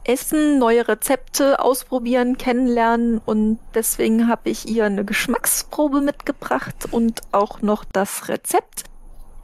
Essen, 0.04 0.58
neue 0.58 0.86
Rezepte 0.86 1.58
ausprobieren, 1.58 2.38
kennenlernen 2.38 3.20
und 3.24 3.58
deswegen 3.74 4.28
habe 4.28 4.50
ich 4.50 4.68
ihr 4.68 4.84
eine 4.84 5.04
Geschmacksprobe 5.04 6.00
mitgebracht 6.00 6.88
und 6.92 7.22
auch 7.32 7.60
noch 7.60 7.84
das 7.84 8.28
Rezept, 8.28 8.84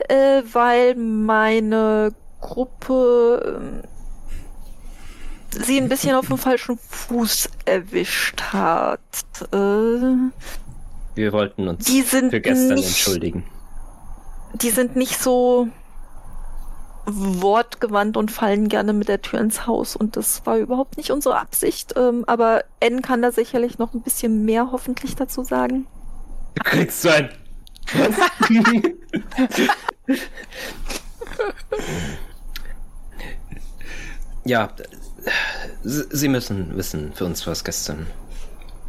äh, 0.08 0.42
weil 0.52 0.94
meine 0.94 2.14
Gruppe 2.40 3.60
ähm, 3.60 3.82
sie 5.52 5.78
ein 5.78 5.88
bisschen 5.88 6.14
auf 6.14 6.28
dem 6.28 6.38
falschen 6.38 6.78
Fuß 6.78 7.50
erwischt 7.64 8.40
hat. 8.52 9.00
Äh, 9.52 10.30
Wir 11.14 11.32
wollten 11.32 11.68
uns 11.68 11.84
die 11.86 12.02
sind 12.02 12.30
für 12.30 12.40
gestern 12.40 12.74
nicht, 12.76 12.88
entschuldigen. 12.88 13.44
Die 14.54 14.70
sind 14.70 14.96
nicht 14.96 15.18
so 15.18 15.68
wortgewandt 17.04 18.16
und 18.16 18.30
fallen 18.30 18.68
gerne 18.68 18.92
mit 18.92 19.08
der 19.08 19.20
Tür 19.20 19.40
ins 19.40 19.66
Haus 19.66 19.96
und 19.96 20.16
das 20.16 20.46
war 20.46 20.56
überhaupt 20.58 20.96
nicht 20.96 21.10
unsere 21.10 21.38
Absicht. 21.38 21.94
Ähm, 21.96 22.24
aber 22.26 22.64
N 22.80 23.02
kann 23.02 23.22
da 23.22 23.32
sicherlich 23.32 23.78
noch 23.78 23.92
ein 23.92 24.02
bisschen 24.02 24.44
mehr 24.44 24.70
hoffentlich 24.70 25.16
dazu 25.16 25.42
sagen. 25.42 25.86
Du 26.54 26.62
kriegst 26.62 27.02
so 27.02 27.08
ein. 27.08 27.30
Ja, 34.44 34.70
Sie 35.82 36.28
müssen 36.28 36.76
wissen, 36.76 37.12
für 37.12 37.24
uns 37.24 37.46
war 37.46 37.52
es 37.52 37.64
gestern 37.64 38.06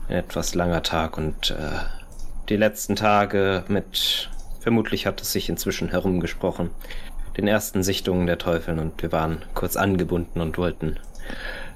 ein 0.08 0.16
etwas 0.16 0.56
langer 0.56 0.84
Tag 0.84 1.18
und 1.18 1.52
äh, 1.52 1.80
die 2.50 2.58
letzten 2.58 2.96
Tage 2.96 3.64
mit, 3.68 4.30
vermutlich 4.60 5.06
hat 5.06 5.22
es 5.22 5.32
sich 5.32 5.50
inzwischen 5.50 5.90
herumgesprochen, 5.90 6.72
den 7.38 7.48
ersten 7.48 7.84
Sichtungen 7.84 8.28
der 8.28 8.38
Teufeln 8.38 8.80
und 8.80 9.02
wir 9.02 9.12
waren 9.12 9.44
kurz 9.54 9.76
angebunden 9.76 10.42
und 10.42 10.58
wollten 10.58 11.00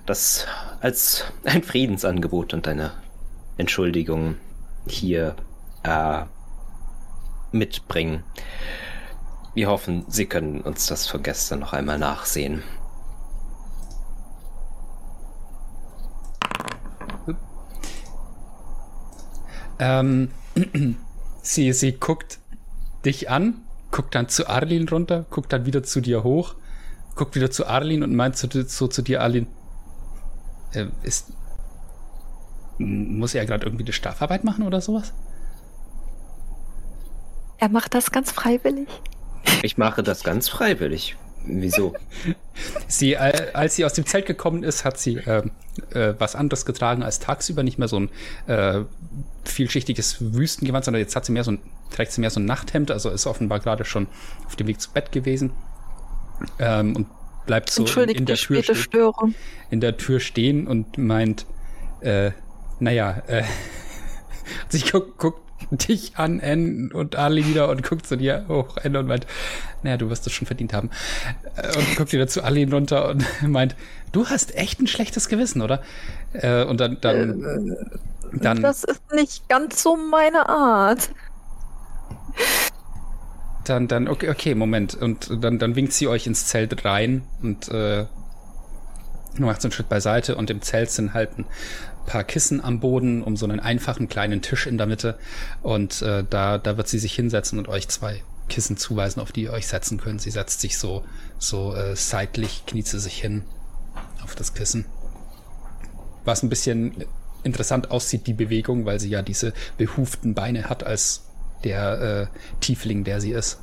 das 0.06 0.46
als 0.82 1.26
ein 1.44 1.64
Friedensangebot 1.64 2.54
und 2.54 2.68
eine 2.68 2.92
Entschuldigung 3.58 4.36
hier 4.88 5.36
äh, 5.84 6.24
mitbringen. 7.52 8.24
Wir 9.54 9.70
hoffen, 9.70 10.06
Sie 10.08 10.28
können 10.28 10.62
uns 10.62 10.86
das 10.86 11.08
von 11.08 11.24
gestern 11.24 11.60
noch 11.60 11.74
einmal 11.74 11.98
nachsehen. 11.98 12.64
Ähm, 19.80 20.30
sie, 21.42 21.74
sie 21.74 21.94
guckt 21.94 22.40
dich 23.06 23.30
an, 23.30 23.62
guckt 23.92 24.16
dann 24.16 24.30
zu 24.30 24.48
Arlin 24.48 24.88
runter, 24.90 25.26
guckt 25.30 25.54
dann 25.54 25.66
wieder 25.66 25.84
zu 25.84 26.02
dir 26.02 26.24
hoch, 26.24 26.56
guckt 27.16 27.36
wieder 27.36 27.52
zu 27.52 27.68
Arlin 27.68 28.04
und 28.04 28.16
meint 28.16 28.38
so, 28.38 28.48
so 28.50 28.88
zu 28.88 29.02
dir, 29.02 29.22
Arlin, 29.22 29.48
äh, 30.74 30.88
ist, 31.04 31.32
muss 32.78 33.34
er 33.34 33.46
gerade 33.46 33.66
irgendwie 33.66 33.86
eine 33.86 33.94
Strafarbeit 33.94 34.44
machen 34.44 34.66
oder 34.66 34.82
sowas? 34.82 35.14
Er 37.60 37.70
macht 37.70 37.94
das 37.96 38.12
ganz 38.12 38.32
freiwillig. 38.32 38.88
Ich 39.64 39.78
mache 39.78 40.04
das 40.04 40.24
ganz 40.24 40.48
freiwillig. 40.48 41.18
Wieso? 41.48 41.94
Sie, 42.88 43.14
äh, 43.14 43.52
als 43.54 43.76
sie 43.76 43.86
aus 43.86 43.94
dem 43.94 44.06
Zelt 44.06 44.26
gekommen 44.26 44.64
ist, 44.64 44.84
hat 44.86 45.00
sie 45.00 45.18
äh, 45.18 45.44
äh, 45.92 46.16
was 46.18 46.36
anderes 46.36 46.66
getragen 46.66 47.04
als 47.04 47.20
tagsüber, 47.20 47.64
nicht 47.64 47.78
mehr 47.78 47.88
so 47.88 48.00
ein 48.00 48.10
äh, 48.48 48.82
vielschichtiges 49.46 50.18
Wüstengewand, 50.34 50.86
sondern 50.86 51.02
jetzt 51.02 51.16
hat 51.16 51.26
sie 51.26 51.32
mehr 51.32 51.44
so 51.44 51.52
ein, 51.52 51.60
trägt 51.92 52.12
sie 52.12 52.22
mehr 52.22 52.30
so 52.30 52.40
ein 52.40 52.46
Nachthemd, 52.46 52.92
also 52.92 53.10
ist 53.10 53.26
offenbar 53.28 53.60
gerade 53.60 53.86
schon 53.86 54.08
auf 54.46 54.56
dem 54.56 54.68
Weg 54.68 54.82
zu 54.82 54.92
Bett 54.92 55.12
gewesen. 55.12 55.52
Ähm, 56.60 56.96
und 56.96 57.08
bleibt 57.46 57.70
so 57.70 57.86
in, 57.86 58.10
in 58.10 58.26
der 58.26 58.36
Tür 58.36 58.62
stehen, 58.62 59.36
in 59.72 59.82
der 59.82 59.98
Tür 59.98 60.20
stehen 60.20 60.68
und 60.68 60.98
meint, 60.98 61.46
äh, 62.02 62.32
naja, 62.80 63.24
äh, 63.28 63.44
sie 64.70 64.82
guckt, 64.82 65.18
guckt 65.18 65.47
dich 65.72 66.18
an, 66.18 66.40
N 66.40 66.92
und 66.92 67.16
Ali 67.16 67.46
wieder 67.48 67.70
und 67.70 67.84
guckt 67.84 68.08
zu 68.08 68.16
dir 68.16 68.46
hoch, 68.48 68.78
N 68.78 68.96
und 68.96 69.08
meint, 69.08 69.26
naja, 69.84 69.98
du 69.98 70.10
wirst 70.10 70.26
das 70.26 70.34
schon 70.34 70.48
verdient 70.48 70.74
haben. 70.74 70.90
Äh, 71.56 71.76
und 71.78 71.96
guckt 71.96 72.12
wieder 72.14 72.28
zu 72.28 72.44
Ali 72.44 72.64
runter 72.64 73.10
und 73.10 73.26
meint, 73.48 73.76
du 74.12 74.28
hast 74.28 74.56
echt 74.56 74.80
ein 74.80 74.88
schlechtes 74.88 75.30
Gewissen, 75.30 75.62
oder? 75.62 75.82
Äh, 76.34 76.64
und 76.64 76.80
dann, 76.80 76.98
dann, 77.02 77.44
äh, 77.44 78.40
dann. 78.40 78.62
Das 78.62 78.84
ist 78.84 79.02
nicht 79.14 79.48
ganz 79.50 79.82
so 79.82 79.96
meine 79.96 80.48
Art. 80.48 81.10
Dann, 83.64 83.88
dann, 83.88 84.08
okay, 84.08 84.30
okay, 84.30 84.56
Moment. 84.56 84.96
Und 84.96 85.44
dann, 85.44 85.60
dann 85.60 85.76
winkt 85.76 85.94
sie 85.94 86.08
euch 86.08 86.28
ins 86.28 86.48
Zelt 86.48 86.86
rein 86.86 87.24
und 87.42 87.68
äh, 87.70 88.06
macht 89.40 89.62
so 89.62 89.68
einen 89.68 89.74
Schritt 89.74 89.90
beiseite 89.90 90.36
und 90.36 90.50
im 90.50 90.62
Zelt 90.62 90.90
sind 90.90 91.14
halt 91.14 91.38
ein 91.38 91.46
paar 92.08 92.24
Kissen 92.24 92.64
am 92.64 92.80
Boden, 92.80 93.22
um 93.22 93.38
so 93.38 93.46
einen 93.46 93.60
einfachen 93.60 94.08
kleinen 94.08 94.42
Tisch 94.42 94.66
in 94.66 94.80
der 94.80 94.88
Mitte. 94.88 95.20
Und 95.62 96.02
äh, 96.02 96.24
da, 96.28 96.58
da 96.58 96.78
wird 96.78 96.88
sie 96.88 96.98
sich 96.98 97.14
hinsetzen 97.14 97.60
und 97.60 97.68
euch 97.68 97.88
zwei 97.90 98.24
Kissen 98.50 98.78
zuweisen, 98.78 99.22
auf 99.22 99.32
die 99.32 99.44
ihr 99.44 99.54
euch 99.54 99.68
setzen 99.68 100.00
könnt. 100.00 100.22
Sie 100.22 100.32
setzt 100.32 100.62
sich 100.62 100.80
so, 100.80 101.04
so 101.38 101.76
äh, 101.76 101.96
seitlich, 101.96 102.66
kniet 102.66 102.88
sie 102.88 103.00
sich 103.00 103.22
hin 103.22 103.44
auf 104.24 104.34
das 104.34 104.56
Kissen. 104.56 104.86
Was 106.26 106.42
ein 106.42 106.50
bisschen 106.50 107.06
interessant 107.44 107.92
aussieht, 107.92 108.26
die 108.26 108.34
Bewegung, 108.34 108.86
weil 108.86 109.00
sie 109.00 109.10
ja 109.10 109.22
diese 109.22 109.54
behuften 109.78 110.34
Beine 110.34 110.70
hat 110.70 110.84
als 110.84 111.26
der 111.64 112.02
äh, 112.32 112.60
Tiefling, 112.60 113.04
der 113.04 113.22
sie 113.22 113.32
ist. 113.32 113.60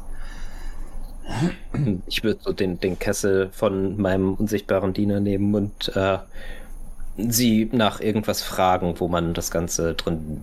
Ich 2.07 2.23
würde 2.23 2.41
so 2.43 2.53
den, 2.53 2.79
den 2.79 2.99
Kessel 2.99 3.49
von 3.53 3.97
meinem 3.97 4.35
unsichtbaren 4.35 4.93
Diener 4.93 5.21
nehmen 5.21 5.55
und 5.55 5.97
äh, 5.97 6.19
sie 7.17 7.69
nach 7.73 8.01
irgendwas 8.01 8.43
fragen, 8.43 8.99
wo 8.99 9.09
man 9.09 9.35
das 9.35 9.51
Ganze 9.51 9.95
drin 9.95 10.43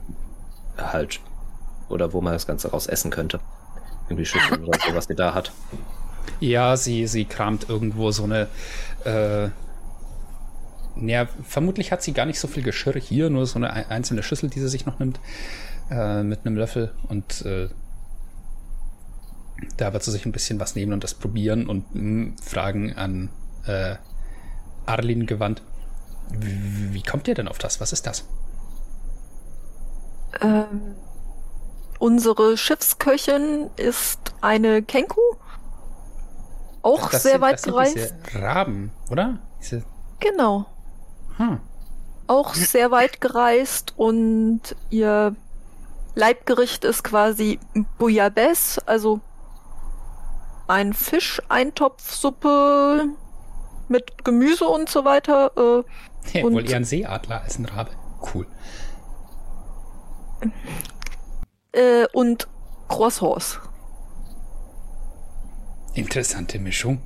halt 0.78 1.20
oder 1.90 2.14
wo 2.14 2.22
man 2.22 2.34
das 2.34 2.48
Ganze 2.48 2.72
raus 2.72 2.88
essen 2.88 3.12
könnte. 3.12 3.40
Irgendwie 4.08 4.26
Schüsseln 4.26 4.64
oder 4.64 4.80
so, 4.80 4.96
was 4.96 5.06
sie 5.06 5.16
da 5.16 5.34
hat. 5.34 5.52
Ja, 6.40 6.78
sie, 6.78 7.08
sie 7.08 7.26
kramt 7.26 7.70
irgendwo 7.70 8.12
so 8.12 8.24
eine. 8.24 8.48
Äh, 9.06 9.50
ja, 10.98 11.28
vermutlich 11.44 11.92
hat 11.92 12.04
sie 12.04 12.14
gar 12.14 12.26
nicht 12.26 12.40
so 12.40 12.48
viel 12.48 12.64
Geschirr 12.64 13.00
hier, 13.00 13.30
nur 13.30 13.46
so 13.46 13.58
eine 13.58 13.90
einzelne 13.90 14.24
Schüssel, 14.24 14.50
die 14.50 14.60
sie 14.60 14.68
sich 14.68 14.86
noch 14.86 15.00
nimmt, 15.00 15.20
äh, 15.90 16.24
mit 16.24 16.46
einem 16.46 16.58
Löffel. 16.58 16.92
Und 17.08 17.46
äh, 17.46 17.70
da 19.78 19.94
wird 19.94 20.04
sie 20.04 20.12
sich 20.12 20.26
ein 20.26 20.32
bisschen 20.32 20.60
was 20.60 20.76
nehmen 20.76 20.94
und 20.94 21.04
das 21.04 21.14
probieren 21.14 21.68
und 21.68 21.96
mh, 21.96 22.02
hm, 22.02 22.36
Fragen 22.42 22.94
an 22.94 23.30
äh, 23.66 23.96
Arlin 24.86 25.26
gewandt. 25.26 25.62
Wie, 26.40 26.94
wie 26.94 27.04
kommt 27.04 27.28
ihr 27.28 27.36
denn 27.36 27.48
auf 27.48 27.58
das? 27.58 27.80
Was 27.82 27.94
ist 27.94 28.08
das? 28.08 28.26
Ähm, 30.42 30.96
unsere 32.00 32.58
Schiffsköchin 32.58 33.70
ist 33.76 34.34
eine 34.42 34.82
Kenku. 34.82 35.20
Auch 36.84 37.10
das 37.10 37.24
sehr 37.24 37.34
sind, 37.34 37.42
weit 37.42 37.54
das 37.54 37.62
sind 37.64 37.74
gereist. 37.74 37.96
Diese 37.96 38.16
Raben, 38.42 38.92
oder? 39.10 39.40
Diese, 39.62 39.84
Genau. 40.20 40.66
hm. 41.38 41.60
Auch 42.28 42.54
sehr 42.54 42.92
weit 42.92 43.20
gereist 43.20 43.94
und 43.98 44.62
ihr 44.90 45.36
Leibgericht 46.16 46.86
ist 46.86 47.04
quasi 47.04 47.60
Bouillabaisse, 47.98 48.88
also 48.88 49.20
ein 50.68 50.94
Fisch-Eintopfsuppe 50.94 53.08
mit 53.90 54.24
Gemüse 54.24 54.66
und 54.66 54.88
so 54.90 55.04
weiter. 55.04 55.52
Äh, 55.58 55.84
Ja, 56.34 56.44
Und- 56.46 56.54
wohl 56.54 56.70
eher 56.70 56.78
ein 56.78 56.84
Seeadler 56.86 57.42
als 57.42 57.58
ein 57.60 57.66
Rabe. 57.66 57.92
Cool. 58.34 58.46
äh, 61.74 62.06
und 62.14 62.48
Croissants. 62.88 63.60
Interessante 65.94 66.60
Mischung. 66.60 67.02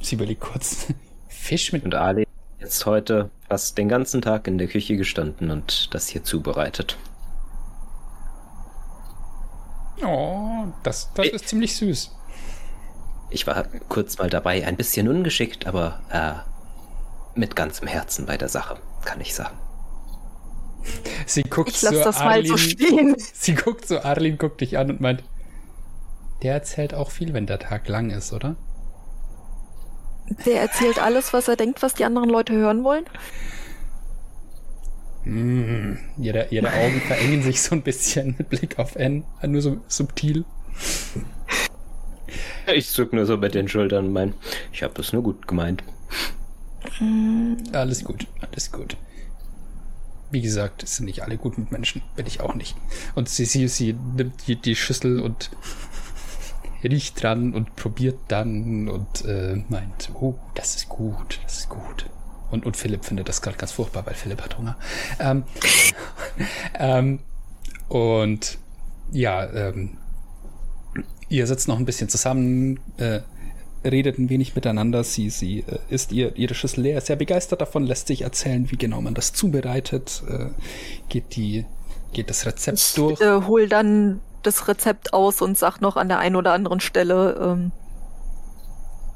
Sie 0.00 0.14
überlegt 0.16 0.40
kurz. 0.40 0.86
Fisch 1.28 1.72
mit. 1.72 1.84
Und 1.84 1.94
Ali 1.94 2.26
jetzt 2.60 2.86
heute 2.86 3.30
fast 3.48 3.76
den 3.76 3.88
ganzen 3.88 4.22
Tag 4.22 4.46
in 4.46 4.56
der 4.58 4.68
Küche 4.68 4.96
gestanden 4.96 5.50
und 5.50 5.92
das 5.94 6.08
hier 6.08 6.24
zubereitet. 6.24 6.96
Oh, 10.04 10.64
das, 10.82 11.10
das 11.14 11.28
ist 11.28 11.48
ziemlich 11.48 11.76
süß. 11.76 12.10
Ich 13.30 13.46
war 13.46 13.64
kurz 13.88 14.18
mal 14.18 14.30
dabei, 14.30 14.66
ein 14.66 14.76
bisschen 14.76 15.08
ungeschickt, 15.08 15.66
aber 15.66 16.00
äh, 16.10 16.32
mit 17.34 17.56
ganzem 17.56 17.88
Herzen 17.88 18.26
bei 18.26 18.36
der 18.36 18.48
Sache, 18.48 18.76
kann 19.04 19.20
ich 19.20 19.34
sagen. 19.34 19.58
Sie 21.26 21.42
guckt 21.42 21.70
Ich 21.70 21.82
lasse 21.82 21.98
zu 21.98 22.04
das 22.04 22.18
mal 22.20 22.44
so 22.44 22.54
Arlin- 22.54 22.58
stehen. 22.58 23.16
Sie 23.32 23.54
guckt 23.54 23.86
so, 23.86 24.00
Arlin 24.00 24.36
guckt 24.38 24.60
dich 24.60 24.76
an 24.78 24.90
und 24.90 25.00
meint, 25.00 25.24
der 26.42 26.52
erzählt 26.54 26.92
auch 26.94 27.10
viel, 27.10 27.32
wenn 27.32 27.46
der 27.46 27.58
Tag 27.58 27.88
lang 27.88 28.10
ist, 28.10 28.32
oder? 28.32 28.56
Der 30.46 30.60
erzählt 30.60 30.98
alles, 31.02 31.32
was 31.32 31.48
er 31.48 31.56
denkt, 31.56 31.82
was 31.82 31.94
die 31.94 32.04
anderen 32.04 32.28
Leute 32.28 32.52
hören 32.54 32.84
wollen. 32.84 33.04
Mm, 35.24 35.96
ihre, 36.18 36.48
ihre 36.50 36.68
Augen 36.68 37.00
verengen 37.00 37.42
sich 37.42 37.62
so 37.62 37.74
ein 37.74 37.82
bisschen 37.82 38.34
mit 38.36 38.50
Blick 38.50 38.78
auf 38.78 38.94
N, 38.96 39.24
nur 39.46 39.62
so 39.62 39.78
subtil. 39.88 40.44
Ich 42.74 42.88
zuck 42.90 43.12
nur 43.12 43.24
so 43.26 43.36
mit 43.38 43.54
den 43.54 43.68
Schultern 43.68 44.06
und 44.06 44.12
mein, 44.12 44.34
ich 44.72 44.82
habe 44.82 45.00
es 45.00 45.12
nur 45.12 45.22
gut 45.22 45.46
gemeint. 45.48 45.82
Alles 47.72 48.04
gut, 48.04 48.26
alles 48.40 48.72
gut. 48.72 48.96
Wie 50.30 50.42
gesagt, 50.42 50.82
es 50.82 50.96
sind 50.96 51.06
nicht 51.06 51.22
alle 51.22 51.36
gut 51.36 51.58
mit 51.58 51.70
Menschen, 51.70 52.02
bin 52.16 52.26
ich 52.26 52.40
auch 52.40 52.54
nicht. 52.54 52.76
Und 53.14 53.28
sie, 53.28 53.44
sie, 53.44 53.68
sie 53.68 53.92
nimmt 53.92 54.46
die, 54.46 54.56
die 54.56 54.76
Schüssel 54.76 55.20
und 55.20 55.50
riecht 56.82 57.22
dran 57.22 57.54
und 57.54 57.76
probiert 57.76 58.18
dann 58.28 58.88
und 58.88 59.24
äh, 59.24 59.62
meint, 59.68 60.10
oh, 60.14 60.34
das 60.54 60.76
ist 60.76 60.88
gut, 60.88 61.40
das 61.44 61.60
ist 61.60 61.68
gut. 61.68 62.10
Und, 62.50 62.66
und 62.66 62.76
Philipp 62.76 63.04
findet 63.04 63.28
das 63.28 63.42
gerade 63.42 63.56
ganz 63.56 63.72
furchtbar, 63.72 64.06
weil 64.06 64.14
Philipp 64.14 64.42
hat 64.42 64.58
Hunger. 64.58 64.76
Ähm, 65.18 65.44
ähm, 66.78 67.20
und 67.88 68.58
ja, 69.12 69.44
ähm, 69.50 69.98
ihr 71.28 71.46
sitzt 71.46 71.68
noch 71.68 71.78
ein 71.78 71.84
bisschen 71.84 72.08
zusammen, 72.08 72.80
äh, 72.98 73.20
redet 73.84 74.18
ein 74.18 74.28
wenig 74.28 74.54
miteinander. 74.54 75.04
Sie, 75.04 75.30
sie 75.30 75.60
äh, 75.60 75.78
isst 75.88 76.12
ihr, 76.12 76.36
ihre 76.36 76.54
Schüssel 76.54 76.82
leer, 76.82 76.98
ist 76.98 77.06
sehr 77.06 77.16
begeistert 77.16 77.60
davon, 77.60 77.84
lässt 77.84 78.06
sich 78.08 78.22
erzählen, 78.22 78.70
wie 78.70 78.76
genau 78.76 79.00
man 79.00 79.14
das 79.14 79.32
zubereitet, 79.32 80.22
äh, 80.28 80.46
geht 81.08 81.36
die, 81.36 81.64
geht 82.12 82.30
das 82.30 82.46
Rezept 82.46 82.78
Ich 82.78 82.94
durch. 82.94 83.20
äh, 83.20 83.42
hol 83.46 83.68
dann 83.68 84.20
das 84.42 84.68
Rezept 84.68 85.12
aus 85.12 85.40
und 85.40 85.56
sag 85.56 85.80
noch 85.80 85.96
an 85.96 86.08
der 86.08 86.18
einen 86.18 86.36
oder 86.36 86.52
anderen 86.52 86.80
Stelle 86.80 87.38
ähm, 87.40 87.72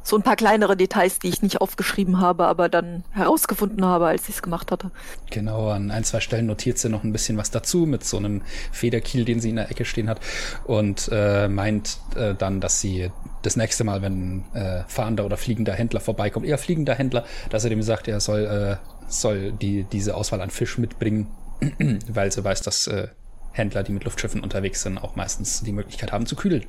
so 0.02 0.16
ein 0.16 0.22
paar 0.22 0.36
kleinere 0.36 0.76
Details, 0.76 1.18
die 1.18 1.28
ich 1.28 1.42
nicht 1.42 1.60
aufgeschrieben 1.60 2.20
habe, 2.20 2.46
aber 2.46 2.68
dann 2.68 3.04
herausgefunden 3.10 3.84
habe, 3.84 4.06
als 4.06 4.28
ich 4.28 4.36
es 4.36 4.42
gemacht 4.42 4.72
hatte. 4.72 4.90
Genau, 5.30 5.68
an 5.68 5.90
ein, 5.90 6.04
zwei 6.04 6.20
Stellen 6.20 6.46
notiert 6.46 6.78
sie 6.78 6.88
noch 6.88 7.04
ein 7.04 7.12
bisschen 7.12 7.36
was 7.36 7.50
dazu 7.50 7.86
mit 7.86 8.04
so 8.04 8.16
einem 8.16 8.42
Federkiel, 8.72 9.24
den 9.24 9.40
sie 9.40 9.50
in 9.50 9.56
der 9.56 9.70
Ecke 9.70 9.84
stehen 9.84 10.08
hat 10.08 10.20
und 10.64 11.10
äh, 11.12 11.48
meint 11.48 11.98
äh, 12.16 12.34
dann, 12.34 12.60
dass 12.60 12.80
sie 12.80 13.10
das 13.42 13.56
nächste 13.56 13.84
Mal, 13.84 14.02
wenn 14.02 14.44
äh, 14.54 14.82
fahrender 14.88 15.24
oder 15.24 15.36
fliegender 15.36 15.74
Händler 15.74 16.00
vorbeikommt, 16.00 16.46
eher 16.46 16.58
fliegender 16.58 16.94
Händler, 16.94 17.24
dass 17.50 17.64
er 17.64 17.70
dem 17.70 17.82
sagt, 17.82 18.08
er 18.08 18.20
soll, 18.20 18.46
äh, 18.46 18.76
soll 19.08 19.52
die, 19.52 19.84
diese 19.84 20.14
Auswahl 20.14 20.40
an 20.40 20.50
Fisch 20.50 20.78
mitbringen, 20.78 21.28
weil 22.08 22.32
sie 22.32 22.42
weiß, 22.42 22.62
dass 22.62 22.86
äh, 22.86 23.08
Händler, 23.52 23.82
die 23.82 23.92
mit 23.92 24.04
Luftschiffen 24.04 24.42
unterwegs 24.42 24.82
sind, 24.82 24.98
auch 24.98 25.16
meistens 25.16 25.62
die 25.62 25.72
Möglichkeit 25.72 26.12
haben 26.12 26.26
zu 26.26 26.36
kühlen. 26.36 26.64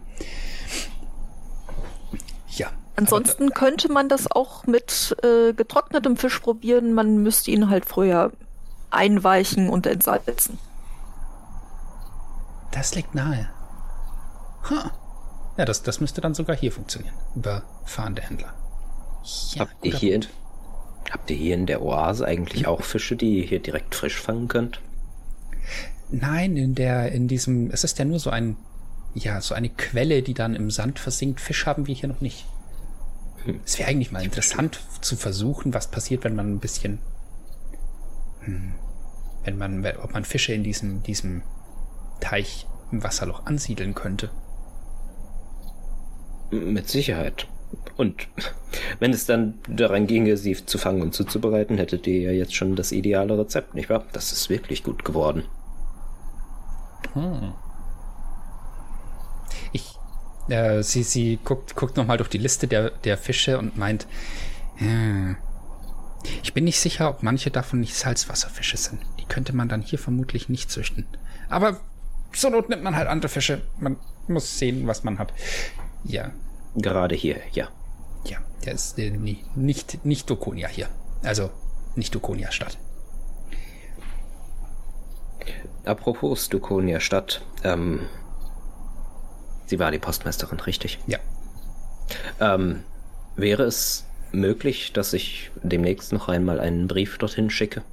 Ja. 2.49 2.71
Ansonsten 2.99 3.51
könnte 3.51 3.89
man 3.89 4.09
das 4.09 4.29
auch 4.29 4.65
mit 4.65 5.15
äh, 5.23 5.53
getrocknetem 5.53 6.17
Fisch 6.17 6.37
probieren. 6.39 6.91
Man 6.91 7.23
müsste 7.23 7.49
ihn 7.49 7.69
halt 7.69 7.85
früher 7.85 8.33
einweichen 8.91 9.69
und 9.69 9.87
entsalzen. 9.87 10.59
Das 12.71 12.95
liegt 12.95 13.15
nahe. 13.15 13.49
Huh. 14.69 14.89
Ja, 15.55 15.63
das, 15.63 15.81
das 15.81 16.01
müsste 16.01 16.19
dann 16.19 16.33
sogar 16.33 16.57
hier 16.57 16.73
funktionieren. 16.73 17.15
Über 17.35 17.63
fahrende 17.85 18.21
Händler. 18.21 18.53
Ja, 19.53 19.61
habt, 19.61 19.85
ihr 19.85 19.95
hier 19.95 20.15
in, 20.15 20.25
habt 21.09 21.31
ihr 21.31 21.37
hier 21.37 21.55
in 21.55 21.67
der 21.67 21.81
Oase 21.81 22.25
eigentlich 22.25 22.67
auch 22.67 22.81
Fische, 22.81 23.15
die 23.15 23.39
ihr 23.39 23.45
hier 23.45 23.61
direkt 23.61 23.95
frisch 23.95 24.19
fangen 24.19 24.49
könnt? 24.49 24.81
Nein, 26.09 26.57
in 26.57 26.75
der, 26.75 27.13
in 27.13 27.29
diesem, 27.29 27.71
es 27.71 27.85
ist 27.85 27.97
ja 27.97 28.03
nur 28.03 28.19
so 28.19 28.29
ein, 28.29 28.57
ja, 29.13 29.39
so 29.39 29.55
eine 29.55 29.69
Quelle, 29.69 30.21
die 30.21 30.33
dann 30.33 30.53
im 30.53 30.69
Sand 30.69 30.99
versinkt. 30.99 31.39
Fisch 31.39 31.65
haben 31.65 31.87
wir 31.87 31.95
hier 31.95 32.09
noch 32.09 32.19
nicht. 32.19 32.45
Es 33.65 33.79
wäre 33.79 33.89
eigentlich 33.89 34.11
mal 34.11 34.23
interessant 34.23 34.79
zu 35.01 35.15
versuchen, 35.15 35.73
was 35.73 35.89
passiert, 35.89 36.23
wenn 36.23 36.35
man 36.35 36.53
ein 36.53 36.59
bisschen, 36.59 36.99
hm, 38.41 38.73
wenn 39.43 39.57
man, 39.57 39.85
ob 40.03 40.13
man 40.13 40.25
Fische 40.25 40.53
in 40.53 40.63
diesem, 40.63 41.03
diesem 41.03 41.43
Teich 42.19 42.67
im 42.91 43.03
Wasserloch 43.03 43.45
ansiedeln 43.45 43.95
könnte. 43.95 44.29
Mit 46.51 46.89
Sicherheit. 46.89 47.47
Und 47.97 48.27
wenn 48.99 49.11
es 49.11 49.25
dann 49.25 49.59
daran 49.67 50.07
ginge, 50.07 50.37
sie 50.37 50.53
zu 50.65 50.77
fangen 50.77 51.01
und 51.01 51.13
zuzubereiten, 51.13 51.77
hättet 51.77 52.07
ihr 52.07 52.21
ja 52.21 52.31
jetzt 52.31 52.55
schon 52.55 52.75
das 52.75 52.91
ideale 52.91 53.37
Rezept, 53.37 53.75
nicht 53.75 53.89
wahr? 53.89 54.05
Das 54.13 54.31
ist 54.31 54.49
wirklich 54.49 54.83
gut 54.83 55.05
geworden. 55.05 55.43
Hm. 57.13 57.53
Ich, 59.71 59.98
äh, 60.49 60.83
sie, 60.83 61.03
sie 61.03 61.39
guckt, 61.43 61.75
guckt 61.75 61.97
nochmal 61.97 62.17
durch 62.17 62.29
die 62.29 62.37
Liste 62.37 62.67
der, 62.67 62.91
der 62.91 63.17
Fische 63.17 63.57
und 63.57 63.77
meint, 63.77 64.07
äh, 64.79 65.35
ich 66.43 66.53
bin 66.53 66.65
nicht 66.65 66.79
sicher, 66.79 67.09
ob 67.09 67.23
manche 67.23 67.51
davon 67.51 67.79
nicht 67.79 67.95
Salzwasserfische 67.95 68.77
sind. 68.77 69.01
Die 69.19 69.25
könnte 69.25 69.55
man 69.55 69.69
dann 69.69 69.81
hier 69.81 69.99
vermutlich 69.99 70.49
nicht 70.49 70.69
züchten. 70.69 71.05
Aber 71.49 71.79
zur 72.33 72.51
Not 72.51 72.69
nimmt 72.69 72.83
man 72.83 72.95
halt 72.95 73.07
andere 73.07 73.29
Fische. 73.29 73.61
Man 73.79 73.97
muss 74.27 74.59
sehen, 74.59 74.85
was 74.87 75.03
man 75.03 75.17
hat. 75.17 75.33
Ja. 76.03 76.31
Gerade 76.75 77.15
hier, 77.15 77.37
ja. 77.53 77.69
Ja, 78.25 78.37
der 78.65 78.73
ist 78.73 78.99
äh, 78.99 79.09
nicht, 79.11 80.05
nicht 80.05 80.29
Dokonia 80.29 80.67
hier. 80.67 80.89
Also 81.23 81.49
nicht 81.95 82.13
Dokonia-Stadt. 82.13 82.77
Apropos 85.85 86.45
Stukonia 86.45 86.99
Stadt, 86.99 87.41
ähm, 87.63 88.01
sie 89.69 89.79
war 89.79 89.91
die 89.91 89.99
Postmeisterin, 89.99 90.59
richtig? 90.59 90.99
Ja. 91.07 91.19
Ähm, 92.39 92.83
wäre 93.35 93.63
es 93.63 94.05
möglich, 94.31 94.93
dass 94.93 95.13
ich 95.13 95.51
demnächst 95.61 96.11
noch 96.11 96.27
einmal 96.27 96.59
einen 96.59 96.87
Brief 96.87 97.17
dorthin 97.17 97.49
schicke? 97.49 97.83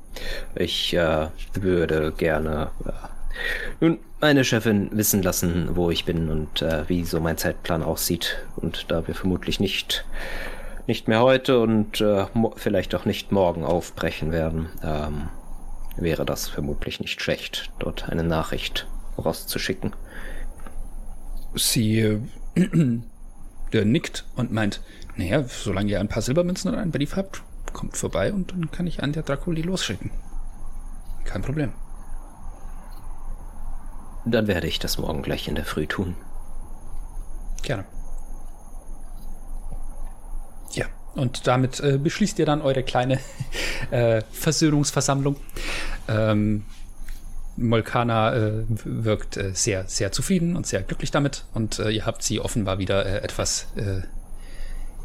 Ich 0.55 0.94
äh, 0.94 1.28
würde 1.55 2.12
gerne 2.12 2.70
äh, 2.85 2.93
nun 3.81 3.98
meine 4.20 4.44
Chefin 4.44 4.89
wissen 4.93 5.23
lassen, 5.23 5.77
wo 5.77 5.90
ich 5.90 6.07
bin 6.07 6.31
und 6.31 6.62
äh, 6.62 6.89
wie 6.89 7.05
so 7.05 7.20
mein 7.20 7.36
Zeitplan 7.36 7.82
aussieht. 7.82 8.39
Und 8.57 8.90
da 8.90 9.07
wir 9.07 9.15
vermutlich 9.15 9.61
nicht 9.61 10.05
nicht 10.86 11.09
mehr 11.09 11.20
heute 11.20 11.59
und 11.59 12.01
äh, 12.01 12.27
vielleicht 12.55 12.94
auch 12.94 13.05
nicht 13.05 13.32
morgen 13.32 13.65
aufbrechen 13.65 14.31
werden, 14.31 14.69
ähm, 14.85 15.28
wäre 15.97 16.24
das 16.24 16.48
vermutlich 16.48 17.01
nicht 17.01 17.20
schlecht, 17.20 17.73
dort 17.81 18.09
eine 18.09 18.23
Nachricht 18.23 18.86
rauszuschicken. 19.19 19.94
Sie 21.57 22.01
äh, 22.01 22.20
der 23.73 23.85
nickt 23.85 24.24
und 24.37 24.53
meint, 24.53 24.81
naja, 25.16 25.45
solange 25.45 25.91
ihr 25.91 26.01
ein 26.01 26.09
paar 26.09 26.23
Silbermünzen 26.23 26.70
oder 26.70 26.81
einen 26.81 26.93
Brief 26.93 27.16
habt, 27.16 27.43
kommt 27.73 27.97
vorbei 27.97 28.33
und 28.33 28.53
dann 28.53 28.70
kann 28.70 28.87
ich 28.87 29.03
an 29.03 29.12
der 29.12 29.23
Draculi 29.23 29.62
losschicken. 29.62 30.11
Kein 31.24 31.43
Problem. 31.43 31.73
Dann 34.24 34.47
werde 34.47 34.66
ich 34.66 34.78
das 34.78 34.99
morgen 34.99 35.23
gleich 35.23 35.49
in 35.49 35.55
der 35.55 35.65
Früh 35.65 35.87
tun. 35.87 36.16
Gerne. 37.62 37.85
Und 41.16 41.47
damit 41.47 41.81
äh, 41.81 41.99
beschließt 41.99 42.39
ihr 42.39 42.47
dann 42.47 42.61
eure 42.61 42.83
kleine 42.83 43.19
äh, 43.91 44.23
Versöhnungsversammlung. 44.31 45.37
Ähm, 46.09 46.66
Molkana 47.57 48.35
äh, 48.35 48.65
wirkt 48.69 49.37
äh, 49.37 49.55
sehr, 49.55 49.87
sehr 49.89 50.12
zufrieden 50.12 50.57
und 50.57 50.66
sehr 50.66 50.83
glücklich 50.83 51.11
damit. 51.11 51.45
Und 51.55 51.78
äh, 51.78 51.91
ihr 51.91 52.07
habt 52.07 52.23
sie 52.23 52.41
offenbar 52.41 52.78
wieder 52.78 53.05
äh, 53.07 53.23
etwas, 53.23 53.69
äh, 53.77 54.03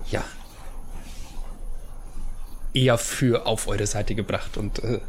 ja, 0.10 0.24
eher 2.74 2.98
für 2.98 3.46
auf 3.46 3.68
eure 3.68 3.88
Seite 3.88 4.16
gebracht. 4.16 4.58
Und 4.58 4.84
äh, 4.84 5.00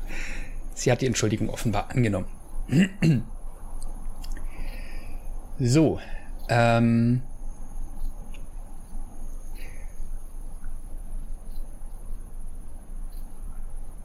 sie 0.74 0.92
hat 0.92 1.00
die 1.00 1.06
Entschuldigung 1.06 1.50
offenbar 1.50 1.90
angenommen. 1.90 2.26
so, 5.58 6.00
ähm, 6.48 7.22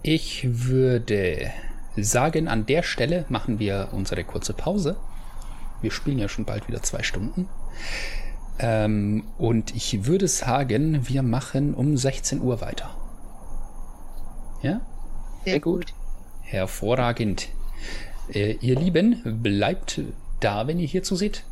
Ich 0.09 0.69
würde 0.69 1.51
sagen, 1.97 2.47
an 2.47 2.65
der 2.65 2.83
Stelle 2.83 3.25
machen 3.29 3.59
wir 3.59 3.89
unsere 3.91 4.23
kurze 4.23 4.53
Pause. 4.53 4.97
Wir 5.81 5.91
spielen 5.91 6.19
ja 6.19 6.27
schon 6.27 6.45
bald 6.45 6.67
wieder 6.67 6.81
zwei 6.81 7.03
Stunden. 7.03 7.47
Ähm, 8.59 9.25
und 9.37 9.75
ich 9.75 10.05
würde 10.05 10.27
sagen, 10.27 11.07
wir 11.07 11.21
machen 11.21 11.73
um 11.73 11.95
16 11.95 12.41
Uhr 12.41 12.61
weiter. 12.61 12.95
Ja? 14.61 14.81
Sehr 15.45 15.59
gut. 15.59 15.93
Hervorragend. 16.41 17.49
Äh, 18.33 18.53
ihr 18.53 18.75
Lieben, 18.75 19.21
bleibt 19.43 20.01
da, 20.39 20.67
wenn 20.67 20.79
ihr 20.79 20.87
hierzu 20.87 21.15
seht. 21.15 21.43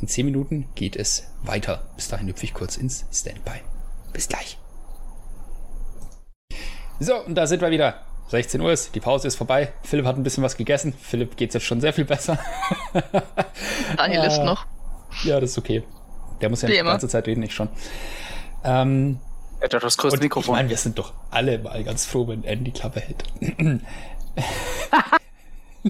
In 0.00 0.08
10 0.08 0.26
Minuten 0.26 0.68
geht 0.74 0.96
es 0.96 1.28
weiter. 1.42 1.88
Bis 1.96 2.08
dahin 2.08 2.28
hüpfe 2.28 2.44
ich 2.44 2.54
kurz 2.54 2.76
ins 2.76 3.06
Standby. 3.12 3.62
Bis 4.12 4.28
gleich. 4.28 4.58
So, 7.00 7.16
und 7.24 7.34
da 7.34 7.46
sind 7.46 7.62
wir 7.62 7.70
wieder. 7.70 8.02
16 8.32 8.60
Uhr 8.62 8.72
ist, 8.72 8.94
die 8.94 9.00
Pause 9.00 9.28
ist 9.28 9.36
vorbei. 9.36 9.72
Philipp 9.82 10.06
hat 10.06 10.16
ein 10.16 10.22
bisschen 10.22 10.42
was 10.42 10.56
gegessen. 10.56 10.94
Philipp 11.00 11.36
geht 11.36 11.50
es 11.50 11.54
jetzt 11.54 11.64
schon 11.64 11.80
sehr 11.82 11.92
viel 11.92 12.06
besser. 12.06 12.38
Daniel 13.96 14.24
ist 14.24 14.42
noch. 14.42 14.64
Ja, 15.24 15.38
das 15.38 15.50
ist 15.50 15.58
okay. 15.58 15.82
Der 16.40 16.48
muss 16.48 16.62
ja 16.62 16.68
nicht 16.68 16.80
die 16.80 16.84
ganze 16.84 17.08
Zeit 17.08 17.26
reden, 17.26 17.42
ich 17.42 17.54
schon. 17.54 17.68
Ähm, 18.64 19.20
er 19.60 19.64
hat 19.64 19.74
doch 19.74 19.80
das 19.80 19.98
größte 19.98 20.18
Mikrofon. 20.18 20.54
Ich 20.54 20.58
meine, 20.58 20.70
wir 20.70 20.76
sind 20.78 20.98
doch 20.98 21.12
alle 21.30 21.58
mal 21.58 21.84
ganz 21.84 22.06
froh, 22.06 22.26
wenn 22.26 22.42
Andy 22.42 22.70
die 22.70 22.80
Klappe 22.80 23.00
hält. 23.00 23.80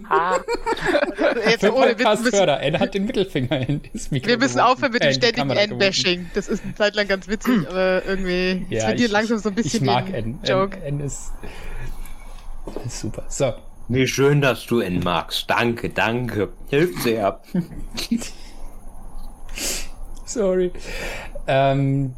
Ah. 0.08 0.38
Jetzt 1.48 1.64
ohne 1.64 1.98
Witz 1.98 2.20
müssen, 2.22 2.48
N 2.48 2.80
hat 2.80 2.94
den 2.94 3.04
Mittelfinger 3.04 3.68
in 3.68 3.82
das 3.92 4.10
Mikrofon. 4.10 4.30
Wir 4.30 4.38
müssen 4.38 4.58
aufhören 4.58 4.92
mit 4.92 5.04
dem 5.04 5.12
ständigen 5.12 5.50
N-Bashing. 5.50 6.30
Das 6.34 6.48
ist 6.48 6.64
eine 6.64 6.74
Zeit 6.74 6.94
lang 6.94 7.08
ganz 7.08 7.28
witzig, 7.28 7.68
aber 7.68 8.02
irgendwie 8.06 8.66
ja, 8.70 8.86
verliert 8.86 9.10
langsam 9.10 9.38
so 9.38 9.50
ein 9.50 9.54
bisschen 9.54 9.82
ich 9.82 9.86
mag 9.86 10.12
N. 10.12 10.38
Joke. 10.44 10.78
N, 10.78 10.98
N 10.98 11.06
ist 11.06 11.32
super. 12.88 13.24
So. 13.28 13.52
Wie 13.88 14.06
schön, 14.06 14.40
dass 14.40 14.66
du 14.66 14.80
N 14.80 15.00
magst. 15.00 15.50
Danke, 15.50 15.90
danke. 15.90 16.50
Hilft 16.68 17.02
sehr. 17.02 17.40
Sorry. 20.24 20.72
Ähm, 21.46 22.14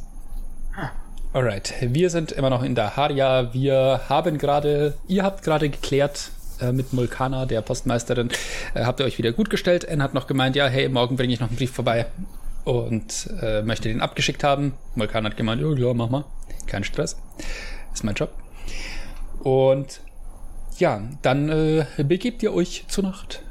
alright. 1.32 1.74
Wir 1.80 2.10
sind 2.10 2.32
immer 2.32 2.50
noch 2.50 2.62
in 2.62 2.74
der 2.74 2.96
Haria. 2.96 3.52
Wir 3.52 4.02
haben 4.08 4.38
gerade, 4.38 4.94
ihr 5.08 5.24
habt 5.24 5.42
gerade 5.42 5.68
geklärt, 5.68 6.30
äh, 6.60 6.70
mit 6.70 6.92
Mulkana, 6.92 7.46
der 7.46 7.62
Postmeisterin, 7.62 8.28
äh, 8.74 8.84
habt 8.84 9.00
ihr 9.00 9.06
euch 9.06 9.18
wieder 9.18 9.32
gut 9.32 9.50
gestellt. 9.50 9.84
N 9.84 10.02
hat 10.02 10.14
noch 10.14 10.26
gemeint, 10.26 10.54
ja, 10.54 10.66
hey, 10.66 10.88
morgen 10.88 11.16
bringe 11.16 11.32
ich 11.32 11.40
noch 11.40 11.48
einen 11.48 11.56
Brief 11.56 11.72
vorbei 11.72 12.06
und 12.64 13.30
äh, 13.42 13.62
möchte 13.62 13.88
den 13.88 14.00
abgeschickt 14.00 14.44
haben. 14.44 14.74
Mulkana 14.94 15.30
hat 15.30 15.36
gemeint, 15.36 15.60
ja, 15.60 15.74
klar, 15.74 15.94
mach 15.94 16.10
mal. 16.10 16.24
Kein 16.66 16.84
Stress. 16.84 17.16
Ist 17.92 18.04
mein 18.04 18.14
Job. 18.14 18.30
Und 19.42 20.00
ja, 20.78 21.02
dann 21.22 21.48
äh, 21.48 21.86
begebt 21.98 22.42
ihr 22.42 22.52
euch 22.52 22.84
zur 22.88 23.04
Nacht. 23.04 23.42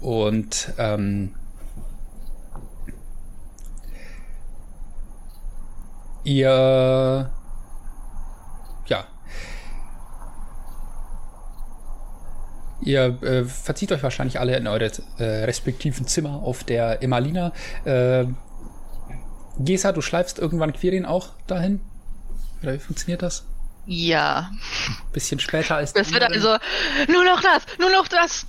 Und 0.00 0.72
ähm, 0.78 1.34
ihr 6.22 7.30
ja 8.86 9.04
Ihr 12.82 13.22
äh, 13.22 13.44
verzieht 13.44 13.92
euch 13.92 14.02
wahrscheinlich 14.02 14.38
alle 14.38 14.56
in 14.56 14.66
eure 14.66 14.90
äh, 15.18 15.44
respektiven 15.44 16.06
Zimmer 16.06 16.42
auf 16.42 16.64
der 16.64 17.02
Emalina. 17.02 17.52
Äh, 17.84 18.26
Gesa, 19.58 19.92
du 19.92 20.02
schleifst 20.02 20.38
irgendwann 20.38 20.72
Quirin 20.72 21.06
auch 21.06 21.30
dahin? 21.46 21.80
Oder 22.62 22.74
wie 22.74 22.78
funktioniert 22.78 23.22
das? 23.22 23.46
Ja. 23.86 24.50
Bisschen 25.12 25.40
später 25.40 25.76
als 25.76 25.92
Das 25.92 26.12
wird 26.12 26.22
also, 26.22 26.56
nur 27.08 27.24
noch 27.24 27.40
das, 27.40 27.62
nur 27.78 27.90
noch 27.90 28.08
das. 28.08 28.46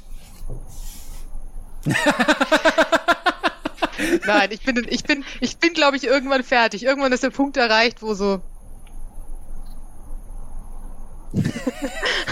Nein, 4.25 4.49
ich 4.51 4.61
bin, 4.61 4.85
ich 4.89 5.03
bin, 5.03 5.23
ich 5.39 5.57
bin, 5.57 5.73
glaube 5.73 5.97
ich, 5.97 6.05
irgendwann 6.05 6.43
fertig. 6.43 6.83
Irgendwann 6.83 7.11
ist 7.11 7.23
der 7.23 7.29
Punkt 7.29 7.57
erreicht, 7.57 8.01
wo 8.01 8.13
so. 8.13 8.41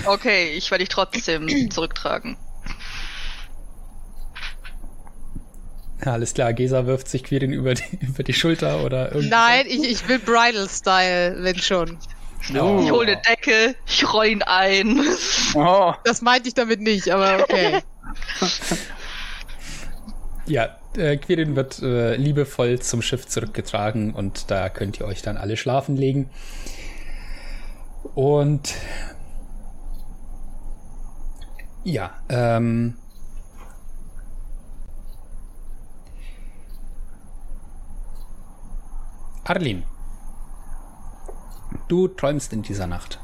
Okay, 0.05 0.53
ich 0.53 0.71
werde 0.71 0.84
dich 0.84 0.89
trotzdem 0.89 1.71
zurücktragen. 1.71 2.38
Ja, 6.05 6.13
alles 6.13 6.34
klar, 6.34 6.51
Gesa 6.51 6.85
wirft 6.85 7.07
sich 7.07 7.23
Quirin 7.23 7.53
über 7.53 7.75
die, 7.75 7.97
über 8.01 8.23
die 8.23 8.34
Schulter 8.34 8.84
oder 8.84 9.09
irgendwie. 9.09 9.30
Nein, 9.30 9.65
ich, 9.67 9.89
ich 9.89 10.07
will 10.07 10.19
Bridal-Style, 10.19 11.43
wenn 11.43 11.59
schon. 11.59 11.97
Oh. 12.52 12.82
Ich 12.84 12.91
hole 12.91 13.14
eine 13.14 13.22
Decke, 13.22 13.76
ich 13.88 14.11
roll 14.14 14.28
ihn 14.28 14.41
ein. 14.41 14.99
Oh, 15.56 15.94
Das 16.03 16.22
meinte 16.22 16.48
ich 16.49 16.53
damit 16.53 16.82
nicht, 16.82 17.10
aber 17.10 17.44
okay. 17.44 17.82
Ja, 20.45 20.76
äh, 20.98 21.18
Quirin 21.18 21.56
wird 21.56 21.82
äh, 21.82 22.15
liebevoll 22.15 22.80
zum 22.80 23.02
Schiff 23.02 23.28
zurückgetragen 23.28 24.14
und 24.14 24.52
da 24.52 24.70
könnt 24.70 24.99
ihr 24.99 25.06
euch 25.06 25.22
dann 25.22 25.38
alle 25.38 25.56
schlafen 25.56 25.95
legen. 25.95 26.30
Und 28.14 28.74
ja, 31.84 32.11
ähm, 32.30 32.95
Arlin, 39.45 39.84
du 41.94 42.07
träumst 42.07 42.52
in 42.53 42.64
dieser 42.64 42.88
Nacht. 42.88 43.20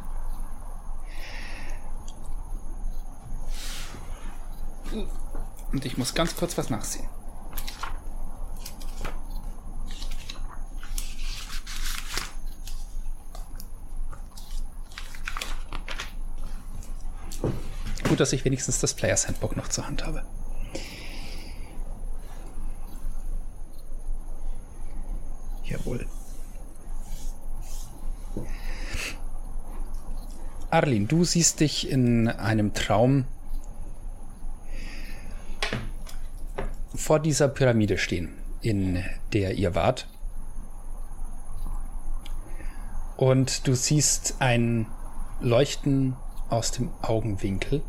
Und 5.71 5.85
ich 5.85 5.97
muss 5.97 6.13
ganz 6.13 6.35
kurz 6.35 6.55
was 6.55 6.69
nachsehen. 6.69 7.07
Gut, 18.07 18.19
dass 18.19 18.33
ich 18.33 18.45
wenigstens 18.45 18.79
das 18.79 18.93
Players 18.93 19.27
Handbook 19.27 19.57
noch 19.57 19.69
zur 19.69 19.87
Hand 19.87 20.05
habe. 20.05 20.23
Jawohl. 25.63 26.07
Arlin, 30.71 31.07
du 31.07 31.23
siehst 31.23 31.61
dich 31.61 31.89
in 31.89 32.27
einem 32.27 32.73
Traum 32.73 33.25
vor 36.93 37.19
dieser 37.19 37.47
Pyramide 37.47 37.97
stehen, 37.97 38.37
in 38.61 39.03
der 39.33 39.55
ihr 39.55 39.73
wart. 39.73 40.07
Und 43.17 43.67
du 43.67 43.73
siehst 43.73 44.35
ein 44.39 44.85
Leuchten 45.41 46.15
aus 46.49 46.71
dem 46.71 46.91
Augenwinkel. 47.01 47.81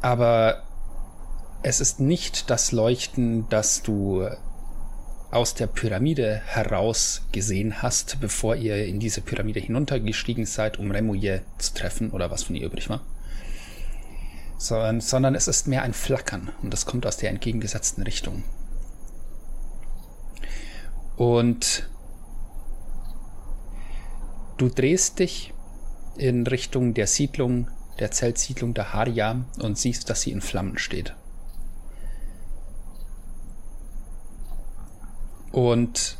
Aber 0.00 0.62
es 1.62 1.80
ist 1.80 2.00
nicht 2.00 2.48
das 2.48 2.72
Leuchten, 2.72 3.48
das 3.50 3.82
du 3.82 4.26
aus 5.30 5.54
der 5.54 5.66
Pyramide 5.66 6.42
heraus 6.44 7.22
gesehen 7.32 7.82
hast, 7.82 8.20
bevor 8.20 8.56
ihr 8.56 8.84
in 8.86 8.98
diese 8.98 9.20
Pyramide 9.20 9.60
hinuntergestiegen 9.60 10.46
seid, 10.46 10.78
um 10.78 10.90
Remouillet 10.90 11.42
zu 11.58 11.74
treffen 11.74 12.10
oder 12.10 12.30
was 12.30 12.42
von 12.42 12.56
ihr 12.56 12.66
übrig 12.66 12.88
war 12.88 13.00
sondern, 14.60 15.00
sondern 15.00 15.34
es 15.34 15.48
ist 15.48 15.66
mehr 15.66 15.82
ein 15.82 15.94
Flackern 15.94 16.50
und 16.62 16.72
das 16.72 16.84
kommt 16.84 17.06
aus 17.06 17.16
der 17.16 17.30
entgegengesetzten 17.30 18.04
Richtung. 18.04 18.44
Und 21.16 21.88
du 24.58 24.68
drehst 24.68 25.18
dich 25.18 25.54
in 26.16 26.46
Richtung 26.46 26.92
der 26.92 27.06
Siedlung, 27.06 27.68
der 27.98 28.10
Zeltsiedlung 28.10 28.74
der 28.74 28.92
Haria 28.92 29.44
und 29.58 29.78
siehst, 29.78 30.10
dass 30.10 30.22
sie 30.22 30.30
in 30.30 30.42
Flammen 30.42 30.76
steht. 30.76 31.14
Und 35.52 36.18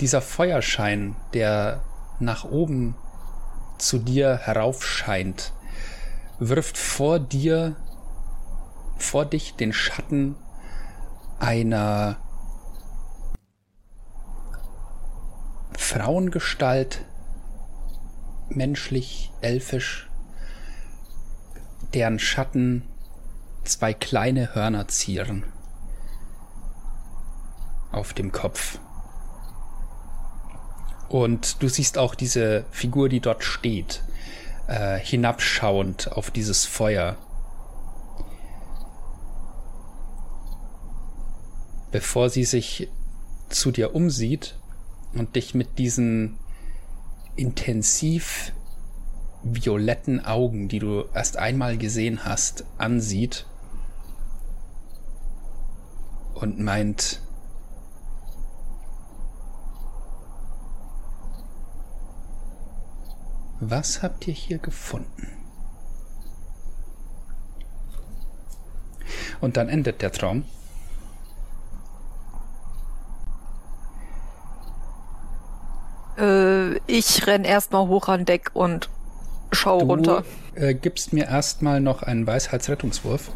dieser 0.00 0.20
Feuerschein, 0.20 1.16
der 1.32 1.82
nach 2.20 2.44
oben 2.44 2.94
zu 3.78 3.98
dir 3.98 4.36
heraufscheint, 4.36 5.52
wirft 6.38 6.78
vor 6.78 7.18
dir, 7.18 7.76
vor 8.96 9.24
dich 9.24 9.54
den 9.54 9.72
Schatten 9.72 10.36
einer 11.38 12.16
Frauengestalt, 15.76 17.04
menschlich, 18.48 19.32
elfisch, 19.40 20.08
deren 21.92 22.18
Schatten 22.18 22.88
zwei 23.64 23.94
kleine 23.94 24.54
Hörner 24.54 24.88
zieren 24.88 25.44
auf 27.94 28.12
dem 28.12 28.32
Kopf. 28.32 28.78
Und 31.08 31.62
du 31.62 31.68
siehst 31.68 31.98
auch 31.98 32.14
diese 32.14 32.64
Figur, 32.70 33.08
die 33.08 33.20
dort 33.20 33.44
steht, 33.44 34.02
äh, 34.66 34.98
hinabschauend 34.98 36.12
auf 36.12 36.30
dieses 36.30 36.64
Feuer. 36.64 37.16
Bevor 41.92 42.30
sie 42.30 42.44
sich 42.44 42.88
zu 43.48 43.70
dir 43.70 43.94
umsieht 43.94 44.58
und 45.12 45.36
dich 45.36 45.54
mit 45.54 45.78
diesen 45.78 46.38
intensiv 47.36 48.52
violetten 49.44 50.24
Augen, 50.24 50.68
die 50.68 50.78
du 50.78 51.04
erst 51.14 51.36
einmal 51.36 51.76
gesehen 51.76 52.24
hast, 52.24 52.64
ansieht 52.78 53.46
und 56.34 56.58
meint, 56.58 57.20
Was 63.66 64.02
habt 64.02 64.28
ihr 64.28 64.34
hier 64.34 64.58
gefunden? 64.58 65.28
Und 69.40 69.56
dann 69.56 69.68
endet 69.68 70.02
der 70.02 70.12
Traum. 70.12 70.44
Äh, 76.18 76.76
ich 76.86 77.26
renn 77.26 77.44
erstmal 77.44 77.88
hoch 77.88 78.08
an 78.08 78.24
Deck 78.24 78.50
und 78.54 78.88
schau 79.52 79.78
Du 79.78 79.86
runter. 79.86 80.24
äh, 80.54 80.74
gibst 80.74 81.12
mir 81.12 81.26
erstmal 81.26 81.80
noch 81.80 82.02
einen 82.02 82.26
Weisheitsrettungswurf. 82.26 83.32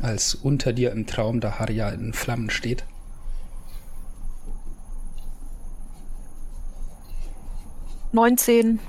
Als 0.00 0.34
unter 0.34 0.72
dir 0.72 0.92
im 0.92 1.06
Traum 1.06 1.40
der 1.40 1.58
Harja 1.58 1.88
in 1.88 2.12
Flammen 2.12 2.50
steht. 2.50 2.84
Neunzehn. 8.10 8.80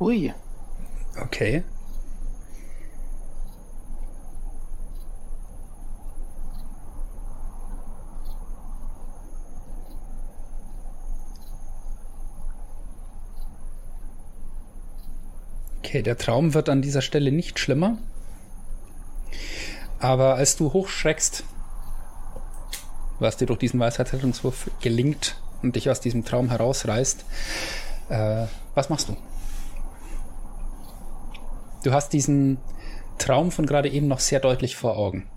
ui. 0.00 0.34
Okay. 1.22 1.62
Okay, 15.78 16.02
der 16.02 16.18
Traum 16.18 16.52
wird 16.52 16.68
an 16.68 16.82
dieser 16.82 17.00
Stelle 17.00 17.30
nicht 17.30 17.60
schlimmer. 17.60 17.96
Aber 20.00 20.34
als 20.34 20.56
du 20.56 20.72
hochschreckst, 20.72 21.44
was 23.18 23.36
dir 23.36 23.46
durch 23.46 23.60
diesen 23.60 23.80
Weisheitsrettungswurf 23.80 24.70
gelingt 24.80 25.40
und 25.62 25.76
dich 25.76 25.88
aus 25.88 26.00
diesem 26.00 26.24
Traum 26.24 26.50
herausreißt, 26.50 27.24
äh, 28.08 28.46
was 28.74 28.88
machst 28.88 29.08
du? 29.08 29.16
Du 31.84 31.92
hast 31.92 32.12
diesen 32.12 32.58
Traum 33.18 33.50
von 33.50 33.66
gerade 33.66 33.88
eben 33.88 34.08
noch 34.08 34.20
sehr 34.20 34.40
deutlich 34.40 34.76
vor 34.76 34.96
Augen. 34.96 35.28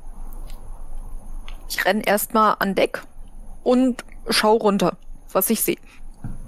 Ich 1.69 1.85
renn 1.85 2.01
erstmal 2.01 2.55
an 2.59 2.75
Deck 2.75 3.03
und 3.63 4.03
schau 4.29 4.55
runter, 4.55 4.97
was 5.31 5.49
ich 5.49 5.61
sehe. 5.61 5.77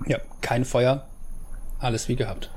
Ja, 0.08 0.18
kein 0.42 0.66
Feuer. 0.66 1.08
Alles 1.80 2.08
wie 2.08 2.16
gehabt. 2.16 2.52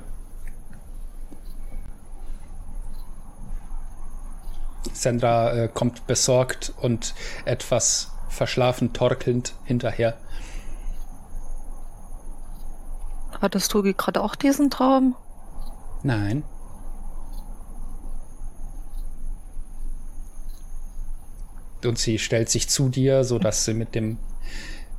Sandra 4.92 5.52
äh, 5.52 5.68
kommt 5.68 6.06
besorgt 6.06 6.72
und 6.80 7.14
etwas 7.44 8.10
verschlafen 8.28 8.92
torkelnd 8.92 9.54
hinterher. 9.64 10.16
Hattest 13.40 13.72
du 13.74 13.82
gerade 13.82 14.22
auch 14.22 14.34
diesen 14.34 14.70
Traum? 14.70 15.16
Nein. 16.02 16.44
Und 21.84 21.98
sie 21.98 22.18
stellt 22.18 22.48
sich 22.48 22.68
zu 22.68 22.88
dir, 22.88 23.24
so 23.24 23.38
dass 23.38 23.64
sie 23.64 23.74
mit 23.74 23.94
dem 23.94 24.18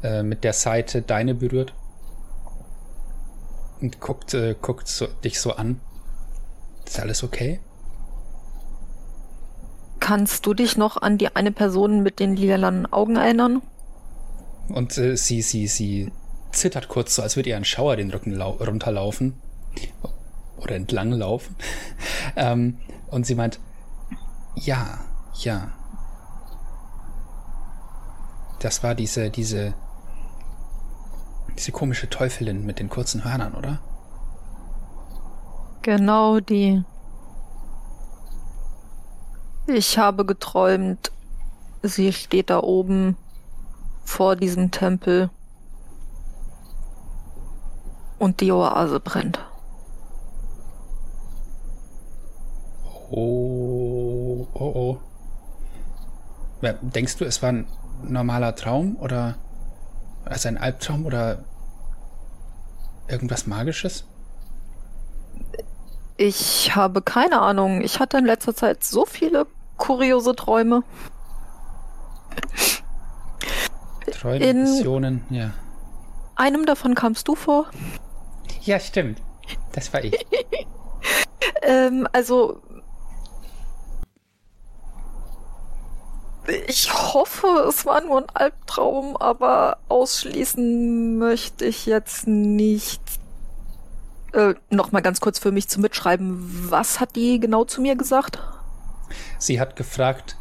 äh, 0.04 0.24
mit 0.24 0.44
der 0.44 0.54
Seite 0.54 1.02
deine 1.02 1.34
berührt 1.34 1.74
und 3.82 4.00
guckt 4.00 4.34
äh, 4.34 4.56
guckt 4.62 4.88
so, 4.88 5.08
dich 5.24 5.40
so 5.40 5.54
an. 5.54 5.80
Ist 6.86 7.00
alles 7.00 7.24
okay? 7.24 7.60
Kannst 10.00 10.46
du 10.46 10.54
dich 10.54 10.78
noch 10.78 10.98
an 11.02 11.18
die 11.18 11.36
eine 11.36 11.52
Person 11.52 12.04
mit 12.04 12.20
den 12.20 12.36
lilanen 12.36 12.92
Augen 12.92 13.16
erinnern? 13.16 13.64
Und 14.70 14.98
äh, 14.98 15.18
sie 15.18 15.42
sie 15.42 15.68
sie 15.68 16.12
zittert 16.56 16.88
kurz 16.88 17.16
so, 17.16 17.22
als 17.22 17.36
würde 17.36 17.50
ihr 17.50 17.58
ein 17.58 17.66
Schauer 17.66 17.96
den 17.96 18.12
Rücken 18.12 18.42
runterlaufen 18.42 19.40
oder 20.58 20.76
entlang 20.76 21.12
laufen. 21.12 21.56
ähm, 22.36 22.80
und 23.08 23.26
sie 23.26 23.36
meint, 23.36 23.60
ja, 24.56 25.00
ja, 25.36 25.72
das 28.60 28.84
war 28.84 28.96
diese, 28.96 29.30
diese, 29.30 29.74
diese 31.58 31.72
komische 31.72 32.10
Teufelin 32.10 32.66
mit 32.66 32.80
den 32.80 32.90
kurzen 32.90 33.24
Hörnern, 33.24 33.54
oder? 33.54 33.80
Genau 35.82 36.40
die. 36.40 36.84
Ich 39.68 39.98
habe 39.98 40.26
geträumt, 40.26 41.12
sie 41.84 42.12
steht 42.14 42.50
da 42.50 42.60
oben 42.60 43.18
vor 44.04 44.36
diesem 44.36 44.72
Tempel 44.72 45.30
und 48.20 48.42
die 48.42 48.52
Oase 48.52 49.00
brennt. 49.00 49.40
Oh, 53.12 54.48
oh, 54.54 54.60
oh. 54.60 54.98
Denkst 56.82 57.18
du, 57.18 57.26
es 57.26 57.42
war 57.42 57.50
ein 57.50 57.68
normaler 58.04 58.56
Traum 58.56 58.98
oder 58.98 59.36
also 60.26 60.48
ein 60.48 60.58
Albtraum 60.58 61.06
oder 61.06 61.44
irgendwas 63.08 63.46
Magisches? 63.46 64.06
Ich 66.18 66.76
habe 66.76 67.02
keine 67.02 67.42
Ahnung. 67.42 67.82
Ich 67.82 68.00
hatte 68.00 68.18
in 68.18 68.26
letzter 68.26 68.56
Zeit 68.56 68.84
so 68.84 69.06
viele 69.06 69.46
kuriose 69.78 70.36
Träume. 70.36 70.84
Träume, 74.12 74.64
Visionen, 74.64 75.24
ja. 75.30 75.52
Einem 76.36 76.66
davon 76.66 76.96
kamst 76.96 77.28
du 77.28 77.36
vor. 77.36 77.68
Ja, 78.64 78.80
stimmt. 78.80 79.22
Das 79.74 79.94
war 79.94 80.04
ich. 80.04 80.14
ähm, 81.64 82.08
also 82.12 82.62
Ich 86.68 86.94
hoffe, 86.94 87.48
es 87.70 87.86
war 87.86 88.02
nur 88.02 88.20
ein 88.20 88.30
Albtraum, 88.34 89.18
aber 89.18 89.78
ausschließen 89.90 91.18
möchte 91.18 91.66
ich 91.66 91.86
jetzt 91.86 92.28
nicht. 92.28 93.02
Äh, 94.34 94.54
Nochmal 94.70 95.02
ganz 95.02 95.22
kurz 95.22 95.40
für 95.40 95.52
mich 95.52 95.68
zu 95.68 95.80
mitschreiben. 95.80 96.70
Was 96.70 97.00
hat 97.00 97.16
die 97.16 97.40
genau 97.40 97.66
zu 97.66 97.82
mir 97.82 97.96
gesagt? 97.96 98.40
Sie 99.40 99.60
hat 99.60 99.76
gefragt, 99.76 100.38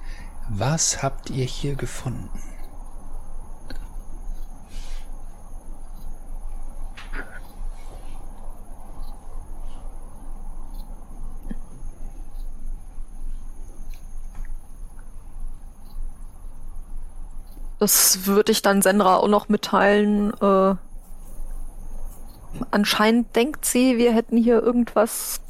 was 0.48 1.02
habt 1.02 1.30
ihr 1.30 1.44
hier 1.44 1.74
gefunden? 1.74 2.28
Das 17.84 18.24
würde 18.24 18.50
ich 18.50 18.62
dann 18.62 18.80
Sendra 18.80 19.18
auch 19.18 19.28
noch 19.28 19.50
mitteilen. 19.50 20.32
Äh, 20.40 20.74
anscheinend 22.70 23.36
denkt 23.36 23.66
sie, 23.66 23.98
wir 23.98 24.14
hätten 24.14 24.38
hier 24.38 24.62
irgendwas 24.62 25.42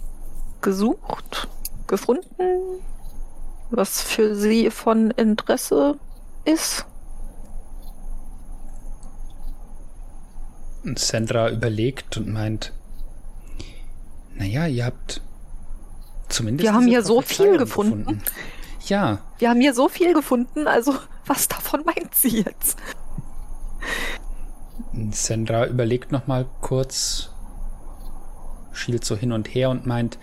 gesucht, 0.60 1.46
gefunden, 1.86 2.80
was 3.70 4.02
für 4.02 4.34
sie 4.34 4.72
von 4.72 5.12
Interesse 5.12 5.96
ist. 6.44 6.86
Und 10.82 10.98
Sandra 10.98 11.50
überlegt 11.50 12.16
und 12.16 12.32
meint, 12.32 12.72
naja, 14.34 14.66
ihr 14.66 14.86
habt 14.86 15.20
zumindest. 16.28 16.64
Wir 16.64 16.74
haben 16.74 16.88
hier 16.88 17.04
so 17.04 17.20
viel 17.20 17.58
gefunden. 17.58 18.06
gefunden. 18.06 18.22
Ja. 18.88 19.20
Wir 19.38 19.50
haben 19.50 19.60
hier 19.60 19.74
so 19.74 19.88
viel 19.88 20.14
gefunden, 20.14 20.66
also 20.66 20.94
was 21.26 21.48
davon 21.48 21.84
meint 21.84 22.14
sie 22.14 22.42
jetzt? 22.42 22.78
Sandra 25.10 25.66
überlegt 25.66 26.12
noch 26.12 26.26
mal 26.26 26.46
kurz, 26.60 27.30
schielt 28.72 29.04
so 29.04 29.16
hin 29.16 29.32
und 29.32 29.48
her 29.48 29.70
und 29.70 29.86
meint, 29.86 30.18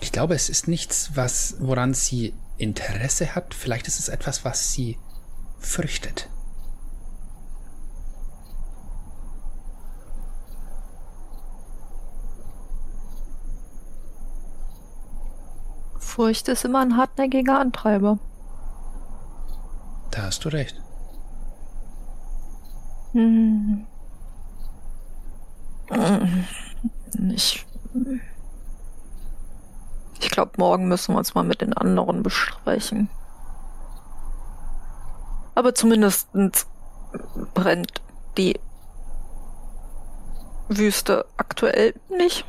ich 0.00 0.12
glaube, 0.12 0.34
es 0.34 0.48
ist 0.48 0.68
nichts, 0.68 1.12
was, 1.14 1.56
woran 1.60 1.94
sie 1.94 2.34
Interesse 2.58 3.34
hat. 3.34 3.54
Vielleicht 3.54 3.88
ist 3.88 3.98
es 3.98 4.08
etwas, 4.08 4.44
was 4.44 4.72
sie 4.72 4.98
fürchtet. 5.58 6.28
Furcht 16.04 16.48
ist 16.48 16.64
immer 16.64 16.80
ein 16.80 16.96
hartnäckiger 16.96 17.58
Antreiber. 17.58 18.18
Da 20.10 20.22
hast 20.22 20.44
du 20.44 20.50
recht. 20.50 20.80
Hm. 23.12 23.86
Ich. 27.32 27.66
Ich 30.20 30.30
glaube, 30.30 30.52
morgen 30.58 30.88
müssen 30.88 31.14
wir 31.14 31.18
uns 31.18 31.34
mal 31.34 31.42
mit 31.42 31.60
den 31.60 31.72
anderen 31.72 32.22
besprechen. 32.22 33.08
Aber 35.54 35.74
zumindest 35.74 36.28
brennt 37.54 38.02
die 38.36 38.58
Wüste 40.68 41.24
aktuell 41.36 41.94
nicht. 42.08 42.44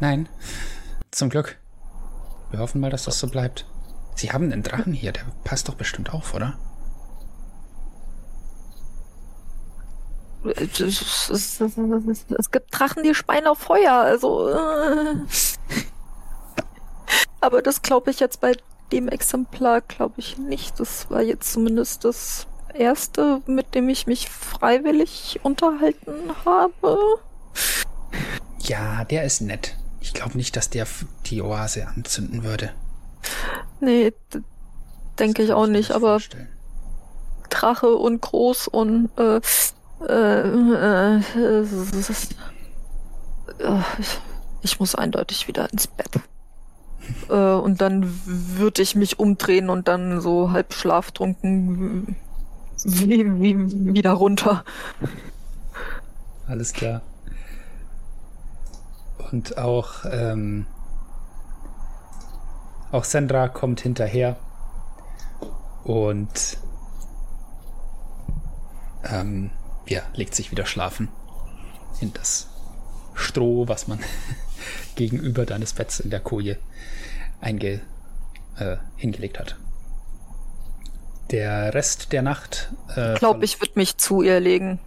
Nein, 0.00 0.28
zum 1.12 1.28
Glück. 1.28 1.58
Wir 2.50 2.58
hoffen 2.58 2.80
mal, 2.80 2.90
dass 2.90 3.04
das 3.04 3.18
so 3.18 3.28
bleibt. 3.28 3.66
Sie 4.16 4.32
haben 4.32 4.52
einen 4.52 4.62
Drachen 4.62 4.92
hier, 4.92 5.12
der 5.12 5.24
passt 5.44 5.68
doch 5.68 5.74
bestimmt 5.74 6.12
auf, 6.12 6.34
oder? 6.34 6.58
Es 10.44 12.50
gibt 12.50 12.78
Drachen, 12.78 13.04
die 13.04 13.14
speien 13.14 13.46
auf 13.46 13.58
Feuer, 13.58 13.92
also. 13.92 14.48
Äh. 14.48 15.16
Aber 17.40 17.62
das 17.62 17.82
glaube 17.82 18.10
ich 18.10 18.20
jetzt 18.20 18.40
bei 18.40 18.56
dem 18.90 19.08
Exemplar, 19.08 19.80
glaube 19.82 20.14
ich 20.16 20.38
nicht. 20.38 20.80
Das 20.80 21.10
war 21.10 21.22
jetzt 21.22 21.52
zumindest 21.52 22.04
das 22.04 22.46
erste, 22.74 23.40
mit 23.46 23.74
dem 23.74 23.88
ich 23.88 24.06
mich 24.06 24.28
freiwillig 24.28 25.40
unterhalten 25.42 26.32
habe. 26.44 26.98
Ja, 28.60 29.04
der 29.04 29.24
ist 29.24 29.40
nett. 29.40 29.76
Ich 30.02 30.12
glaube 30.12 30.36
nicht, 30.36 30.56
dass 30.56 30.68
der 30.68 30.86
die 31.26 31.40
Oase 31.40 31.86
anzünden 31.86 32.42
würde. 32.42 32.72
Nee, 33.80 34.12
denke 35.18 35.42
ich 35.44 35.52
auch 35.52 35.68
nicht, 35.68 35.92
aber 35.92 36.18
Drache 37.48 37.94
und 37.94 38.20
groß 38.20 38.66
und 38.68 39.10
äh, 39.16 39.40
äh, 40.08 41.18
äh, 41.18 41.62
ich, 43.98 44.18
ich 44.62 44.80
muss 44.80 44.94
eindeutig 44.94 45.46
wieder 45.48 45.72
ins 45.72 45.86
Bett. 45.86 46.10
Äh, 47.28 47.34
und 47.34 47.80
dann 47.80 48.20
würde 48.24 48.80
ich 48.80 48.94
mich 48.94 49.18
umdrehen 49.18 49.70
und 49.70 49.88
dann 49.88 50.20
so 50.20 50.52
halb 50.52 50.72
schlaftrunken 50.72 52.14
wie, 52.84 53.40
wie, 53.40 53.92
wieder 53.92 54.12
runter. 54.12 54.64
Alles 56.46 56.72
klar. 56.72 57.02
Und 59.32 59.58
auch 59.58 60.04
auch 62.92 63.04
Sandra 63.04 63.48
kommt 63.48 63.80
hinterher 63.80 64.36
Und 65.84 66.58
ähm, 69.04 69.50
ja, 69.86 70.02
legt 70.14 70.34
sich 70.34 70.50
wieder 70.50 70.66
schlafen 70.66 71.08
in 72.00 72.12
das 72.12 72.48
Stroh, 73.14 73.68
was 73.68 73.88
man 73.88 73.98
gegenüber 74.94 75.44
deines 75.44 75.72
Betts 75.72 76.00
in 76.00 76.10
der 76.10 76.20
Koje 76.20 76.56
einge, 77.40 77.80
äh, 78.56 78.76
hingelegt 78.96 79.38
hat. 79.40 79.56
Der 81.30 81.74
Rest 81.74 82.12
der 82.12 82.22
Nacht. 82.22 82.72
Äh, 82.94 83.14
Ich 83.14 83.18
glaube, 83.18 83.44
ich 83.44 83.60
würde 83.60 83.72
mich 83.76 83.96
zu 83.96 84.22
ihr 84.22 84.38
legen. 84.38 84.78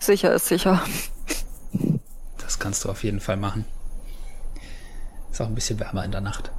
Sicher 0.00 0.34
ist 0.34 0.46
sicher. 0.46 0.82
Das 2.50 2.58
kannst 2.58 2.84
du 2.84 2.88
auf 2.88 3.04
jeden 3.04 3.20
Fall 3.20 3.36
machen. 3.36 3.64
Ist 5.30 5.40
auch 5.40 5.46
ein 5.46 5.54
bisschen 5.54 5.78
wärmer 5.78 6.04
in 6.04 6.10
der 6.10 6.20
Nacht. 6.20 6.50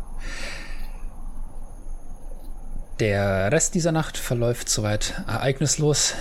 Der 3.02 3.52
Rest 3.52 3.76
dieser 3.76 3.92
Nacht 3.92 4.16
verläuft 4.16 4.70
soweit 4.70 5.22
ereignislos. 5.28 6.14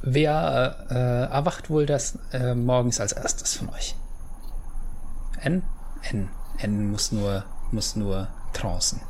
Wer 0.00 0.86
äh, 0.88 1.30
erwacht 1.30 1.68
wohl 1.68 1.84
das 1.84 2.18
äh, 2.32 2.54
morgens 2.54 3.00
als 3.00 3.12
erstes 3.12 3.56
von 3.56 3.68
euch? 3.68 3.94
N? 5.42 5.62
N. 6.10 6.30
N 6.56 6.90
muss 6.90 7.12
nur, 7.12 7.44
muss 7.70 7.96
nur 7.96 8.28
trancen. 8.54 9.02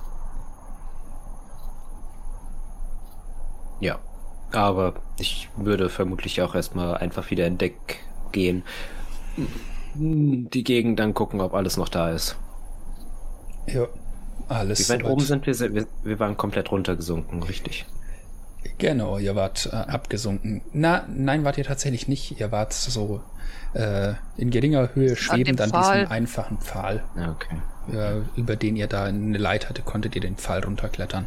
Ja. 3.78 4.00
Aber 4.50 4.94
ich 5.16 5.48
würde 5.54 5.88
vermutlich 5.88 6.42
auch 6.42 6.56
erstmal 6.56 6.96
einfach 6.96 7.30
wieder 7.30 7.46
in 7.46 7.56
Deck 7.56 8.00
gehen. 8.32 8.62
Die 9.94 10.65
Gegend 10.65 10.98
dann 11.01 11.15
gucken, 11.15 11.40
ob 11.40 11.55
alles 11.55 11.77
noch 11.77 11.89
da 11.89 12.11
ist. 12.11 12.36
Ja, 13.66 13.86
alles. 14.48 14.89
Wie 14.89 14.93
weit 14.93 15.05
oben 15.05 15.20
sind 15.20 15.47
wir? 15.47 15.59
wir? 15.74 15.86
Wir 16.02 16.19
waren 16.19 16.36
komplett 16.36 16.70
runtergesunken, 16.70 17.43
richtig. 17.43 17.86
Genau, 18.78 19.19
ihr 19.19 19.35
wart 19.36 19.69
äh, 19.73 19.77
abgesunken. 19.77 20.62
Na, 20.73 21.05
nein, 21.09 21.44
wart 21.44 21.59
ihr 21.59 21.65
tatsächlich 21.65 22.09
nicht. 22.09 22.39
Ihr 22.40 22.52
wart 22.52 22.73
so 22.73 23.23
äh, 23.74 24.15
in 24.36 24.51
geringer 24.51 24.94
Höhe 24.94 25.16
schwebend 25.16 25.61
an, 25.61 25.70
Pfahl. 25.70 26.01
diesem 26.01 26.12
einfachen 26.12 26.59
Pfahl, 26.59 27.02
Ja, 27.16 27.31
okay. 27.32 27.57
äh, 27.97 28.39
über 28.39 28.57
den 28.57 28.77
ihr 28.77 28.86
da 28.86 29.05
eine 29.05 29.39
Leiter 29.39 29.73
konntet 29.82 30.15
ihr 30.15 30.20
den 30.20 30.36
Pfahl 30.36 30.62
runterklettern. 30.65 31.27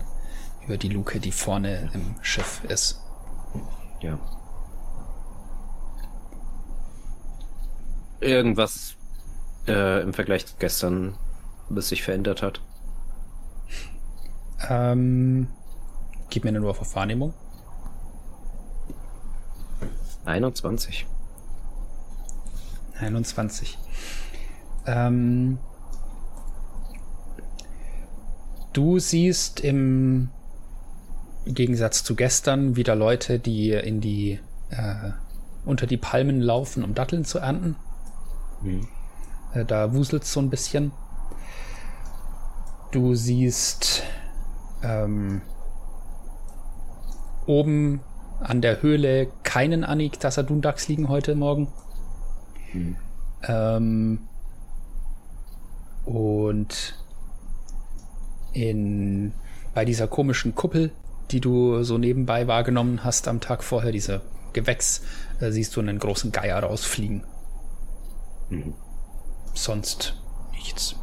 Über 0.65 0.77
die 0.77 0.89
Luke, 0.89 1.19
die 1.19 1.31
vorne 1.31 1.89
im 1.93 2.15
Schiff 2.21 2.61
ist. 2.67 3.01
Ja. 4.01 4.17
Irgendwas 8.23 8.95
äh, 9.67 10.01
im 10.01 10.13
Vergleich 10.13 10.45
zu 10.45 10.55
gestern, 10.57 11.15
was 11.69 11.89
sich 11.89 12.03
verändert 12.03 12.41
hat. 12.41 12.61
Ähm, 14.69 15.47
gib 16.29 16.43
mir 16.43 16.49
eine 16.49 16.61
Wurf 16.61 16.79
auf 16.79 16.95
Wahrnehmung. 16.95 17.33
21. 20.25 21.05
21. 22.99 23.77
Ähm, 24.85 25.57
du 28.71 28.99
siehst 28.99 29.59
im 29.59 30.29
Gegensatz 31.45 32.03
zu 32.03 32.15
gestern 32.15 32.77
wieder 32.77 32.95
Leute, 32.95 33.39
die 33.39 33.71
in 33.71 33.99
die 33.99 34.39
äh, 34.69 35.11
unter 35.65 35.87
die 35.87 35.97
Palmen 35.97 36.41
laufen, 36.41 36.83
um 36.83 36.93
Datteln 36.93 37.25
zu 37.25 37.39
ernten. 37.39 37.75
Äh, 39.53 39.65
da 39.65 39.93
wuselt 39.93 40.25
so 40.25 40.39
ein 40.39 40.49
bisschen. 40.49 40.91
Du 42.91 43.15
siehst 43.15 44.03
ähm, 44.83 45.41
oben 47.45 48.01
an 48.39 48.61
der 48.61 48.81
Höhle 48.81 49.31
keinen 49.43 49.83
Anik 49.83 50.19
Tassadundax 50.19 50.87
liegen 50.87 51.09
heute 51.09 51.35
Morgen. 51.35 51.69
Hm. 52.71 52.95
Ähm, 53.43 54.19
und 56.05 56.95
in, 58.53 59.33
bei 59.73 59.85
dieser 59.85 60.07
komischen 60.07 60.55
Kuppel, 60.55 60.91
die 61.31 61.39
du 61.39 61.83
so 61.83 61.97
nebenbei 61.97 62.47
wahrgenommen 62.47 63.03
hast 63.03 63.27
am 63.27 63.39
Tag 63.39 63.63
vorher, 63.63 63.91
dieser 63.91 64.21
Gewächs, 64.51 65.01
äh, 65.39 65.51
siehst 65.51 65.75
du 65.75 65.79
einen 65.79 65.99
großen 65.99 66.31
Geier 66.31 66.59
rausfliegen. 66.59 67.23
Mhm. 68.53 68.73
Sonst 69.53 70.21
nichts. 70.51 70.95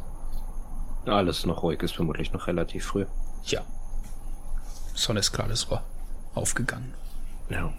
Alles 1.05 1.45
noch 1.45 1.63
ruhig, 1.63 1.81
ist 1.81 1.95
vermutlich 1.95 2.31
noch 2.31 2.47
relativ 2.47 2.85
früh. 2.85 3.05
Ja. 3.45 3.61
Sonne 4.93 5.19
ist 5.19 5.31
gerade 5.31 5.55
so 5.55 5.79
aufgegangen. 6.35 6.93
Ja. 7.49 7.73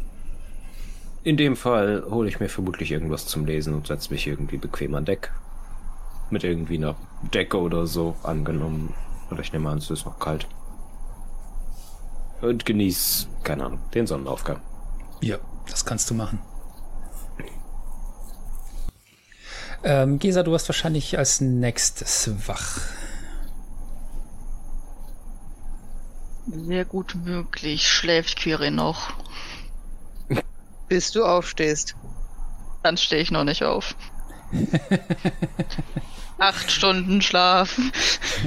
In 1.25 1.37
dem 1.37 1.57
Fall 1.57 2.05
hole 2.11 2.29
ich 2.29 2.41
mir 2.41 2.49
vermutlich 2.49 2.91
irgendwas 2.91 3.27
zum 3.27 3.47
Lesen 3.47 3.75
und 3.75 3.87
setze 3.87 4.13
mich 4.13 4.27
irgendwie 4.27 4.57
bequem 4.57 4.95
an 4.95 5.05
Deck. 5.05 5.33
Mit 6.31 6.43
irgendwie 6.43 6.79
einer 6.79 6.97
Decke 7.33 7.61
oder 7.61 7.87
so 7.87 8.17
angenommen. 8.23 8.95
Oder 9.31 9.41
ich 9.41 9.53
nehme 9.53 9.71
an, 9.71 9.79
es 9.79 9.91
ist 9.91 10.05
noch 10.05 10.19
kalt. 10.19 10.49
Und 12.41 12.67
genieß, 12.67 13.29
keine 13.45 13.67
Ahnung, 13.67 13.81
den 13.95 14.07
Sonnenaufgang. 14.07 14.61
Ja, 15.21 15.37
das 15.71 15.85
kannst 15.85 16.11
du 16.11 16.15
machen. 16.15 16.41
Ähm, 19.85 20.19
Gesa, 20.19 20.43
du 20.43 20.53
wirst 20.53 20.69
wahrscheinlich 20.69 21.19
als 21.19 21.41
nächstes 21.41 22.31
wach. 22.47 22.81
Sehr 26.47 26.85
gut 26.85 27.15
möglich. 27.15 27.89
Schläft 27.89 28.39
Quirin 28.39 28.75
noch. 28.75 29.13
Bis 30.89 31.13
du 31.13 31.25
aufstehst. 31.25 31.97
Dann 32.83 32.97
stehe 32.97 33.23
ich 33.23 33.31
noch 33.31 33.45
nicht 33.45 33.63
auf. 33.63 33.95
Acht 36.39 36.71
Stunden 36.71 37.23
Schlaf. 37.23 37.79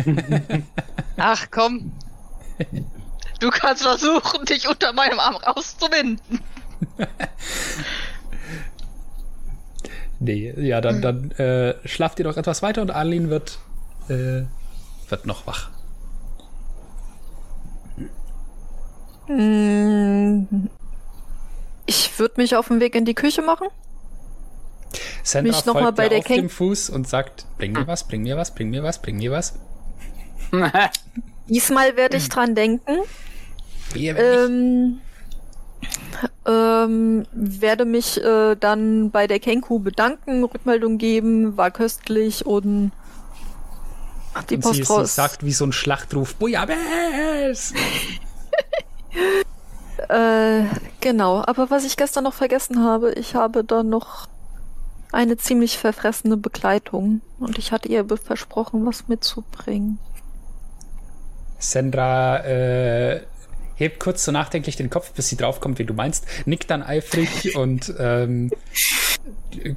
Ach 1.18 1.48
komm, 1.50 1.94
Du 3.40 3.50
kannst 3.50 3.84
versuchen, 3.84 4.46
dich 4.46 4.68
unter 4.68 4.94
meinem 4.94 5.20
Arm 5.20 5.36
rauszuwinden. 5.36 6.40
Nee, 10.20 10.54
ja, 10.58 10.80
dann, 10.82 11.02
dann 11.02 11.32
äh, 11.32 11.76
schlaft 11.86 12.20
ihr 12.20 12.26
doch 12.26 12.38
etwas 12.38 12.62
weiter 12.62 12.82
und 12.82 12.92
Arlene 12.92 13.30
wird, 13.30 13.60
äh, 14.08 14.44
wird 15.10 15.26
noch 15.26 15.46
wach. 15.46 15.70
Mm, 19.28 20.68
Ich 21.86 22.18
würde 22.20 22.36
mich 22.38 22.56
auf 22.56 22.68
den 22.68 22.80
Weg 22.80 22.96
in 22.96 23.06
die 23.06 23.16
Küche 23.16 23.42
machen. 23.42 23.68
Sandra 25.24 25.52
Mich 25.52 25.66
noch 25.66 25.74
mal 25.74 25.92
bei 25.92 26.08
der 26.10 26.20
auf 26.20 26.26
Ken- 26.26 26.38
dem 26.38 26.50
Fuß 26.50 26.90
und 26.90 27.08
sagt, 27.08 27.46
bring 27.58 27.74
mir 27.74 27.88
was, 27.88 28.08
bring 28.08 28.22
mir 28.24 28.38
was, 28.38 28.54
bring 28.54 28.70
mir 28.70 28.84
was, 28.84 29.02
bring 29.02 29.18
mir 29.18 29.32
was. 29.32 29.54
Diesmal 31.50 31.96
werde 31.98 32.18
ich 32.18 32.30
dran 32.30 32.56
denken. 32.56 32.98
Ähm, 33.96 35.00
ähm, 36.46 37.26
werde 37.32 37.86
mich 37.86 38.24
äh, 38.24 38.56
dann 38.56 39.12
bei 39.12 39.28
der 39.28 39.40
Kenku 39.40 39.80
bedanken, 39.80 40.44
Rückmeldung 40.44 40.98
geben, 40.98 41.58
war 41.58 41.72
köstlich 41.72 42.46
und 42.46 42.92
Ach, 44.34 44.44
die 44.44 44.56
und 44.56 44.62
Post 44.62 44.76
sie, 44.76 44.84
sie 44.84 44.94
raus. 44.94 45.16
sagt 45.16 45.46
wie 45.46 45.54
so 45.54 45.66
ein 45.66 45.72
Schlachtruf, 45.72 46.36
Bujabes! 46.36 47.74
Äh, 50.10 50.66
genau, 51.00 51.42
aber 51.48 51.70
was 51.70 51.86
ich 51.86 51.96
gestern 51.96 52.26
noch 52.26 52.34
vergessen 52.34 52.84
habe, 52.84 53.14
ich 53.14 53.34
habe 53.34 53.64
da 53.64 53.82
noch 53.82 54.28
eine 55.12 55.38
ziemlich 55.38 55.78
verfressene 55.78 56.36
Begleitung 56.38 57.22
und 57.40 57.58
ich 57.58 57.72
hatte 57.72 57.88
ihr 57.88 58.06
versprochen, 58.18 58.86
was 58.86 59.08
mitzubringen. 59.08 59.98
Sandra 61.58 62.40
äh, 62.44 63.22
hebt 63.76 64.00
kurz 64.00 64.24
so 64.26 64.32
nachdenklich 64.32 64.76
den 64.76 64.90
Kopf, 64.90 65.12
bis 65.12 65.30
sie 65.30 65.38
draufkommt, 65.38 65.80
wie 65.80 65.86
du 65.86 65.94
meinst, 65.94 66.26
nickt 66.46 66.70
dann 66.70 66.84
eifrig 66.84 67.56
und 67.58 67.94
ähm, 68.00 68.52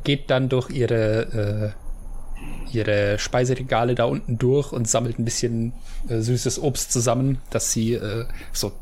geht 0.05 0.31
dann 0.31 0.49
durch 0.49 0.70
ihre, 0.70 1.75
äh, 2.73 2.77
ihre 2.77 3.19
Speiseregale 3.19 3.95
da 3.95 4.05
unten 4.05 4.39
durch 4.39 4.73
und 4.73 4.89
sammelt 4.89 5.19
ein 5.19 5.25
bisschen 5.25 5.73
äh, 6.09 6.20
süßes 6.20 6.61
Obst 6.61 6.93
zusammen, 6.93 7.41
dass 7.51 7.73
sie 7.73 7.95
äh, 7.95 8.27
so, 8.53 8.73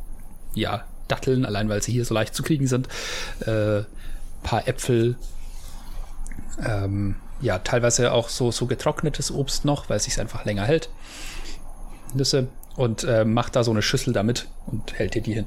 ja, 0.54 0.84
Datteln, 1.08 1.46
allein 1.46 1.68
weil 1.68 1.82
sie 1.82 1.92
hier 1.92 2.04
so 2.04 2.14
leicht 2.14 2.34
zu 2.34 2.42
kriegen 2.42 2.66
sind, 2.66 2.88
äh, 3.46 3.82
paar 4.42 4.66
Äpfel, 4.66 5.16
ähm, 6.64 7.16
ja, 7.40 7.58
teilweise 7.58 8.12
auch 8.12 8.28
so, 8.28 8.50
so 8.50 8.66
getrocknetes 8.66 9.30
Obst 9.30 9.64
noch, 9.64 9.88
weil 9.88 9.98
es 9.98 10.04
sich 10.04 10.18
einfach 10.20 10.44
länger 10.44 10.64
hält. 10.64 10.88
Nüsse 12.14 12.48
und 12.76 13.04
äh, 13.04 13.24
macht 13.24 13.56
da 13.56 13.64
so 13.64 13.70
eine 13.70 13.82
Schüssel 13.82 14.12
damit 14.12 14.48
und 14.66 14.98
hält 14.98 15.14
dir 15.14 15.22
die 15.22 15.34
hin. 15.34 15.46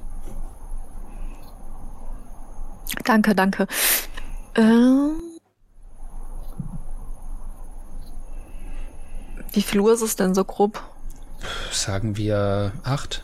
Danke, 3.05 3.35
danke. 3.35 3.67
Ähm 4.55 5.21
Wie 9.51 9.61
viel 9.61 9.79
Uhr 9.79 9.93
ist 9.93 10.01
es 10.01 10.15
denn 10.15 10.35
so 10.35 10.43
grob? 10.43 10.81
Sagen 11.71 12.17
wir 12.17 12.73
acht. 12.83 13.23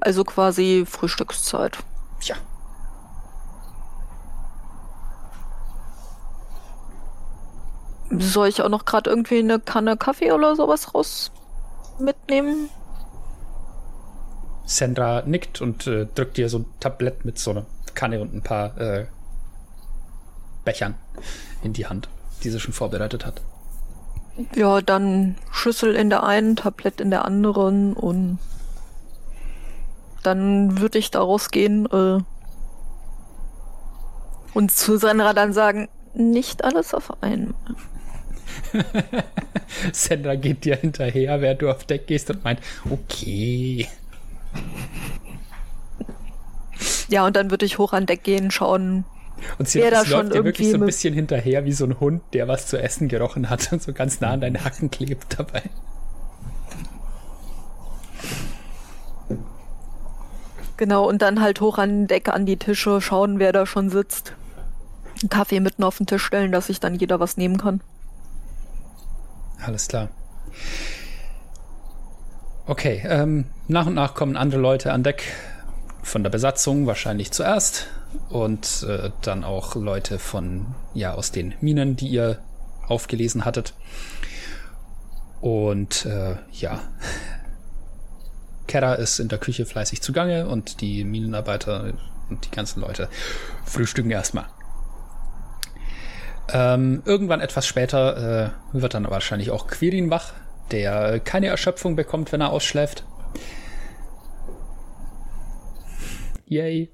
Also 0.00 0.24
quasi 0.24 0.84
Frühstückszeit. 0.86 1.78
Ja. 2.22 2.36
Soll 8.20 8.48
ich 8.48 8.62
auch 8.62 8.68
noch 8.68 8.84
gerade 8.84 9.10
irgendwie 9.10 9.38
eine 9.38 9.58
Kanne 9.58 9.96
Kaffee 9.96 10.32
oder 10.32 10.56
sowas 10.56 10.94
raus 10.94 11.30
mitnehmen? 11.98 12.68
Sandra 14.66 15.22
nickt 15.26 15.60
und 15.60 15.86
äh, 15.86 16.06
drückt 16.14 16.36
dir 16.36 16.48
so 16.48 16.58
ein 16.58 16.66
Tablett 16.80 17.24
mit 17.24 17.38
so 17.38 17.50
einer 17.50 17.66
Kanne 17.94 18.20
und 18.20 18.34
ein 18.34 18.42
paar 18.42 18.76
äh, 18.78 19.06
Bechern 20.64 20.94
in 21.62 21.72
die 21.72 21.86
Hand, 21.86 22.08
die 22.42 22.50
sie 22.50 22.60
schon 22.60 22.72
vorbereitet 22.72 23.26
hat. 23.26 23.42
Ja, 24.54 24.80
dann 24.80 25.36
Schüssel 25.52 25.94
in 25.94 26.10
der 26.10 26.24
einen, 26.24 26.56
Tablett 26.56 27.00
in 27.00 27.10
der 27.10 27.24
anderen 27.24 27.92
und 27.92 28.38
dann 30.22 30.80
würde 30.80 30.98
ich 30.98 31.10
daraus 31.10 31.50
gehen 31.50 31.86
äh, 31.86 32.18
und 34.54 34.70
zu 34.72 34.96
Sandra 34.96 35.34
dann 35.34 35.52
sagen, 35.52 35.88
nicht 36.14 36.64
alles 36.64 36.94
auf 36.94 37.22
einmal. 37.22 37.54
Sandra 39.92 40.34
geht 40.34 40.64
dir 40.64 40.76
hinterher, 40.76 41.40
während 41.40 41.62
du 41.62 41.70
auf 41.70 41.84
Deck 41.84 42.06
gehst 42.06 42.30
und 42.30 42.44
meint, 42.44 42.60
okay. 42.90 43.88
Ja, 47.08 47.26
und 47.26 47.36
dann 47.36 47.50
würde 47.50 47.66
ich 47.66 47.78
hoch 47.78 47.92
an 47.92 48.06
Deck 48.06 48.24
gehen, 48.24 48.50
schauen. 48.50 49.04
Und 49.58 49.68
sie 49.68 49.80
Wer 49.80 49.90
da 49.90 49.98
läuft 49.98 50.10
schon 50.10 50.30
dir 50.30 50.44
wirklich 50.44 50.70
so 50.70 50.76
ein 50.76 50.86
bisschen 50.86 51.14
hinterher 51.14 51.64
wie 51.64 51.72
so 51.72 51.84
ein 51.84 52.00
Hund, 52.00 52.22
der 52.32 52.48
was 52.48 52.66
zu 52.66 52.80
essen 52.80 53.08
gerochen 53.08 53.50
hat 53.50 53.72
und 53.72 53.82
so 53.82 53.92
ganz 53.92 54.20
nah 54.20 54.30
an 54.30 54.40
deinen 54.40 54.64
Hacken 54.64 54.90
klebt 54.90 55.38
dabei. 55.38 55.62
Genau, 60.76 61.08
und 61.08 61.22
dann 61.22 61.40
halt 61.40 61.60
hoch 61.60 61.78
an 61.78 62.06
Deck 62.06 62.28
an 62.28 62.46
die 62.46 62.56
Tische, 62.56 63.00
schauen, 63.00 63.38
wer 63.38 63.52
da 63.52 63.64
schon 63.64 63.90
sitzt. 63.90 64.34
Einen 65.22 65.28
Kaffee 65.30 65.60
mitten 65.60 65.84
auf 65.84 65.98
den 65.98 66.06
Tisch 66.06 66.24
stellen, 66.24 66.50
dass 66.50 66.66
sich 66.66 66.80
dann 66.80 66.96
jeder 66.96 67.20
was 67.20 67.36
nehmen 67.36 67.58
kann. 67.58 67.80
Alles 69.66 69.88
klar. 69.88 70.08
Okay, 72.66 73.02
ähm, 73.06 73.46
nach 73.68 73.86
und 73.86 73.94
nach 73.94 74.14
kommen 74.14 74.36
andere 74.36 74.60
Leute 74.60 74.92
an 74.92 75.02
Deck 75.02 75.24
von 76.02 76.22
der 76.22 76.30
Besatzung, 76.30 76.86
wahrscheinlich 76.86 77.30
zuerst. 77.30 77.88
Und 78.28 78.86
äh, 78.88 79.10
dann 79.22 79.44
auch 79.44 79.74
Leute 79.74 80.18
von, 80.18 80.74
ja, 80.94 81.14
aus 81.14 81.32
den 81.32 81.54
Minen, 81.60 81.96
die 81.96 82.08
ihr 82.08 82.38
aufgelesen 82.86 83.44
hattet. 83.44 83.74
Und 85.40 86.06
äh, 86.06 86.36
ja, 86.52 86.80
Kera 88.66 88.94
ist 88.94 89.18
in 89.18 89.28
der 89.28 89.38
Küche 89.38 89.66
fleißig 89.66 90.00
zugange 90.00 90.46
und 90.46 90.80
die 90.80 91.04
Minenarbeiter 91.04 91.92
und 92.30 92.46
die 92.46 92.50
ganzen 92.50 92.80
Leute 92.80 93.08
frühstücken 93.66 94.10
erstmal. 94.10 94.46
Ähm, 96.52 97.02
irgendwann 97.06 97.40
etwas 97.40 97.66
später 97.66 98.52
äh, 98.72 98.78
wird 98.78 98.94
dann 98.94 99.08
wahrscheinlich 99.10 99.50
auch 99.50 99.66
Quirin 99.66 100.10
wach, 100.10 100.32
der 100.70 101.20
keine 101.20 101.46
Erschöpfung 101.46 101.96
bekommt, 101.96 102.32
wenn 102.32 102.40
er 102.42 102.50
ausschläft. 102.50 103.04
Yay. 106.46 106.90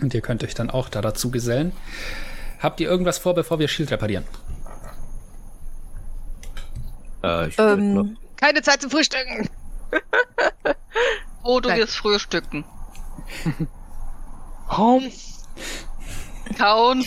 Und 0.00 0.14
ihr 0.14 0.20
könnt 0.20 0.44
euch 0.44 0.54
dann 0.54 0.70
auch 0.70 0.88
da 0.88 1.00
dazu 1.00 1.30
gesellen. 1.30 1.72
Habt 2.60 2.80
ihr 2.80 2.88
irgendwas 2.88 3.18
vor, 3.18 3.34
bevor 3.34 3.58
wir 3.58 3.68
Shield 3.68 3.90
reparieren? 3.90 4.24
Äh, 7.24 7.48
ich 7.48 7.58
noch- 7.58 7.64
Ähm, 7.72 8.16
Keine 8.36 8.62
Zeit 8.62 8.80
zum 8.82 8.90
Frühstücken. 8.90 9.48
Oh, 11.48 11.60
du 11.60 11.68
Nein. 11.68 11.78
wirst 11.78 11.94
frühstücken. 11.94 12.64
Home. 14.68 15.12
Kauen. 16.58 17.04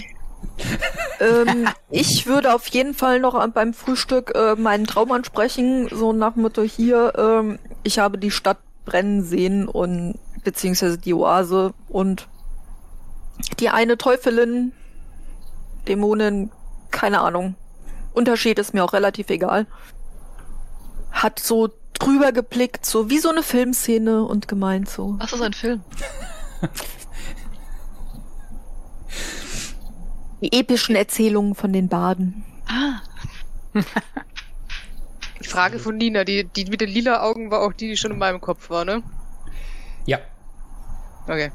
ähm, 1.20 1.68
ich 1.90 2.28
würde 2.28 2.54
auf 2.54 2.68
jeden 2.68 2.94
Fall 2.94 3.20
noch 3.20 3.46
beim 3.50 3.74
Frühstück 3.74 4.34
äh, 4.36 4.56
meinen 4.56 4.86
Traum 4.86 5.12
ansprechen, 5.12 5.88
so 5.90 6.14
nach 6.14 6.36
Motto 6.36 6.62
hier, 6.62 7.14
ähm, 7.18 7.60
ich 7.84 8.00
habe 8.00 8.18
die 8.18 8.32
Stadt 8.32 8.58
brennen 8.86 9.24
sehen 9.24 9.68
und 9.68 10.20
beziehungsweise 10.44 10.98
die 10.98 11.14
Oase 11.14 11.74
und 11.88 12.28
die 13.60 13.70
eine 13.70 13.98
Teufelin, 13.98 14.74
Dämonin, 15.88 16.52
keine 16.92 17.22
Ahnung. 17.22 17.56
Unterschied 18.14 18.60
ist 18.60 18.74
mir 18.74 18.84
auch 18.84 18.94
relativ 18.94 19.30
egal. 19.30 19.68
Hat 21.12 21.40
so 21.40 21.70
drüber 21.94 22.32
geblickt, 22.32 22.86
so 22.86 23.10
wie 23.10 23.20
so 23.20 23.30
eine 23.30 23.44
Filmszene 23.44 24.24
und 24.24 24.48
gemeint 24.48 24.90
so. 24.90 25.16
Was 25.20 25.34
ist 25.34 25.42
ein 25.42 25.54
Film? 25.54 25.84
Die 30.42 30.54
epischen 30.54 30.96
Erzählungen 30.96 31.56
von 31.56 31.74
den 31.74 31.90
Baden. 31.90 32.46
Ah, 32.68 33.02
Die 35.42 35.48
Frage 35.48 35.80
von 35.80 35.98
Nina, 35.98 36.24
die, 36.24 36.46
die 36.46 36.66
mit 36.66 36.82
den 36.82 36.90
lila 36.90 37.22
Augen 37.22 37.52
war 37.52 37.62
auch 37.62 37.74
die, 37.74 37.88
die 37.90 37.98
schon 37.98 38.12
in 38.12 38.18
meinem 38.18 38.42
Kopf 38.42 38.70
war, 38.70 38.86
ne? 38.86 39.04
Ja, 40.06 40.20
Okay. 41.30 41.52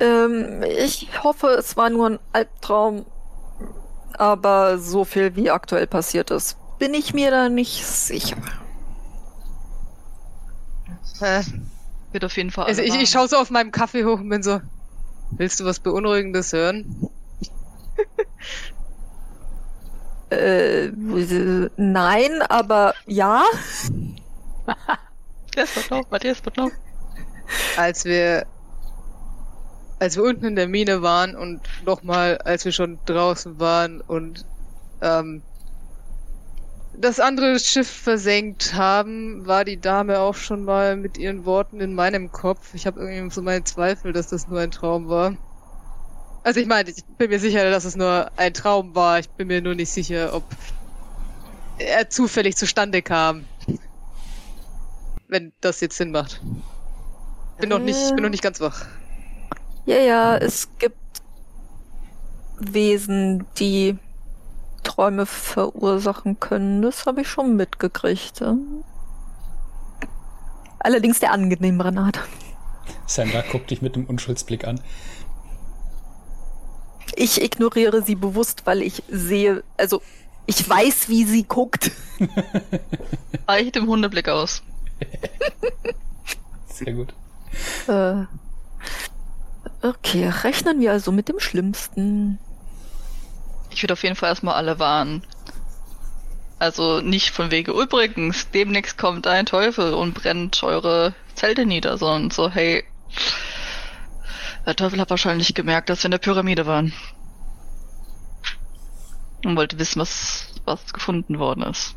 Ähm, 0.00 0.62
ich 0.62 1.22
hoffe, 1.22 1.48
es 1.48 1.76
war 1.76 1.90
nur 1.90 2.08
ein 2.08 2.18
Albtraum, 2.32 3.04
aber 4.14 4.78
so 4.78 5.04
viel 5.04 5.36
wie 5.36 5.50
aktuell 5.50 5.86
passiert 5.86 6.30
ist, 6.30 6.56
bin 6.78 6.94
ich 6.94 7.12
mir 7.12 7.30
da 7.30 7.50
nicht 7.50 7.84
sicher. 7.84 8.38
Äh, 11.20 11.42
wird 12.12 12.24
auf 12.24 12.36
jeden 12.38 12.50
Fall. 12.50 12.64
Also 12.66 12.80
ich, 12.80 12.94
ich 12.94 13.10
schaue 13.10 13.28
so 13.28 13.36
auf 13.36 13.50
meinem 13.50 13.70
Kaffee 13.70 14.04
hoch 14.06 14.18
und 14.18 14.30
bin 14.30 14.42
so, 14.42 14.60
willst 15.36 15.60
du 15.60 15.64
was 15.64 15.80
Beunruhigendes 15.80 16.52
hören? 16.52 17.08
Äh, 20.32 20.90
nein, 21.76 22.40
aber 22.48 22.94
ja. 23.04 23.44
Matthias 24.64 25.76
wird 25.76 25.90
noch, 25.90 26.10
Matthias 26.10 26.42
wird 26.42 26.56
noch. 26.56 26.70
Als 27.76 28.06
wir, 28.06 28.46
als 29.98 30.16
wir 30.16 30.22
unten 30.22 30.46
in 30.46 30.56
der 30.56 30.68
Mine 30.68 31.02
waren 31.02 31.36
und 31.36 31.60
nochmal, 31.84 32.38
als 32.38 32.64
wir 32.64 32.72
schon 32.72 32.98
draußen 33.04 33.60
waren 33.60 34.00
und 34.00 34.46
ähm, 35.02 35.42
das 36.96 37.20
andere 37.20 37.58
Schiff 37.58 37.88
versenkt 37.88 38.74
haben, 38.74 39.46
war 39.46 39.64
die 39.64 39.80
Dame 39.80 40.18
auch 40.20 40.34
schon 40.34 40.64
mal 40.64 40.96
mit 40.96 41.18
ihren 41.18 41.44
Worten 41.44 41.80
in 41.80 41.94
meinem 41.94 42.30
Kopf. 42.30 42.74
Ich 42.74 42.86
habe 42.86 43.00
irgendwie 43.00 43.34
so 43.34 43.42
meine 43.42 43.64
Zweifel, 43.64 44.12
dass 44.12 44.28
das 44.28 44.48
nur 44.48 44.60
ein 44.60 44.70
Traum 44.70 45.08
war. 45.08 45.36
Also 46.44 46.60
ich 46.60 46.66
meine, 46.66 46.90
ich 46.90 47.04
bin 47.04 47.30
mir 47.30 47.38
sicher, 47.38 47.70
dass 47.70 47.84
es 47.84 47.96
nur 47.96 48.30
ein 48.36 48.52
Traum 48.52 48.94
war. 48.94 49.18
Ich 49.18 49.30
bin 49.30 49.48
mir 49.48 49.62
nur 49.62 49.74
nicht 49.74 49.90
sicher, 49.90 50.34
ob 50.34 50.44
er 51.78 52.10
zufällig 52.10 52.56
zustande 52.56 53.00
kam. 53.00 53.44
Wenn 55.28 55.52
das 55.60 55.80
jetzt 55.80 55.96
Sinn 55.96 56.10
macht. 56.10 56.42
Bin 57.58 57.70
noch 57.70 57.78
nicht, 57.78 57.98
ich 57.98 58.14
bin 58.14 58.22
noch 58.22 58.30
nicht 58.30 58.42
ganz 58.42 58.60
wach. 58.60 58.86
Ja, 59.86 59.98
ja, 59.98 60.36
es 60.36 60.68
gibt 60.78 60.96
Wesen, 62.58 63.46
die 63.58 63.96
Träume 64.82 65.26
verursachen 65.26 66.40
können. 66.40 66.82
Das 66.82 67.06
habe 67.06 67.22
ich 67.22 67.28
schon 67.28 67.56
mitgekriegt. 67.56 68.40
ja. 68.40 68.56
Allerdings 70.78 71.20
der 71.20 71.32
angenehmere 71.32 71.96
Art. 71.96 72.20
Sandra 73.06 73.42
guckt 73.42 73.70
dich 73.70 73.82
mit 73.82 73.94
einem 73.94 74.06
Unschuldsblick 74.06 74.64
an. 74.66 74.80
Ich 77.14 77.42
ignoriere 77.42 78.02
sie 78.02 78.14
bewusst, 78.14 78.62
weil 78.64 78.82
ich 78.82 79.02
sehe, 79.08 79.62
also 79.76 80.02
ich 80.46 80.68
weiß, 80.68 81.08
wie 81.08 81.24
sie 81.24 81.44
guckt. 81.44 81.92
Reicht 83.48 83.76
dem 83.76 83.86
Hundeblick 83.86 84.28
aus. 84.28 84.62
Sehr 86.66 86.94
gut. 86.94 87.14
Äh, 87.86 88.24
okay, 89.82 90.28
rechnen 90.28 90.80
wir 90.80 90.92
also 90.92 91.12
mit 91.12 91.28
dem 91.28 91.38
Schlimmsten. 91.38 92.38
Ich 93.72 93.82
würde 93.82 93.94
auf 93.94 94.02
jeden 94.02 94.16
Fall 94.16 94.28
erstmal 94.28 94.54
alle 94.54 94.78
warnen. 94.78 95.22
Also 96.58 97.00
nicht 97.00 97.30
von 97.30 97.50
wegen, 97.50 97.72
übrigens, 97.72 98.50
demnächst 98.50 98.96
kommt 98.96 99.26
ein 99.26 99.46
Teufel 99.46 99.94
und 99.94 100.14
brennt 100.14 100.62
eure 100.62 101.14
Zelte 101.34 101.66
nieder, 101.66 101.98
sondern 101.98 102.30
so, 102.30 102.50
hey, 102.50 102.84
der 104.64 104.76
Teufel 104.76 105.00
hat 105.00 105.10
wahrscheinlich 105.10 105.54
gemerkt, 105.54 105.90
dass 105.90 106.02
wir 106.02 106.06
in 106.06 106.12
der 106.12 106.18
Pyramide 106.18 106.66
waren. 106.66 106.92
Und 109.44 109.56
wollte 109.56 109.78
wissen, 109.78 110.00
was, 110.00 110.46
was 110.64 110.92
gefunden 110.92 111.40
worden 111.40 111.64
ist. 111.64 111.96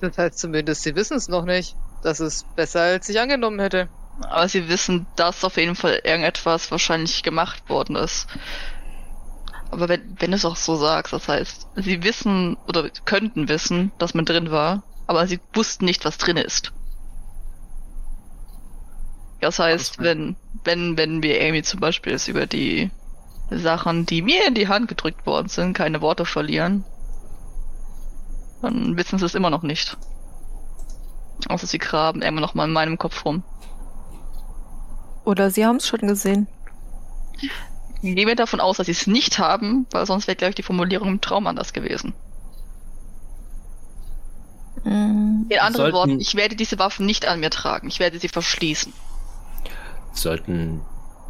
Das 0.00 0.18
heißt 0.18 0.38
zumindest, 0.38 0.82
sie 0.82 0.94
wissen 0.94 1.16
es 1.16 1.28
noch 1.28 1.44
nicht. 1.44 1.74
Das 2.02 2.20
ist 2.20 2.54
besser, 2.54 2.82
als 2.82 3.08
ich 3.08 3.18
angenommen 3.18 3.60
hätte. 3.60 3.88
Aber 4.20 4.46
sie 4.46 4.68
wissen, 4.68 5.06
dass 5.16 5.42
auf 5.42 5.56
jeden 5.56 5.74
Fall 5.74 6.00
irgendetwas 6.04 6.70
wahrscheinlich 6.70 7.22
gemacht 7.22 7.68
worden 7.70 7.96
ist. 7.96 8.26
Aber 9.72 9.88
wenn, 9.88 10.16
wenn 10.20 10.32
du 10.32 10.36
es 10.36 10.44
auch 10.44 10.56
so 10.56 10.76
sagst, 10.76 11.14
das 11.14 11.28
heißt, 11.28 11.66
sie 11.76 12.02
wissen 12.02 12.58
oder 12.68 12.90
könnten 13.06 13.48
wissen, 13.48 13.90
dass 13.98 14.12
man 14.12 14.26
drin 14.26 14.50
war, 14.50 14.82
aber 15.06 15.26
sie 15.26 15.40
wussten 15.54 15.86
nicht, 15.86 16.04
was 16.04 16.18
drin 16.18 16.36
ist. 16.36 16.72
Das 19.40 19.58
heißt, 19.58 19.98
wenn, 19.98 20.36
wenn, 20.62 20.98
wenn 20.98 21.22
wir 21.22 21.40
Amy 21.40 21.62
zum 21.62 21.80
Beispiel 21.80 22.12
jetzt 22.12 22.28
über 22.28 22.46
die 22.46 22.90
Sachen, 23.50 24.04
die 24.04 24.20
mir 24.20 24.46
in 24.46 24.54
die 24.54 24.68
Hand 24.68 24.88
gedrückt 24.88 25.24
worden 25.24 25.48
sind, 25.48 25.72
keine 25.72 26.02
Worte 26.02 26.26
verlieren, 26.26 26.84
dann 28.60 28.98
wissen 28.98 29.18
sie 29.18 29.24
es 29.24 29.34
immer 29.34 29.50
noch 29.50 29.62
nicht. 29.62 29.96
Außer 31.48 31.66
sie 31.66 31.78
graben 31.78 32.20
immer 32.20 32.42
noch 32.42 32.52
mal 32.54 32.66
in 32.66 32.72
meinem 32.72 32.98
Kopf 32.98 33.24
rum. 33.24 33.42
Oder 35.24 35.50
sie 35.50 35.64
haben 35.64 35.76
es 35.76 35.88
schon 35.88 36.00
gesehen. 36.00 36.46
Ich 38.02 38.16
gehe 38.16 38.34
davon 38.34 38.60
aus, 38.60 38.78
dass 38.78 38.86
sie 38.86 38.92
es 38.92 39.06
nicht 39.06 39.38
haben, 39.38 39.86
weil 39.92 40.06
sonst 40.06 40.26
wäre 40.26 40.36
gleich 40.36 40.56
die 40.56 40.64
Formulierung 40.64 41.08
im 41.08 41.20
Traum 41.20 41.46
anders 41.46 41.72
gewesen. 41.72 42.14
Mm. 44.84 45.46
In 45.48 45.58
anderen 45.58 45.72
Sollten- 45.74 45.94
Worten, 45.94 46.20
ich 46.20 46.34
werde 46.34 46.56
diese 46.56 46.78
Waffen 46.78 47.06
nicht 47.06 47.26
an 47.26 47.40
mir 47.40 47.50
tragen. 47.50 47.88
Ich 47.88 48.00
werde 48.00 48.18
sie 48.18 48.28
verschließen. 48.28 48.92
Sollten 50.12 50.80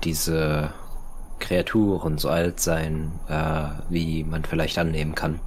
diese 0.03 0.73
Kreaturen 1.39 2.19
so 2.19 2.31
alt 2.31 2.61
sein, 2.61 3.13
äh, 3.29 3.65
wie 3.91 4.25
man 4.25 4.45
vielleicht 4.45 4.79
annehmen 4.79 5.15
kann, 5.15 5.41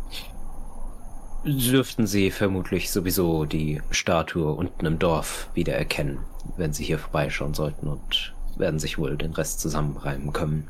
dürften 1.43 2.06
sie 2.06 2.31
vermutlich 2.31 2.91
sowieso 2.91 3.45
die 3.45 3.81
Statue 3.91 4.52
unten 4.52 4.85
im 4.85 4.99
Dorf 4.99 5.49
wiedererkennen, 5.53 6.19
wenn 6.57 6.73
sie 6.73 6.84
hier 6.84 6.99
vorbeischauen 6.99 7.53
sollten 7.53 7.88
und 7.88 8.34
werden 8.57 8.80
sich 8.80 8.97
wohl 8.97 9.18
den 9.18 9.34
Rest 9.34 9.60
zusammenreimen 9.60 10.31
können. 10.34 10.69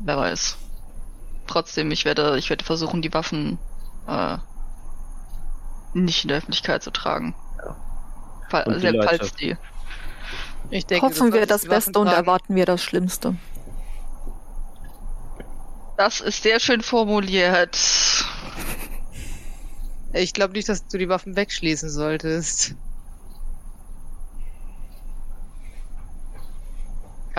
Wer 0.00 0.16
weiß. 0.16 0.56
Trotzdem, 1.46 1.90
ich 1.90 2.04
werde, 2.04 2.38
ich 2.38 2.50
werde 2.50 2.64
versuchen, 2.64 3.02
die 3.02 3.12
Waffen 3.12 3.58
äh, 4.06 4.38
nicht 5.94 6.24
in 6.24 6.28
der 6.28 6.38
Öffentlichkeit 6.38 6.82
zu 6.82 6.90
tragen. 6.90 7.34
Fall, 8.50 8.64
Und 8.64 8.82
die 8.82 9.00
falls 9.02 9.34
die. 9.34 9.56
Ich 10.70 10.86
denke, 10.86 11.06
Hoffen 11.06 11.32
wir 11.32 11.46
das 11.46 11.66
Beste 11.66 11.98
und 11.98 12.06
tragen. 12.06 12.20
erwarten 12.20 12.54
wir 12.54 12.66
das 12.66 12.82
Schlimmste. 12.82 13.36
Das 15.96 16.20
ist 16.20 16.42
sehr 16.42 16.60
schön 16.60 16.82
formuliert. 16.82 17.76
Ich 20.12 20.32
glaube 20.32 20.52
nicht, 20.54 20.68
dass 20.68 20.86
du 20.86 20.98
die 20.98 21.08
Waffen 21.08 21.36
wegschließen 21.36 21.90
solltest. 21.90 22.74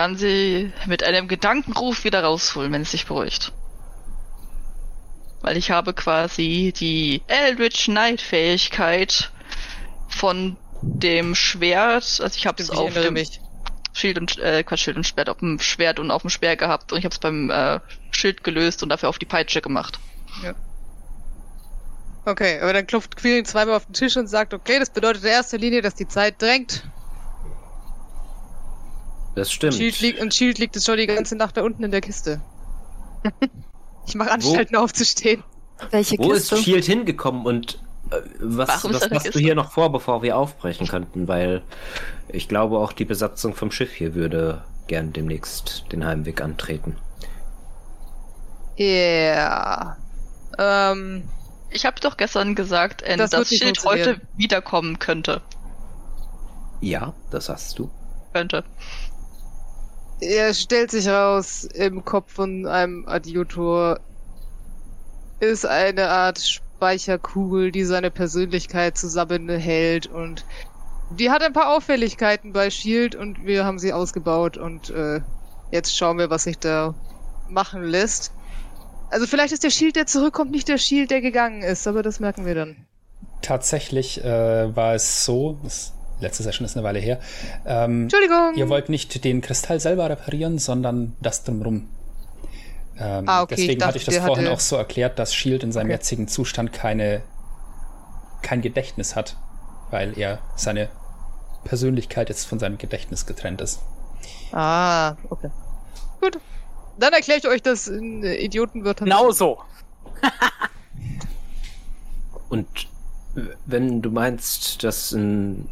Kann 0.00 0.16
sie 0.16 0.72
mit 0.86 1.02
einem 1.02 1.28
Gedankenruf 1.28 2.04
wieder 2.04 2.24
rausholen, 2.24 2.72
wenn 2.72 2.80
es 2.80 2.92
sich 2.92 3.04
beruhigt. 3.04 3.52
Weil 5.42 5.58
ich 5.58 5.70
habe 5.70 5.92
quasi 5.92 6.72
die 6.74 7.20
Eldritch 7.26 7.84
Knight 7.84 8.22
Fähigkeit 8.22 9.30
von 10.08 10.56
dem 10.80 11.34
Schwert, 11.34 12.18
also 12.22 12.34
ich 12.34 12.46
habe 12.46 12.62
es 12.62 12.70
auf 12.70 12.94
dem 12.94 13.12
mich. 13.12 13.42
Schild 13.92 14.18
und 14.18 14.38
äh, 14.38 14.62
Quatsch, 14.62 14.84
Schild 14.84 14.96
und 14.96 15.06
Schwert 15.06 15.28
auf 15.28 15.40
dem 15.40 15.58
Schwert 15.58 15.98
und 15.98 16.10
auf 16.10 16.22
dem 16.22 16.30
Speer 16.30 16.56
gehabt 16.56 16.92
und 16.92 16.98
ich 16.98 17.04
habe 17.04 17.12
es 17.12 17.18
beim 17.18 17.50
äh, 17.50 17.80
Schild 18.10 18.42
gelöst 18.42 18.82
und 18.82 18.88
dafür 18.88 19.10
auf 19.10 19.18
die 19.18 19.26
Peitsche 19.26 19.60
gemacht. 19.60 20.00
Okay, 22.24 22.58
aber 22.60 22.72
dann 22.72 22.86
klopft 22.86 23.16
Quirin 23.16 23.44
zweimal 23.44 23.74
auf 23.74 23.84
den 23.84 23.92
Tisch 23.92 24.16
und 24.16 24.28
sagt, 24.28 24.54
okay, 24.54 24.78
das 24.78 24.88
bedeutet 24.88 25.24
in 25.24 25.28
erster 25.28 25.58
Linie, 25.58 25.82
dass 25.82 25.94
die 25.94 26.08
Zeit 26.08 26.40
drängt. 26.40 26.84
Das 29.34 29.52
stimmt. 29.52 29.74
Shield 29.74 30.00
liegt, 30.00 30.20
und 30.20 30.34
Shield 30.34 30.58
liegt 30.58 30.74
jetzt 30.74 30.84
schon 30.86 30.96
die 30.96 31.06
ganze 31.06 31.36
Nacht 31.36 31.56
da 31.56 31.62
unten 31.62 31.84
in 31.84 31.90
der 31.90 32.00
Kiste. 32.00 32.40
ich 34.06 34.14
mache 34.14 34.30
Anstalten 34.30 34.76
aufzustehen. 34.76 35.42
Welche 35.90 36.18
Wo 36.18 36.32
ist 36.32 36.50
Kiste? 36.50 36.56
Shield 36.64 36.84
hingekommen 36.84 37.46
und 37.46 37.80
äh, 38.10 38.16
was, 38.40 38.84
ist 38.84 38.92
was 38.92 39.10
hast 39.10 39.34
du 39.34 39.38
hier 39.38 39.54
noch 39.54 39.70
vor, 39.72 39.92
bevor 39.92 40.22
wir 40.22 40.36
aufbrechen 40.36 40.86
könnten? 40.88 41.28
Weil 41.28 41.62
ich 42.28 42.48
glaube, 42.48 42.78
auch 42.78 42.92
die 42.92 43.04
Besatzung 43.04 43.54
vom 43.54 43.70
Schiff 43.70 43.92
hier 43.92 44.14
würde 44.14 44.64
gern 44.88 45.12
demnächst 45.12 45.84
den 45.92 46.04
Heimweg 46.04 46.40
antreten. 46.40 46.96
Ja. 48.76 49.96
Ähm, 50.58 51.24
Ich 51.70 51.86
habe 51.86 52.00
doch 52.00 52.16
gestern 52.16 52.54
gesagt, 52.54 53.02
äh, 53.02 53.16
Das 53.16 53.30
dass 53.30 53.48
Schild 53.48 53.78
funktionieren. 53.78 54.16
heute 54.16 54.20
wiederkommen 54.36 54.98
könnte. 54.98 55.42
Ja, 56.80 57.14
das 57.30 57.48
hast 57.48 57.78
du. 57.78 57.90
Könnte. 58.32 58.64
Er 60.20 60.54
stellt 60.54 60.90
sich 60.90 61.08
raus, 61.08 61.64
im 61.64 62.04
Kopf 62.04 62.32
von 62.32 62.66
einem 62.66 63.06
Adjutor 63.06 64.00
ist 65.40 65.64
eine 65.64 66.08
Art 66.08 66.38
Speicherkugel, 66.38 67.72
die 67.72 67.84
seine 67.84 68.10
Persönlichkeit 68.10 68.98
zusammenhält 68.98 70.06
und 70.06 70.44
die 71.10 71.30
hat 71.30 71.42
ein 71.42 71.52
paar 71.52 71.74
Auffälligkeiten 71.74 72.52
bei 72.52 72.70
Shield 72.70 73.14
und 73.14 73.44
wir 73.44 73.64
haben 73.64 73.78
sie 73.78 73.92
ausgebaut 73.92 74.56
und 74.56 74.90
äh, 74.90 75.20
jetzt 75.72 75.96
schauen 75.96 76.18
wir, 76.18 76.30
was 76.30 76.44
sich 76.44 76.58
da 76.58 76.94
machen 77.48 77.82
lässt. 77.82 78.32
Also 79.10 79.26
vielleicht 79.26 79.52
ist 79.52 79.64
der 79.64 79.70
Shield, 79.70 79.96
der 79.96 80.06
zurückkommt, 80.06 80.52
nicht 80.52 80.68
der 80.68 80.78
Shield, 80.78 81.10
der 81.10 81.20
gegangen 81.20 81.62
ist, 81.62 81.88
aber 81.88 82.02
das 82.02 82.20
merken 82.20 82.46
wir 82.46 82.54
dann. 82.54 82.86
Tatsächlich 83.42 84.22
äh, 84.22 84.76
war 84.76 84.94
es 84.94 85.24
so, 85.24 85.58
das 85.64 85.94
letzte 86.20 86.42
Session 86.42 86.64
ist 86.64 86.76
eine 86.76 86.84
Weile 86.84 86.98
her, 86.98 87.20
ähm, 87.66 88.02
Entschuldigung. 88.04 88.54
ihr 88.56 88.68
wollt 88.68 88.88
nicht 88.88 89.24
den 89.24 89.40
Kristall 89.40 89.80
selber 89.80 90.08
reparieren, 90.10 90.58
sondern 90.58 91.16
das 91.20 91.44
drumrum. 91.44 91.88
Ähm, 92.98 93.24
Ah, 93.28 93.42
okay, 93.42 93.54
ich 93.54 93.60
deswegen 93.62 93.78
dachte, 93.80 93.88
hatte 93.88 93.98
ich 93.98 94.04
das 94.04 94.16
vorhin 94.18 94.44
hatte- 94.46 94.54
auch 94.54 94.60
so 94.60 94.76
erklärt, 94.76 95.18
dass 95.18 95.34
Shield 95.34 95.62
in 95.62 95.72
seinem 95.72 95.86
Okay. 95.86 95.94
jetzigen 95.94 96.28
Zustand 96.28 96.72
keine, 96.72 97.22
kein 98.42 98.60
Gedächtnis 98.60 99.16
hat, 99.16 99.36
weil 99.90 100.18
er 100.18 100.40
seine 100.56 100.88
Persönlichkeit 101.64 102.28
jetzt 102.28 102.46
von 102.46 102.58
seinem 102.58 102.78
Gedächtnis 102.78 103.26
getrennt 103.26 103.60
ist. 103.60 103.80
Ah, 104.52 105.14
okay. 105.30 105.50
Gut. 106.20 106.38
Dann 106.98 107.12
erkläre 107.14 107.38
ich 107.38 107.48
euch 107.48 107.62
das 107.62 107.88
in 107.88 108.22
äh, 108.24 108.34
Idiotenwörtern. 108.34 109.06
Genau 109.08 109.30
so. 109.30 109.58
Und 112.48 112.66
wenn 113.66 114.02
du 114.02 114.10
meinst, 114.10 114.82
dass 114.82 115.12
in 115.12 115.68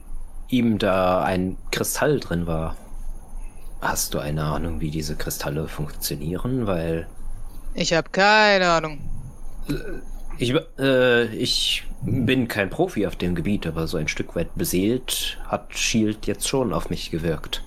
ihm 0.48 0.78
da 0.78 1.22
ein 1.22 1.56
Kristall 1.70 2.20
drin 2.20 2.46
war, 2.46 2.76
hast 3.80 4.14
du 4.14 4.18
eine 4.18 4.44
Ahnung, 4.44 4.80
wie 4.80 4.90
diese 4.90 5.16
Kristalle 5.16 5.68
funktionieren? 5.68 6.66
Weil 6.66 7.06
Ich 7.74 7.92
habe 7.92 8.10
keine 8.10 8.70
Ahnung. 8.70 8.98
ich, 10.38 10.54
äh, 10.78 11.26
ich 11.26 11.84
bin 12.02 12.48
kein 12.48 12.70
Profi 12.70 13.06
auf 13.06 13.16
dem 13.16 13.34
Gebiet, 13.34 13.66
aber 13.66 13.86
so 13.86 13.96
ein 13.96 14.08
Stück 14.08 14.36
weit 14.36 14.54
beseelt 14.54 15.38
hat 15.46 15.76
Shield 15.76 16.26
jetzt 16.26 16.48
schon 16.48 16.72
auf 16.72 16.90
mich 16.90 17.10
gewirkt. 17.10 17.62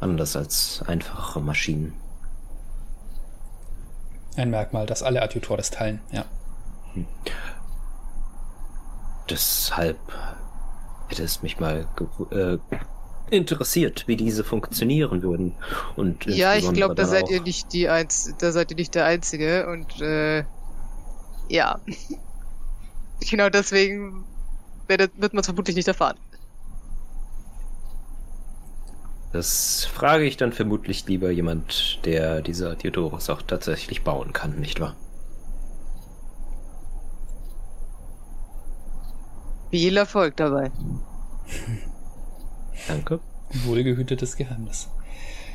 Anders 0.00 0.36
als 0.36 0.82
einfache 0.86 1.40
Maschinen. 1.40 1.94
Ein 4.36 4.50
Merkmal, 4.50 4.84
das 4.84 5.02
alle 5.02 5.22
Adjutores 5.22 5.70
teilen, 5.70 6.00
ja. 6.12 6.26
Deshalb 9.30 9.98
hätte 11.08 11.22
es 11.22 11.42
mich 11.42 11.58
mal 11.58 11.86
äh, 12.30 12.58
interessiert, 13.30 14.06
wie 14.06 14.16
diese 14.16 14.44
funktionieren 14.44 15.22
würden. 15.22 15.54
Und 15.96 16.26
Ja, 16.26 16.54
ich 16.54 16.70
glaube, 16.72 16.94
da 16.94 17.06
seid 17.06 17.28
ihr 17.30 17.42
nicht 17.42 17.72
die 17.72 17.88
Einz 17.88 18.32
da 18.38 18.52
seid 18.52 18.70
ihr 18.70 18.76
nicht 18.76 18.94
der 18.94 19.04
Einzige 19.04 19.68
und 19.68 20.00
äh, 20.00 20.44
ja. 21.48 21.80
genau 23.30 23.48
deswegen 23.48 24.24
werdet, 24.88 25.12
wird 25.20 25.32
man 25.32 25.40
es 25.40 25.46
vermutlich 25.46 25.76
nicht 25.76 25.88
erfahren. 25.88 26.16
Das 29.32 29.84
frage 29.84 30.24
ich 30.24 30.36
dann 30.36 30.52
vermutlich 30.52 31.06
lieber 31.06 31.30
jemand, 31.30 32.00
der 32.04 32.40
diese 32.40 32.76
Theodorus 32.76 33.28
auch 33.28 33.42
tatsächlich 33.42 34.02
bauen 34.02 34.32
kann, 34.32 34.58
nicht 34.58 34.80
wahr? 34.80 34.96
Viel 39.70 39.96
Erfolg 39.96 40.36
dabei. 40.36 40.70
Danke. 42.88 43.20
Wohlgehütetes 43.64 44.36
Geheimnis. 44.36 44.88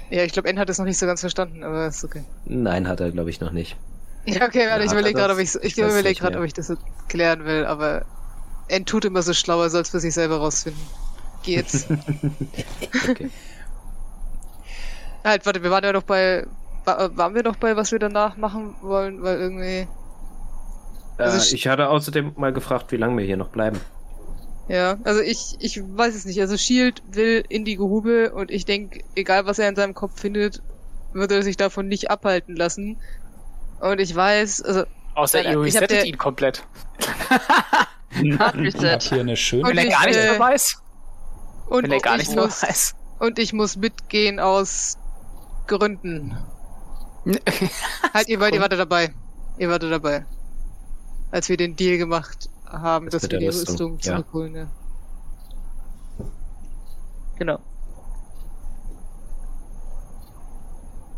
Ja, 0.09 0.23
ich 0.23 0.33
glaube, 0.33 0.49
N 0.49 0.59
hat 0.59 0.69
es 0.69 0.77
noch 0.77 0.85
nicht 0.85 0.97
so 0.97 1.05
ganz 1.05 1.21
verstanden, 1.21 1.63
aber 1.63 1.87
ist 1.87 2.03
okay. 2.03 2.23
Nein, 2.45 2.87
hat 2.87 2.99
er, 2.99 3.11
glaube 3.11 3.29
ich, 3.29 3.39
noch 3.39 3.51
nicht. 3.51 3.77
Ja, 4.25 4.45
okay, 4.45 4.67
warte, 4.69 4.83
ich 4.83 4.91
er 4.91 4.99
überlege 4.99 5.15
gerade, 5.15 5.33
ob 5.33 5.39
ich 5.39 5.49
gerade, 6.19 6.33
mehr. 6.33 6.39
ob 6.41 6.45
ich 6.45 6.53
das 6.53 6.71
klären 7.07 7.45
will, 7.45 7.65
aber 7.65 8.05
N 8.67 8.85
tut 8.85 9.05
immer 9.05 9.21
so 9.23 9.33
schlau, 9.33 9.61
er 9.61 9.69
soll 9.69 9.81
es 9.81 9.89
für 9.89 9.99
sich 9.99 10.13
selber 10.13 10.37
rausfinden. 10.37 10.81
Geht's. 11.43 11.87
Okay. 13.09 13.29
halt, 15.23 15.45
warte, 15.45 15.63
wir 15.63 15.71
waren 15.71 15.83
ja 15.83 15.93
noch 15.93 16.03
bei 16.03 16.45
wa- 16.85 17.09
waren 17.15 17.33
wir 17.35 17.43
noch 17.43 17.55
bei, 17.55 17.75
was 17.75 17.91
wir 17.91 17.99
danach 17.99 18.37
machen 18.37 18.75
wollen, 18.81 19.23
weil 19.23 19.39
irgendwie 19.39 19.87
Also 21.17 21.37
äh, 21.37 21.55
ich 21.55 21.67
hatte 21.67 21.89
außerdem 21.89 22.33
mal 22.35 22.53
gefragt, 22.53 22.91
wie 22.91 22.97
lange 22.97 23.17
wir 23.17 23.25
hier 23.25 23.37
noch 23.37 23.49
bleiben. 23.49 23.79
Ja, 24.71 24.97
also 25.03 25.19
ich, 25.19 25.57
ich 25.59 25.81
weiß 25.83 26.15
es 26.15 26.23
nicht. 26.25 26.39
Also 26.39 26.55
Shield 26.55 27.03
will 27.11 27.43
in 27.49 27.65
die 27.65 27.75
Grube 27.75 28.31
und 28.33 28.51
ich 28.51 28.63
denke, 28.63 29.03
egal 29.15 29.45
was 29.45 29.59
er 29.59 29.67
in 29.67 29.75
seinem 29.75 29.93
Kopf 29.93 30.19
findet, 30.19 30.61
wird 31.13 31.29
er 31.31 31.43
sich 31.43 31.57
davon 31.57 31.87
nicht 31.89 32.09
abhalten 32.09 32.55
lassen. 32.55 32.97
Und 33.81 33.99
ich 33.99 34.15
weiß, 34.15 34.61
also 34.61 34.83
Außer 35.15 35.43
ihr 35.43 35.51
ich 35.61 35.75
resettet 35.75 36.05
ihn 36.05 36.17
komplett. 36.17 36.63
Hard 37.29 37.41
Ich 38.23 38.39
hab 38.39 38.55
Reset. 38.55 38.99
hier 39.01 39.19
eine 39.19 39.35
schöne. 39.35 39.63
Wenn 39.67 39.77
er 39.77 39.83
ich, 39.85 39.91
gar 39.91 40.05
nichts 40.05 40.17
äh, 40.23 40.29
mehr 40.31 40.39
weiß. 40.39 40.77
Und 41.67 41.83
Wenn 41.83 41.91
er 41.91 41.99
gar 41.99 42.13
ich 42.13 42.19
nichts 42.19 42.35
mehr 42.35 42.45
weiß. 42.45 42.95
und 43.19 43.39
ich 43.39 43.51
muss 43.51 43.75
mitgehen 43.75 44.39
aus 44.39 44.97
Gründen. 45.67 46.37
Halt, 48.13 48.29
ihr, 48.29 48.39
wart- 48.39 48.53
ihr 48.53 48.61
wartet 48.61 48.79
dabei. 48.79 49.13
Ihr 49.57 49.69
wartet 49.69 49.91
dabei. 49.91 50.25
Als 51.29 51.49
wir 51.49 51.57
den 51.57 51.75
Deal 51.75 51.97
gemacht 51.97 52.49
haben, 52.71 53.05
Das 53.05 53.13
dass 53.13 53.23
mit 53.23 53.31
wir 53.33 53.39
die 53.39 53.45
der 53.45 53.53
Rüstung, 53.53 53.93
Rüstung 53.93 53.99
ja. 53.99 54.17
zurückholen. 54.17 54.55
Ja. 54.55 54.67
Genau. 57.37 57.59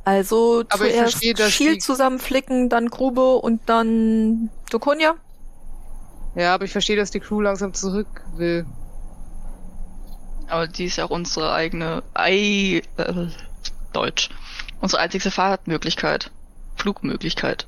Also 0.05 0.63
Aber 0.69 0.85
ich 0.85 0.93
zuerst 0.93 1.11
verstehe, 1.23 1.49
Shield 1.49 1.75
die- 1.75 1.79
zusammenflicken, 1.79 2.69
dann 2.69 2.89
Grube 2.89 3.35
und 3.35 3.61
dann 3.67 4.49
Dokonia. 4.69 5.15
Ja, 6.35 6.53
aber 6.55 6.65
ich 6.65 6.71
verstehe, 6.71 6.97
dass 6.97 7.11
die 7.11 7.19
Crew 7.19 7.41
langsam 7.41 7.73
zurück 7.73 8.07
will. 8.35 8.65
Aber 10.49 10.67
die 10.67 10.85
ist 10.85 10.97
ja 10.97 11.05
auch 11.05 11.09
unsere 11.09 11.53
eigene 11.53 12.03
Ei 12.13 12.81
äh, 12.97 13.27
Deutsch. 13.93 14.29
Unsere 14.81 15.01
einzigste 15.01 15.31
Fahrtmöglichkeit. 15.31 16.31
Flugmöglichkeit. 16.75 17.67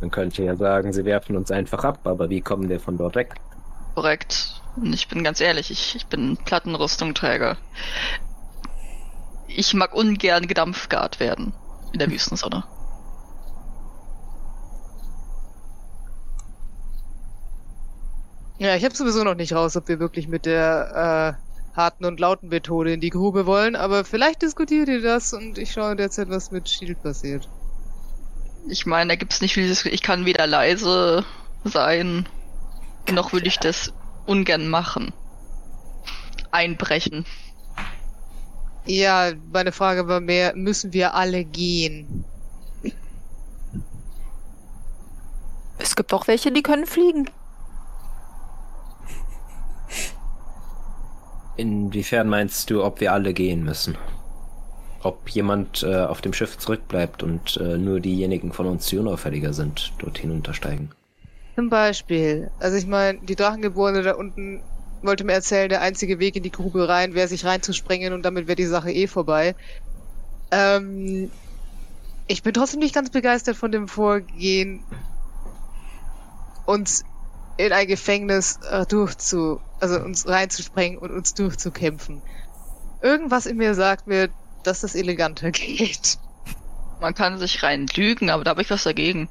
Man 0.00 0.10
könnte 0.10 0.42
ja 0.42 0.56
sagen, 0.56 0.92
sie 0.92 1.04
werfen 1.04 1.36
uns 1.36 1.50
einfach 1.50 1.84
ab, 1.84 2.00
aber 2.04 2.30
wie 2.30 2.40
kommen 2.40 2.68
wir 2.68 2.80
von 2.80 2.96
dort 2.96 3.14
weg? 3.14 3.34
Korrekt. 3.94 4.62
Und 4.76 4.94
ich 4.94 5.08
bin 5.08 5.22
ganz 5.22 5.40
ehrlich, 5.40 5.70
ich, 5.70 5.94
ich 5.94 6.06
bin 6.06 6.38
Plattenrüstungträger. 6.38 7.58
Ich 9.46 9.74
mag 9.74 9.94
ungern 9.94 10.46
gedampfgart 10.46 11.20
werden 11.20 11.52
in 11.92 11.98
der 11.98 12.10
Wüstensonne. 12.10 12.64
Ja, 18.58 18.76
ich 18.76 18.84
habe 18.84 18.94
sowieso 18.94 19.24
noch 19.24 19.34
nicht 19.34 19.54
raus, 19.54 19.76
ob 19.76 19.88
wir 19.88 19.98
wirklich 20.00 20.28
mit 20.28 20.46
der 20.46 21.36
äh, 21.74 21.76
harten 21.76 22.04
und 22.04 22.20
lauten 22.20 22.48
Methode 22.48 22.92
in 22.92 23.00
die 23.00 23.10
Grube 23.10 23.46
wollen, 23.46 23.74
aber 23.74 24.04
vielleicht 24.04 24.42
diskutiert 24.42 24.88
ihr 24.88 25.02
das 25.02 25.32
und 25.32 25.58
ich 25.58 25.72
schaue 25.72 25.96
derzeit, 25.96 26.28
was 26.28 26.50
mit 26.50 26.68
Shield 26.68 27.02
passiert. 27.02 27.48
Ich 28.68 28.86
meine, 28.86 29.08
da 29.08 29.16
gibt's 29.16 29.40
nicht 29.40 29.54
viel. 29.54 29.70
Ich 29.70 30.02
kann 30.02 30.26
weder 30.26 30.46
leise 30.46 31.24
sein, 31.64 32.28
noch 33.10 33.32
würde 33.32 33.48
ich 33.48 33.58
das 33.58 33.92
ungern 34.26 34.68
machen. 34.68 35.12
Einbrechen. 36.50 37.24
Ja, 38.86 39.32
meine 39.52 39.72
Frage 39.72 40.08
war 40.08 40.20
mehr, 40.20 40.54
müssen 40.56 40.92
wir 40.92 41.14
alle 41.14 41.44
gehen? 41.44 42.24
Es 45.78 45.96
gibt 45.96 46.12
auch 46.12 46.28
welche, 46.28 46.52
die 46.52 46.62
können 46.62 46.86
fliegen. 46.86 47.30
Inwiefern 51.56 52.28
meinst 52.28 52.70
du, 52.70 52.82
ob 52.82 53.00
wir 53.00 53.12
alle 53.12 53.34
gehen 53.34 53.64
müssen? 53.64 53.98
Ob 55.02 55.28
jemand 55.30 55.82
äh, 55.82 55.96
auf 55.96 56.20
dem 56.20 56.32
Schiff 56.32 56.58
zurückbleibt 56.58 57.22
und 57.22 57.56
äh, 57.56 57.78
nur 57.78 58.00
diejenigen 58.00 58.52
von 58.52 58.66
uns, 58.66 58.86
die 58.86 58.98
unauffälliger 58.98 59.52
sind, 59.52 59.92
dort 59.98 60.18
hinuntersteigen? 60.18 60.90
Zum 61.56 61.70
Beispiel, 61.70 62.50
also 62.58 62.76
ich 62.76 62.86
meine, 62.86 63.18
die 63.20 63.36
Drachengeborene 63.36 64.02
da 64.02 64.14
unten 64.14 64.62
wollte 65.02 65.24
mir 65.24 65.32
erzählen, 65.32 65.68
der 65.68 65.80
einzige 65.80 66.18
Weg 66.18 66.36
in 66.36 66.42
die 66.42 66.50
Grube 66.50 66.88
rein 66.88 67.14
wäre, 67.14 67.28
sich 67.28 67.44
reinzusprengen 67.44 68.12
und 68.12 68.22
damit 68.22 68.46
wäre 68.46 68.56
die 68.56 68.66
Sache 68.66 68.92
eh 68.92 69.06
vorbei. 69.06 69.54
Ähm, 70.50 71.30
ich 72.26 72.42
bin 72.42 72.52
trotzdem 72.52 72.80
nicht 72.80 72.94
ganz 72.94 73.10
begeistert 73.10 73.56
von 73.56 73.72
dem 73.72 73.88
Vorgehen, 73.88 74.84
uns 76.66 77.04
in 77.56 77.72
ein 77.72 77.86
Gefängnis 77.86 78.58
äh, 78.70 78.86
durchzu, 78.86 79.60
also 79.80 80.00
uns 80.00 80.28
reinzusprengen 80.28 80.98
und 80.98 81.10
uns 81.10 81.34
durchzukämpfen. 81.34 82.22
Irgendwas 83.02 83.46
in 83.46 83.56
mir 83.56 83.74
sagt 83.74 84.06
mir, 84.06 84.28
dass 84.62 84.80
das 84.80 84.94
eleganter 84.94 85.50
geht. 85.52 86.18
Man 87.00 87.14
kann 87.14 87.38
sich 87.38 87.62
rein 87.62 87.86
lügen, 87.94 88.30
aber 88.30 88.44
da 88.44 88.50
habe 88.50 88.62
ich 88.62 88.70
was 88.70 88.84
dagegen. 88.84 89.28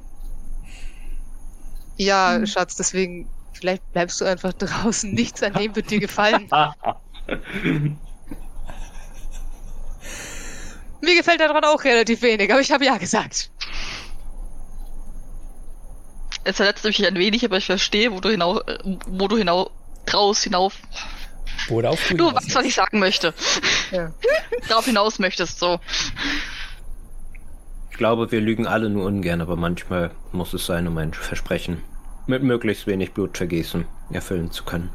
Ja, 1.96 2.44
Schatz, 2.46 2.76
deswegen, 2.76 3.28
vielleicht 3.52 3.92
bleibst 3.92 4.20
du 4.20 4.24
einfach 4.24 4.52
draußen. 4.58 5.12
Nichts 5.12 5.42
an 5.42 5.52
dem 5.54 5.76
wird 5.76 5.90
dir 5.90 6.00
gefallen. 6.00 6.48
Mir 11.02 11.14
gefällt 11.14 11.40
daran 11.40 11.64
auch 11.64 11.82
relativ 11.84 12.20
wenig, 12.22 12.50
aber 12.52 12.60
ich 12.60 12.72
habe 12.72 12.84
ja 12.84 12.98
gesagt. 12.98 13.50
Es 16.44 16.56
verletzt 16.56 16.84
mich 16.84 17.06
ein 17.06 17.16
wenig, 17.16 17.44
aber 17.44 17.58
ich 17.58 17.66
verstehe, 17.66 18.12
wo 18.12 18.20
du 18.20 18.30
hinaus, 18.30 18.60
wo 19.06 19.28
du 19.28 19.36
hinaus, 19.36 19.70
draus 20.06 20.42
hinauf, 20.42 20.74
Worauf 21.68 22.08
du 22.08 22.16
du 22.16 22.34
weißt, 22.34 22.54
was 22.54 22.64
ich 22.64 22.74
sagen 22.74 22.98
möchte. 22.98 23.34
Ja. 23.90 24.12
Darauf 24.68 24.84
hinaus 24.84 25.18
möchtest, 25.18 25.58
so. 25.58 25.80
Ich 27.90 27.96
glaube, 27.96 28.32
wir 28.32 28.40
lügen 28.40 28.66
alle 28.66 28.88
nur 28.88 29.04
ungern, 29.04 29.40
aber 29.40 29.56
manchmal 29.56 30.10
muss 30.32 30.54
es 30.54 30.66
sein, 30.66 30.88
um 30.88 30.96
ein 30.98 31.12
Versprechen 31.12 31.82
mit 32.26 32.42
möglichst 32.42 32.86
wenig 32.86 33.12
Blutvergießen 33.12 33.84
erfüllen 34.12 34.50
zu 34.50 34.64
können. 34.64 34.90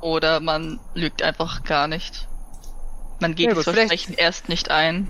Oder 0.00 0.40
man 0.40 0.80
lügt 0.94 1.22
einfach 1.22 1.64
gar 1.64 1.88
nicht. 1.88 2.28
Man 3.20 3.34
geht 3.34 3.48
Ja, 3.48 3.54
das 3.54 3.64
Versprechen 3.64 4.14
erst 4.14 4.48
nicht 4.48 4.70
ein. 4.70 5.08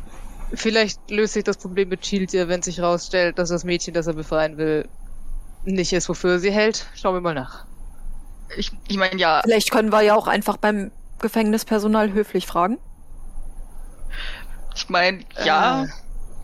Vielleicht 0.52 1.10
löst 1.10 1.34
sich 1.34 1.44
das 1.44 1.58
Problem 1.58 1.88
mit 1.88 2.06
Shield 2.06 2.32
ja, 2.32 2.48
wenn 2.48 2.62
sich 2.62 2.80
rausstellt, 2.80 3.38
dass 3.38 3.48
das 3.48 3.64
Mädchen, 3.64 3.94
das 3.94 4.06
er 4.06 4.14
befreien 4.14 4.58
will, 4.58 4.88
nicht 5.64 5.92
ist, 5.92 6.08
wofür 6.08 6.32
er 6.32 6.38
sie 6.38 6.52
hält. 6.52 6.86
Schauen 6.94 7.14
wir 7.14 7.20
mal 7.20 7.34
nach. 7.34 7.66
Ich, 8.56 8.70
ich 8.88 8.96
meine, 8.96 9.18
ja, 9.20 9.40
Vielleicht 9.44 9.70
können 9.70 9.90
wir 9.90 10.02
ja 10.02 10.14
auch 10.14 10.26
einfach 10.28 10.56
beim 10.56 10.90
Gefängnispersonal 11.20 12.12
höflich 12.12 12.46
fragen. 12.46 12.78
ich 14.74 14.88
meine, 14.88 15.24
ja, 15.44 15.84
Äh, 15.84 15.88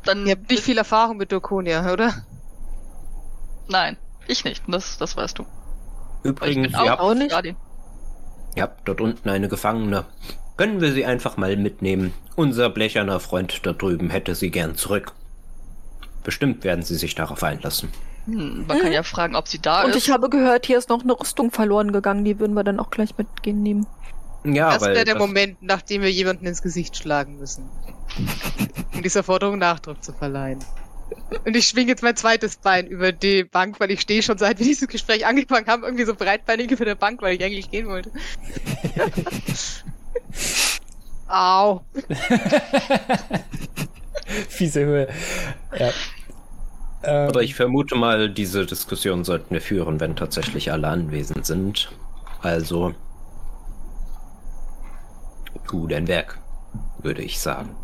dann. 0.04 0.26
Ihr 0.26 0.32
habt 0.32 0.50
nicht 0.50 0.62
viel 0.62 0.78
Erfahrung 0.78 1.16
mit 1.16 1.30
Dokonia, 1.32 1.92
oder? 1.92 2.12
Nein, 3.68 3.96
ich 4.26 4.44
nicht. 4.44 4.62
Das, 4.66 4.98
das 4.98 5.16
weißt 5.16 5.38
du. 5.38 5.46
Übrigens, 6.24 6.68
bin 6.68 6.74
auch, 6.76 6.84
ihr 6.84 6.90
habt, 6.90 7.00
auch 7.00 7.14
nicht. 7.14 7.32
Ihr 8.54 8.62
habt 8.62 8.88
dort 8.88 9.00
unten 9.00 9.28
eine 9.28 9.48
Gefangene. 9.48 10.04
Können 10.56 10.80
wir 10.80 10.92
sie 10.92 11.04
einfach 11.04 11.36
mal 11.36 11.56
mitnehmen? 11.56 12.12
Unser 12.36 12.70
blecherner 12.70 13.20
Freund 13.20 13.64
da 13.66 13.72
drüben 13.72 14.10
hätte 14.10 14.34
sie 14.34 14.50
gern 14.50 14.76
zurück. 14.76 15.12
Bestimmt 16.22 16.62
werden 16.64 16.82
sie 16.82 16.96
sich 16.96 17.14
darauf 17.14 17.42
einlassen. 17.42 17.90
Hm, 18.26 18.66
man 18.66 18.78
kann 18.78 18.88
Mhm. 18.88 18.92
ja 18.94 19.02
fragen, 19.02 19.34
ob 19.36 19.48
sie 19.48 19.58
da 19.60 19.82
Und 19.84 19.90
ist. 19.90 19.96
ich 19.96 20.10
habe 20.10 20.28
gehört, 20.30 20.66
hier 20.66 20.78
ist 20.78 20.88
noch 20.88 21.02
eine 21.02 21.18
Rüstung 21.18 21.50
verloren 21.50 21.92
gegangen. 21.92 22.24
Die 22.24 22.38
würden 22.38 22.54
wir 22.54 22.64
dann 22.64 22.78
auch 22.78 22.90
gleich 22.90 23.16
mitgehen 23.18 23.62
nehmen. 23.62 23.86
Ja, 24.44 24.72
das 24.74 24.82
wäre 24.82 24.94
der 25.04 25.14
das- 25.14 25.18
Moment, 25.18 25.58
nachdem 25.62 26.02
wir 26.02 26.10
jemanden 26.10 26.46
ins 26.46 26.62
Gesicht 26.62 26.96
schlagen 26.96 27.38
müssen. 27.38 27.68
um 28.94 29.02
dieser 29.02 29.22
Forderung 29.22 29.58
Nachdruck 29.58 30.02
zu 30.04 30.12
verleihen. 30.12 30.58
Und 31.44 31.54
ich 31.56 31.66
schwinge 31.66 31.88
jetzt 31.90 32.02
mein 32.02 32.16
zweites 32.16 32.56
Bein 32.56 32.86
über 32.86 33.12
die 33.12 33.44
Bank, 33.44 33.78
weil 33.80 33.90
ich 33.90 34.00
stehe 34.00 34.22
schon 34.22 34.38
seit 34.38 34.58
wir 34.58 34.66
dieses 34.66 34.88
Gespräch 34.88 35.26
angefangen 35.26 35.66
haben, 35.66 35.82
irgendwie 35.84 36.04
so 36.04 36.14
breitbeinig 36.14 36.70
über 36.70 36.84
der 36.86 36.94
Bank, 36.94 37.20
weil 37.22 37.34
ich 37.36 37.44
eigentlich 37.44 37.70
gehen 37.70 37.86
wollte. 37.88 38.10
Au. 41.28 41.80
Fiese 44.48 44.84
Höhe. 44.84 45.08
Ja. 45.78 45.90
Ähm, 47.04 47.28
Aber 47.28 47.42
ich 47.42 47.54
vermute 47.54 47.94
mal, 47.94 48.30
diese 48.30 48.64
Diskussion 48.66 49.24
sollten 49.24 49.52
wir 49.54 49.60
führen, 49.60 49.98
wenn 50.00 50.16
tatsächlich 50.16 50.70
alle 50.72 50.88
anwesend 50.88 51.46
sind. 51.46 51.90
Also, 52.40 52.94
tu 55.66 55.86
dein 55.86 56.06
Werk, 56.08 56.38
würde 57.02 57.22
ich 57.22 57.40
sagen. 57.40 57.74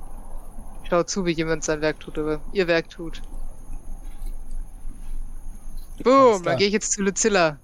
Schau 0.89 1.03
zu, 1.03 1.25
wie 1.27 1.33
jemand 1.33 1.65
sein 1.65 1.81
Werk 1.81 2.01
tut, 2.01 2.19
aber 2.19 2.41
ihr 2.53 2.67
Werk 2.67 2.89
tut. 2.89 3.23
Boom, 6.03 6.43
dann 6.45 6.57
gehe 6.57 6.69
ich 6.69 6.73
jetzt 6.73 6.93
zu 6.93 7.03
Lucilla. 7.03 7.59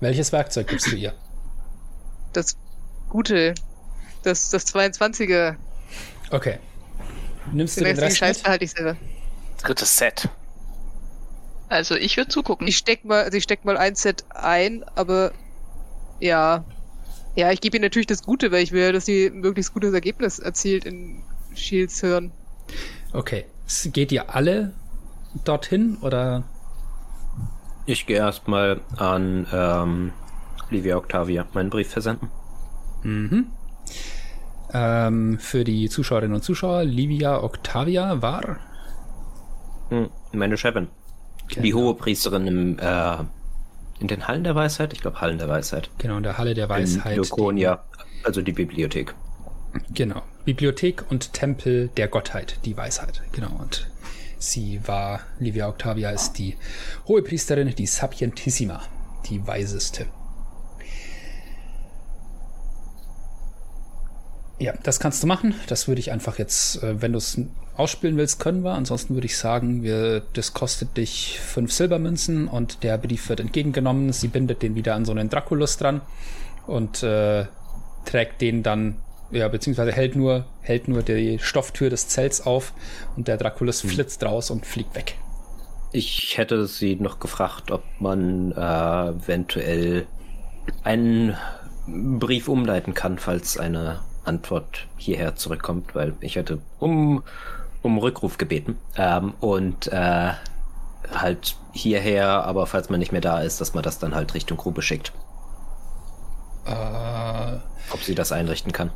Welches 0.00 0.32
Werkzeug 0.32 0.68
gibst 0.68 0.90
du 0.90 0.96
ihr? 0.96 1.12
Das 2.32 2.56
Gute. 3.08 3.54
Das, 4.22 4.48
das 4.50 4.66
22er. 4.74 5.56
Okay. 6.30 6.58
Nimmst 7.52 7.76
du 7.76 7.84
Den 7.84 7.94
den 7.94 8.04
restlichen 8.04 8.04
Rest 8.04 8.18
Scheiß 8.18 8.36
mit? 8.38 8.44
behalte 8.44 8.64
ich 8.64 8.70
selber. 8.70 8.96
Drittes 9.62 9.96
Set. 9.96 10.28
Also 11.68 11.94
ich 11.96 12.16
würde 12.16 12.28
zugucken. 12.28 12.66
Ich 12.68 12.76
steck 12.76 13.04
mal, 13.04 13.24
also 13.24 13.36
ich 13.36 13.44
steck 13.44 13.64
mal 13.64 13.76
ein 13.76 13.94
Set 13.94 14.24
ein, 14.30 14.84
aber 14.94 15.32
ja. 16.20 16.64
Ja, 17.36 17.50
ich 17.50 17.60
gebe 17.60 17.78
ihr 17.78 17.82
natürlich 17.82 18.06
das 18.06 18.22
Gute, 18.22 18.52
weil 18.52 18.62
ich 18.62 18.70
will, 18.70 18.92
dass 18.92 19.06
sie 19.06 19.26
ein 19.26 19.40
möglichst 19.40 19.74
gutes 19.74 19.92
Ergebnis 19.92 20.38
erzielt 20.38 20.84
in 20.84 21.22
Shields 21.54 22.00
Hirn. 22.00 22.30
Okay. 23.12 23.46
S- 23.66 23.88
Geht 23.92 24.12
ihr 24.12 24.34
alle 24.34 24.72
dorthin 25.44 25.96
oder? 26.00 26.44
Ich 27.86 28.06
gehe 28.06 28.18
erstmal 28.18 28.80
an 28.96 29.46
ähm, 29.52 30.12
Livia 30.70 30.96
Octavia 30.96 31.46
meinen 31.54 31.70
Brief 31.70 31.90
versenden. 31.90 32.30
Mhm. 33.02 33.48
Ähm, 34.72 35.38
für 35.38 35.64
die 35.64 35.88
Zuschauerinnen 35.88 36.36
und 36.36 36.42
Zuschauer, 36.42 36.84
Livia 36.84 37.42
Octavia 37.42 38.22
war. 38.22 38.58
Hm, 39.90 40.08
meine 40.32 40.56
Chefin. 40.56 40.88
Die 41.50 41.70
Genau. 41.70 41.76
hohe 41.76 41.94
Priesterin 41.94 42.46
im 42.46 42.78
äh, 42.78 43.16
In 44.00 44.08
den 44.08 44.26
Hallen 44.26 44.44
der 44.44 44.54
Weisheit? 44.54 44.92
Ich 44.92 45.00
glaube 45.00 45.20
Hallen 45.20 45.38
der 45.38 45.48
Weisheit. 45.48 45.90
Genau, 45.98 46.16
in 46.16 46.22
der 46.22 46.36
Halle 46.38 46.54
der 46.54 46.68
Weisheit. 46.68 47.16
In 47.16 47.22
Laconia, 47.22 47.84
also 48.24 48.42
die 48.42 48.52
Bibliothek. 48.52 49.14
Genau. 49.92 50.22
Bibliothek 50.44 51.04
und 51.10 51.32
Tempel 51.32 51.88
der 51.96 52.08
Gottheit, 52.08 52.58
die 52.64 52.76
Weisheit. 52.76 53.22
Genau. 53.32 53.50
Und 53.58 53.88
sie 54.38 54.80
war, 54.86 55.20
Livia 55.38 55.68
Octavia 55.68 56.10
ist 56.10 56.34
die 56.34 56.56
Hohepriesterin, 57.08 57.74
die 57.74 57.86
Sapientissima, 57.86 58.82
die 59.28 59.46
Weiseste. 59.46 60.06
Ja, 64.58 64.72
das 64.82 65.00
kannst 65.00 65.22
du 65.22 65.26
machen. 65.26 65.54
Das 65.66 65.88
würde 65.88 66.00
ich 66.00 66.12
einfach 66.12 66.38
jetzt, 66.38 66.82
äh, 66.82 67.02
wenn 67.02 67.12
du 67.12 67.18
es 67.18 67.40
ausspielen 67.76 68.16
willst, 68.16 68.38
können 68.38 68.62
wir. 68.62 68.72
Ansonsten 68.72 69.14
würde 69.14 69.26
ich 69.26 69.36
sagen, 69.36 69.82
wir, 69.82 70.22
das 70.32 70.54
kostet 70.54 70.96
dich 70.96 71.40
fünf 71.40 71.72
Silbermünzen 71.72 72.46
und 72.46 72.84
der 72.84 72.98
Brief 72.98 73.28
wird 73.28 73.40
entgegengenommen. 73.40 74.12
Sie 74.12 74.28
bindet 74.28 74.62
den 74.62 74.76
wieder 74.76 74.94
an 74.94 75.04
so 75.04 75.12
einen 75.12 75.28
Draculus 75.28 75.76
dran 75.76 76.02
und 76.66 77.02
äh, 77.02 77.46
trägt 78.04 78.40
den 78.40 78.62
dann, 78.62 78.98
ja, 79.32 79.48
beziehungsweise 79.48 79.90
hält 79.90 80.14
nur, 80.14 80.44
hält 80.60 80.86
nur 80.86 81.02
die 81.02 81.38
Stofftür 81.40 81.90
des 81.90 82.06
Zelts 82.08 82.40
auf 82.46 82.72
und 83.16 83.26
der 83.26 83.36
Draculus 83.36 83.82
hm. 83.82 83.90
flitzt 83.90 84.22
raus 84.22 84.50
und 84.50 84.66
fliegt 84.66 84.94
weg. 84.94 85.16
Ich 85.90 86.38
hätte 86.38 86.66
sie 86.66 86.96
noch 86.96 87.18
gefragt, 87.18 87.70
ob 87.72 87.82
man 87.98 88.52
äh, 88.52 89.08
eventuell 89.10 90.06
einen 90.82 91.36
Brief 91.86 92.48
umleiten 92.48 92.94
kann, 92.94 93.18
falls 93.18 93.58
eine 93.58 94.00
Antwort 94.24 94.86
hierher 94.96 95.36
zurückkommt, 95.36 95.94
weil 95.94 96.14
ich 96.20 96.36
hätte 96.36 96.60
um, 96.78 97.22
um 97.82 97.98
Rückruf 97.98 98.38
gebeten. 98.38 98.78
Ähm, 98.96 99.34
und 99.40 99.88
äh, 99.88 100.32
halt 101.12 101.56
hierher, 101.72 102.44
aber 102.44 102.66
falls 102.66 102.88
man 102.88 103.00
nicht 103.00 103.12
mehr 103.12 103.20
da 103.20 103.40
ist, 103.40 103.60
dass 103.60 103.74
man 103.74 103.82
das 103.82 103.98
dann 103.98 104.14
halt 104.14 104.34
Richtung 104.34 104.56
Grube 104.56 104.82
schickt. 104.82 105.12
Äh, 106.66 107.58
Ob 107.92 108.02
sie 108.02 108.14
das 108.14 108.32
einrichten 108.32 108.72
kann. 108.72 108.90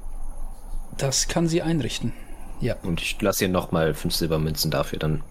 Das 0.96 1.28
kann 1.28 1.46
sie 1.46 1.62
einrichten. 1.62 2.12
Ja. 2.60 2.76
Und 2.82 3.00
ich 3.00 3.20
lasse 3.20 3.44
ihr 3.44 3.50
nochmal 3.50 3.94
fünf 3.94 4.14
Silbermünzen 4.14 4.70
dafür 4.70 4.98
dann 4.98 5.22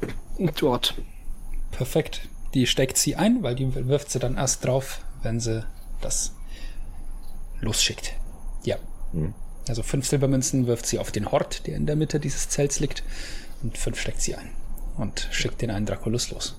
dort. 0.60 0.96
Perfekt. 1.72 2.28
Die 2.54 2.68
steckt 2.68 2.98
sie 2.98 3.16
ein, 3.16 3.44
weil 3.44 3.56
die 3.56 3.88
wirft 3.88 4.10
sie 4.12 4.20
dann 4.20 4.38
erst 4.38 4.66
drauf, 4.66 5.02
wenn 5.22 5.40
sie 5.40 5.66
das 6.02 6.34
losschickt. 7.60 8.14
Ja. 8.64 8.78
Hm. 9.12 9.34
Also 9.70 9.84
fünf 9.84 10.08
Silbermünzen 10.08 10.68
wirft 10.68 10.86
sie 10.86 11.00
auf 11.00 11.12
den 11.12 11.32
Hort, 11.32 11.68
der 11.68 11.76
in 11.76 11.86
der 11.86 11.96
Mitte 11.96 12.20
dieses 12.20 12.50
Zelts 12.50 12.80
liegt, 12.80 13.04
und 13.64 13.78
fünf 13.78 14.00
steckt 14.00 14.22
sie 14.22 14.36
ein 14.36 14.50
und 14.98 15.28
schickt 15.32 15.62
den 15.62 15.72
einen 15.72 15.86
Draculus 15.86 16.32
los. 16.32 16.56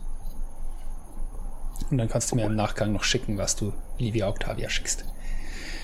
Und 1.90 1.98
dann 1.98 2.08
kannst 2.08 2.30
du 2.30 2.36
mir 2.36 2.44
im 2.44 2.56
Nachgang 2.56 2.92
noch 2.92 3.04
schicken, 3.04 3.38
was 3.38 3.56
du 3.56 3.72
Livia 3.98 4.28
Octavia 4.28 4.68
schickst. 4.68 5.04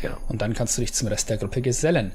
Ja. 0.03 0.19
Und 0.29 0.43
dann 0.43 0.55
kannst 0.55 0.77
du 0.77 0.83
dich 0.83 0.93
zum 0.93 1.09
Rest 1.09 1.31
der 1.31 1.39
Gruppe 1.39 1.63
gesellen. 1.63 2.13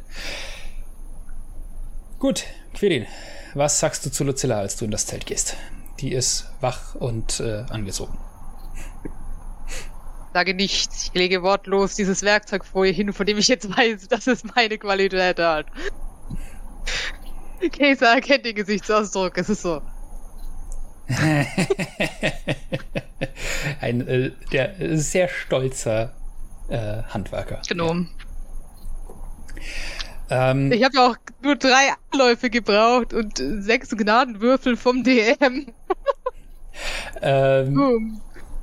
Gut, 2.20 2.44
Quirin, 2.74 3.06
was 3.54 3.80
sagst 3.80 4.06
du 4.06 4.12
zu 4.12 4.24
Lucilla, 4.24 4.60
als 4.60 4.76
du 4.76 4.86
in 4.86 4.92
das 4.92 5.06
Zelt 5.06 5.26
gehst? 5.26 5.56
Die 6.00 6.12
ist 6.12 6.52
wach 6.62 6.96
und 6.96 7.40
äh, 7.40 7.64
angezogen. 7.70 8.18
Sage 10.34 10.54
nichts. 10.54 11.06
Ich 11.08 11.14
lege 11.14 11.42
wortlos 11.42 11.96
dieses 11.96 12.22
Werkzeug 12.24 12.66
vor 12.66 12.86
ihr 12.86 12.94
hin, 12.94 13.14
von 13.14 13.26
dem 13.26 13.38
ich 13.38 13.48
jetzt 13.48 13.76
weiß, 13.76 14.08
dass 14.10 14.28
es 14.28 14.44
meine 14.44 14.78
Qualität 14.78 15.40
hat. 15.40 15.66
Käser 17.72 18.14
erkennt 18.14 18.46
den 18.46 18.56
Gesichtsausdruck. 18.56 19.38
Es 19.38 19.50
ist 19.50 19.62
so. 19.64 19.82
Ein 23.82 24.08
äh, 24.08 24.32
der 24.52 24.76
sehr 24.98 25.28
stolzer 25.28 26.14
äh, 26.70 27.02
Handwerker. 27.04 27.62
Genau. 27.68 27.96
Ähm, 30.30 30.72
ich 30.72 30.84
habe 30.84 30.96
ja 30.96 31.08
auch 31.08 31.16
nur 31.42 31.56
drei 31.56 31.94
Anläufe 32.12 32.52
gebraucht 32.52 33.14
und 33.14 33.38
sechs 33.38 33.90
Gnadenwürfel 33.90 34.78
vom 34.78 35.04
DM. 35.04 35.74
ähm, 37.22 38.22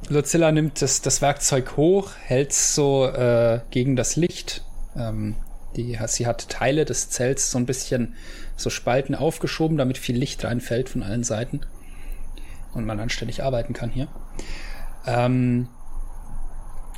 Lucilla 0.09 0.53
nimmt 0.53 0.83
das, 0.83 1.01
das 1.03 1.21
Werkzeug 1.21 1.77
hoch, 1.77 2.13
hält 2.23 2.53
es 2.53 2.75
so 2.75 3.07
äh, 3.07 3.61
gegen 3.71 3.97
das 3.97 4.17
Licht. 4.17 4.65
Ähm, 4.95 5.37
die, 5.75 5.99
sie 6.07 6.27
hat 6.27 6.49
Teile 6.49 6.85
des 6.85 7.11
Zelts 7.11 7.51
so 7.51 7.59
ein 7.59 7.67
bisschen 7.67 8.15
so 8.57 8.71
Spalten 8.71 9.15
aufgeschoben, 9.15 9.77
damit 9.77 9.99
viel 9.99 10.17
Licht 10.17 10.45
reinfällt 10.45 10.89
von 10.89 11.03
allen 11.03 11.25
Seiten. 11.25 11.61
Und 12.73 12.87
man 12.87 13.01
anständig 13.01 13.43
arbeiten 13.43 13.73
kann 13.73 13.91
hier. 13.91 14.09
Ähm, 15.07 15.69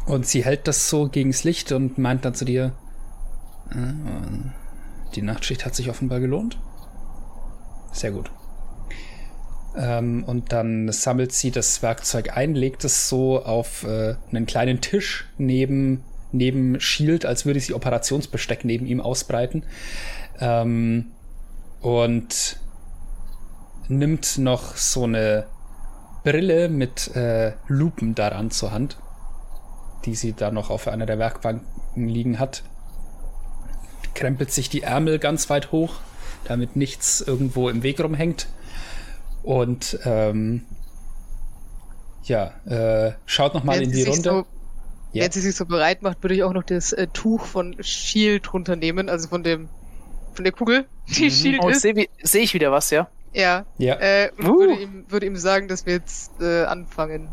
und 0.07 0.27
sie 0.27 0.45
hält 0.45 0.69
das 0.69 0.89
so 0.89 1.09
gegen 1.09 1.31
das 1.31 1.45
Licht 1.45 1.73
und 1.73 1.99
meint 1.99 2.25
dann 2.25 2.35
zu 2.35 2.45
dir, 2.45 2.73
äh, 3.71 5.15
die 5.15 5.23
Nachtschicht 5.23 5.65
hat 5.65 5.75
sich 5.75 5.91
offenbar 5.91 6.21
gelohnt. 6.21 6.59
Sehr 7.93 8.11
gut. 8.11 8.31
Ähm, 9.79 10.25
und 10.25 10.53
dann 10.53 10.91
sammelt 10.91 11.33
sie 11.33 11.53
das 11.53 11.83
Werkzeug 11.83 12.37
ein, 12.37 12.55
legt 12.55 12.85
es 12.85 13.09
so 13.09 13.45
auf 13.45 13.85
äh, 13.85 14.17
einen 14.31 14.45
kleinen 14.45 14.81
Tisch 14.81 15.27
neben, 15.39 16.03
neben 16.33 16.81
Shield, 16.81 17.25
als 17.25 17.47
würde 17.47 17.61
sie 17.61 17.75
Operationsbesteck 17.75 18.65
neben 18.65 18.87
ihm 18.87 19.01
ausbreiten. 19.01 19.63
Ähm, 20.41 21.13
und 21.81 22.59
nimmt 23.87 24.39
noch 24.39 24.77
so 24.77 25.05
eine 25.05 25.47
Brille 26.25 26.69
mit 26.69 27.15
äh, 27.15 27.53
Lupen 27.69 28.17
daran 28.17 28.51
zur 28.51 28.73
Hand, 28.73 28.99
die 30.05 30.17
sie 30.17 30.33
da 30.33 30.51
noch 30.51 30.71
auf 30.71 30.89
einer 30.89 31.07
der 31.07 31.21
Werkbanken 31.21 32.09
liegen 32.09 32.41
hat. 32.41 32.65
Krempelt 34.15 34.51
sich 34.51 34.69
die 34.69 34.83
Ärmel 34.83 35.21
ganz 35.21 35.49
weit 35.49 35.71
hoch, 35.71 36.01
damit 36.45 36.75
nichts 36.75 37.21
irgendwo 37.21 37.69
im 37.69 37.85
Weg 37.85 38.01
rumhängt 38.01 38.49
und 39.49 39.99
ähm, 40.05 40.67
ja, 42.25 42.53
äh, 42.67 43.13
schaut 43.25 43.55
noch 43.55 43.65
mal 43.65 43.81
in 43.81 43.91
die 43.91 44.03
Runde. 44.03 44.23
So, 44.23 44.47
ja. 45.15 45.25
Wenn 45.25 45.33
sie 45.33 45.41
sich 45.41 45.57
so 45.57 45.65
bereit 45.65 46.03
macht, 46.03 46.23
würde 46.23 46.35
ich 46.35 46.43
auch 46.43 46.53
noch 46.53 46.65
das 46.65 46.93
äh, 46.93 47.07
Tuch 47.07 47.47
von 47.47 47.83
Shield 47.83 48.53
runternehmen, 48.53 49.09
also 49.09 49.27
von 49.27 49.43
dem 49.43 49.71
von 50.35 50.45
der 50.45 50.53
Kugel, 50.53 50.85
die 51.09 51.25
mhm. 51.25 51.31
Shield 51.31 51.61
oh, 51.63 51.71
ist. 51.71 51.81
Sehe 51.81 52.09
seh 52.23 52.41
ich 52.41 52.53
wieder 52.53 52.71
was, 52.71 52.91
ja? 52.91 53.09
Ja. 53.33 53.65
ja. 53.79 53.95
Äh, 53.95 54.33
uh. 54.39 54.45
würde, 54.45 54.83
ihm, 54.83 55.07
würde 55.09 55.25
ihm 55.25 55.37
sagen, 55.37 55.67
dass 55.67 55.87
wir 55.87 55.95
jetzt 55.95 56.33
äh, 56.43 56.65
anfangen. 56.65 57.31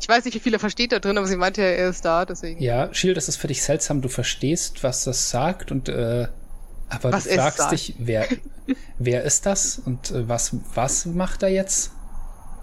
Ich 0.00 0.08
weiß 0.08 0.24
nicht, 0.24 0.34
wie 0.34 0.40
viel 0.40 0.54
er 0.54 0.60
versteht 0.60 0.92
da 0.92 0.98
drin, 0.98 1.18
aber 1.18 1.26
sie 1.26 1.36
meinte 1.36 1.60
ja, 1.60 1.68
er 1.68 1.90
ist 1.90 2.06
da, 2.06 2.24
deswegen. 2.24 2.62
Ja, 2.62 2.92
Shield, 2.94 3.18
das 3.18 3.28
ist 3.28 3.36
für 3.36 3.48
dich 3.48 3.62
seltsam. 3.62 4.00
Du 4.00 4.08
verstehst, 4.08 4.82
was 4.82 5.04
das 5.04 5.28
sagt 5.28 5.70
und 5.70 5.90
äh, 5.90 6.28
aber 6.92 7.12
was 7.12 7.24
du 7.24 7.34
fragst 7.34 7.72
dich, 7.72 7.94
wer, 7.98 8.26
wer 8.98 9.22
ist 9.24 9.46
das 9.46 9.78
und 9.78 10.10
äh, 10.10 10.28
was, 10.28 10.56
was 10.74 11.06
macht 11.06 11.42
er 11.42 11.48
jetzt? 11.48 11.92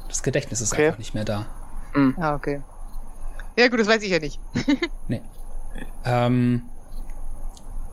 Das 0.08 0.24
Gedächtnis 0.24 0.62
ist 0.62 0.74
okay. 0.74 0.88
einfach 0.88 1.00
nicht 1.00 1.14
mehr 1.14 1.26
da. 1.26 1.46
Mhm. 1.94 2.16
Ah, 2.20 2.36
okay. 2.36 2.62
Ja, 3.58 3.68
gut, 3.68 3.80
das 3.80 3.88
weiß 3.88 4.02
ich 4.04 4.12
ja 4.12 4.20
nicht. 4.20 4.40
nee. 5.08 5.22
Ähm, 6.06 6.64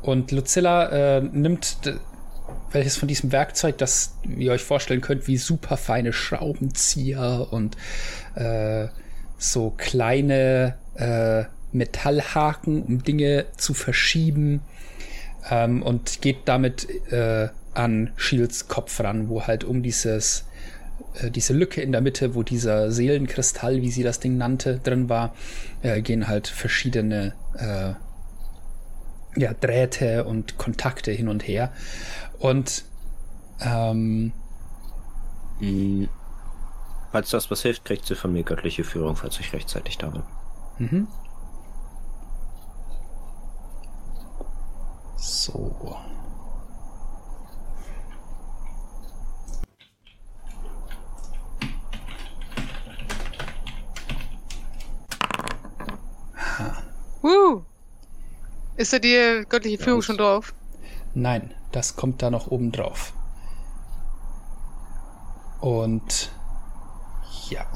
und 0.02 0.31
Lucilla 0.31 1.16
äh, 1.16 1.20
nimmt 1.20 1.78
welches 2.70 2.97
von 2.97 3.08
diesem 3.08 3.32
Werkzeug, 3.32 3.78
das 3.78 4.16
ihr 4.24 4.52
euch 4.52 4.62
vorstellen 4.62 5.00
könnt, 5.00 5.26
wie 5.26 5.39
super 5.39 5.76
feine 5.76 6.12
Schraubenzieher 6.12 7.48
und 7.50 7.76
äh, 8.34 8.89
so 9.39 9.70
kleine 9.76 10.76
äh, 10.94 11.44
Metallhaken, 11.73 12.82
um 12.82 13.02
Dinge 13.02 13.47
zu 13.56 13.74
verschieben 13.74 14.60
ähm, 15.50 15.83
und 15.83 16.23
geht 16.23 16.41
damit 16.47 16.89
äh, 17.10 17.49
an 17.75 18.12
Shields 18.16 18.68
Kopf 18.68 19.00
ran, 19.00 19.28
wo 19.28 19.42
halt 19.47 19.65
um 19.65 19.83
dieses 19.83 20.47
äh, 21.20 21.31
diese 21.31 21.52
Lücke 21.52 21.81
in 21.83 21.92
der 21.92 22.00
Mitte, 22.00 22.34
wo 22.34 22.42
dieser 22.42 22.91
Seelenkristall, 22.91 23.83
wie 23.83 23.91
sie 23.91 24.02
das 24.02 24.20
Ding 24.20 24.36
nannte, 24.36 24.78
drin 24.78 25.08
war, 25.08 25.34
äh, 25.83 26.00
gehen 26.00 26.28
halt 26.28 26.49
verschiedene 26.49 27.34
äh, 27.55 27.94
ja, 29.39 29.52
Drähte 29.55 30.25
und 30.25 30.57
Kontakte 30.57 31.12
hin 31.12 31.28
und 31.28 31.47
her. 31.47 31.73
Und 32.39 32.84
ähm, 33.60 34.33
hm. 35.58 36.08
Falls 37.12 37.31
das 37.31 37.50
was 37.50 37.62
hilft, 37.62 37.84
kriegt 37.84 38.05
sie 38.05 38.15
von 38.15 38.33
mir 38.33 38.42
göttliche 38.42 38.84
Führung, 38.84 39.16
falls 39.16 39.41
ich 39.41 39.52
rechtzeitig 39.52 39.97
da 39.97 40.08
bin. 40.08 40.23
Mhm. 40.78 41.08
So. 45.16 45.96
Uh. 57.22 57.62
Ist 58.76 58.92
da 58.92 58.98
die 58.98 59.44
göttliche 59.48 59.82
Führung 59.82 60.02
schon 60.02 60.16
drauf? 60.16 60.54
Nein, 61.14 61.54
das 61.72 61.96
kommt 61.96 62.22
da 62.22 62.30
noch 62.30 62.48
oben 62.48 62.72
drauf. 62.72 63.12
Und 65.60 66.30
ja. 67.48 67.66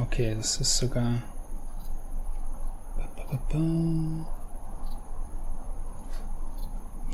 Okay, 0.00 0.34
das 0.34 0.56
ist 0.60 0.78
sogar. 0.78 1.22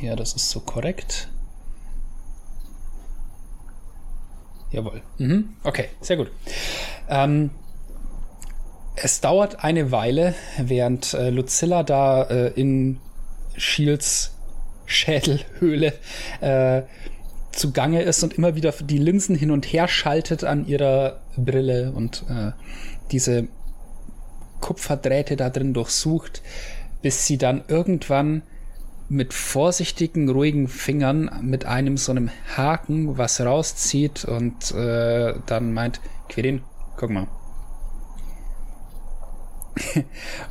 Ja, 0.01 0.17
das 0.17 0.35
ist 0.35 0.51
so 0.51 0.61
korrekt. 0.61 1.29
Jawohl. 4.71 5.03
Mhm. 5.19 5.57
Okay, 5.63 5.89
sehr 6.01 6.17
gut. 6.17 6.31
Ähm, 7.09 7.51
es 8.97 9.21
dauert 9.21 9.65
eine 9.65 9.93
Weile, 9.93 10.35
während 10.59 11.15
äh, 11.15 11.31
Lucilla 11.31 11.83
da 11.83 12.25
äh, 12.25 12.49
in 12.49 13.01
Shields 13.57 14.35
Schädelhöhle 14.87 15.95
äh, 16.41 16.83
zugange 17.53 18.03
ist 18.03 18.23
und 18.23 18.35
immer 18.35 18.55
wieder 18.57 18.73
die 18.73 18.99
Linsen 18.99 19.37
hin 19.37 19.51
und 19.51 19.67
her 19.67 19.89
schaltet 19.89 20.45
an 20.45 20.67
ihrer 20.67 21.21
Brille 21.37 21.93
und 21.93 22.25
äh, 22.29 22.53
diese 23.11 23.49
Kupferdrähte 24.61 25.37
da 25.37 25.51
drin 25.51 25.75
durchsucht, 25.75 26.43
bis 27.03 27.27
sie 27.27 27.37
dann 27.37 27.65
irgendwann 27.69 28.43
mit 29.13 29.35
vorsichtigen, 29.35 30.31
ruhigen 30.31 30.69
Fingern 30.69 31.31
mit 31.43 31.67
einem 31.67 31.99
so 31.99 32.13
einem 32.13 32.31
Haken 32.57 33.19
was 33.19 33.41
rauszieht 33.43 34.25
und 34.25 34.73
äh, 34.73 35.35
dann 35.45 35.75
meint, 35.75 36.01
Quirin, 36.31 36.63
guck 36.97 37.11
mal. 37.11 37.27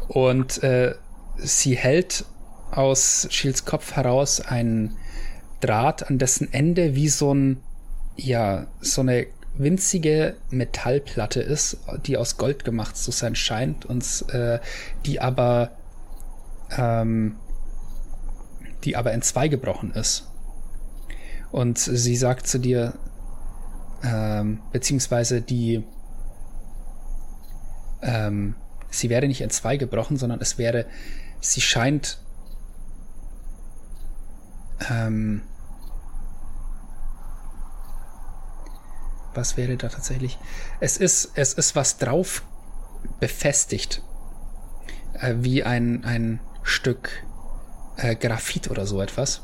und 0.08 0.62
äh, 0.62 0.94
sie 1.38 1.76
hält 1.76 2.26
aus 2.70 3.28
Shields 3.32 3.66
Kopf 3.66 3.94
heraus 3.94 4.42
einen 4.42 4.96
Draht, 5.60 6.08
an 6.08 6.20
dessen 6.20 6.54
Ende 6.54 6.94
wie 6.94 7.10
so 7.10 7.34
ein, 7.34 7.64
ja, 8.16 8.68
so 8.80 9.02
eine 9.02 9.26
winzige 9.58 10.36
Metallplatte 10.52 11.42
ist, 11.42 11.78
die 12.06 12.16
aus 12.16 12.38
Gold 12.38 12.64
gemacht 12.64 12.96
zu 12.96 13.10
sein 13.12 13.36
scheint 13.36 13.86
und 13.86 14.06
äh, 14.30 14.60
die 15.06 15.20
aber 15.20 15.72
ähm, 16.78 17.38
die 18.84 18.96
aber 18.96 19.14
in 19.14 19.22
zwei 19.22 19.48
gebrochen 19.48 19.92
ist. 19.92 20.28
Und 21.52 21.78
sie 21.78 22.16
sagt 22.16 22.48
zu 22.48 22.60
dir, 22.60 22.94
ähm, 24.04 24.62
beziehungsweise 24.72 25.42
die, 25.42 25.84
ähm, 28.02 28.56
sie 28.90 29.10
wäre 29.10 29.28
nicht 29.28 29.42
in 29.42 29.50
zwei 29.50 29.78
gebrochen, 29.78 30.18
sondern 30.18 30.40
es 30.42 30.58
wäre, 30.58 30.86
sie 31.40 31.62
scheint, 31.62 32.20
ähm, 34.90 35.42
was 39.34 39.58
wäre 39.58 39.78
da 39.78 39.90
tatsächlich? 39.90 40.38
Es 40.80 40.98
ist, 40.98 41.32
es 41.36 41.54
ist 41.54 41.76
was 41.76 41.98
drauf 41.98 42.44
befestigt, 43.20 44.02
äh, 45.14 45.36
wie 45.38 45.64
ein, 45.64 46.04
ein 46.06 46.40
Stück 46.64 47.24
äh, 48.02 48.16
Graphit 48.16 48.70
oder 48.70 48.86
so 48.86 49.02
etwas. 49.02 49.42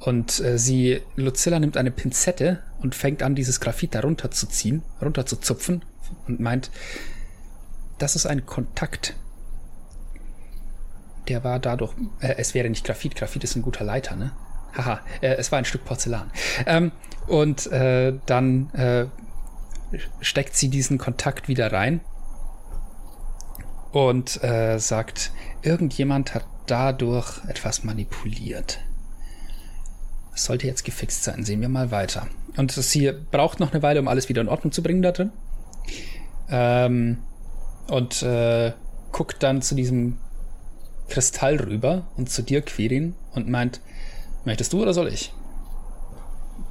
Und 0.00 0.40
äh, 0.40 0.58
sie, 0.58 1.00
Lucilla 1.16 1.58
nimmt 1.58 1.76
eine 1.76 1.90
Pinzette 1.90 2.62
und 2.80 2.94
fängt 2.94 3.22
an, 3.22 3.34
dieses 3.34 3.60
Graphit 3.60 3.94
darunter 3.94 4.30
zu 4.30 4.46
ziehen, 4.46 4.82
runter 5.00 5.24
zu 5.24 5.36
zupfen 5.36 5.84
und 6.26 6.40
meint, 6.40 6.70
das 7.98 8.16
ist 8.16 8.26
ein 8.26 8.44
Kontakt. 8.44 9.14
Der 11.28 11.42
war 11.42 11.58
dadurch, 11.58 11.94
äh, 12.20 12.34
es 12.36 12.54
wäre 12.54 12.68
nicht 12.68 12.84
Graphit, 12.84 13.16
Graphit 13.16 13.44
ist 13.44 13.56
ein 13.56 13.62
guter 13.62 13.84
Leiter, 13.84 14.16
ne? 14.16 14.32
Haha, 14.76 15.00
äh, 15.20 15.34
es 15.36 15.52
war 15.52 15.58
ein 15.58 15.64
Stück 15.64 15.84
Porzellan. 15.84 16.30
Ähm, 16.66 16.92
und 17.26 17.66
äh, 17.68 18.12
dann 18.26 18.70
äh, 18.74 19.06
steckt 20.20 20.56
sie 20.56 20.68
diesen 20.68 20.98
Kontakt 20.98 21.48
wieder 21.48 21.72
rein 21.72 22.00
und 23.92 24.40
sagt, 24.76 25.30
irgendjemand 25.62 26.34
hat 26.34 26.44
dadurch 26.66 27.44
etwas 27.48 27.84
manipuliert. 27.84 28.80
Es 30.34 30.44
sollte 30.44 30.66
jetzt 30.66 30.84
gefixt 30.84 31.22
sein. 31.22 31.44
Sehen 31.44 31.60
wir 31.60 31.68
mal 31.68 31.90
weiter. 31.90 32.26
Und 32.56 32.72
sie 32.72 33.12
braucht 33.30 33.60
noch 33.60 33.72
eine 33.72 33.82
Weile, 33.82 34.00
um 34.00 34.08
alles 34.08 34.28
wieder 34.28 34.40
in 34.40 34.48
Ordnung 34.48 34.72
zu 34.72 34.82
bringen 34.82 35.02
da 35.02 35.12
drin. 35.12 35.32
Ähm, 36.48 37.18
und 37.88 38.22
äh, 38.22 38.72
guckt 39.12 39.42
dann 39.42 39.62
zu 39.62 39.74
diesem 39.74 40.18
Kristall 41.08 41.56
rüber 41.56 42.06
und 42.16 42.30
zu 42.30 42.42
dir, 42.42 42.62
Quirin, 42.62 43.14
und 43.32 43.48
meint, 43.48 43.80
möchtest 44.44 44.72
du 44.72 44.82
oder 44.82 44.94
soll 44.94 45.08
ich? 45.08 45.32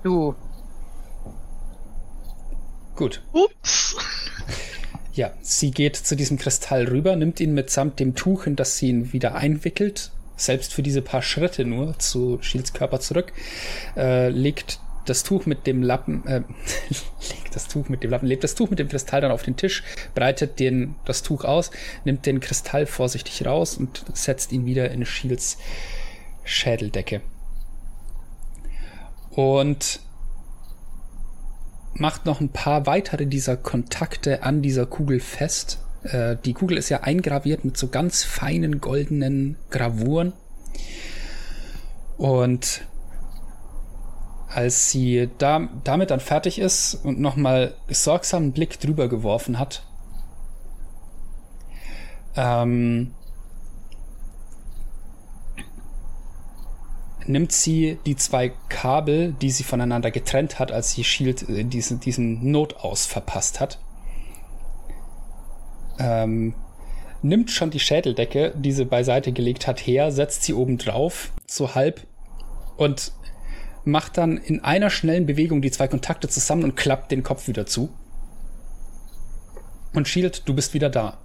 Du. 0.04 0.36
Gut. 2.96 3.24
Ups. 3.32 3.83
Ja, 5.14 5.32
sie 5.42 5.70
geht 5.70 5.96
zu 5.96 6.16
diesem 6.16 6.40
Kristall 6.40 6.88
rüber, 6.88 7.16
nimmt 7.16 7.40
ihn 7.40 7.54
mitsamt 7.54 8.00
dem 8.00 8.16
Tuch, 8.16 8.48
in 8.48 8.56
das 8.56 8.78
sie 8.78 8.90
ihn 8.90 9.14
wieder 9.14 9.36
einwickelt, 9.36 10.12
selbst 10.36 10.74
für 10.74 10.82
diese 10.82 11.04
paar 11.04 11.22
Schritte 11.22 11.66
nur 11.66 12.00
zu 12.00 12.40
Shields 12.42 12.74
Körper 12.74 13.00
zurück, 13.00 13.32
äh, 13.96 14.30
legt 14.30 14.80
das 15.06 15.22
Tuch 15.24 15.46
mit 15.46 15.68
dem 15.68 15.84
Lappen, 15.84 16.26
äh, 16.26 16.42
legt 17.30 17.56
das 17.56 17.68
Tuch 17.68 17.90
mit 17.90 18.02
dem 18.02 18.10
Lappen, 18.10 18.26
legt 18.26 18.44
das 18.44 18.56
Tuch 18.56 18.72
mit 18.72 18.80
dem 18.80 18.88
Kristall 18.88 19.22
dann 19.22 19.32
auf 19.32 19.44
den 19.44 19.56
Tisch, 19.56 19.84
breitet 20.16 20.60
den, 20.60 20.96
das 21.06 21.22
Tuch 21.22 21.44
aus, 21.44 21.70
nimmt 22.06 22.26
den 22.26 22.40
Kristall 22.40 22.88
vorsichtig 22.88 23.46
raus 23.46 23.78
und 23.78 24.04
setzt 24.14 24.52
ihn 24.52 24.66
wieder 24.66 24.90
in 24.90 25.06
Shields 25.06 25.60
Schädeldecke. 26.44 27.22
Und 29.30 30.00
macht 31.96 32.26
noch 32.26 32.42
ein 32.42 32.50
paar 32.50 32.86
weitere 32.86 33.26
dieser 33.26 33.58
Kontakte 33.58 34.44
an 34.44 34.62
dieser 34.62 34.86
Kugel 34.86 35.20
fest. 35.20 35.80
Äh, 36.04 36.38
die 36.44 36.54
Kugel 36.54 36.78
ist 36.78 36.90
ja 36.90 37.02
eingraviert 37.02 37.66
mit 37.66 37.78
so 37.78 37.88
ganz 37.88 38.24
feinen 38.24 38.82
goldenen 38.82 39.58
Gravuren. 39.70 40.34
Und 42.18 42.86
als 44.48 44.92
sie 44.92 45.30
da, 45.40 45.68
damit 45.84 46.12
dann 46.12 46.20
fertig 46.20 46.60
ist 46.60 46.96
und 46.96 47.20
nochmal 47.20 47.74
sorgsam 47.90 48.44
einen 48.44 48.52
Blick 48.54 48.80
drüber 48.80 49.08
geworfen 49.08 49.58
hat, 49.58 49.84
ähm, 52.36 53.14
nimmt 57.28 57.52
sie 57.52 57.98
die 58.06 58.16
zwei 58.16 58.50
Kabel, 58.70 59.34
die 59.34 59.52
sie 59.52 59.64
voneinander 59.64 60.12
getrennt 60.12 60.60
hat, 60.60 60.72
als 60.72 60.92
sie 60.92 61.04
Shield 61.04 61.48
äh, 61.50 61.64
diesen, 61.64 62.00
diesen 62.00 62.52
Notaus 62.52 63.06
verpasst 63.06 63.60
hat. 63.60 63.80
Ähm, 66.00 66.56
nimmt 67.22 67.52
schon 67.52 67.72
die 67.72 67.80
Schädeldecke, 67.80 68.54
die 68.56 68.72
sie 68.72 68.86
beiseite 68.86 69.32
gelegt 69.32 69.68
hat, 69.68 69.80
her, 69.80 70.12
setzt 70.12 70.44
sie 70.44 70.54
oben 70.54 70.78
drauf, 70.78 71.32
so 71.48 71.76
halb, 71.76 72.06
und 72.78 73.14
macht 73.86 74.18
dann 74.18 74.38
in 74.38 74.64
einer 74.64 74.90
schnellen 74.90 75.26
Bewegung 75.26 75.62
die 75.62 75.72
zwei 75.72 75.88
Kontakte 75.88 76.28
zusammen 76.28 76.64
und 76.64 76.76
klappt 76.76 77.12
den 77.12 77.24
Kopf 77.24 77.48
wieder 77.48 77.66
zu. 77.66 77.90
Und 79.94 80.08
Shield, 80.08 80.44
du 80.48 80.54
bist 80.54 80.74
wieder 80.74 80.90
da. 80.90 81.18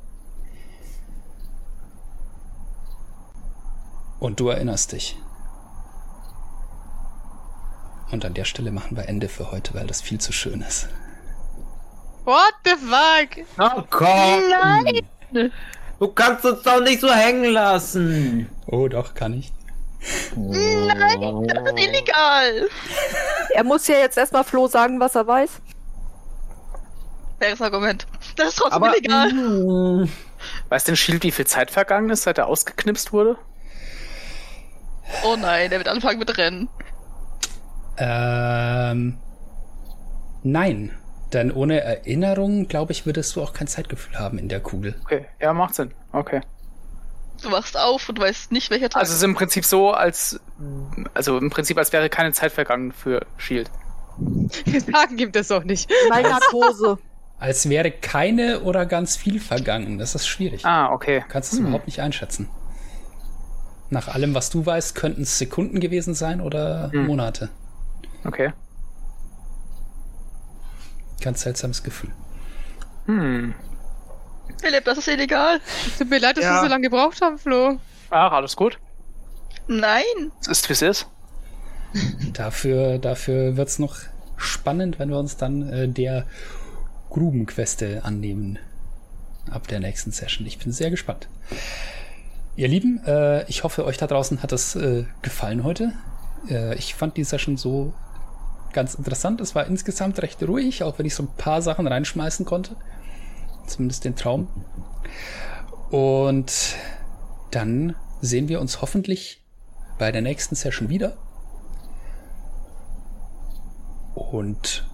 Und 4.21 4.41
du 4.41 4.49
erinnerst 4.49 4.93
dich. 4.93 5.17
Und 8.11 8.25
an 8.25 8.35
der 8.35 8.45
Stelle 8.45 8.71
machen 8.71 8.97
wir 8.97 9.09
Ende 9.09 9.29
für 9.29 9.51
heute, 9.53 9.75
weil 9.75 9.87
das 9.87 10.01
viel 10.01 10.19
zu 10.19 10.33
schön 10.33 10.63
ist. 10.63 10.89
What 12.25 12.55
the 12.65 12.73
fuck? 12.73 13.47
Oh 13.59 13.83
Gott! 13.91 14.43
Nein! 14.51 15.53
Du 15.99 16.09
kannst 16.09 16.45
uns 16.45 16.63
doch 16.63 16.81
nicht 16.81 17.01
so 17.01 17.13
hängen 17.13 17.53
lassen! 17.53 18.49
Oh, 18.67 18.89
doch, 18.89 19.15
kann 19.15 19.35
ich. 19.35 19.53
Nein, 20.37 21.47
das 21.49 21.73
ist 21.73 21.79
illegal! 21.79 22.69
Er 23.55 23.65
muss 23.65 23.89
ja 23.89 23.97
jetzt 23.97 24.17
erstmal 24.17 24.45
Flo 24.45 24.69
sagen, 24.69 25.01
was 25.01 25.15
er 25.15 25.27
weiß. 25.27 25.51
Faires 27.41 27.61
Argument. 27.61 28.07
Das 28.37 28.49
ist 28.49 28.57
trotzdem 28.59 28.83
Aber, 28.83 28.97
illegal. 28.97 29.33
mm, 29.33 30.09
Weiß 30.69 30.85
denn 30.85 30.97
Shield, 30.97 31.25
wie 31.25 31.31
viel 31.31 31.47
Zeit 31.47 31.71
vergangen 31.71 32.11
ist, 32.11 32.23
seit 32.23 32.39
er 32.39 32.47
ausgeknipst 32.47 33.13
wurde? 33.13 33.37
Oh 35.25 35.37
nein, 35.37 35.71
der 35.71 35.79
wird 35.81 35.89
anfangen 35.89 36.19
mit 36.19 36.37
Rennen. 36.37 36.69
Ähm. 37.99 39.19
Nein. 40.43 40.93
Denn 41.33 41.53
ohne 41.53 41.81
Erinnerung, 41.81 42.69
glaube 42.69 42.93
ich, 42.93 43.05
würdest 43.05 43.37
du 43.37 43.43
auch 43.43 43.53
kein 43.53 43.67
Zeitgefühl 43.67 44.19
haben 44.19 44.39
in 44.39 44.49
der 44.49 44.61
Kugel. 44.61 44.95
Okay, 45.05 45.27
ja, 45.41 45.53
macht 45.53 45.75
Sinn. 45.75 45.93
Okay. 46.13 46.41
Du 47.43 47.51
wachst 47.53 47.77
auf 47.79 48.09
und 48.09 48.19
weißt 48.19 48.51
nicht, 48.51 48.71
welcher 48.71 48.89
Tag 48.89 49.01
Also 49.01 49.11
es 49.11 49.19
ist 49.19 49.25
im 49.25 49.35
Prinzip 49.35 49.65
so, 49.65 49.93
als 49.93 50.41
also 51.15 51.37
im 51.39 51.51
Prinzip, 51.51 51.77
als 51.77 51.93
wäre 51.93 52.09
keine 52.09 52.33
Zeit 52.33 52.51
vergangen 52.53 52.93
für 52.93 53.27
Shield. 53.37 53.71
Sagen 54.93 55.17
gibt 55.17 55.37
es 55.37 55.53
auch 55.53 55.65
nicht. 55.65 55.91
Bei 56.09 56.23
Narkose. 56.23 56.99
Als 57.39 57.69
wäre 57.69 57.91
keine 57.93 58.63
oder 58.63 58.87
ganz 58.87 59.17
viel 59.17 59.39
vergangen. 59.39 59.99
Das 59.99 60.15
ist 60.15 60.27
schwierig. 60.27 60.65
Ah, 60.65 60.91
okay. 60.93 61.21
Du 61.21 61.29
kannst 61.29 61.53
es 61.53 61.59
überhaupt 61.59 61.87
nicht 61.87 62.01
einschätzen. 62.01 62.49
Nach 63.91 64.09
allem, 64.09 64.35
was 64.35 64.51
du 64.51 64.67
weißt, 64.67 64.95
könnten 64.97 65.23
es 65.23 65.39
Sekunden 65.39 65.79
gewesen 65.79 66.15
sein 66.15 66.41
oder 66.41 66.91
Hm. 66.91 67.07
Monate. 67.07 67.51
Okay. 68.25 68.53
Ganz 71.21 71.43
seltsames 71.43 71.83
Gefühl. 71.83 72.11
Hm. 73.07 73.55
Philipp, 74.61 74.85
das 74.85 74.99
ist 74.99 75.09
illegal. 75.09 75.61
Tut 75.99 76.11
mir 76.11 76.19
leid, 76.21 76.37
dass 76.37 76.45
Ja. 76.45 76.55
wir 76.57 76.61
so 76.63 76.67
lange 76.69 76.83
gebraucht 76.83 77.21
haben, 77.21 77.39
Flo. 77.39 77.79
Ach, 78.11 78.33
alles 78.33 78.57
gut. 78.57 78.79
Nein. 79.67 80.03
Es 80.41 80.49
ist, 80.49 80.69
wie 80.69 80.73
es 80.73 80.83
ist. 80.83 81.07
Dafür, 82.35 82.99
dafür 82.99 83.57
wird 83.57 83.69
es 83.69 83.79
noch 83.79 83.97
spannend, 84.37 84.99
wenn 84.99 85.09
wir 85.09 85.19
uns 85.19 85.37
dann 85.37 85.69
äh, 85.69 85.89
der 85.89 86.27
Grubenqueste 87.11 88.05
annehmen. 88.05 88.59
Ab 89.51 89.67
der 89.69 89.81
nächsten 89.81 90.13
Session. 90.13 90.47
Ich 90.47 90.59
bin 90.59 90.73
sehr 90.73 90.91
gespannt. 90.91 91.29
Ihr 92.57 92.69
Lieben, 92.69 93.01
äh, 93.07 93.45
ich 93.49 93.65
hoffe, 93.65 93.87
euch 93.87 93.97
da 93.97 94.07
draußen 94.07 94.43
hat 94.43 94.53
es 94.53 94.75
äh, 94.77 95.07
gefallen 95.23 95.65
heute. 95.65 95.93
Äh, 96.51 96.75
ich 96.77 96.95
fand 96.95 97.17
die 97.17 97.25
Session 97.25 97.57
so 97.57 97.95
ganz 98.73 98.95
interessant. 98.95 99.41
Es 99.41 99.55
war 99.55 99.67
insgesamt 99.67 100.21
recht 100.23 100.43
ruhig, 100.43 100.83
auch 100.83 100.99
wenn 100.99 101.07
ich 101.07 101.15
so 101.15 101.25
ein 101.25 101.31
paar 101.37 101.63
Sachen 101.63 101.87
reinschmeißen 101.87 102.45
konnte. 102.47 102.77
Zumindest 103.67 104.05
den 104.05 104.17
Traum. 104.17 104.49
Und 105.91 106.77
dann 107.51 107.97
sehen 108.21 108.49
wir 108.49 108.61
uns 108.61 108.83
hoffentlich 108.83 109.43
bei 109.99 110.13
der 110.13 110.23
nächsten 110.23 110.55
Session 110.55 110.89
wieder. 110.89 111.17
Und 114.15 114.87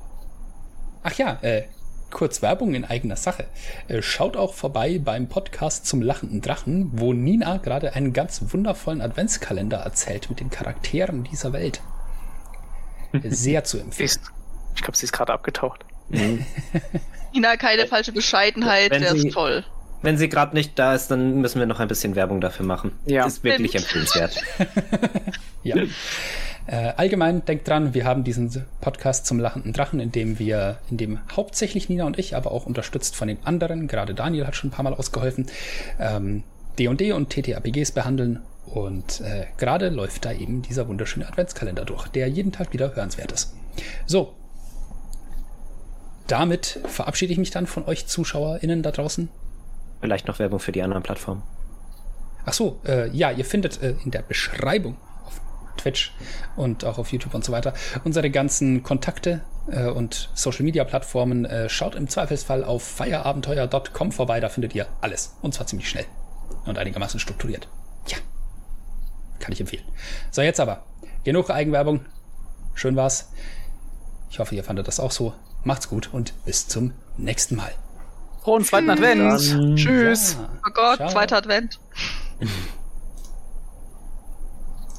ach 1.02 1.14
ja, 1.14 1.38
äh, 1.42 1.64
kurz 2.10 2.42
Werbung 2.42 2.74
in 2.74 2.84
eigener 2.84 3.16
Sache. 3.16 3.46
Äh, 3.88 4.00
schaut 4.00 4.36
auch 4.36 4.54
vorbei 4.54 4.98
beim 4.98 5.28
Podcast 5.28 5.86
zum 5.86 6.00
lachenden 6.00 6.40
Drachen, 6.40 6.90
wo 6.94 7.12
Nina 7.12 7.58
gerade 7.58 7.94
einen 7.94 8.12
ganz 8.12 8.40
wundervollen 8.52 9.00
Adventskalender 9.00 9.78
erzählt 9.78 10.30
mit 10.30 10.40
den 10.40 10.50
Charakteren 10.50 11.24
dieser 11.24 11.52
Welt. 11.52 11.82
Sehr 13.22 13.64
zu 13.64 13.78
empfehlen. 13.78 14.06
ist, 14.06 14.20
ich 14.74 14.82
glaube, 14.82 14.96
sie 14.96 15.04
ist 15.04 15.12
gerade 15.12 15.32
abgetaucht. 15.32 15.84
Ina, 17.32 17.56
keine 17.56 17.86
falsche 17.86 18.12
Bescheidenheit, 18.12 18.90
Wenn 18.90 19.02
der 19.02 19.12
sie- 19.16 19.28
ist 19.28 19.34
toll. 19.34 19.64
Wenn 20.02 20.18
sie 20.18 20.28
gerade 20.28 20.54
nicht 20.54 20.78
da 20.78 20.94
ist, 20.94 21.08
dann 21.10 21.40
müssen 21.40 21.58
wir 21.58 21.66
noch 21.66 21.80
ein 21.80 21.88
bisschen 21.88 22.14
Werbung 22.14 22.42
dafür 22.42 22.66
machen. 22.66 22.92
Ja. 23.06 23.24
Ist 23.26 23.42
wirklich 23.42 23.74
empfehlenswert. 23.74 24.42
Ja. 25.62 25.76
Äh, 26.66 26.92
allgemein 26.96 27.42
denkt 27.46 27.66
dran, 27.68 27.94
wir 27.94 28.04
haben 28.04 28.22
diesen 28.22 28.66
Podcast 28.82 29.24
zum 29.24 29.38
lachenden 29.40 29.72
Drachen, 29.72 29.98
in 29.98 30.12
dem 30.12 30.38
wir, 30.38 30.78
in 30.90 30.98
dem 30.98 31.18
hauptsächlich 31.34 31.88
Nina 31.88 32.04
und 32.04 32.18
ich, 32.18 32.36
aber 32.36 32.52
auch 32.52 32.66
unterstützt 32.66 33.16
von 33.16 33.28
den 33.28 33.38
anderen, 33.46 33.86
gerade 33.88 34.12
Daniel 34.14 34.46
hat 34.46 34.56
schon 34.56 34.68
ein 34.68 34.72
paar 34.72 34.82
Mal 34.82 34.92
ausgeholfen, 34.92 35.46
ähm, 35.98 36.42
D&D 36.78 37.12
und 37.12 37.30
TTRPGs 37.30 37.92
behandeln 37.92 38.40
und 38.74 39.20
äh, 39.20 39.46
gerade 39.56 39.88
läuft 39.88 40.24
da 40.24 40.32
eben 40.32 40.60
dieser 40.62 40.88
wunderschöne 40.88 41.28
Adventskalender 41.28 41.84
durch, 41.84 42.08
der 42.08 42.28
jeden 42.28 42.50
Tag 42.50 42.72
wieder 42.72 42.94
hörenswert 42.94 43.30
ist. 43.30 43.54
So. 44.04 44.34
Damit 46.26 46.80
verabschiede 46.86 47.32
ich 47.32 47.38
mich 47.38 47.50
dann 47.50 47.66
von 47.66 47.84
euch 47.86 48.06
ZuschauerInnen 48.06 48.82
da 48.82 48.90
draußen. 48.90 49.28
Vielleicht 50.00 50.26
noch 50.26 50.38
Werbung 50.38 50.58
für 50.58 50.72
die 50.72 50.82
anderen 50.82 51.02
Plattformen. 51.02 51.42
Ach 52.46 52.52
so, 52.52 52.80
äh, 52.84 53.10
ja, 53.10 53.30
ihr 53.30 53.44
findet 53.44 53.80
äh, 53.82 53.94
in 54.04 54.10
der 54.10 54.22
Beschreibung 54.22 54.96
auf 55.24 55.40
Twitch 55.76 56.12
und 56.56 56.84
auch 56.84 56.98
auf 56.98 57.12
YouTube 57.12 57.34
und 57.34 57.44
so 57.44 57.52
weiter 57.52 57.74
unsere 58.04 58.30
ganzen 58.30 58.82
Kontakte 58.82 59.42
äh, 59.70 59.86
und 59.86 60.30
Social 60.34 60.64
Media 60.64 60.84
Plattformen. 60.84 61.44
Äh, 61.44 61.68
schaut 61.68 61.94
im 61.94 62.08
Zweifelsfall 62.08 62.64
auf 62.64 62.82
feierabenteuer.com 62.82 64.10
vorbei, 64.10 64.40
da 64.40 64.48
findet 64.48 64.74
ihr 64.74 64.86
alles. 65.00 65.36
Und 65.42 65.54
zwar 65.54 65.66
ziemlich 65.66 65.88
schnell 65.88 66.06
und 66.66 66.76
einigermaßen 66.76 67.20
strukturiert. 67.20 67.68
Ja, 68.08 68.18
kann 69.38 69.52
ich 69.52 69.60
empfehlen. 69.60 69.84
So, 70.30 70.42
jetzt 70.42 70.60
aber. 70.60 70.84
Genug 71.24 71.50
Eigenwerbung. 71.50 72.04
Schön 72.74 72.96
war's. 72.96 73.30
Ich 74.30 74.38
hoffe, 74.38 74.54
ihr 74.54 74.64
fandet 74.64 74.88
das 74.88 75.00
auch 75.00 75.12
so. 75.12 75.32
Macht's 75.62 75.88
gut 75.88 76.10
und 76.12 76.34
bis 76.44 76.68
zum 76.68 76.92
nächsten 77.16 77.56
Mal. 77.56 77.72
Frohen 78.42 78.64
zweiten 78.64 78.90
Advent. 78.90 79.20
Dann- 79.52 79.76
Tschüss. 79.76 80.34
Ja. 80.34 80.48
Oh 80.66 80.70
Gott, 80.74 80.96
Ciao. 80.96 81.08
zweiter 81.10 81.36
Advent. 81.38 81.78